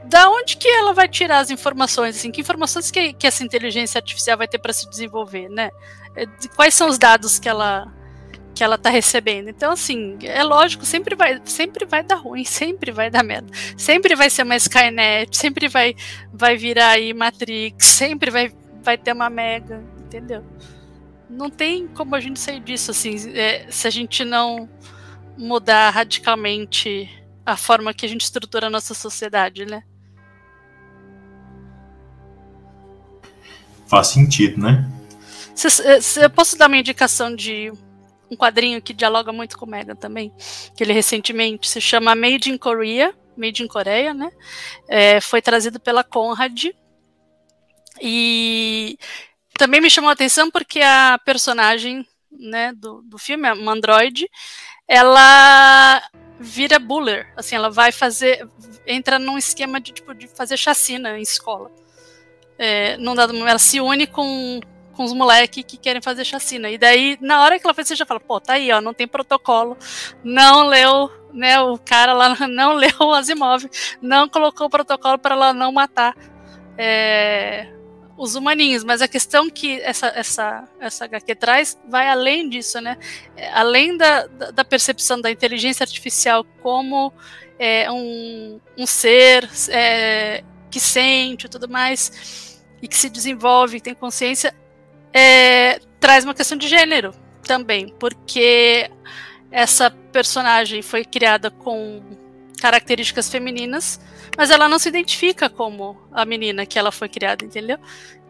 Da 0.05 0.29
onde 0.29 0.57
que 0.57 0.67
ela 0.67 0.91
vai 0.93 1.07
tirar 1.07 1.39
as 1.39 1.51
informações? 1.51 2.17
Assim, 2.17 2.31
que 2.31 2.41
informações 2.41 2.89
que, 2.89 3.13
que 3.13 3.27
essa 3.27 3.43
inteligência 3.43 3.99
artificial 3.99 4.37
vai 4.37 4.47
ter 4.47 4.57
para 4.57 4.73
se 4.73 4.89
desenvolver, 4.89 5.49
né? 5.49 5.69
É, 6.15 6.25
quais 6.55 6.73
são 6.73 6.89
os 6.89 6.97
dados 6.97 7.37
que 7.37 7.47
ela 7.47 7.87
que 8.59 8.63
ela 8.63 8.77
tá 8.77 8.89
recebendo. 8.89 9.47
Então, 9.47 9.71
assim, 9.71 10.17
é 10.21 10.43
lógico, 10.43 10.85
sempre 10.85 11.15
vai, 11.15 11.39
sempre 11.45 11.85
vai 11.85 12.03
dar 12.03 12.15
ruim, 12.15 12.43
sempre 12.45 12.91
vai 12.91 13.09
dar 13.09 13.23
merda. 13.23 13.47
Sempre 13.77 14.15
vai 14.15 14.29
ser 14.29 14.43
uma 14.43 14.57
Skynet, 14.57 15.37
sempre 15.37 15.69
vai, 15.69 15.95
vai 16.33 16.57
virar 16.57 16.89
aí 16.89 17.13
Matrix, 17.13 17.85
sempre 17.85 18.29
vai, 18.29 18.51
vai 18.83 18.97
ter 18.97 19.13
uma 19.13 19.29
Mega, 19.29 19.81
entendeu? 19.97 20.43
Não 21.39 21.49
tem 21.49 21.87
como 21.87 22.13
a 22.15 22.19
gente 22.19 22.37
sair 22.37 22.59
disso, 22.59 22.91
assim, 22.91 23.15
é, 23.33 23.65
se 23.71 23.87
a 23.87 23.89
gente 23.89 24.25
não 24.25 24.67
mudar 25.37 25.89
radicalmente 25.89 27.09
a 27.45 27.55
forma 27.55 27.93
que 27.93 28.05
a 28.05 28.09
gente 28.09 28.23
estrutura 28.23 28.67
a 28.67 28.69
nossa 28.69 28.93
sociedade, 28.93 29.65
né? 29.65 29.81
Faz 33.87 34.07
sentido, 34.07 34.59
né? 34.61 34.91
eu 36.21 36.29
posso 36.29 36.57
dar 36.57 36.67
uma 36.67 36.75
indicação 36.75 37.33
de 37.33 37.71
um 38.29 38.35
quadrinho 38.35 38.81
que 38.81 38.91
dialoga 38.91 39.31
muito 39.31 39.57
com 39.57 39.65
o 39.65 39.69
Megan 39.69 39.95
também, 39.95 40.33
que 40.75 40.83
ele 40.83 40.91
recentemente 40.91 41.69
se 41.69 41.79
chama 41.79 42.15
Made 42.15 42.51
in 42.51 42.57
Korea, 42.57 43.15
Made 43.37 43.63
in 43.63 43.67
Coreia, 43.67 44.13
né? 44.13 44.29
É, 44.89 45.21
foi 45.21 45.41
trazido 45.41 45.79
pela 45.79 46.03
Conrad. 46.03 46.65
E 48.01 48.97
também 49.59 49.81
me 49.81 49.89
chamou 49.89 50.09
a 50.09 50.13
atenção 50.13 50.49
porque 50.49 50.79
a 50.79 51.19
personagem 51.25 52.07
né, 52.31 52.71
do, 52.73 53.01
do 53.01 53.17
filme, 53.17 53.51
uma 53.51 53.73
androide, 53.73 54.29
ela 54.87 56.01
vira 56.39 56.79
buller, 56.79 57.33
assim, 57.35 57.57
ela 57.57 57.69
vai 57.69 57.91
fazer, 57.91 58.47
entra 58.87 59.19
num 59.19 59.37
esquema 59.37 59.81
de, 59.81 59.91
tipo, 59.91 60.13
de 60.13 60.29
fazer 60.29 60.55
chacina 60.55 61.19
em 61.19 61.21
escola. 61.21 61.69
É, 62.57 62.95
num 62.97 63.13
dado 63.13 63.33
momento, 63.33 63.49
ela 63.49 63.59
se 63.59 63.81
une 63.81 64.07
com, 64.07 64.61
com 64.93 65.03
os 65.03 65.11
moleques 65.11 65.65
que 65.65 65.75
querem 65.75 66.01
fazer 66.01 66.23
chacina. 66.23 66.69
E 66.69 66.77
daí, 66.77 67.17
na 67.19 67.41
hora 67.41 67.59
que 67.59 67.67
ela 67.67 67.73
faz, 67.73 67.89
você 67.89 67.95
já 67.97 68.05
fala, 68.05 68.21
pô, 68.21 68.39
tá 68.39 68.53
aí, 68.53 68.71
ó, 68.71 68.79
não 68.79 68.93
tem 68.93 69.09
protocolo, 69.09 69.77
não 70.23 70.67
leu, 70.67 71.11
né, 71.33 71.59
o 71.59 71.77
cara 71.77 72.13
lá 72.13 72.33
não 72.47 72.73
leu 72.73 72.95
o 73.01 73.13
Asimov, 73.13 73.69
não 74.01 74.29
colocou 74.29 74.67
o 74.67 74.69
protocolo 74.69 75.19
para 75.19 75.35
ela 75.35 75.53
não 75.53 75.73
matar 75.73 76.15
é, 76.77 77.67
os 78.19 78.35
humaninhos, 78.35 78.83
mas 78.83 79.01
a 79.01 79.07
questão 79.07 79.49
que 79.49 79.79
essa, 79.79 80.07
essa, 80.07 80.67
essa 80.77 81.05
HQ 81.05 81.35
traz 81.35 81.79
vai 81.87 82.09
além 82.09 82.49
disso, 82.49 82.81
né? 82.81 82.97
É, 83.35 83.49
além 83.53 83.95
da, 83.95 84.27
da 84.27 84.65
percepção 84.65 85.21
da 85.21 85.31
inteligência 85.31 85.85
artificial 85.85 86.45
como 86.61 87.13
é, 87.57 87.89
um, 87.89 88.59
um 88.77 88.85
ser 88.85 89.49
é, 89.69 90.43
que 90.69 90.81
sente 90.81 91.45
e 91.45 91.49
tudo 91.49 91.69
mais, 91.69 92.61
e 92.81 92.89
que 92.89 92.97
se 92.97 93.09
desenvolve, 93.09 93.79
tem 93.79 93.93
consciência, 93.93 94.53
é, 95.13 95.79
traz 95.97 96.25
uma 96.25 96.33
questão 96.33 96.57
de 96.57 96.67
gênero 96.67 97.13
também, 97.43 97.87
porque 97.97 98.91
essa 99.49 99.89
personagem 99.89 100.81
foi 100.81 101.05
criada 101.05 101.49
com 101.49 102.01
características 102.59 103.29
femininas, 103.29 103.99
mas 104.37 104.51
ela 104.51 104.67
não 104.67 104.77
se 104.77 104.89
identifica 104.89 105.49
como 105.49 105.97
a 106.11 106.25
menina 106.25 106.65
que 106.65 106.77
ela 106.77 106.91
foi 106.91 107.09
criada, 107.09 107.45
entendeu? 107.45 107.77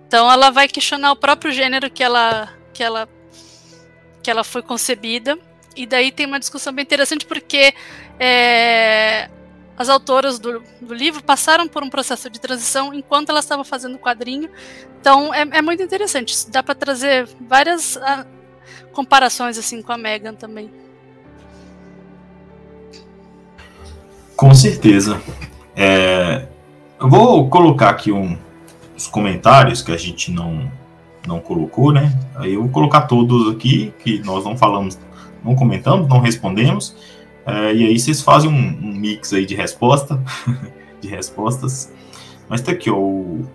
Então 0.07 0.31
ela 0.31 0.49
vai 0.49 0.67
questionar 0.67 1.11
o 1.11 1.15
próprio 1.15 1.51
gênero 1.51 1.89
que 1.89 2.03
ela 2.03 2.53
que 2.73 2.83
ela 2.83 3.07
que 4.21 4.29
ela 4.29 4.43
foi 4.43 4.61
concebida 4.61 5.37
e 5.75 5.85
daí 5.85 6.11
tem 6.11 6.25
uma 6.25 6.39
discussão 6.39 6.73
bem 6.73 6.83
interessante 6.83 7.25
porque 7.25 7.73
é, 8.19 9.29
as 9.77 9.87
autoras 9.87 10.39
do, 10.39 10.61
do, 10.81 10.93
livro 10.93 11.23
passaram 11.23 11.67
por 11.67 11.83
um 11.83 11.89
processo 11.89 12.29
de 12.29 12.39
transição 12.39 12.93
enquanto 12.93 13.29
elas 13.29 13.45
estavam 13.45 13.63
fazendo 13.63 13.95
o 13.95 13.99
quadrinho. 13.99 14.49
Então 14.99 15.33
é, 15.33 15.41
é 15.41 15.61
muito 15.61 15.81
interessante. 15.81 16.49
Dá 16.49 16.61
para 16.61 16.75
trazer 16.75 17.29
várias 17.39 17.95
a, 17.97 18.21
ah, 18.21 18.25
comparações 18.91 19.57
assim 19.57 19.81
com 19.81 19.93
a 19.93 19.97
Megan 19.97 20.33
também. 20.33 20.69
Com 24.39 24.53
certeza. 24.53 25.21
É, 25.75 26.47
eu 26.97 27.09
vou 27.09 27.49
colocar 27.49 27.89
aqui 27.89 28.09
um, 28.09 28.37
os 28.95 29.05
comentários 29.05 29.81
que 29.81 29.91
a 29.91 29.97
gente 29.97 30.31
não, 30.31 30.71
não 31.27 31.41
colocou, 31.41 31.91
né? 31.91 32.17
Aí 32.35 32.53
eu 32.53 32.61
vou 32.61 32.69
colocar 32.69 33.01
todos 33.01 33.53
aqui, 33.53 33.93
que 34.01 34.19
nós 34.19 34.45
não 34.45 34.55
falamos, 34.55 34.97
não 35.43 35.55
comentamos, 35.55 36.07
não 36.07 36.21
respondemos. 36.21 36.95
É, 37.45 37.73
e 37.73 37.85
aí 37.85 37.99
vocês 37.99 38.21
fazem 38.21 38.49
um, 38.49 38.53
um, 38.81 38.93
mix 38.93 39.33
aí 39.33 39.45
de 39.45 39.55
resposta, 39.55 40.23
de 41.01 41.09
respostas. 41.09 41.91
Mas 42.47 42.61
tá 42.61 42.71
aqui, 42.71 42.89
ó, 42.89 42.95
o, 42.95 43.45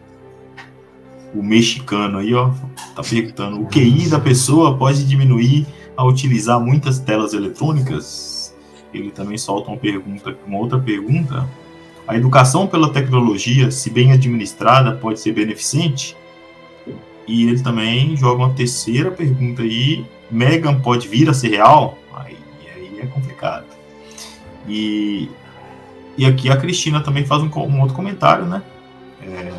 o 1.35 1.43
mexicano 1.43 2.18
aí, 2.18 2.35
ó, 2.35 2.51
tá 2.95 3.03
perguntando, 3.03 3.59
o 3.59 3.66
QI 3.68 4.11
da 4.11 4.20
pessoa 4.20 4.76
pode 4.76 5.03
diminuir 5.07 5.66
a 5.97 6.05
utilizar 6.05 6.61
muitas 6.61 6.99
telas 6.99 7.32
eletrônicas? 7.32 8.34
Ele 8.95 9.11
também 9.11 9.36
solta 9.36 9.70
uma 9.70 9.76
pergunta, 9.76 10.36
uma 10.47 10.59
outra 10.59 10.78
pergunta. 10.78 11.49
A 12.07 12.16
educação 12.16 12.66
pela 12.66 12.92
tecnologia, 12.92 13.70
se 13.70 13.90
bem 13.90 14.12
administrada, 14.12 14.92
pode 14.92 15.20
ser 15.20 15.32
beneficente? 15.32 16.16
E 17.26 17.49
ele 17.49 17.61
também 17.62 18.16
joga 18.16 18.45
uma 18.45 18.53
terceira 18.53 19.11
pergunta 19.11 19.62
aí. 19.62 20.05
Megan 20.30 20.80
pode 20.80 21.09
vir 21.09 21.28
a 21.30 21.34
ser 21.34 21.49
real? 21.49 21.99
Aí, 22.14 22.36
aí 22.74 23.01
é 23.01 23.07
complicado. 23.07 23.64
E, 24.68 25.28
e 26.16 26.26
aqui 26.26 26.51
a 26.51 26.57
Cristina 26.57 27.01
também 27.01 27.24
faz 27.24 27.42
um, 27.42 27.49
um 27.49 27.80
outro 27.80 27.95
comentário, 27.95 28.45
né? 28.45 28.62
É, 29.22 29.53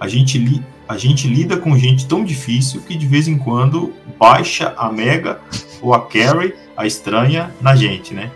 a, 0.00 0.08
gente 0.08 0.38
li, 0.38 0.62
a 0.88 0.96
gente 0.96 1.28
lida 1.28 1.56
com 1.56 1.76
gente 1.76 2.06
tão 2.06 2.24
difícil 2.24 2.80
que 2.80 2.96
de 2.96 3.06
vez 3.06 3.28
em 3.28 3.36
quando 3.36 3.92
baixa 4.18 4.74
a 4.76 4.90
Mega 4.90 5.40
ou 5.82 5.92
a 5.92 6.06
Carrie, 6.06 6.54
a 6.76 6.86
estranha, 6.86 7.52
na 7.60 7.76
gente, 7.76 8.14
né? 8.14 8.30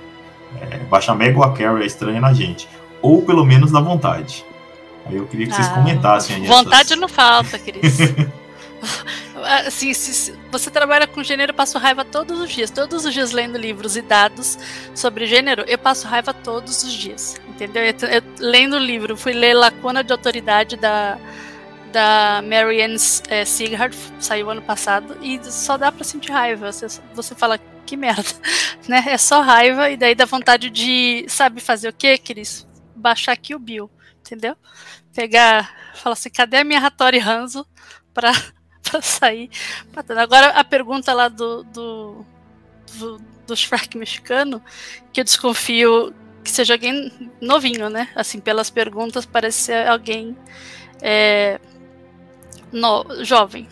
É, 0.61 0.79
baixa 0.79 1.15
Mega 1.15 1.39
ou 1.39 1.45
a 1.45 1.53
Carrie 1.53 1.83
é 1.83 1.87
estranha 1.87 2.21
na 2.21 2.33
gente. 2.33 2.69
Ou 3.01 3.23
pelo 3.23 3.45
menos 3.45 3.73
na 3.73 3.81
vontade. 3.81 4.45
Aí 5.07 5.17
eu 5.17 5.27
queria 5.27 5.47
que 5.47 5.55
vocês 5.55 5.67
ah, 5.69 5.75
comentassem 5.75 6.37
aí. 6.37 6.47
Vontade 6.47 6.83
essas... 6.83 6.99
não 6.99 7.09
falta, 7.09 7.59
Cris. 7.59 7.99
assim, 9.67 9.93
se, 9.93 10.15
se, 10.15 10.35
você 10.51 10.71
trabalha 10.71 11.07
com 11.07 11.23
gênero, 11.23 11.51
eu 11.51 11.55
passo 11.55 11.79
raiva 11.79 12.05
todos 12.05 12.41
os 12.41 12.51
dias. 12.51 12.71
Todos 12.71 13.05
os 13.05 13.13
dias 13.13 13.33
lendo 13.33 13.59
livros 13.59 13.97
e 13.97 14.03
dados 14.03 14.59
sobre 14.95 15.27
gênero, 15.27 15.65
eu 15.67 15.79
passo 15.79 16.07
raiva 16.07 16.33
todos 16.33 16.83
os 16.83 16.93
dias. 16.93 17.37
Entendeu? 17.49 17.83
Eu, 17.83 18.09
eu, 18.09 18.23
lendo 18.39 18.77
o 18.77 18.79
livro, 18.79 19.17
fui 19.17 19.33
ler 19.33 19.55
Lacuna 19.55 20.03
de 20.05 20.13
Autoridade 20.13 20.77
da, 20.77 21.19
da 21.93 22.43
Marianne 22.45 22.97
é, 23.29 23.45
Sighart, 23.45 23.95
saiu 24.21 24.51
ano 24.51 24.63
passado, 24.63 25.17
e 25.21 25.41
só 25.45 25.77
dá 25.77 25.91
pra 25.91 26.05
sentir 26.05 26.33
raiva. 26.33 26.71
Você, 26.73 26.87
você 27.15 27.35
fala, 27.35 27.59
que 27.87 27.97
merda, 27.97 28.29
né? 28.89 29.05
É 29.09 29.19
só 29.19 29.41
raiva 29.41 29.91
e 29.91 29.97
daí 29.97 30.15
dá 30.15 30.25
vontade 30.25 30.71
de, 30.71 31.25
sabe, 31.29 31.61
fazer 31.61 31.89
o 31.89 31.93
quê, 31.93 32.19
Cris? 32.19 32.67
Baixar 32.95 33.33
aqui 33.33 33.55
o 33.55 33.59
Bill, 33.59 33.91
entendeu? 34.21 34.57
Pegar, 35.15 35.93
falar 35.95 36.15
assim, 36.15 36.31
cadê 36.31 36.59
a 36.59 36.65
minha 36.65 36.81
Hattori 36.81 37.19
Hanzo 37.19 37.67
pra, 38.15 38.33
pra 38.83 39.03
sair 39.03 39.51
Agora 40.19 40.49
a 40.49 40.65
pergunta 40.65 41.13
lá 41.13 41.29
do, 41.29 41.63
do, 41.65 42.27
do, 42.99 43.19
do 43.47 43.57
Shrek 43.57 43.97
mexicano, 43.97 44.63
que 45.13 45.21
eu 45.21 45.25
desconfio 45.25 46.15
que 46.43 46.51
seja 46.51 46.75
alguém 46.75 47.31
novinho, 47.41 47.89
né? 47.89 48.09
Assim, 48.17 48.41
pelas 48.41 48.69
perguntas, 48.69 49.25
parece 49.25 49.59
ser 49.59 49.87
alguém 49.87 50.37
é, 51.01 51.61
no, 52.73 53.25
jovem 53.25 53.69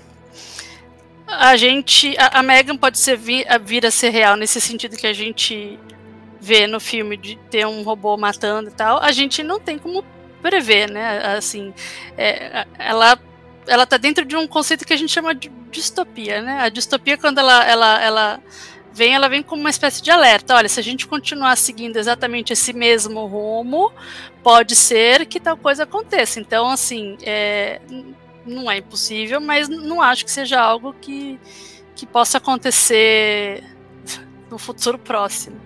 a 1.39 1.57
gente. 1.57 2.16
A, 2.19 2.40
a 2.40 2.43
Megan 2.43 2.77
pode 2.77 2.98
ser 2.98 3.16
vir, 3.16 3.47
a 3.51 3.59
vir 3.59 3.85
a 3.86 3.90
ser 3.90 4.11
real 4.11 4.36
nesse 4.36 4.61
sentido 4.61 4.97
que 4.97 5.07
a 5.07 5.12
gente 5.12 5.78
vê 6.40 6.66
no 6.66 6.81
filme 6.81 7.16
de 7.16 7.36
ter 7.51 7.66
um 7.66 7.82
robô 7.82 8.16
matando 8.16 8.70
e 8.70 8.73
tal. 8.73 8.98
A 9.02 9.12
gente 9.12 9.43
não 9.43 9.61
tem 9.61 9.78
como 9.78 10.05
prever, 10.43 10.90
né? 10.90 11.36
Assim, 11.36 11.73
é, 12.16 12.66
ela 12.78 13.19
ela 13.66 13.86
tá 13.86 13.97
dentro 13.97 14.24
de 14.24 14.35
um 14.35 14.47
conceito 14.47 14.86
que 14.86 14.93
a 14.93 14.97
gente 14.97 15.12
chama 15.12 15.35
de 15.35 15.51
distopia, 15.70 16.40
né? 16.43 16.61
A 16.61 16.69
distopia 16.69 17.16
quando 17.16 17.39
ela 17.39 17.65
ela, 17.65 18.02
ela 18.02 18.43
vem, 18.93 19.15
ela 19.15 19.28
vem 19.28 19.43
como 19.43 19.61
uma 19.61 19.70
espécie 19.70 20.02
de 20.02 20.11
alerta. 20.11 20.55
Olha, 20.55 20.69
se 20.69 20.81
a 20.81 20.82
gente 20.82 21.07
continuar 21.07 21.57
seguindo 21.57 21.97
exatamente 21.97 22.52
esse 22.52 22.73
mesmo 22.73 23.27
rumo, 23.27 23.93
pode 24.43 24.74
ser 24.74 25.27
que 25.27 25.39
tal 25.39 25.57
coisa 25.57 25.85
aconteça. 25.85 26.40
Então, 26.40 26.69
assim, 26.69 27.16
é, 27.23 27.81
não 28.46 28.70
é 28.70 28.78
impossível, 28.78 29.40
mas 29.40 29.68
não 29.68 30.00
acho 30.00 30.24
que 30.24 30.30
seja 30.30 30.60
algo 30.60 30.94
que, 30.94 31.38
que 31.94 32.06
possa 32.06 32.38
acontecer 32.38 33.64
no 34.50 34.58
futuro 34.58 34.98
próximo. 34.98 35.60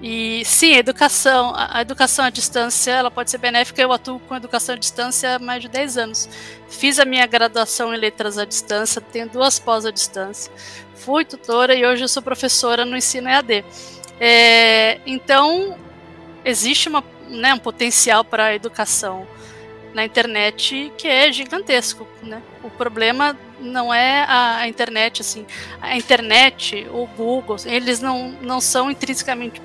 E 0.00 0.44
sim, 0.44 0.74
a 0.74 0.78
educação, 0.78 1.54
a 1.56 1.80
educação 1.80 2.24
à 2.26 2.30
distância, 2.30 2.90
ela 2.92 3.10
pode 3.10 3.30
ser 3.30 3.38
benéfica. 3.38 3.80
Eu 3.80 3.92
atuo 3.92 4.20
com 4.20 4.36
educação 4.36 4.74
à 4.74 4.78
distância 4.78 5.36
há 5.36 5.38
mais 5.38 5.62
de 5.62 5.68
10 5.68 5.96
anos. 5.96 6.28
Fiz 6.68 6.98
a 6.98 7.04
minha 7.04 7.26
graduação 7.26 7.94
em 7.94 7.96
letras 7.96 8.36
à 8.36 8.44
distância, 8.44 9.00
tenho 9.00 9.28
duas 9.28 9.58
pós 9.58 9.86
à 9.86 9.90
distância. 9.90 10.52
Fui 10.94 11.24
tutora 11.24 11.74
e 11.74 11.86
hoje 11.86 12.04
eu 12.04 12.08
sou 12.08 12.22
professora 12.22 12.84
no 12.84 12.96
ensino 12.96 13.28
EAD. 13.28 13.64
É, 14.20 15.00
então, 15.06 15.78
existe 16.44 16.88
uma, 16.88 17.02
né, 17.28 17.54
um 17.54 17.58
potencial 17.58 18.22
para 18.22 18.46
a 18.46 18.54
educação 18.54 19.26
na 19.96 20.04
internet 20.04 20.92
que 20.98 21.08
é 21.08 21.32
gigantesco, 21.32 22.06
né? 22.22 22.42
O 22.62 22.68
problema 22.68 23.34
não 23.58 23.92
é 23.92 24.26
a, 24.28 24.68
internet, 24.68 25.22
assim, 25.22 25.46
a 25.80 25.96
internet, 25.96 26.86
o 26.92 27.06
Google, 27.06 27.56
eles 27.64 27.98
não, 27.98 28.32
não 28.42 28.60
são 28.60 28.90
intrinsecamente 28.90 29.62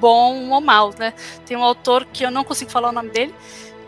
bom 0.00 0.48
ou 0.48 0.60
mal, 0.62 0.94
né? 0.98 1.12
Tem 1.44 1.54
um 1.54 1.62
autor 1.62 2.06
que 2.10 2.24
eu 2.24 2.30
não 2.30 2.44
consigo 2.44 2.70
falar 2.70 2.88
o 2.88 2.92
nome 2.92 3.10
dele, 3.10 3.34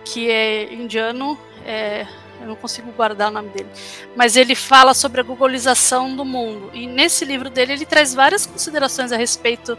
que 0.04 0.30
é 0.30 0.70
indiano, 0.70 1.38
é, 1.64 2.06
eu 2.42 2.46
não 2.46 2.56
consigo 2.56 2.92
guardar 2.92 3.30
o 3.30 3.32
nome 3.32 3.48
dele, 3.48 3.68
mas 4.14 4.36
ele 4.36 4.54
fala 4.54 4.92
sobre 4.92 5.22
a 5.22 5.24
googlização 5.24 6.14
do 6.14 6.26
mundo. 6.26 6.70
E 6.74 6.86
nesse 6.86 7.24
livro 7.24 7.48
dele 7.48 7.72
ele 7.72 7.86
traz 7.86 8.12
várias 8.12 8.44
considerações 8.44 9.12
a 9.12 9.16
respeito 9.16 9.78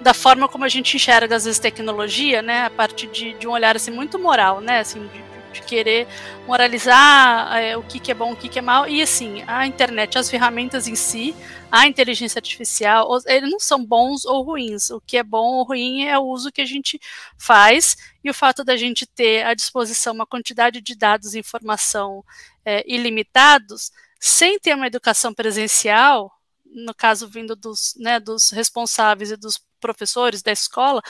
da 0.00 0.14
forma 0.14 0.48
como 0.48 0.64
a 0.64 0.68
gente 0.68 0.96
enxerga 0.96 1.36
às 1.36 1.44
vezes 1.44 1.58
tecnologia, 1.58 2.40
né, 2.40 2.64
a 2.64 2.70
partir 2.70 3.08
de, 3.08 3.34
de 3.34 3.46
um 3.46 3.52
olhar 3.52 3.76
assim 3.76 3.90
muito 3.90 4.18
moral, 4.18 4.60
né, 4.60 4.80
assim, 4.80 5.00
de, 5.06 5.33
de 5.54 5.62
querer 5.62 6.06
moralizar 6.46 7.56
é, 7.56 7.76
o 7.76 7.82
que, 7.82 7.98
que 7.98 8.10
é 8.10 8.14
bom, 8.14 8.32
o 8.32 8.36
que, 8.36 8.48
que 8.48 8.58
é 8.58 8.62
mal. 8.62 8.86
E 8.88 9.00
assim, 9.00 9.42
a 9.46 9.66
internet, 9.66 10.18
as 10.18 10.28
ferramentas 10.28 10.86
em 10.86 10.94
si, 10.94 11.34
a 11.70 11.86
inteligência 11.86 12.38
artificial, 12.38 13.08
eles 13.26 13.50
não 13.50 13.60
são 13.60 13.84
bons 13.84 14.24
ou 14.24 14.42
ruins. 14.42 14.90
O 14.90 15.00
que 15.00 15.16
é 15.16 15.22
bom 15.22 15.58
ou 15.58 15.64
ruim 15.64 16.04
é 16.04 16.18
o 16.18 16.24
uso 16.24 16.52
que 16.52 16.60
a 16.60 16.66
gente 16.66 17.00
faz 17.38 17.96
e 18.22 18.28
o 18.28 18.34
fato 18.34 18.64
da 18.64 18.76
gente 18.76 19.06
ter 19.06 19.44
à 19.46 19.54
disposição 19.54 20.12
uma 20.12 20.26
quantidade 20.26 20.80
de 20.80 20.94
dados 20.96 21.34
e 21.34 21.38
informação 21.38 22.24
é, 22.64 22.84
ilimitados, 22.86 23.92
sem 24.20 24.58
ter 24.58 24.74
uma 24.74 24.86
educação 24.86 25.32
presencial, 25.32 26.32
no 26.64 26.94
caso 26.94 27.28
vindo 27.28 27.54
dos, 27.54 27.94
né, 27.96 28.18
dos 28.18 28.50
responsáveis 28.50 29.30
e 29.30 29.36
dos 29.36 29.60
professores 29.80 30.42
da 30.42 30.50
escola, 30.50 31.02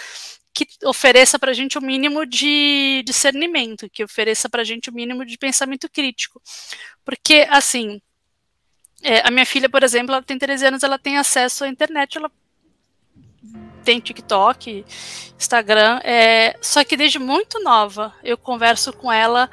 que 0.55 0.67
ofereça 0.85 1.37
para 1.39 1.51
a 1.51 1.55
gente 1.55 1.77
o 1.77 1.83
um 1.83 1.85
mínimo 1.85 2.25
de 2.25 3.03
discernimento, 3.05 3.91
que 3.91 4.05
ofereça 4.05 4.49
para 4.49 4.63
a 4.63 4.65
gente 4.65 4.89
o 4.89 4.93
um 4.93 4.95
mínimo 4.95 5.27
de 5.27 5.37
pensamento 5.37 5.91
crítico. 5.91 6.41
Porque, 7.05 7.47
assim, 7.51 8.01
é, 9.03 9.27
a 9.27 9.31
minha 9.31 9.45
filha, 9.45 9.69
por 9.69 9.83
exemplo, 9.83 10.15
ela 10.15 10.23
tem 10.23 10.39
13 10.39 10.67
anos, 10.67 10.83
ela 10.85 10.99
tem 10.99 11.19
acesso 11.19 11.65
à 11.65 11.69
internet, 11.69 12.17
ela 12.17 12.31
tem 13.85 14.01
TikTok, 14.01 14.85
Instagram, 15.39 16.01
é, 16.05 16.57
só 16.63 16.83
que 16.85 16.97
desde 16.97 17.19
muito 17.19 17.63
nova 17.63 18.15
eu 18.23 18.39
converso 18.39 18.93
com 18.93 19.13
ela 19.13 19.51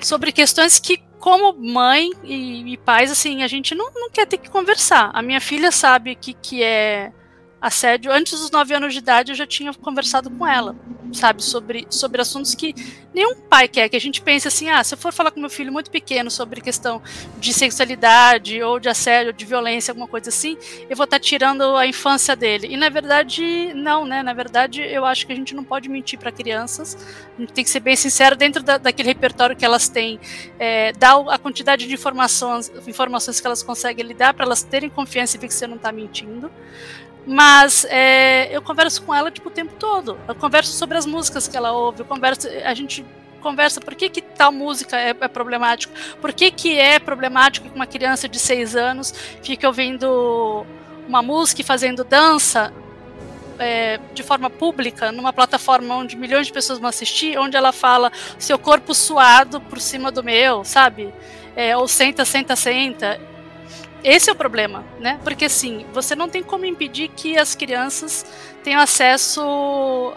sobre 0.00 0.30
questões 0.30 0.78
que, 0.78 0.98
como 1.18 1.52
mãe 1.52 2.10
e, 2.22 2.74
e 2.74 2.76
pais, 2.76 3.10
assim, 3.10 3.42
a 3.42 3.48
gente 3.48 3.74
não, 3.74 3.90
não 3.94 4.10
quer 4.10 4.26
ter 4.26 4.38
que 4.38 4.50
conversar. 4.50 5.10
A 5.12 5.22
minha 5.22 5.40
filha 5.40 5.72
sabe 5.72 6.14
que, 6.14 6.34
que 6.34 6.62
é 6.62 7.12
assédio. 7.62 8.10
Antes 8.10 8.40
dos 8.40 8.50
nove 8.50 8.74
anos 8.74 8.92
de 8.92 8.98
idade, 8.98 9.30
eu 9.30 9.36
já 9.36 9.46
tinha 9.46 9.72
conversado 9.72 10.28
com 10.28 10.44
ela, 10.44 10.74
sabe, 11.12 11.44
sobre, 11.44 11.86
sobre 11.88 12.20
assuntos 12.20 12.56
que 12.56 12.74
nenhum 13.14 13.36
pai 13.36 13.68
quer. 13.68 13.88
Que 13.88 13.96
a 13.96 14.00
gente 14.00 14.20
pense 14.20 14.48
assim: 14.48 14.68
ah, 14.68 14.82
se 14.82 14.94
eu 14.94 14.98
for 14.98 15.12
falar 15.12 15.30
com 15.30 15.38
meu 15.38 15.48
filho 15.48 15.72
muito 15.72 15.88
pequeno 15.88 16.28
sobre 16.28 16.60
questão 16.60 17.00
de 17.38 17.52
sexualidade, 17.52 18.60
ou 18.60 18.80
de 18.80 18.88
assédio, 18.88 19.32
de 19.32 19.44
violência, 19.44 19.92
alguma 19.92 20.08
coisa 20.08 20.28
assim, 20.28 20.58
eu 20.90 20.96
vou 20.96 21.04
estar 21.04 21.18
tá 21.18 21.20
tirando 21.20 21.76
a 21.76 21.86
infância 21.86 22.34
dele. 22.34 22.66
E 22.68 22.76
na 22.76 22.88
verdade, 22.88 23.72
não, 23.74 24.04
né? 24.04 24.24
Na 24.24 24.32
verdade, 24.32 24.82
eu 24.82 25.04
acho 25.04 25.24
que 25.24 25.32
a 25.32 25.36
gente 25.36 25.54
não 25.54 25.62
pode 25.62 25.88
mentir 25.88 26.18
para 26.18 26.32
crianças. 26.32 26.98
A 27.38 27.40
gente 27.40 27.52
tem 27.52 27.62
que 27.62 27.70
ser 27.70 27.80
bem 27.80 27.94
sincero 27.94 28.34
dentro 28.34 28.62
da, 28.62 28.76
daquele 28.76 29.08
repertório 29.08 29.54
que 29.54 29.64
elas 29.64 29.88
têm, 29.88 30.18
é, 30.58 30.92
dar 30.92 31.16
a 31.28 31.38
quantidade 31.38 31.86
de 31.86 31.94
informações, 31.94 32.72
informações 32.88 33.38
que 33.38 33.46
elas 33.46 33.62
conseguem 33.62 34.04
lidar 34.04 34.34
para 34.34 34.44
elas 34.44 34.64
terem 34.64 34.90
confiança 34.90 35.36
e 35.36 35.40
ver 35.40 35.46
que 35.46 35.54
você 35.54 35.66
não 35.68 35.76
está 35.76 35.92
mentindo. 35.92 36.50
Mas 37.26 37.84
é, 37.88 38.48
eu 38.54 38.60
converso 38.60 39.02
com 39.02 39.14
ela 39.14 39.30
tipo, 39.30 39.48
o 39.48 39.52
tempo 39.52 39.72
todo. 39.78 40.18
Eu 40.26 40.34
converso 40.34 40.72
sobre 40.72 40.98
as 40.98 41.06
músicas 41.06 41.46
que 41.46 41.56
ela 41.56 41.72
ouve, 41.72 42.00
eu 42.00 42.06
converso, 42.06 42.48
a 42.64 42.74
gente 42.74 43.04
conversa 43.40 43.80
por 43.80 43.94
que, 43.94 44.08
que 44.08 44.22
tal 44.22 44.52
música 44.52 44.96
é, 44.96 45.10
é 45.10 45.28
problemático, 45.28 45.92
por 46.20 46.32
que, 46.32 46.50
que 46.50 46.78
é 46.78 46.98
problemático 46.98 47.68
que 47.68 47.74
uma 47.74 47.86
criança 47.86 48.28
de 48.28 48.38
seis 48.38 48.76
anos 48.76 49.12
fica 49.42 49.66
ouvindo 49.66 50.64
uma 51.08 51.22
música 51.22 51.60
e 51.60 51.64
fazendo 51.64 52.04
dança 52.04 52.72
é, 53.58 53.98
de 54.14 54.22
forma 54.22 54.48
pública, 54.48 55.12
numa 55.12 55.32
plataforma 55.32 55.94
onde 55.96 56.16
milhões 56.16 56.46
de 56.46 56.52
pessoas 56.52 56.78
vão 56.78 56.88
assistir, 56.88 57.38
onde 57.38 57.56
ela 57.56 57.72
fala 57.72 58.10
seu 58.38 58.58
corpo 58.58 58.94
suado 58.94 59.60
por 59.60 59.80
cima 59.80 60.10
do 60.10 60.22
meu, 60.22 60.64
sabe? 60.64 61.12
É, 61.54 61.76
ou 61.76 61.86
senta, 61.86 62.24
senta, 62.24 62.56
senta. 62.56 63.20
Esse 64.04 64.30
é 64.30 64.32
o 64.32 64.36
problema, 64.36 64.84
né? 64.98 65.20
Porque 65.22 65.44
assim, 65.44 65.86
você 65.92 66.16
não 66.16 66.28
tem 66.28 66.42
como 66.42 66.64
impedir 66.64 67.08
que 67.08 67.38
as 67.38 67.54
crianças 67.54 68.26
tenham 68.64 68.80
acesso 68.80 69.40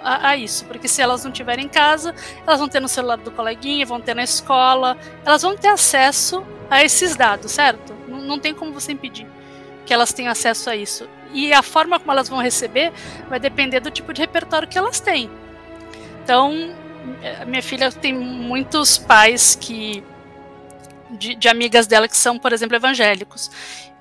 a, 0.04 0.30
a, 0.30 0.38
isso, 0.38 0.66
porque 0.66 0.88
se 0.88 1.02
elas 1.02 1.24
não 1.24 1.32
tiverem 1.32 1.66
em 1.66 1.70
casa, 1.70 2.16
elas 2.48 2.60
vão 2.60 2.68
ter 2.68 2.80
no 2.80 2.88
celular 2.88 3.18
do 3.18 3.30
coleguinha, 3.32 3.86
vão 3.86 4.02
ter 4.02 4.16
na 4.16 4.24
escola, 4.24 4.98
elas 5.24 5.44
vão 5.44 5.56
ter 5.56 5.68
acesso 5.68 6.44
a 6.70 6.84
esses 6.84 7.16
dados, 7.16 7.52
certo? 7.52 7.94
Não, 8.08 8.40
tem 8.40 8.56
como 8.56 8.74
você 8.74 8.92
impedir 8.92 9.28
que 9.86 9.94
elas 9.94 10.12
tenham 10.12 10.32
acesso 10.32 10.70
a 10.70 10.76
isso. 10.76 11.08
E 11.32 11.54
a 11.54 11.62
forma 11.62 12.00
como 12.00 12.12
elas 12.12 12.28
vão 12.28 12.40
receber 12.40 12.92
vai 13.30 13.40
depender 13.40 13.80
do 13.82 13.92
tipo 13.92 14.14
de 14.14 14.22
repertório 14.22 14.68
que 14.68 14.78
elas 14.78 15.00
têm. 15.00 15.30
Então, 16.24 16.74
eh, 17.22 17.46
minha 17.46 17.62
filha 17.62 17.92
tem 17.92 18.14
muitos 18.14 18.98
pais 18.98 19.56
que 19.56 20.04
de, 21.12 21.36
de 21.36 21.48
amigas 21.48 21.88
dela 21.88 22.08
que 22.08 22.18
são, 22.18 22.38
por 22.38 22.54
exemplo, 22.54 22.76
evangélicos. 22.76 23.52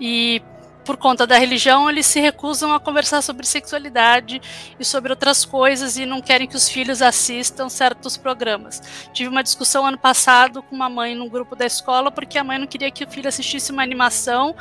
E 0.01 0.43
por 0.85 0.97
conta 0.99 1.27
da 1.27 1.39
religião, 1.39 1.89
eles 1.89 2.07
se 2.07 2.21
recusam 2.21 2.73
a 2.75 2.79
conversar 2.79 3.23
sobre 3.23 3.47
sexualidade 3.47 4.41
e 4.79 4.85
sobre 4.85 5.11
outras 5.11 5.45
coisas 5.45 5.97
e 5.97 6.05
não 6.05 6.21
querem 6.21 6.47
que 6.47 6.57
os 6.57 6.69
filhos 6.69 7.01
assistam 7.01 7.69
certos 7.69 8.17
programas. 8.17 8.83
Tive 9.13 9.31
uma 9.31 9.43
discussão 9.43 9.87
ano 9.87 9.99
passado 9.99 10.63
com 10.63 10.77
uma 10.77 10.91
mãe 10.91 11.15
num 11.15 11.29
grupo 11.29 11.57
da 11.57 11.65
escola 11.65 12.11
porque 12.11 12.39
a 12.39 12.45
mãe 12.45 12.59
não 12.59 12.67
queria 12.67 12.91
que 12.91 13.05
o 13.05 13.11
filho 13.11 13.29
assistisse 13.29 13.73
uma 13.73 13.83
animação 13.83 14.55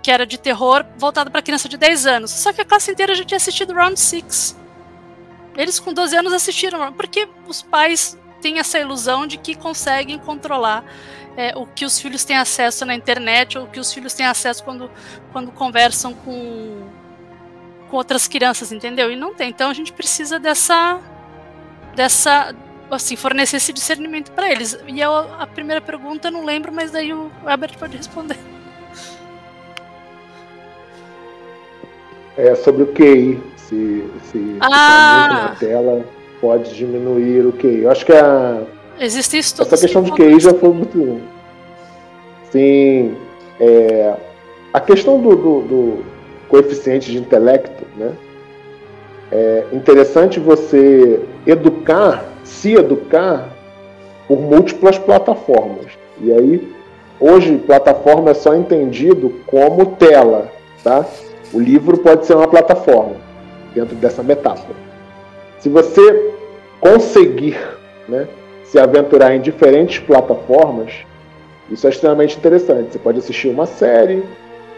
que 0.00 0.12
era 0.12 0.24
de 0.24 0.38
terror 0.38 0.86
voltada 0.96 1.28
para 1.28 1.42
criança 1.42 1.68
de 1.68 1.76
10 1.76 2.06
anos. 2.06 2.30
Só 2.30 2.52
que 2.52 2.60
a 2.60 2.64
classe 2.64 2.92
inteira 2.92 3.14
já 3.14 3.24
tinha 3.24 3.36
assistido 3.36 3.74
Round 3.74 3.98
6. 3.98 4.56
Eles 5.56 5.80
com 5.80 5.92
12 5.92 6.16
anos 6.16 6.32
assistiram, 6.32 6.92
porque 6.92 7.28
os 7.48 7.62
pais 7.62 8.16
têm 8.40 8.60
essa 8.60 8.78
ilusão 8.78 9.26
de 9.26 9.36
que 9.36 9.56
conseguem 9.56 10.16
controlar 10.16 10.84
é, 11.38 11.52
o 11.56 11.64
que 11.64 11.84
os 11.84 12.00
filhos 12.00 12.24
têm 12.24 12.36
acesso 12.36 12.84
na 12.84 12.96
internet 12.96 13.56
ou 13.56 13.64
o 13.64 13.68
que 13.68 13.78
os 13.78 13.92
filhos 13.92 14.12
têm 14.12 14.26
acesso 14.26 14.64
quando, 14.64 14.90
quando 15.32 15.52
conversam 15.52 16.12
com, 16.12 16.82
com 17.88 17.96
outras 17.96 18.26
crianças, 18.26 18.72
entendeu? 18.72 19.08
E 19.08 19.14
não 19.14 19.32
tem. 19.32 19.50
Então 19.50 19.70
a 19.70 19.72
gente 19.72 19.92
precisa 19.92 20.40
dessa 20.40 21.00
dessa 21.94 22.52
assim 22.90 23.14
fornecer 23.14 23.58
esse 23.58 23.72
discernimento 23.72 24.32
para 24.32 24.50
eles. 24.50 24.76
E 24.88 25.00
a, 25.00 25.20
a 25.38 25.46
primeira 25.46 25.80
pergunta 25.80 26.26
eu 26.26 26.32
não 26.32 26.44
lembro, 26.44 26.72
mas 26.72 26.90
daí 26.90 27.14
o 27.14 27.30
Albert 27.46 27.78
pode 27.78 27.96
responder. 27.96 28.36
É 32.36 32.52
sobre 32.56 32.82
o 32.82 32.92
QI, 32.92 33.40
se, 33.56 34.04
se 34.24 34.56
ah. 34.60 35.50
na 35.50 35.56
tela 35.56 36.04
pode 36.40 36.74
diminuir 36.74 37.46
o 37.46 37.52
QI. 37.52 37.82
Eu 37.82 37.92
acho 37.92 38.04
que 38.04 38.12
a 38.12 38.64
Existem 39.00 39.40
estudos. 39.40 39.72
Essa 39.72 39.82
questão 39.82 40.02
de 40.02 40.12
QI 40.12 40.40
já 40.40 40.52
foi 40.54 40.70
muito. 40.70 41.20
Sim. 42.50 43.16
É, 43.60 44.14
a 44.72 44.80
questão 44.80 45.20
do, 45.20 45.36
do, 45.36 45.60
do, 45.62 46.04
coeficiente 46.48 47.10
de 47.10 47.18
intelecto, 47.18 47.84
né? 47.96 48.12
É 49.30 49.64
interessante 49.72 50.40
você 50.40 51.20
educar, 51.46 52.24
se 52.44 52.74
educar 52.74 53.50
por 54.26 54.40
múltiplas 54.40 54.98
plataformas. 54.98 55.86
E 56.20 56.32
aí, 56.32 56.72
hoje, 57.20 57.58
plataforma 57.58 58.30
é 58.30 58.34
só 58.34 58.54
entendido 58.54 59.34
como 59.46 59.96
tela, 59.96 60.50
tá? 60.82 61.04
O 61.52 61.60
livro 61.60 61.98
pode 61.98 62.26
ser 62.26 62.34
uma 62.34 62.48
plataforma 62.48 63.16
dentro 63.74 63.94
dessa 63.96 64.22
metáfora. 64.22 64.76
Se 65.58 65.68
você 65.68 66.32
conseguir, 66.80 67.58
né, 68.08 68.26
se 68.68 68.78
aventurar 68.78 69.34
em 69.34 69.40
diferentes 69.40 69.98
plataformas, 69.98 70.92
isso 71.70 71.86
é 71.86 71.90
extremamente 71.90 72.36
interessante. 72.36 72.92
Você 72.92 72.98
pode 72.98 73.18
assistir 73.18 73.48
uma 73.48 73.64
série, 73.64 74.22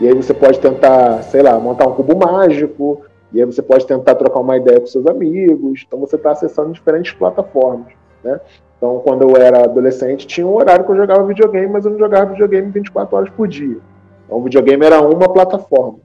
e 0.00 0.06
aí 0.06 0.14
você 0.14 0.32
pode 0.32 0.60
tentar, 0.60 1.22
sei 1.24 1.42
lá, 1.42 1.58
montar 1.58 1.88
um 1.88 1.94
cubo 1.94 2.16
mágico, 2.16 3.02
e 3.32 3.40
aí 3.40 3.44
você 3.44 3.60
pode 3.60 3.86
tentar 3.86 4.14
trocar 4.14 4.40
uma 4.40 4.56
ideia 4.56 4.78
com 4.78 4.86
seus 4.86 5.06
amigos. 5.06 5.84
Então 5.86 5.98
você 5.98 6.14
está 6.14 6.30
acessando 6.30 6.72
diferentes 6.72 7.12
plataformas, 7.12 7.92
né? 8.22 8.40
Então, 8.76 9.00
quando 9.00 9.28
eu 9.28 9.36
era 9.36 9.64
adolescente, 9.64 10.26
tinha 10.26 10.46
um 10.46 10.54
horário 10.54 10.84
que 10.84 10.90
eu 10.90 10.96
jogava 10.96 11.26
videogame, 11.26 11.66
mas 11.66 11.84
eu 11.84 11.90
não 11.90 11.98
jogava 11.98 12.30
videogame 12.30 12.70
24 12.70 13.14
horas 13.14 13.30
por 13.30 13.46
dia. 13.46 13.76
Então, 14.24 14.38
o 14.38 14.42
videogame 14.42 14.86
era 14.86 15.02
uma 15.02 15.28
plataforma. 15.28 15.98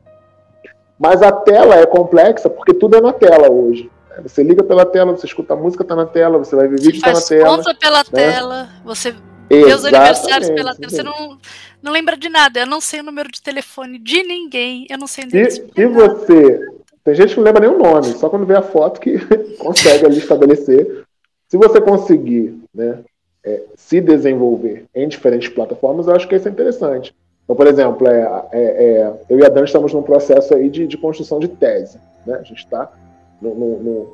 Mas 0.99 1.22
a 1.22 1.32
tela 1.32 1.76
é 1.76 1.86
complexa 1.86 2.49
porque 2.49 2.74
tudo 2.74 2.98
é 2.98 3.02
na 3.02 3.14
tela 3.14 3.49
hoje. 3.49 3.90
Você 4.24 4.44
liga 4.44 4.64
pela 4.64 4.86
tela, 4.86 5.12
você 5.12 5.26
escuta 5.26 5.54
a 5.54 5.58
música, 5.58 5.84
tá 5.84 5.96
na 5.96 6.06
tela, 6.06 6.38
você 6.38 6.56
vai 6.56 6.68
ver 6.68 6.80
vídeo, 6.80 7.02
tá 7.02 7.14
na 7.14 7.22
tela. 7.22 7.58
Compra 7.58 7.76
pela 7.76 8.00
né? 8.00 8.04
tela, 8.12 8.70
você 8.84 9.14
vê 9.50 9.74
os 9.74 9.86
aniversários 9.86 10.50
pela 10.50 10.76
tela, 10.76 10.90
você 10.90 11.04
não, 11.04 11.38
não 11.82 11.92
lembra 11.92 12.18
de 12.18 12.30
nada. 12.30 12.60
Eu 12.60 12.68
não 12.68 12.80
sei 12.80 13.02
o 13.02 13.04
número 13.04 13.32
de 13.32 13.42
telefone 13.42 14.00
de 14.00 14.24
ninguém, 14.24 14.88
eu 14.90 14.98
não 14.98 15.08
sei 15.08 15.26
endereço. 15.26 15.68
E, 15.76 15.82
e 15.82 15.86
você? 15.88 16.60
Tem 17.04 17.14
gente 17.14 17.34
que 17.34 17.38
não 17.38 17.44
lembra 17.44 17.68
nem 17.68 17.70
o 17.70 17.78
nome, 17.78 18.08
só 18.14 18.30
quando 18.30 18.46
vê 18.46 18.56
a 18.56 18.62
foto 18.62 19.00
que 19.00 19.18
consegue 19.60 20.06
ali 20.06 20.18
estabelecer. 20.18 21.04
Se 21.48 21.58
você 21.58 21.80
conseguir 21.80 22.60
né, 22.74 23.00
é, 23.44 23.62
se 23.76 24.02
desenvolver 24.02 24.86
em 24.94 25.08
diferentes 25.08 25.50
plataformas, 25.50 26.08
eu 26.08 26.16
acho 26.16 26.28
que 26.28 26.36
isso 26.36 26.48
é 26.48 26.52
interessante. 26.52 27.16
Então, 27.44 27.56
por 27.56 27.68
exemplo, 27.68 28.08
é, 28.08 28.48
é, 28.52 28.60
é, 28.60 29.14
eu 29.30 29.40
e 29.40 29.46
a 29.46 29.50
Dan 29.50 29.66
estamos 29.66 29.94
num 29.94 30.02
processo 30.02 30.56
aí 30.56 30.68
de, 30.68 30.88
de 30.88 30.98
construção 30.98 31.40
de 31.40 31.48
tese. 31.48 32.00
Né? 32.26 32.40
A 32.40 32.44
gente 32.44 32.58
está 32.58 32.92
no, 33.41 33.56
no, 33.56 33.80
no, 33.80 34.07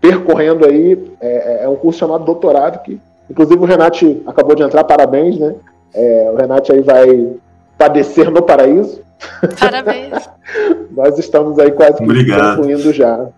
percorrendo 0.00 0.66
aí, 0.66 1.12
é, 1.20 1.28
é, 1.28 1.64
é, 1.64 1.68
um 1.68 1.76
curso 1.76 1.98
chamado 1.98 2.24
doutorado, 2.24 2.82
que 2.82 3.00
inclusive 3.30 3.60
o 3.60 3.66
Renato 3.66 4.22
acabou 4.26 4.54
de 4.54 4.62
entrar, 4.62 4.84
parabéns, 4.84 5.38
né? 5.38 5.54
É, 5.94 6.30
o 6.32 6.36
Renato 6.36 6.72
aí 6.72 6.80
vai 6.80 7.34
padecer 7.76 8.30
no 8.30 8.42
paraíso. 8.42 9.02
Parabéns. 9.58 10.30
Nós 10.90 11.18
estamos 11.18 11.58
aí 11.58 11.72
quase 11.72 11.98
que 11.98 12.06
concluindo 12.06 12.92
já. 12.92 13.28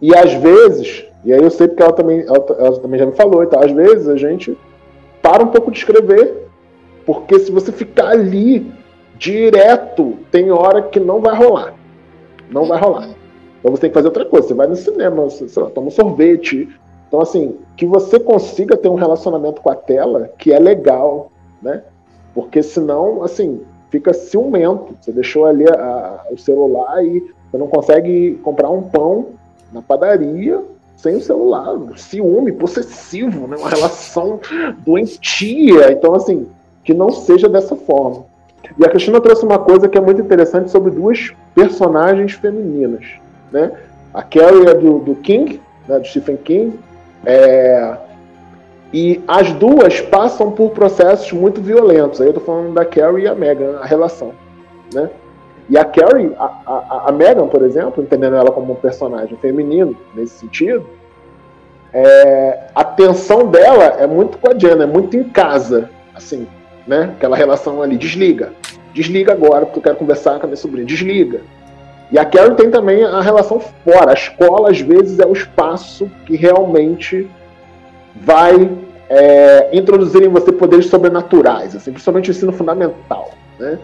E 0.00 0.14
às 0.14 0.32
vezes, 0.34 1.06
E 1.24 1.32
aí 1.32 1.42
eu 1.42 1.50
sei 1.50 1.68
porque 1.68 1.82
ela 1.82 1.92
também, 1.92 2.20
ela, 2.20 2.44
ela 2.58 2.78
também 2.78 2.98
já 2.98 3.06
me 3.06 3.12
falou, 3.12 3.42
então 3.42 3.62
às 3.62 3.72
vezes 3.72 4.08
a 4.08 4.16
gente 4.16 4.56
para 5.22 5.42
um 5.42 5.48
pouco 5.48 5.70
de 5.70 5.78
escrever, 5.78 6.48
porque 7.06 7.38
se 7.38 7.50
você 7.50 7.72
ficar 7.72 8.08
ali 8.08 8.70
direto, 9.16 10.18
tem 10.30 10.50
hora 10.50 10.82
que 10.82 11.00
não 11.00 11.20
vai 11.20 11.34
rolar. 11.34 11.74
Não 12.50 12.66
vai 12.66 12.78
rolar. 12.78 13.08
Então 13.64 13.74
você 13.74 13.80
tem 13.80 13.90
que 13.90 13.94
fazer 13.94 14.08
outra 14.08 14.26
coisa. 14.26 14.48
Você 14.48 14.52
vai 14.52 14.66
no 14.66 14.76
cinema, 14.76 15.22
você, 15.22 15.58
lá, 15.58 15.70
toma 15.70 15.86
um 15.86 15.90
sorvete. 15.90 16.68
Então, 17.08 17.22
assim, 17.22 17.56
que 17.78 17.86
você 17.86 18.20
consiga 18.20 18.76
ter 18.76 18.90
um 18.90 18.94
relacionamento 18.94 19.62
com 19.62 19.70
a 19.70 19.74
tela 19.74 20.30
que 20.36 20.52
é 20.52 20.58
legal, 20.58 21.32
né? 21.62 21.82
Porque 22.34 22.62
senão, 22.62 23.22
assim, 23.22 23.62
fica 23.88 24.12
ciumento. 24.12 24.94
Você 25.00 25.12
deixou 25.12 25.46
ali 25.46 25.66
a, 25.66 25.72
a, 25.72 26.26
o 26.30 26.36
celular 26.36 27.02
e 27.02 27.20
você 27.50 27.56
não 27.56 27.66
consegue 27.66 28.38
comprar 28.42 28.68
um 28.68 28.82
pão 28.82 29.28
na 29.72 29.80
padaria 29.80 30.60
sem 30.94 31.16
o 31.16 31.22
celular. 31.22 31.74
Ciúme, 31.96 32.52
possessivo, 32.52 33.48
né? 33.48 33.56
Uma 33.56 33.70
relação 33.70 34.40
doentia. 34.84 35.90
Então, 35.90 36.14
assim, 36.14 36.48
que 36.84 36.92
não 36.92 37.08
seja 37.08 37.48
dessa 37.48 37.74
forma. 37.74 38.26
E 38.78 38.84
a 38.84 38.90
Cristina 38.90 39.22
trouxe 39.22 39.42
uma 39.42 39.58
coisa 39.58 39.88
que 39.88 39.96
é 39.96 40.00
muito 40.02 40.20
interessante 40.20 40.70
sobre 40.70 40.90
duas 40.90 41.32
personagens 41.54 42.32
femininas. 42.32 43.23
Né? 43.54 43.70
A 44.12 44.20
Carrie 44.20 44.66
é 44.66 44.74
do, 44.74 44.98
do 44.98 45.14
King, 45.14 45.60
né, 45.86 46.00
do 46.00 46.04
Stephen 46.04 46.36
King, 46.38 46.76
é, 47.24 47.96
e 48.92 49.22
as 49.28 49.52
duas 49.52 50.00
passam 50.00 50.50
por 50.50 50.70
processos 50.70 51.30
muito 51.32 51.60
violentos. 51.60 52.20
Aí 52.20 52.26
eu 52.26 52.34
tô 52.34 52.40
falando 52.40 52.74
da 52.74 52.84
Carrie 52.84 53.24
e 53.24 53.28
a 53.28 53.34
Megan, 53.34 53.78
a 53.80 53.86
relação. 53.86 54.32
Né? 54.92 55.08
E 55.70 55.78
a 55.78 55.84
Carrie, 55.84 56.32
a, 56.36 56.44
a, 56.66 57.04
a 57.06 57.12
Megan, 57.12 57.46
por 57.46 57.62
exemplo, 57.62 58.02
entendendo 58.02 58.34
ela 58.34 58.50
como 58.50 58.72
um 58.72 58.76
personagem 58.76 59.36
feminino, 59.36 59.96
nesse 60.16 60.40
sentido, 60.40 60.84
é, 61.92 62.64
a 62.74 62.82
tensão 62.82 63.46
dela 63.46 63.84
é 64.00 64.06
muito 64.06 64.36
com 64.36 64.50
a 64.50 64.58
Jenna, 64.58 64.82
é 64.82 64.86
muito 64.86 65.16
em 65.16 65.24
casa. 65.24 65.88
Assim, 66.12 66.48
né? 66.88 67.14
Aquela 67.16 67.36
relação 67.36 67.80
ali, 67.80 67.96
desliga. 67.96 68.52
Desliga 68.92 69.32
agora, 69.32 69.64
porque 69.64 69.78
eu 69.78 69.82
quero 69.82 69.96
conversar 69.96 70.40
com 70.40 70.46
a 70.46 70.48
minha 70.48 70.56
sobrinha. 70.56 70.84
Desliga. 70.84 71.40
E 72.14 72.18
a 72.18 72.24
Carrie 72.24 72.54
tem 72.54 72.70
também 72.70 73.02
a 73.02 73.20
relação 73.20 73.58
fora. 73.58 74.12
A 74.12 74.14
escola, 74.14 74.70
às 74.70 74.80
vezes, 74.80 75.18
é 75.18 75.26
o 75.26 75.32
espaço 75.32 76.08
que 76.24 76.36
realmente 76.36 77.28
vai 78.14 78.70
é, 79.10 79.76
introduzir 79.76 80.22
em 80.22 80.28
você 80.28 80.52
poderes 80.52 80.86
sobrenaturais, 80.86 81.74
assim, 81.74 81.90
principalmente 81.90 82.30
o 82.30 82.32
ensino 82.32 82.52
fundamental. 82.52 83.32
Né? 83.58 83.80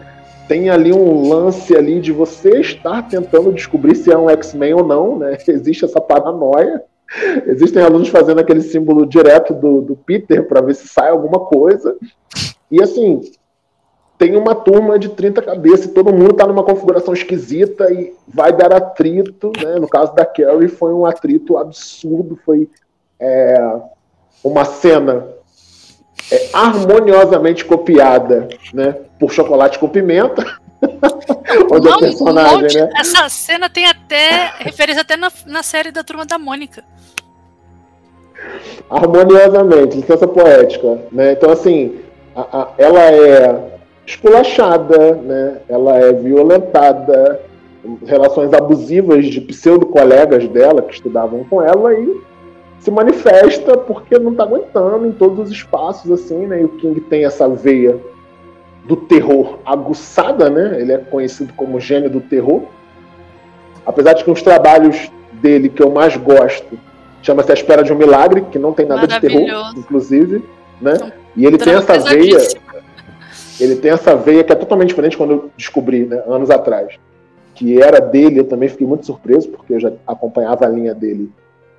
Tem 0.47 0.69
ali 0.69 0.93
um 0.93 1.27
lance 1.27 1.75
ali 1.75 1.99
de 1.99 2.13
você 2.13 2.61
estar 2.61 3.01
tentando 3.09 3.51
descobrir 3.51 3.95
se 3.95 4.09
é 4.09 4.17
um 4.17 4.29
X-Men 4.29 4.75
ou 4.75 4.87
não, 4.87 5.19
né? 5.19 5.37
Existe 5.45 5.83
essa 5.83 5.99
paranoia. 5.99 6.81
Existem 7.47 7.83
alunos 7.83 8.07
fazendo 8.07 8.39
aquele 8.39 8.61
símbolo 8.61 9.05
direto 9.05 9.53
do, 9.53 9.81
do 9.81 9.97
Peter 9.97 10.47
para 10.47 10.61
ver 10.61 10.75
se 10.75 10.87
sai 10.87 11.09
alguma 11.09 11.41
coisa. 11.41 11.97
E 12.71 12.81
assim, 12.81 13.19
tem 14.21 14.35
uma 14.35 14.53
turma 14.53 14.99
de 14.99 15.09
30 15.09 15.41
cabeças, 15.41 15.85
e 15.85 15.93
todo 15.93 16.13
mundo 16.13 16.29
está 16.29 16.45
numa 16.45 16.63
configuração 16.63 17.11
esquisita 17.11 17.91
e 17.91 18.13
vai 18.27 18.53
dar 18.53 18.71
atrito, 18.71 19.51
né? 19.57 19.79
No 19.79 19.87
caso 19.87 20.13
da 20.13 20.23
Carrie 20.23 20.67
foi 20.67 20.93
um 20.93 21.07
atrito 21.07 21.57
absurdo, 21.57 22.39
foi 22.45 22.69
é, 23.19 23.57
uma 24.43 24.63
cena 24.63 25.25
é, 26.31 26.49
harmoniosamente 26.53 27.65
copiada, 27.65 28.47
né? 28.71 28.95
Por 29.19 29.31
chocolate 29.31 29.79
com 29.79 29.89
pimenta. 29.89 30.45
onde 31.73 31.87
Não, 31.87 31.95
a 31.95 31.99
personagem, 31.99 32.53
um 32.53 32.61
monte, 32.61 32.77
né? 32.79 32.89
Essa 32.95 33.27
cena 33.27 33.71
tem 33.71 33.87
até 33.87 34.53
referência 34.59 35.01
até 35.01 35.17
na, 35.17 35.31
na 35.47 35.63
série 35.63 35.89
da 35.89 36.03
Turma 36.03 36.27
da 36.27 36.37
Mônica. 36.37 36.83
Harmoniosamente, 38.87 39.97
licença 39.97 40.27
poética, 40.27 41.05
né? 41.11 41.31
Então 41.31 41.49
assim, 41.49 42.01
a, 42.35 42.61
a, 42.61 42.73
ela 42.77 43.01
é 43.01 43.70
esculachada, 44.11 45.15
né? 45.15 45.57
ela 45.69 45.97
é 45.97 46.11
violentada, 46.11 47.41
relações 48.05 48.53
abusivas 48.53 49.25
de 49.25 49.41
pseudo-colegas 49.41 50.47
dela 50.47 50.81
que 50.81 50.93
estudavam 50.93 51.43
com 51.45 51.61
ela 51.61 51.93
e 51.93 52.21
se 52.79 52.91
manifesta 52.91 53.77
porque 53.77 54.17
não 54.19 54.31
está 54.31 54.43
aguentando 54.43 55.05
em 55.05 55.11
todos 55.11 55.39
os 55.39 55.51
espaços, 55.51 56.11
assim, 56.11 56.47
né? 56.47 56.61
E 56.61 56.65
o 56.65 56.69
King 56.69 56.99
tem 57.01 57.25
essa 57.25 57.47
veia 57.47 57.97
do 58.85 58.95
terror 58.95 59.59
aguçada, 59.63 60.49
né? 60.49 60.79
Ele 60.79 60.91
é 60.91 60.97
conhecido 60.97 61.53
como 61.53 61.79
gênio 61.79 62.09
do 62.09 62.19
terror. 62.19 62.63
Apesar 63.85 64.13
de 64.13 64.23
que 64.23 64.31
os 64.31 64.41
trabalhos 64.41 65.11
dele 65.33 65.69
que 65.69 65.81
eu 65.81 65.91
mais 65.91 66.17
gosto 66.17 66.77
chama-se 67.21 67.51
A 67.51 67.53
Espera 67.53 67.83
de 67.83 67.93
um 67.93 67.97
Milagre, 67.97 68.41
que 68.51 68.57
não 68.57 68.73
tem 68.73 68.87
nada 68.87 69.07
de 69.07 69.19
terror, 69.19 69.73
inclusive, 69.77 70.43
né? 70.81 71.13
E 71.35 71.45
ele 71.45 71.57
tem 71.57 71.73
essa 71.73 71.99
veia. 71.99 72.39
Ele 73.61 73.75
tem 73.75 73.91
essa 73.91 74.15
veia 74.15 74.43
que 74.43 74.51
é 74.51 74.55
totalmente 74.55 74.89
diferente 74.89 75.17
quando 75.17 75.31
eu 75.31 75.49
descobri, 75.55 76.05
né, 76.05 76.21
anos 76.27 76.49
atrás. 76.49 76.97
Que 77.53 77.81
era 77.81 77.99
dele, 77.99 78.39
eu 78.39 78.47
também 78.47 78.69
fiquei 78.69 78.87
muito 78.87 79.05
surpreso, 79.05 79.49
porque 79.49 79.73
eu 79.73 79.79
já 79.79 79.91
acompanhava 80.07 80.65
a 80.65 80.69
linha 80.69 80.95
dele 80.95 81.31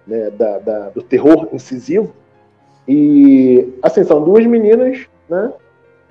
né, 0.07 0.31
da, 0.31 0.59
da, 0.59 0.89
do 0.91 1.03
terror 1.03 1.49
incisivo. 1.53 2.13
E, 2.87 3.73
assim, 3.83 4.05
são 4.05 4.23
duas 4.23 4.47
meninas, 4.47 5.07
né? 5.29 5.53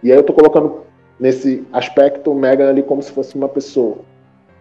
E 0.03 0.11
aí 0.11 0.17
eu 0.17 0.23
tô 0.23 0.33
colocando 0.33 0.81
nesse 1.19 1.63
aspecto 1.71 2.33
Megan 2.33 2.69
ali 2.69 2.81
como 2.81 3.01
se 3.01 3.11
fosse 3.11 3.35
uma 3.35 3.47
pessoa 3.47 3.97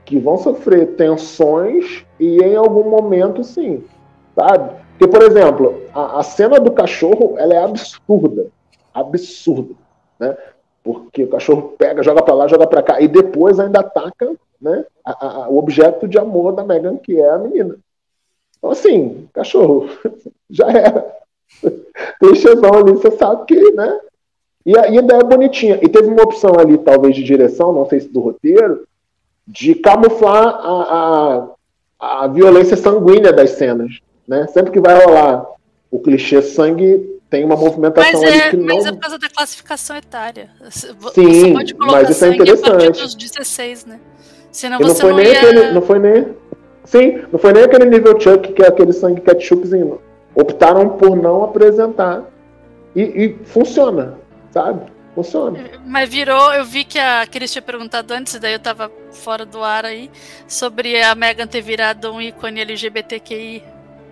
que 0.04 0.18
vão 0.18 0.36
sofrer 0.36 0.94
tensões 0.96 2.04
e 2.18 2.42
em 2.42 2.56
algum 2.56 2.88
momento, 2.88 3.42
sim, 3.42 3.82
sabe? 4.34 4.74
Porque, 4.98 5.08
por 5.08 5.22
exemplo, 5.22 5.82
a, 5.94 6.20
a 6.20 6.22
cena 6.22 6.60
do 6.60 6.72
cachorro, 6.72 7.36
ela 7.38 7.54
é 7.54 7.64
absurda 7.64 8.48
absurdo, 8.92 9.76
né? 10.18 10.36
Porque 10.94 11.24
o 11.24 11.28
cachorro 11.28 11.74
pega, 11.78 12.02
joga 12.02 12.22
para 12.22 12.34
lá, 12.34 12.48
joga 12.48 12.66
para 12.66 12.82
cá, 12.82 13.00
e 13.00 13.08
depois 13.08 13.58
ainda 13.58 13.80
ataca 13.80 14.32
né, 14.60 14.84
a, 15.04 15.26
a, 15.26 15.48
o 15.48 15.58
objeto 15.58 16.06
de 16.06 16.18
amor 16.18 16.52
da 16.52 16.64
Megan, 16.64 16.96
que 16.96 17.20
é 17.20 17.30
a 17.30 17.38
menina. 17.38 17.76
Então, 18.58 18.70
assim, 18.70 19.28
cachorro, 19.32 19.88
já 20.50 20.70
era. 20.70 21.16
Clichêzão 22.20 22.72
ali, 22.74 22.92
você 22.92 23.10
sabe 23.12 23.44
que, 23.46 23.72
né? 23.72 24.00
E 24.64 24.76
ainda 24.78 25.16
é 25.16 25.24
bonitinha. 25.24 25.78
E 25.82 25.88
teve 25.88 26.08
uma 26.08 26.22
opção 26.22 26.58
ali, 26.58 26.76
talvez, 26.78 27.16
de 27.16 27.24
direção, 27.24 27.72
não 27.72 27.86
sei 27.86 28.00
se 28.00 28.08
do 28.08 28.20
roteiro, 28.20 28.86
de 29.46 29.74
camuflar 29.74 30.46
a, 30.46 31.48
a, 31.98 32.22
a 32.24 32.26
violência 32.28 32.76
sanguínea 32.76 33.32
das 33.32 33.50
cenas. 33.52 33.98
Né? 34.28 34.46
Sempre 34.48 34.70
que 34.72 34.80
vai 34.80 35.02
rolar 35.02 35.46
o 35.90 35.98
clichê 35.98 36.42
sangue, 36.42 37.19
tem 37.30 37.44
uma 37.44 37.56
movimentação 37.56 38.20
mas 38.20 38.30
é, 38.30 38.50
que 38.50 38.56
não. 38.56 38.76
Mas 38.76 38.86
é 38.86 38.92
por 38.92 38.98
causa 38.98 39.18
da 39.18 39.28
classificação 39.30 39.96
etária. 39.96 40.50
Sim, 40.68 41.54
mas 41.78 42.10
isso 42.10 42.24
é 42.24 42.28
interessante. 42.34 43.00
dos 43.00 43.14
16, 43.14 43.86
né? 43.86 44.00
Senão 44.50 44.80
e 44.80 44.84
não 44.84 44.94
foi 44.94 45.12
nem 45.14 45.26
ia... 45.26 45.38
aquele, 45.38 45.70
não 45.70 45.80
foi 45.80 45.98
nem. 46.00 46.34
Sim, 46.84 47.22
não 47.30 47.38
foi 47.38 47.52
nem 47.52 47.62
aquele 47.62 47.84
nível 47.84 48.20
Chuck 48.20 48.52
que 48.52 48.62
é 48.62 48.66
aquele 48.66 48.92
sangue 48.92 49.20
ketchupzinho. 49.20 50.00
Optaram 50.34 50.88
por 50.90 51.16
não 51.16 51.44
apresentar. 51.44 52.24
E, 52.96 53.02
e 53.02 53.38
funciona, 53.44 54.18
sabe? 54.50 54.90
Funciona. 55.14 55.60
Mas 55.86 56.08
virou, 56.08 56.52
eu 56.52 56.64
vi 56.64 56.82
que 56.82 56.98
a 56.98 57.24
Cris 57.26 57.52
tinha 57.52 57.62
perguntado 57.62 58.12
antes, 58.12 58.38
daí 58.40 58.54
eu 58.54 58.58
tava 58.58 58.90
fora 59.12 59.44
do 59.44 59.62
ar 59.62 59.84
aí, 59.84 60.10
sobre 60.48 61.00
a 61.00 61.14
Megan 61.14 61.46
ter 61.46 61.60
virado 61.60 62.12
um 62.12 62.20
ícone 62.20 62.60
LGBTQI, 62.60 63.62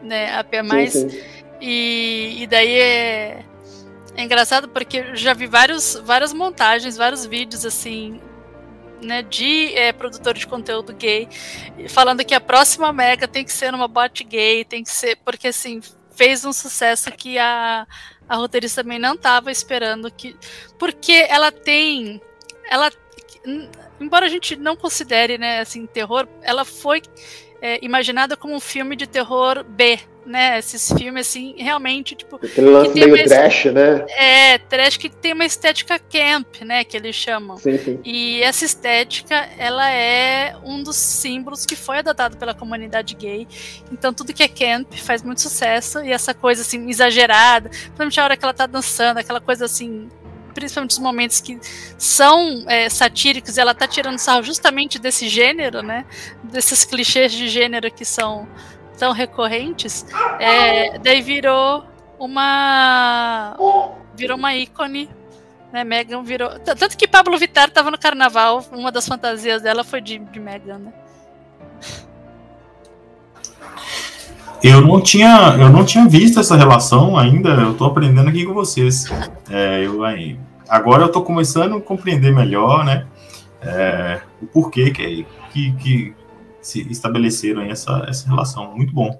né, 0.02 0.36
AP+. 0.36 0.54
Sim, 0.90 1.08
sim. 1.08 1.20
E, 1.60 2.42
e 2.42 2.46
daí 2.46 2.72
é, 2.72 3.44
é 4.14 4.22
engraçado 4.22 4.68
porque 4.68 4.98
eu 4.98 5.16
já 5.16 5.34
vi 5.34 5.46
vários, 5.46 5.96
várias 5.96 6.32
montagens, 6.32 6.96
vários 6.96 7.26
vídeos 7.26 7.64
assim 7.64 8.20
né, 9.02 9.22
de 9.22 9.74
é, 9.74 9.92
produtor 9.92 10.34
de 10.34 10.46
conteúdo 10.46 10.92
gay, 10.92 11.28
falando 11.88 12.24
que 12.24 12.34
a 12.34 12.40
próxima 12.40 12.92
Mega 12.92 13.28
tem 13.28 13.44
que 13.44 13.52
ser 13.52 13.72
uma 13.72 13.86
bot 13.86 14.24
gay, 14.24 14.64
tem 14.64 14.82
que 14.82 14.90
ser, 14.90 15.16
porque 15.24 15.48
assim, 15.48 15.80
fez 16.18 16.44
um 16.44 16.52
sucesso 16.52 17.12
que 17.12 17.38
a, 17.38 17.86
a 18.28 18.36
roteirista 18.36 18.82
também 18.82 18.98
não 18.98 19.14
estava 19.14 19.52
esperando 19.52 20.10
que. 20.10 20.36
Porque 20.78 21.26
ela 21.28 21.52
tem. 21.52 22.20
Ela. 22.68 22.90
Embora 24.00 24.26
a 24.26 24.28
gente 24.28 24.56
não 24.56 24.76
considere, 24.76 25.38
né, 25.38 25.60
assim, 25.60 25.86
terror, 25.86 26.28
ela 26.42 26.64
foi 26.64 27.02
é, 27.62 27.84
imaginada 27.84 28.36
como 28.36 28.54
um 28.54 28.60
filme 28.60 28.94
de 28.94 29.06
terror 29.06 29.64
B, 29.64 29.98
né? 30.28 30.58
Esses 30.58 30.92
filmes, 30.92 31.26
assim, 31.26 31.54
realmente, 31.56 32.14
tipo. 32.14 32.36
Aquele 32.36 32.68
lance 32.68 32.94
meio 32.94 33.14
uma, 33.14 33.24
trash, 33.24 33.64
né? 33.66 34.06
É, 34.10 34.58
trash 34.58 34.96
que 34.96 35.08
tem 35.08 35.32
uma 35.32 35.44
estética 35.44 35.98
camp, 35.98 36.62
né? 36.62 36.84
Que 36.84 36.96
eles 36.96 37.16
chamam. 37.16 37.56
Sim, 37.56 37.78
sim. 37.78 38.00
E 38.04 38.42
essa 38.42 38.64
estética, 38.64 39.48
ela 39.58 39.90
é 39.90 40.54
um 40.62 40.82
dos 40.82 40.96
símbolos 40.96 41.64
que 41.64 41.74
foi 41.74 41.98
adotado 41.98 42.36
pela 42.36 42.54
comunidade 42.54 43.14
gay. 43.14 43.48
Então, 43.90 44.12
tudo 44.12 44.32
que 44.32 44.42
é 44.42 44.48
camp 44.48 44.92
faz 44.94 45.22
muito 45.22 45.40
sucesso. 45.40 46.00
E 46.00 46.12
essa 46.12 46.34
coisa, 46.34 46.62
assim, 46.62 46.88
exagerada, 46.88 47.70
principalmente 47.70 48.20
a 48.20 48.24
hora 48.24 48.36
que 48.36 48.44
ela 48.44 48.54
tá 48.54 48.66
dançando, 48.66 49.18
aquela 49.18 49.40
coisa 49.40 49.64
assim 49.64 50.08
principalmente 50.58 50.90
os 50.90 50.98
momentos 50.98 51.40
que 51.40 51.56
são 51.96 52.64
é, 52.66 52.88
satíricos, 52.88 53.58
ela 53.58 53.74
tá 53.74 53.86
tirando 53.86 54.18
sarro 54.18 54.42
justamente 54.42 54.98
desse 54.98 55.28
gênero, 55.28 55.82
né? 55.82 56.04
Desses 56.42 56.84
clichês 56.84 57.30
de 57.30 57.48
gênero 57.48 57.92
que 57.92 58.04
são 58.04 58.48
tão 58.98 59.12
recorrentes, 59.12 60.04
é, 60.38 60.98
daí 60.98 61.22
virou 61.22 61.84
uma 62.18 63.56
virou 64.14 64.36
uma 64.36 64.54
ícone 64.54 65.08
né, 65.72 65.84
Megan 65.84 66.22
virou. 66.22 66.50
Tanto 66.60 66.96
que 66.96 67.06
Pablo 67.06 67.38
Vittar 67.38 67.68
estava 67.68 67.90
no 67.90 67.98
carnaval, 67.98 68.64
uma 68.72 68.90
das 68.90 69.06
fantasias 69.06 69.62
dela 69.62 69.84
foi 69.84 70.00
de, 70.00 70.18
de 70.18 70.40
Megan, 70.40 70.78
né? 70.78 70.92
Eu 74.62 74.80
não 74.80 75.00
tinha, 75.00 75.54
eu 75.58 75.68
não 75.68 75.84
tinha 75.84 76.08
visto 76.08 76.40
essa 76.40 76.56
relação 76.56 77.16
ainda. 77.16 77.50
Eu 77.50 77.72
estou 77.72 77.86
aprendendo 77.86 78.28
aqui 78.28 78.44
com 78.44 78.54
vocês. 78.54 79.04
É, 79.48 79.84
eu, 79.86 80.00
agora 80.68 81.02
eu 81.02 81.06
estou 81.06 81.22
começando 81.22 81.76
a 81.76 81.80
compreender 81.80 82.34
melhor, 82.34 82.84
né? 82.84 83.06
É, 83.62 84.20
o 84.42 84.46
porquê 84.46 84.90
que, 84.90 85.26
que, 85.52 85.72
que 85.72 86.14
se 86.68 86.86
estabeleceram 86.90 87.62
essa, 87.62 88.04
essa 88.06 88.28
relação. 88.28 88.76
Muito 88.76 88.92
bom. 88.92 89.18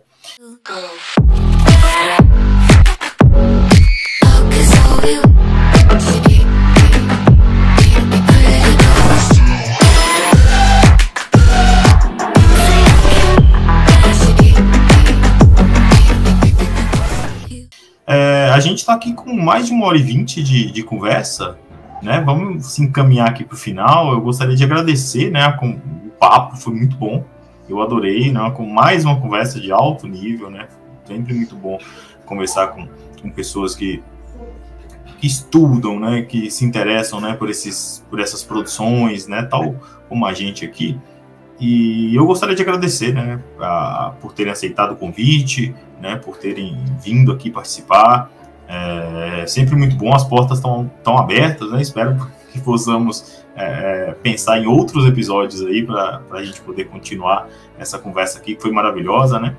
É, 18.07 18.51
a 18.55 18.61
gente 18.61 18.79
está 18.79 18.93
aqui 18.95 19.15
com 19.15 19.35
mais 19.35 19.67
de 19.67 19.73
uma 19.73 19.87
hora 19.87 19.97
e 19.97 20.03
vinte 20.03 20.43
de, 20.43 20.71
de 20.71 20.83
conversa, 20.83 21.59
né? 22.03 22.21
Vamos 22.21 22.67
se 22.67 22.83
encaminhar 22.83 23.29
aqui 23.29 23.43
para 23.43 23.55
o 23.55 23.59
final. 23.59 24.13
Eu 24.13 24.21
gostaria 24.21 24.55
de 24.55 24.65
agradecer, 24.65 25.31
né? 25.31 25.51
Com, 25.53 25.71
o 25.71 26.11
papo 26.19 26.57
foi 26.57 26.75
muito 26.75 26.97
bom. 26.97 27.25
Eu 27.69 27.83
adorei, 27.83 28.33
né? 28.33 28.51
Com 28.57 28.67
mais 28.67 29.05
uma 29.05 29.21
conversa 29.21 29.61
de 29.61 29.71
alto 29.71 30.07
nível, 30.07 30.51
né? 30.51 30.69
Sempre 31.05 31.35
muito 31.35 31.55
bom 31.55 31.79
conversar 32.25 32.69
com, 32.69 32.89
com 33.21 33.31
pessoas 33.31 33.75
que, 33.75 34.03
que 35.19 35.27
estudam, 35.27 36.01
né? 36.01 36.23
Que 36.23 36.51
se 36.51 36.65
interessam, 36.65 37.21
né? 37.21 37.35
Por 37.35 37.51
esses, 37.51 38.05
por 38.09 38.21
essas 38.21 38.43
produções, 38.43 39.27
né? 39.27 39.43
Tal 39.43 39.75
como 40.09 40.27
a 40.27 40.33
gente 40.33 40.65
aqui. 40.65 40.99
E 41.61 42.15
eu 42.15 42.25
gostaria 42.25 42.55
de 42.55 42.63
agradecer, 42.63 43.13
né, 43.13 43.41
a, 43.59 44.13
por 44.21 44.33
terem 44.33 44.53
aceitado 44.53 44.93
o 44.93 44.97
convite, 44.97 45.75
né, 46.01 46.15
por 46.15 46.37
terem 46.37 46.79
vindo 47.03 47.33
aqui 47.33 47.51
participar. 47.51 48.31
É 48.69 49.45
sempre 49.47 49.75
muito 49.75 49.97
bom, 49.97 50.15
as 50.15 50.23
portas 50.25 50.59
estão 50.59 50.91
tão 51.03 51.17
abertas, 51.17 51.71
né? 51.71 51.81
Espero 51.81 52.17
que 52.59 52.65
possamos 52.65 53.43
é, 53.57 54.15
pensar 54.23 54.59
em 54.59 54.67
outros 54.67 55.07
episódios 55.07 55.63
aí 55.65 55.85
para 55.85 56.23
a 56.31 56.45
gente 56.45 56.61
poder 56.61 56.85
continuar 56.85 57.49
essa 57.79 57.99
conversa 57.99 58.39
aqui, 58.39 58.55
que 58.55 58.63
foi 58.63 58.71
maravilhosa, 58.71 59.39
né? 59.39 59.57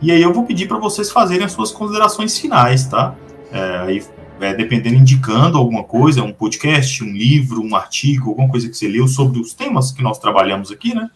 E 0.00 0.12
aí 0.12 0.20
eu 0.20 0.32
vou 0.32 0.44
pedir 0.44 0.68
para 0.68 0.78
vocês 0.78 1.10
fazerem 1.10 1.44
as 1.44 1.52
suas 1.52 1.70
considerações 1.70 2.38
finais, 2.38 2.86
tá? 2.86 3.14
É, 3.50 3.76
aí, 3.78 4.04
é, 4.40 4.54
dependendo, 4.54 4.96
indicando 4.96 5.56
alguma 5.56 5.84
coisa, 5.84 6.22
um 6.22 6.32
podcast, 6.32 7.02
um 7.02 7.12
livro, 7.12 7.62
um 7.62 7.74
artigo, 7.74 8.30
alguma 8.30 8.48
coisa 8.48 8.68
que 8.68 8.76
você 8.76 8.88
leu 8.88 9.08
sobre 9.08 9.40
os 9.40 9.54
temas 9.54 9.92
que 9.92 10.02
nós 10.02 10.18
trabalhamos 10.18 10.70
aqui, 10.70 10.94
né? 10.94 11.08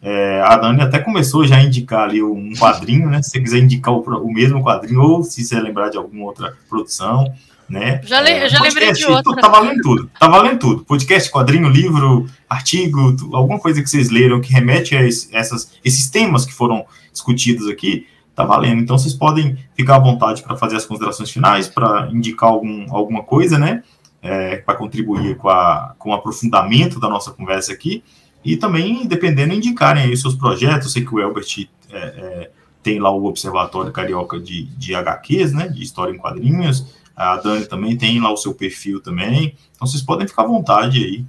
É, 0.00 0.42
a 0.42 0.56
Dani 0.58 0.82
até 0.82 0.98
começou 0.98 1.46
já 1.46 1.56
a 1.56 1.62
indicar 1.62 2.02
ali 2.02 2.22
um 2.22 2.52
quadrinho, 2.52 3.08
né? 3.08 3.22
Se 3.22 3.30
você 3.30 3.40
quiser 3.40 3.58
indicar 3.58 3.94
o, 3.94 4.00
o 4.00 4.32
mesmo 4.32 4.62
quadrinho, 4.62 5.00
ou 5.00 5.22
se 5.22 5.42
você 5.42 5.58
lembrar 5.58 5.88
de 5.88 5.96
alguma 5.96 6.26
outra 6.26 6.54
produção, 6.68 7.32
né? 7.68 8.00
Já, 8.04 8.20
le, 8.20 8.30
é, 8.30 8.48
já 8.48 8.60
lembrei 8.60 8.92
de 8.92 9.04
outra. 9.06 9.34
Tá 9.36 9.48
valendo 9.48 9.82
tudo, 9.82 10.10
tá 10.18 10.28
valendo 10.28 10.58
tudo. 10.58 10.84
Podcast, 10.84 11.30
quadrinho, 11.30 11.68
livro, 11.68 12.26
artigo, 12.48 13.16
alguma 13.32 13.58
coisa 13.58 13.82
que 13.82 13.88
vocês 13.88 14.10
leram 14.10 14.40
que 14.40 14.52
remete 14.52 14.96
a 14.96 15.06
essas, 15.06 15.72
esses 15.84 16.10
temas 16.10 16.44
que 16.44 16.52
foram 16.52 16.84
discutidos 17.12 17.68
aqui, 17.68 18.06
tá 18.34 18.44
valendo. 18.44 18.82
Então 18.82 18.98
vocês 18.98 19.14
podem 19.14 19.56
ficar 19.74 19.96
à 19.96 19.98
vontade 19.98 20.42
para 20.42 20.56
fazer 20.56 20.76
as 20.76 20.86
considerações 20.86 21.30
finais, 21.30 21.68
para 21.68 22.08
indicar 22.12 22.50
algum, 22.50 22.86
alguma 22.94 23.22
coisa, 23.22 23.58
né? 23.58 23.82
É, 24.22 24.56
para 24.56 24.74
contribuir 24.74 25.36
com, 25.36 25.48
a, 25.48 25.94
com 25.98 26.10
o 26.10 26.14
aprofundamento 26.14 26.98
da 26.98 27.08
nossa 27.08 27.30
conversa 27.30 27.72
aqui. 27.72 28.02
E 28.44 28.56
também, 28.56 29.06
dependendo, 29.06 29.54
indicarem 29.54 30.04
aí 30.04 30.12
os 30.12 30.20
seus 30.20 30.34
projetos. 30.34 30.86
Eu 30.86 30.92
sei 30.92 31.04
que 31.04 31.14
o 31.14 31.20
Elbert 31.20 31.68
é, 31.90 31.96
é, 31.96 32.50
tem 32.82 32.98
lá 33.00 33.10
o 33.10 33.24
Observatório 33.24 33.90
Carioca 33.90 34.38
de, 34.38 34.64
de 34.64 34.94
HQs, 34.94 35.52
né, 35.52 35.68
de 35.68 35.82
História 35.82 36.12
em 36.12 36.18
Quadrinhos. 36.18 36.86
A 37.16 37.36
Dani 37.36 37.66
também 37.66 37.96
tem 37.96 38.20
lá 38.20 38.32
o 38.32 38.36
seu 38.36 38.54
perfil 38.54 39.00
também. 39.00 39.56
Então, 39.74 39.86
vocês 39.86 40.02
podem 40.02 40.26
ficar 40.26 40.42
à 40.42 40.46
vontade 40.46 40.98
aí, 40.98 41.24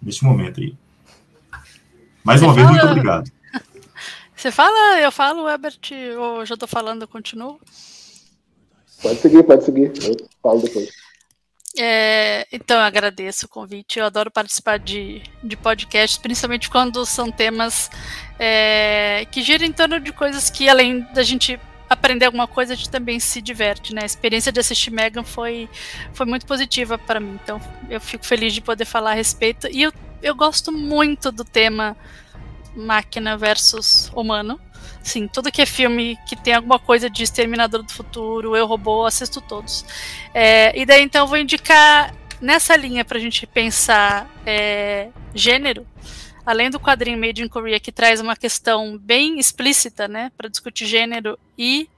neste 0.00 0.24
momento 0.24 0.60
aí. 0.60 0.74
Mais 2.22 2.40
Você 2.40 2.46
uma 2.46 2.54
fala... 2.54 2.66
vez, 2.66 2.78
muito 2.78 2.90
obrigado. 2.92 3.30
Você 4.36 4.52
fala, 4.52 5.00
eu 5.00 5.10
falo, 5.10 5.48
Herbert, 5.48 5.80
ou 6.16 6.46
já 6.46 6.54
estou 6.54 6.68
falando, 6.68 7.02
eu 7.02 7.08
continuo? 7.08 7.60
Pode 9.02 9.20
seguir, 9.20 9.42
pode 9.42 9.64
seguir. 9.64 9.92
Eu 10.04 10.28
falo 10.40 10.60
depois. 10.60 10.88
É, 11.76 12.46
então, 12.52 12.76
eu 12.76 12.82
agradeço 12.82 13.46
o 13.46 13.48
convite. 13.48 13.98
Eu 13.98 14.06
adoro 14.06 14.30
participar 14.30 14.78
de, 14.78 15.22
de 15.42 15.56
podcasts, 15.56 16.18
principalmente 16.18 16.70
quando 16.70 17.04
são 17.04 17.30
temas 17.30 17.90
é, 18.38 19.26
que 19.30 19.42
giram 19.42 19.66
em 19.66 19.72
torno 19.72 19.98
de 19.98 20.12
coisas 20.12 20.50
que, 20.50 20.68
além 20.68 21.00
da 21.12 21.22
gente 21.22 21.58
aprender 21.88 22.26
alguma 22.26 22.46
coisa, 22.46 22.72
a 22.72 22.76
gente 22.76 22.90
também 22.90 23.18
se 23.18 23.40
diverte. 23.40 23.94
Né? 23.94 24.02
A 24.02 24.06
experiência 24.06 24.52
de 24.52 24.60
assistir 24.60 24.90
Megan 24.90 25.24
foi, 25.24 25.68
foi 26.12 26.26
muito 26.26 26.46
positiva 26.46 26.98
para 26.98 27.20
mim. 27.20 27.38
Então, 27.42 27.60
eu 27.88 28.00
fico 28.00 28.26
feliz 28.26 28.52
de 28.52 28.60
poder 28.60 28.84
falar 28.84 29.12
a 29.12 29.14
respeito. 29.14 29.68
E 29.70 29.82
eu, 29.82 29.92
eu 30.22 30.34
gosto 30.34 30.70
muito 30.72 31.32
do 31.32 31.44
tema 31.44 31.96
máquina 32.76 33.36
versus 33.36 34.10
humano. 34.14 34.60
Sim, 35.02 35.26
tudo 35.26 35.50
que 35.50 35.62
é 35.62 35.66
filme 35.66 36.18
que 36.28 36.36
tem 36.36 36.54
alguma 36.54 36.78
coisa 36.78 37.08
de 37.08 37.22
Exterminador 37.22 37.82
do 37.82 37.92
Futuro, 37.92 38.54
Eu 38.54 38.66
Robô, 38.66 39.06
assisto 39.06 39.40
todos. 39.40 39.84
É, 40.34 40.78
e 40.78 40.84
daí 40.84 41.02
então 41.02 41.22
eu 41.22 41.26
vou 41.26 41.38
indicar 41.38 42.14
nessa 42.40 42.76
linha 42.76 43.04
para 43.04 43.18
a 43.18 43.20
gente 43.20 43.46
pensar 43.46 44.28
é, 44.44 45.08
gênero, 45.34 45.86
além 46.48 46.70
do 46.70 46.80
quadrinho 46.80 47.18
Made 47.18 47.42
in 47.42 47.46
Korea 47.46 47.78
que 47.78 47.92
traz 47.92 48.22
uma 48.22 48.34
questão 48.34 48.96
bem 48.96 49.38
explícita, 49.38 50.08
né, 50.08 50.32
para 50.34 50.48
discutir 50.48 50.86
gênero 50.86 51.38
e 51.58 51.90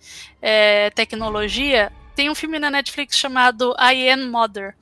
é, 0.42 0.90
tecnologia, 0.90 1.92
tem 2.16 2.28
um 2.28 2.34
filme 2.34 2.58
na 2.58 2.68
Netflix 2.68 3.16
chamado 3.16 3.72
I 3.78 4.10
Am 4.10 4.26
Mother. 4.26 4.74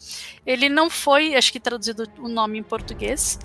Ele 0.46 0.70
não 0.70 0.88
foi, 0.88 1.36
acho 1.36 1.52
que 1.52 1.60
traduzido 1.60 2.10
o 2.18 2.28
nome 2.28 2.58
em 2.58 2.62
português, 2.62 3.38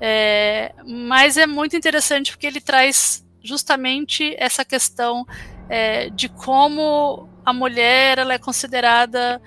é, 0.00 0.74
mas 0.84 1.36
é 1.36 1.46
muito 1.46 1.76
interessante 1.76 2.32
porque 2.32 2.48
ele 2.48 2.60
traz 2.60 3.24
justamente 3.40 4.34
essa 4.36 4.64
questão 4.64 5.24
é, 5.68 6.10
de 6.10 6.28
como 6.28 7.28
a 7.46 7.52
mulher 7.52 8.18
ela 8.18 8.34
é 8.34 8.38
considerada 8.38 9.40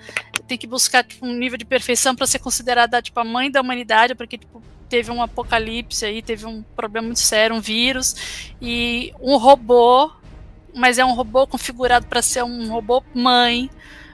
tem 0.48 0.56
que 0.56 0.66
buscar 0.66 1.04
tipo, 1.04 1.26
um 1.26 1.34
nível 1.34 1.58
de 1.58 1.66
perfeição 1.66 2.16
para 2.16 2.26
ser 2.26 2.38
considerada 2.38 3.02
tipo 3.02 3.20
a 3.20 3.24
mãe 3.24 3.50
da 3.50 3.60
humanidade 3.60 4.14
porque 4.14 4.38
tipo, 4.38 4.62
teve 4.92 5.10
um 5.10 5.22
apocalipse 5.22 6.04
aí 6.04 6.20
teve 6.20 6.44
um 6.44 6.62
problema 6.76 7.06
muito 7.06 7.20
sério 7.20 7.56
um 7.56 7.62
vírus 7.62 8.52
e 8.60 9.10
um 9.18 9.38
robô 9.38 10.12
mas 10.74 10.98
é 10.98 11.04
um 11.04 11.14
robô 11.14 11.46
configurado 11.46 12.06
para 12.06 12.20
ser 12.20 12.44
um 12.44 12.70
robô 12.70 13.02
mãe 13.14 13.70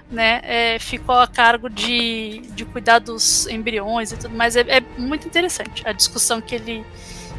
né, 0.09 0.41
é, 0.45 0.79
ficou 0.79 1.17
a 1.17 1.27
cargo 1.27 1.69
de, 1.69 2.43
de 2.55 2.65
cuidar 2.65 3.01
dos 3.01 3.47
embriões 3.49 4.13
e 4.13 4.17
tudo 4.17 4.35
mais. 4.35 4.57
É, 4.57 4.61
é, 4.61 4.81
muito 4.97 5.27
interessante 5.27 5.83
a 5.87 5.93
discussão 5.93 6.41
que 6.41 6.55
ele, 6.55 6.83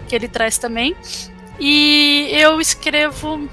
que 0.07 0.15
ele 0.15 0.27
traz 0.27 0.59
também. 0.59 0.95
E 1.59 2.29
eu 2.31 2.61
escrevo 2.61 3.49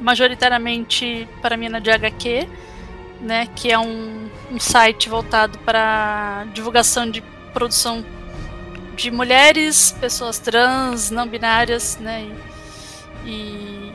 majoritariamente 0.00 1.28
para 1.42 1.56
a 1.56 1.58
mina 1.58 1.80
de 1.80 1.90
HQ, 1.90 2.46
né, 3.20 3.48
que 3.56 3.72
é 3.72 3.78
um, 3.80 4.30
um 4.48 4.60
site 4.60 5.08
voltado 5.08 5.58
para 5.58 6.46
divulgação 6.54 7.10
de 7.10 7.20
produção 7.52 8.04
de 9.00 9.10
mulheres, 9.10 9.92
pessoas 9.98 10.38
trans, 10.38 11.10
não 11.10 11.26
binárias, 11.26 11.96
né, 11.96 12.30
e, 13.24 13.90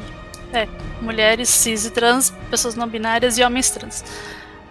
é, 0.52 0.68
mulheres 1.00 1.48
cis 1.50 1.86
e 1.86 1.92
trans, 1.92 2.32
pessoas 2.50 2.74
não 2.74 2.88
binárias 2.88 3.38
e 3.38 3.44
homens 3.44 3.70
trans, 3.70 4.04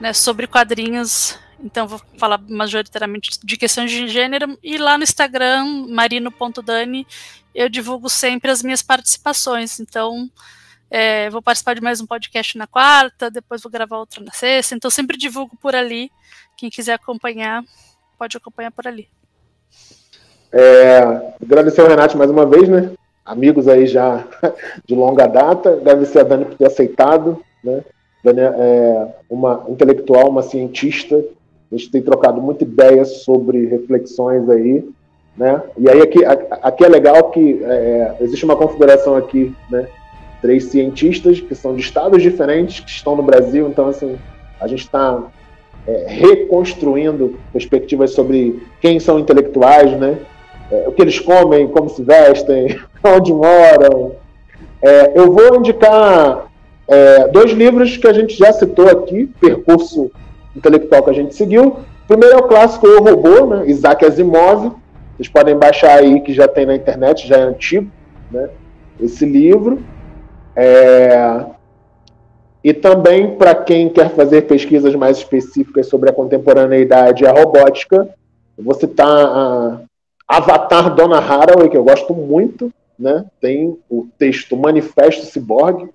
né, 0.01 0.12
sobre 0.12 0.48
quadrinhos. 0.48 1.39
Então 1.61 1.86
vou 1.86 2.01
falar 2.19 2.39
majoritariamente 2.48 3.39
de 3.43 3.56
questões 3.56 3.90
de 3.90 4.09
gênero 4.09 4.59
e 4.62 4.77
lá 4.77 4.98
no 4.98 5.05
Instagram 5.05 5.86
marino.dani 5.89 7.06
eu 7.55 7.69
divulgo 7.69 8.11
sempre 8.11 8.51
as 8.51 8.62
minhas 8.62 8.82
participações. 8.82 9.78
Então, 9.78 10.28
é, 10.90 11.31
vou 11.31 11.40
participar 11.40 11.74
de 11.74 11.81
mais 11.81 12.01
um 12.01 12.06
podcast 12.06 12.59
na 12.59 12.66
quarta, 12.66 13.31
depois 13.31 13.62
vou 13.62 13.70
gravar 13.70 13.98
outro 13.98 14.24
na 14.24 14.32
sexta. 14.32 14.74
Então, 14.74 14.90
sempre 14.90 15.16
divulgo 15.16 15.56
por 15.56 15.74
ali. 15.77 16.11
Quem 16.56 16.69
quiser 16.69 16.94
acompanhar, 16.94 17.62
pode 18.19 18.36
acompanhar 18.36 18.73
por 18.73 18.89
ali. 18.89 19.09
É, 20.55 21.32
agradecer 21.43 21.81
ao 21.81 21.89
Renato 21.89 22.16
mais 22.16 22.31
uma 22.31 22.47
vez, 22.47 22.68
né? 22.68 22.90
Amigos 23.24 23.66
aí 23.68 23.86
já 23.86 24.24
de 24.86 24.94
longa 24.94 25.26
data. 25.26 25.70
Agradecer 25.70 26.20
a 26.20 26.22
Dani 26.22 26.44
por 26.44 26.56
ter 26.56 26.66
aceitado, 26.66 27.40
né? 27.62 27.82
Dani 28.22 28.40
é 28.40 29.09
uma 29.28 29.64
intelectual, 29.68 30.31
uma 30.31 30.43
cientista. 30.43 31.16
A 31.72 31.76
gente 31.76 31.90
tem 31.90 32.01
trocado 32.01 32.40
muita 32.40 32.64
ideia 32.64 33.05
sobre 33.05 33.66
reflexões 33.66 34.48
aí 34.48 34.85
né? 35.36 35.62
E 35.76 35.89
aí 35.90 36.01
aqui, 36.01 36.24
aqui 36.24 36.85
é 36.85 36.89
legal 36.89 37.31
que 37.31 37.60
é, 37.64 38.16
existe 38.20 38.44
uma 38.44 38.56
configuração 38.56 39.16
aqui, 39.16 39.55
né? 39.70 39.86
três 40.40 40.64
cientistas 40.64 41.40
que 41.40 41.55
são 41.55 41.74
de 41.74 41.81
estados 41.81 42.22
diferentes, 42.22 42.81
que 42.81 42.90
estão 42.90 43.16
no 43.16 43.22
Brasil, 43.22 43.66
então 43.66 43.89
assim, 43.89 44.18
a 44.60 44.68
gente 44.68 44.81
está 44.81 45.22
é, 45.86 46.05
reconstruindo 46.06 47.39
perspectivas 47.52 48.12
sobre 48.12 48.62
quem 48.81 49.01
são 49.01 49.18
intelectuais, 49.18 49.90
né? 49.98 50.18
É, 50.70 50.89
o 50.89 50.93
que 50.93 51.03
eles 51.03 51.19
comem, 51.19 51.69
como 51.69 51.89
se 51.89 52.03
vestem, 52.03 52.78
onde 53.05 53.32
moram. 53.32 54.12
É, 54.82 55.12
eu 55.15 55.32
vou 55.32 55.57
indicar 55.57 56.47
é, 56.86 57.28
dois 57.28 57.53
livros 57.53 57.97
que 57.97 58.07
a 58.07 58.12
gente 58.12 58.36
já 58.36 58.53
citou 58.53 58.89
aqui, 58.89 59.27
percurso 59.41 60.11
intelectual 60.57 61.03
que 61.03 61.11
a 61.11 61.15
gente 61.15 61.35
seguiu. 61.35 61.78
O 62.05 62.07
primeiro 62.07 62.36
é 62.36 62.39
o 62.39 62.49
clássico 62.49 62.86
Eu 62.86 63.03
Robô, 63.03 63.47
né? 63.47 63.65
Isaac 63.66 64.05
Asimov. 64.05 64.73
Vocês 65.16 65.28
podem 65.28 65.57
baixar 65.57 65.99
aí, 65.99 66.20
que 66.20 66.32
já 66.32 66.49
tem 66.49 66.66
na 66.66 66.74
internet, 66.74 67.27
já 67.27 67.36
é 67.36 67.43
antigo, 67.43 67.91
né? 68.31 68.51
Esse 69.01 69.24
livro. 69.24 69.82
É... 70.55 71.45
E 72.62 72.73
também, 72.73 73.36
para 73.36 73.55
quem 73.55 73.89
quer 73.89 74.11
fazer 74.11 74.43
pesquisas 74.43 74.95
mais 74.95 75.19
específicas 75.19 75.86
sobre 75.86 76.11
a 76.11 76.12
contemporaneidade 76.12 77.23
e 77.23 77.27
a 77.27 77.32
robótica, 77.32 78.09
eu 78.57 78.65
vou 78.65 78.74
citar 78.74 79.07
a 79.07 79.81
Avatar 80.27 80.95
Donna 80.95 81.19
Haraway, 81.19 81.69
que 81.69 81.77
eu 81.77 81.85
gosto 81.85 82.15
muito, 82.15 82.73
né? 82.99 83.27
Tem 83.41 83.79
o 83.91 84.07
texto 84.19 84.57
Manifesto 84.57 85.27
Cyborg, 85.27 85.89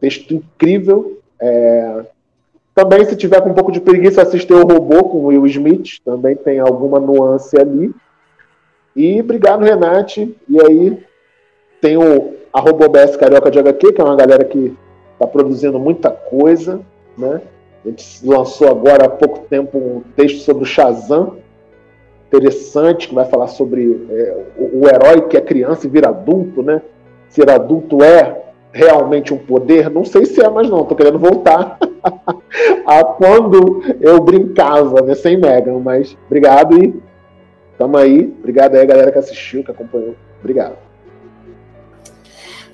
texto 0.00 0.34
incrível. 0.34 1.18
É... 1.40 2.04
Também, 2.74 3.04
se 3.04 3.16
tiver 3.16 3.40
com 3.40 3.50
um 3.50 3.54
pouco 3.54 3.72
de 3.72 3.80
preguiça, 3.80 4.22
assistir 4.22 4.52
o 4.52 4.66
Robô 4.66 5.04
com 5.04 5.26
Will 5.26 5.46
Smith, 5.46 5.98
também 6.04 6.36
tem 6.36 6.58
alguma 6.58 7.00
nuance 7.00 7.58
ali. 7.58 7.94
E 8.94 9.20
obrigado, 9.20 9.64
Renate. 9.64 10.34
E 10.48 10.60
aí 10.60 11.02
tem 11.80 11.96
o 11.96 12.34
arroba 12.52 12.86
OBS 12.86 13.16
Carioca 13.16 13.50
de 13.50 13.58
HQ, 13.58 13.92
que 13.92 14.00
é 14.00 14.04
uma 14.04 14.16
galera 14.16 14.44
que 14.44 14.76
está 15.12 15.26
produzindo 15.26 15.78
muita 15.78 16.10
coisa, 16.10 16.80
né? 17.16 17.40
A 17.84 17.88
gente 17.88 18.26
lançou 18.26 18.68
agora 18.68 19.06
há 19.06 19.08
pouco 19.08 19.46
tempo 19.48 19.78
um 19.78 20.02
texto 20.14 20.40
sobre 20.40 20.64
o 20.64 20.66
Shazam, 20.66 21.36
interessante, 22.30 23.08
que 23.08 23.14
vai 23.14 23.24
falar 23.24 23.48
sobre 23.48 24.06
é, 24.08 24.44
o, 24.56 24.82
o, 24.82 24.88
herói 24.88 25.22
que 25.22 25.36
é 25.36 25.40
criança 25.40 25.86
e 25.86 25.90
vira 25.90 26.10
adulto, 26.10 26.62
né? 26.62 26.80
Ser 27.28 27.50
adulto 27.50 28.04
é 28.04 28.40
realmente 28.72 29.34
um 29.34 29.38
poder? 29.38 29.90
Não 29.90 30.04
sei 30.04 30.24
se 30.24 30.40
é, 30.40 30.48
mas 30.48 30.70
não, 30.70 30.84
tô 30.84 30.94
querendo 30.94 31.18
voltar 31.18 31.76
a 32.86 33.04
quando 33.04 33.82
eu 34.00 34.20
brincava, 34.20 35.02
né? 35.02 35.14
Sem 35.16 35.36
Megan, 35.36 35.80
mas 35.80 36.16
obrigado 36.26 36.80
e 36.82 36.94
tamo 37.76 37.96
aí. 37.96 38.32
Obrigado 38.38 38.76
aí, 38.76 38.86
galera 38.86 39.10
que 39.10 39.18
assistiu, 39.18 39.64
que 39.64 39.72
acompanhou. 39.72 40.14
Obrigado. 40.38 40.76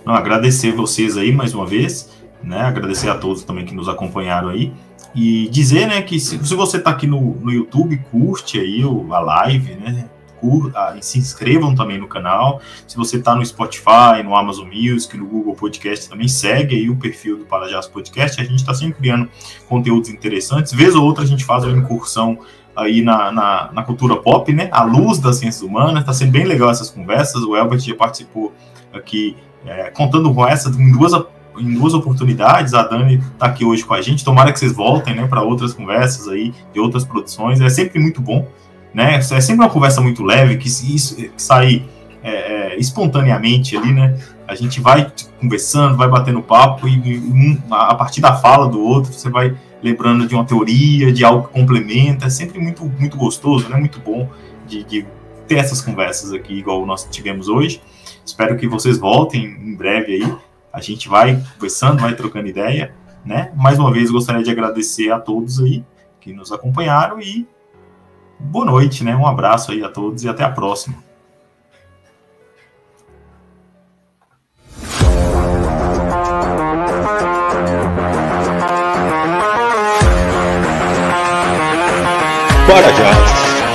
Não, 0.04 0.14
agradecer 0.14 0.70
vocês 0.72 1.16
aí 1.16 1.32
mais 1.32 1.54
uma 1.54 1.66
vez, 1.66 2.10
né? 2.44 2.60
Agradecer 2.60 3.08
a 3.08 3.16
todos 3.16 3.42
também 3.42 3.64
que 3.64 3.74
nos 3.74 3.88
acompanharam 3.88 4.50
aí. 4.50 4.72
E 5.16 5.48
dizer, 5.48 5.86
né, 5.88 6.02
que 6.02 6.20
se, 6.20 6.38
se 6.44 6.54
você 6.54 6.76
está 6.76 6.90
aqui 6.90 7.06
no, 7.06 7.36
no 7.36 7.50
YouTube, 7.50 7.96
curte 8.10 8.60
aí 8.60 8.84
o, 8.84 9.14
a 9.14 9.18
live, 9.18 9.74
né? 9.76 10.10
Curta, 10.38 10.78
ah, 10.78 10.96
se 11.00 11.18
inscrevam 11.18 11.74
também 11.74 11.96
no 11.96 12.06
canal. 12.06 12.60
Se 12.86 12.98
você 12.98 13.16
está 13.16 13.34
no 13.34 13.44
Spotify, 13.44 14.22
no 14.22 14.36
Amazon 14.36 14.68
Music, 14.68 15.16
no 15.16 15.26
Google 15.26 15.54
Podcast, 15.54 16.10
também 16.10 16.28
segue 16.28 16.76
aí 16.76 16.90
o 16.90 16.96
perfil 16.96 17.38
do 17.38 17.46
Palajás 17.46 17.86
Podcast. 17.86 18.38
A 18.38 18.44
gente 18.44 18.56
está 18.56 18.74
sempre 18.74 18.98
criando 18.98 19.30
conteúdos 19.66 20.10
interessantes. 20.10 20.74
Vez 20.74 20.94
ou 20.94 21.02
outra 21.02 21.24
a 21.24 21.26
gente 21.26 21.46
faz 21.46 21.64
uma 21.64 21.78
incursão 21.78 22.38
aí 22.76 23.00
na, 23.00 23.32
na, 23.32 23.70
na, 23.72 23.82
cultura 23.82 24.16
pop, 24.16 24.52
né? 24.52 24.68
A 24.70 24.84
luz 24.84 25.18
das 25.18 25.36
ciências 25.36 25.62
humanas. 25.62 26.00
Está 26.00 26.12
sendo 26.12 26.32
bem 26.32 26.44
legal 26.44 26.68
essas 26.68 26.90
conversas. 26.90 27.42
O 27.42 27.56
Elbert 27.56 27.80
já 27.80 27.94
participou 27.94 28.52
aqui 28.92 29.34
é, 29.64 29.90
contando 29.90 30.32
com 30.34 30.46
essa 30.46 30.68
em 30.68 30.92
duas, 30.92 31.12
em 31.58 31.74
duas 31.74 31.94
oportunidades. 31.94 32.74
A 32.74 32.82
Dani 32.82 33.16
está 33.16 33.46
aqui 33.46 33.64
hoje 33.64 33.84
com 33.84 33.94
a 33.94 34.00
gente. 34.00 34.24
Tomara 34.24 34.52
que 34.52 34.58
vocês 34.58 34.72
voltem 34.72 35.14
né, 35.14 35.26
para 35.26 35.42
outras 35.42 35.72
conversas 35.72 36.28
aí 36.28 36.52
de 36.72 36.80
outras 36.80 37.04
produções. 37.04 37.60
É 37.60 37.68
sempre 37.68 37.98
muito 37.98 38.20
bom. 38.20 38.48
Né? 38.92 39.16
É 39.16 39.20
sempre 39.20 39.64
uma 39.64 39.70
conversa 39.70 40.00
muito 40.00 40.22
leve 40.22 40.56
que, 40.56 40.68
isso, 40.68 41.16
que 41.16 41.30
sai 41.36 41.84
é, 42.22 42.30
é, 42.72 42.78
espontaneamente 42.78 43.76
ali, 43.76 43.92
né? 43.92 44.18
A 44.48 44.54
gente 44.54 44.80
vai 44.80 45.12
conversando, 45.40 45.96
vai 45.96 46.08
batendo 46.08 46.40
papo 46.40 46.88
e 46.88 47.18
um, 47.18 47.60
a 47.70 47.94
partir 47.94 48.20
da 48.20 48.34
fala 48.34 48.68
do 48.68 48.80
outro 48.80 49.12
você 49.12 49.28
vai 49.28 49.56
lembrando 49.82 50.26
de 50.26 50.34
uma 50.34 50.44
teoria, 50.44 51.12
de 51.12 51.24
algo 51.24 51.46
que 51.46 51.52
complementa. 51.52 52.26
É 52.26 52.30
sempre 52.30 52.58
muito, 52.58 52.84
muito 52.98 53.16
gostoso, 53.16 53.68
né? 53.68 53.76
Muito 53.76 54.00
bom 54.00 54.28
de, 54.66 54.82
de 54.84 55.06
ter 55.46 55.58
essas 55.58 55.80
conversas 55.80 56.32
aqui, 56.32 56.54
igual 56.54 56.84
nós 56.84 57.04
tivemos 57.10 57.48
hoje. 57.48 57.80
Espero 58.24 58.56
que 58.56 58.66
vocês 58.66 58.98
voltem 58.98 59.44
em 59.44 59.76
breve 59.76 60.14
aí. 60.14 60.36
A 60.76 60.80
gente 60.82 61.08
vai 61.08 61.42
conversando, 61.54 62.02
vai 62.02 62.14
trocando 62.14 62.48
ideia, 62.48 62.94
né? 63.24 63.50
Mais 63.56 63.78
uma 63.78 63.90
vez 63.90 64.10
gostaria 64.10 64.42
de 64.42 64.50
agradecer 64.50 65.10
a 65.10 65.18
todos 65.18 65.58
aí 65.58 65.82
que 66.20 66.34
nos 66.34 66.52
acompanharam 66.52 67.18
e 67.18 67.48
boa 68.38 68.66
noite, 68.66 69.02
né? 69.02 69.16
Um 69.16 69.26
abraço 69.26 69.72
aí 69.72 69.82
a 69.82 69.88
todos 69.88 70.22
e 70.22 70.28
até 70.28 70.44
a 70.44 70.50
próxima. 70.50 70.96
Bora 82.68 82.92
já. 82.92 83.14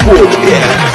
Podcast. 0.05 0.90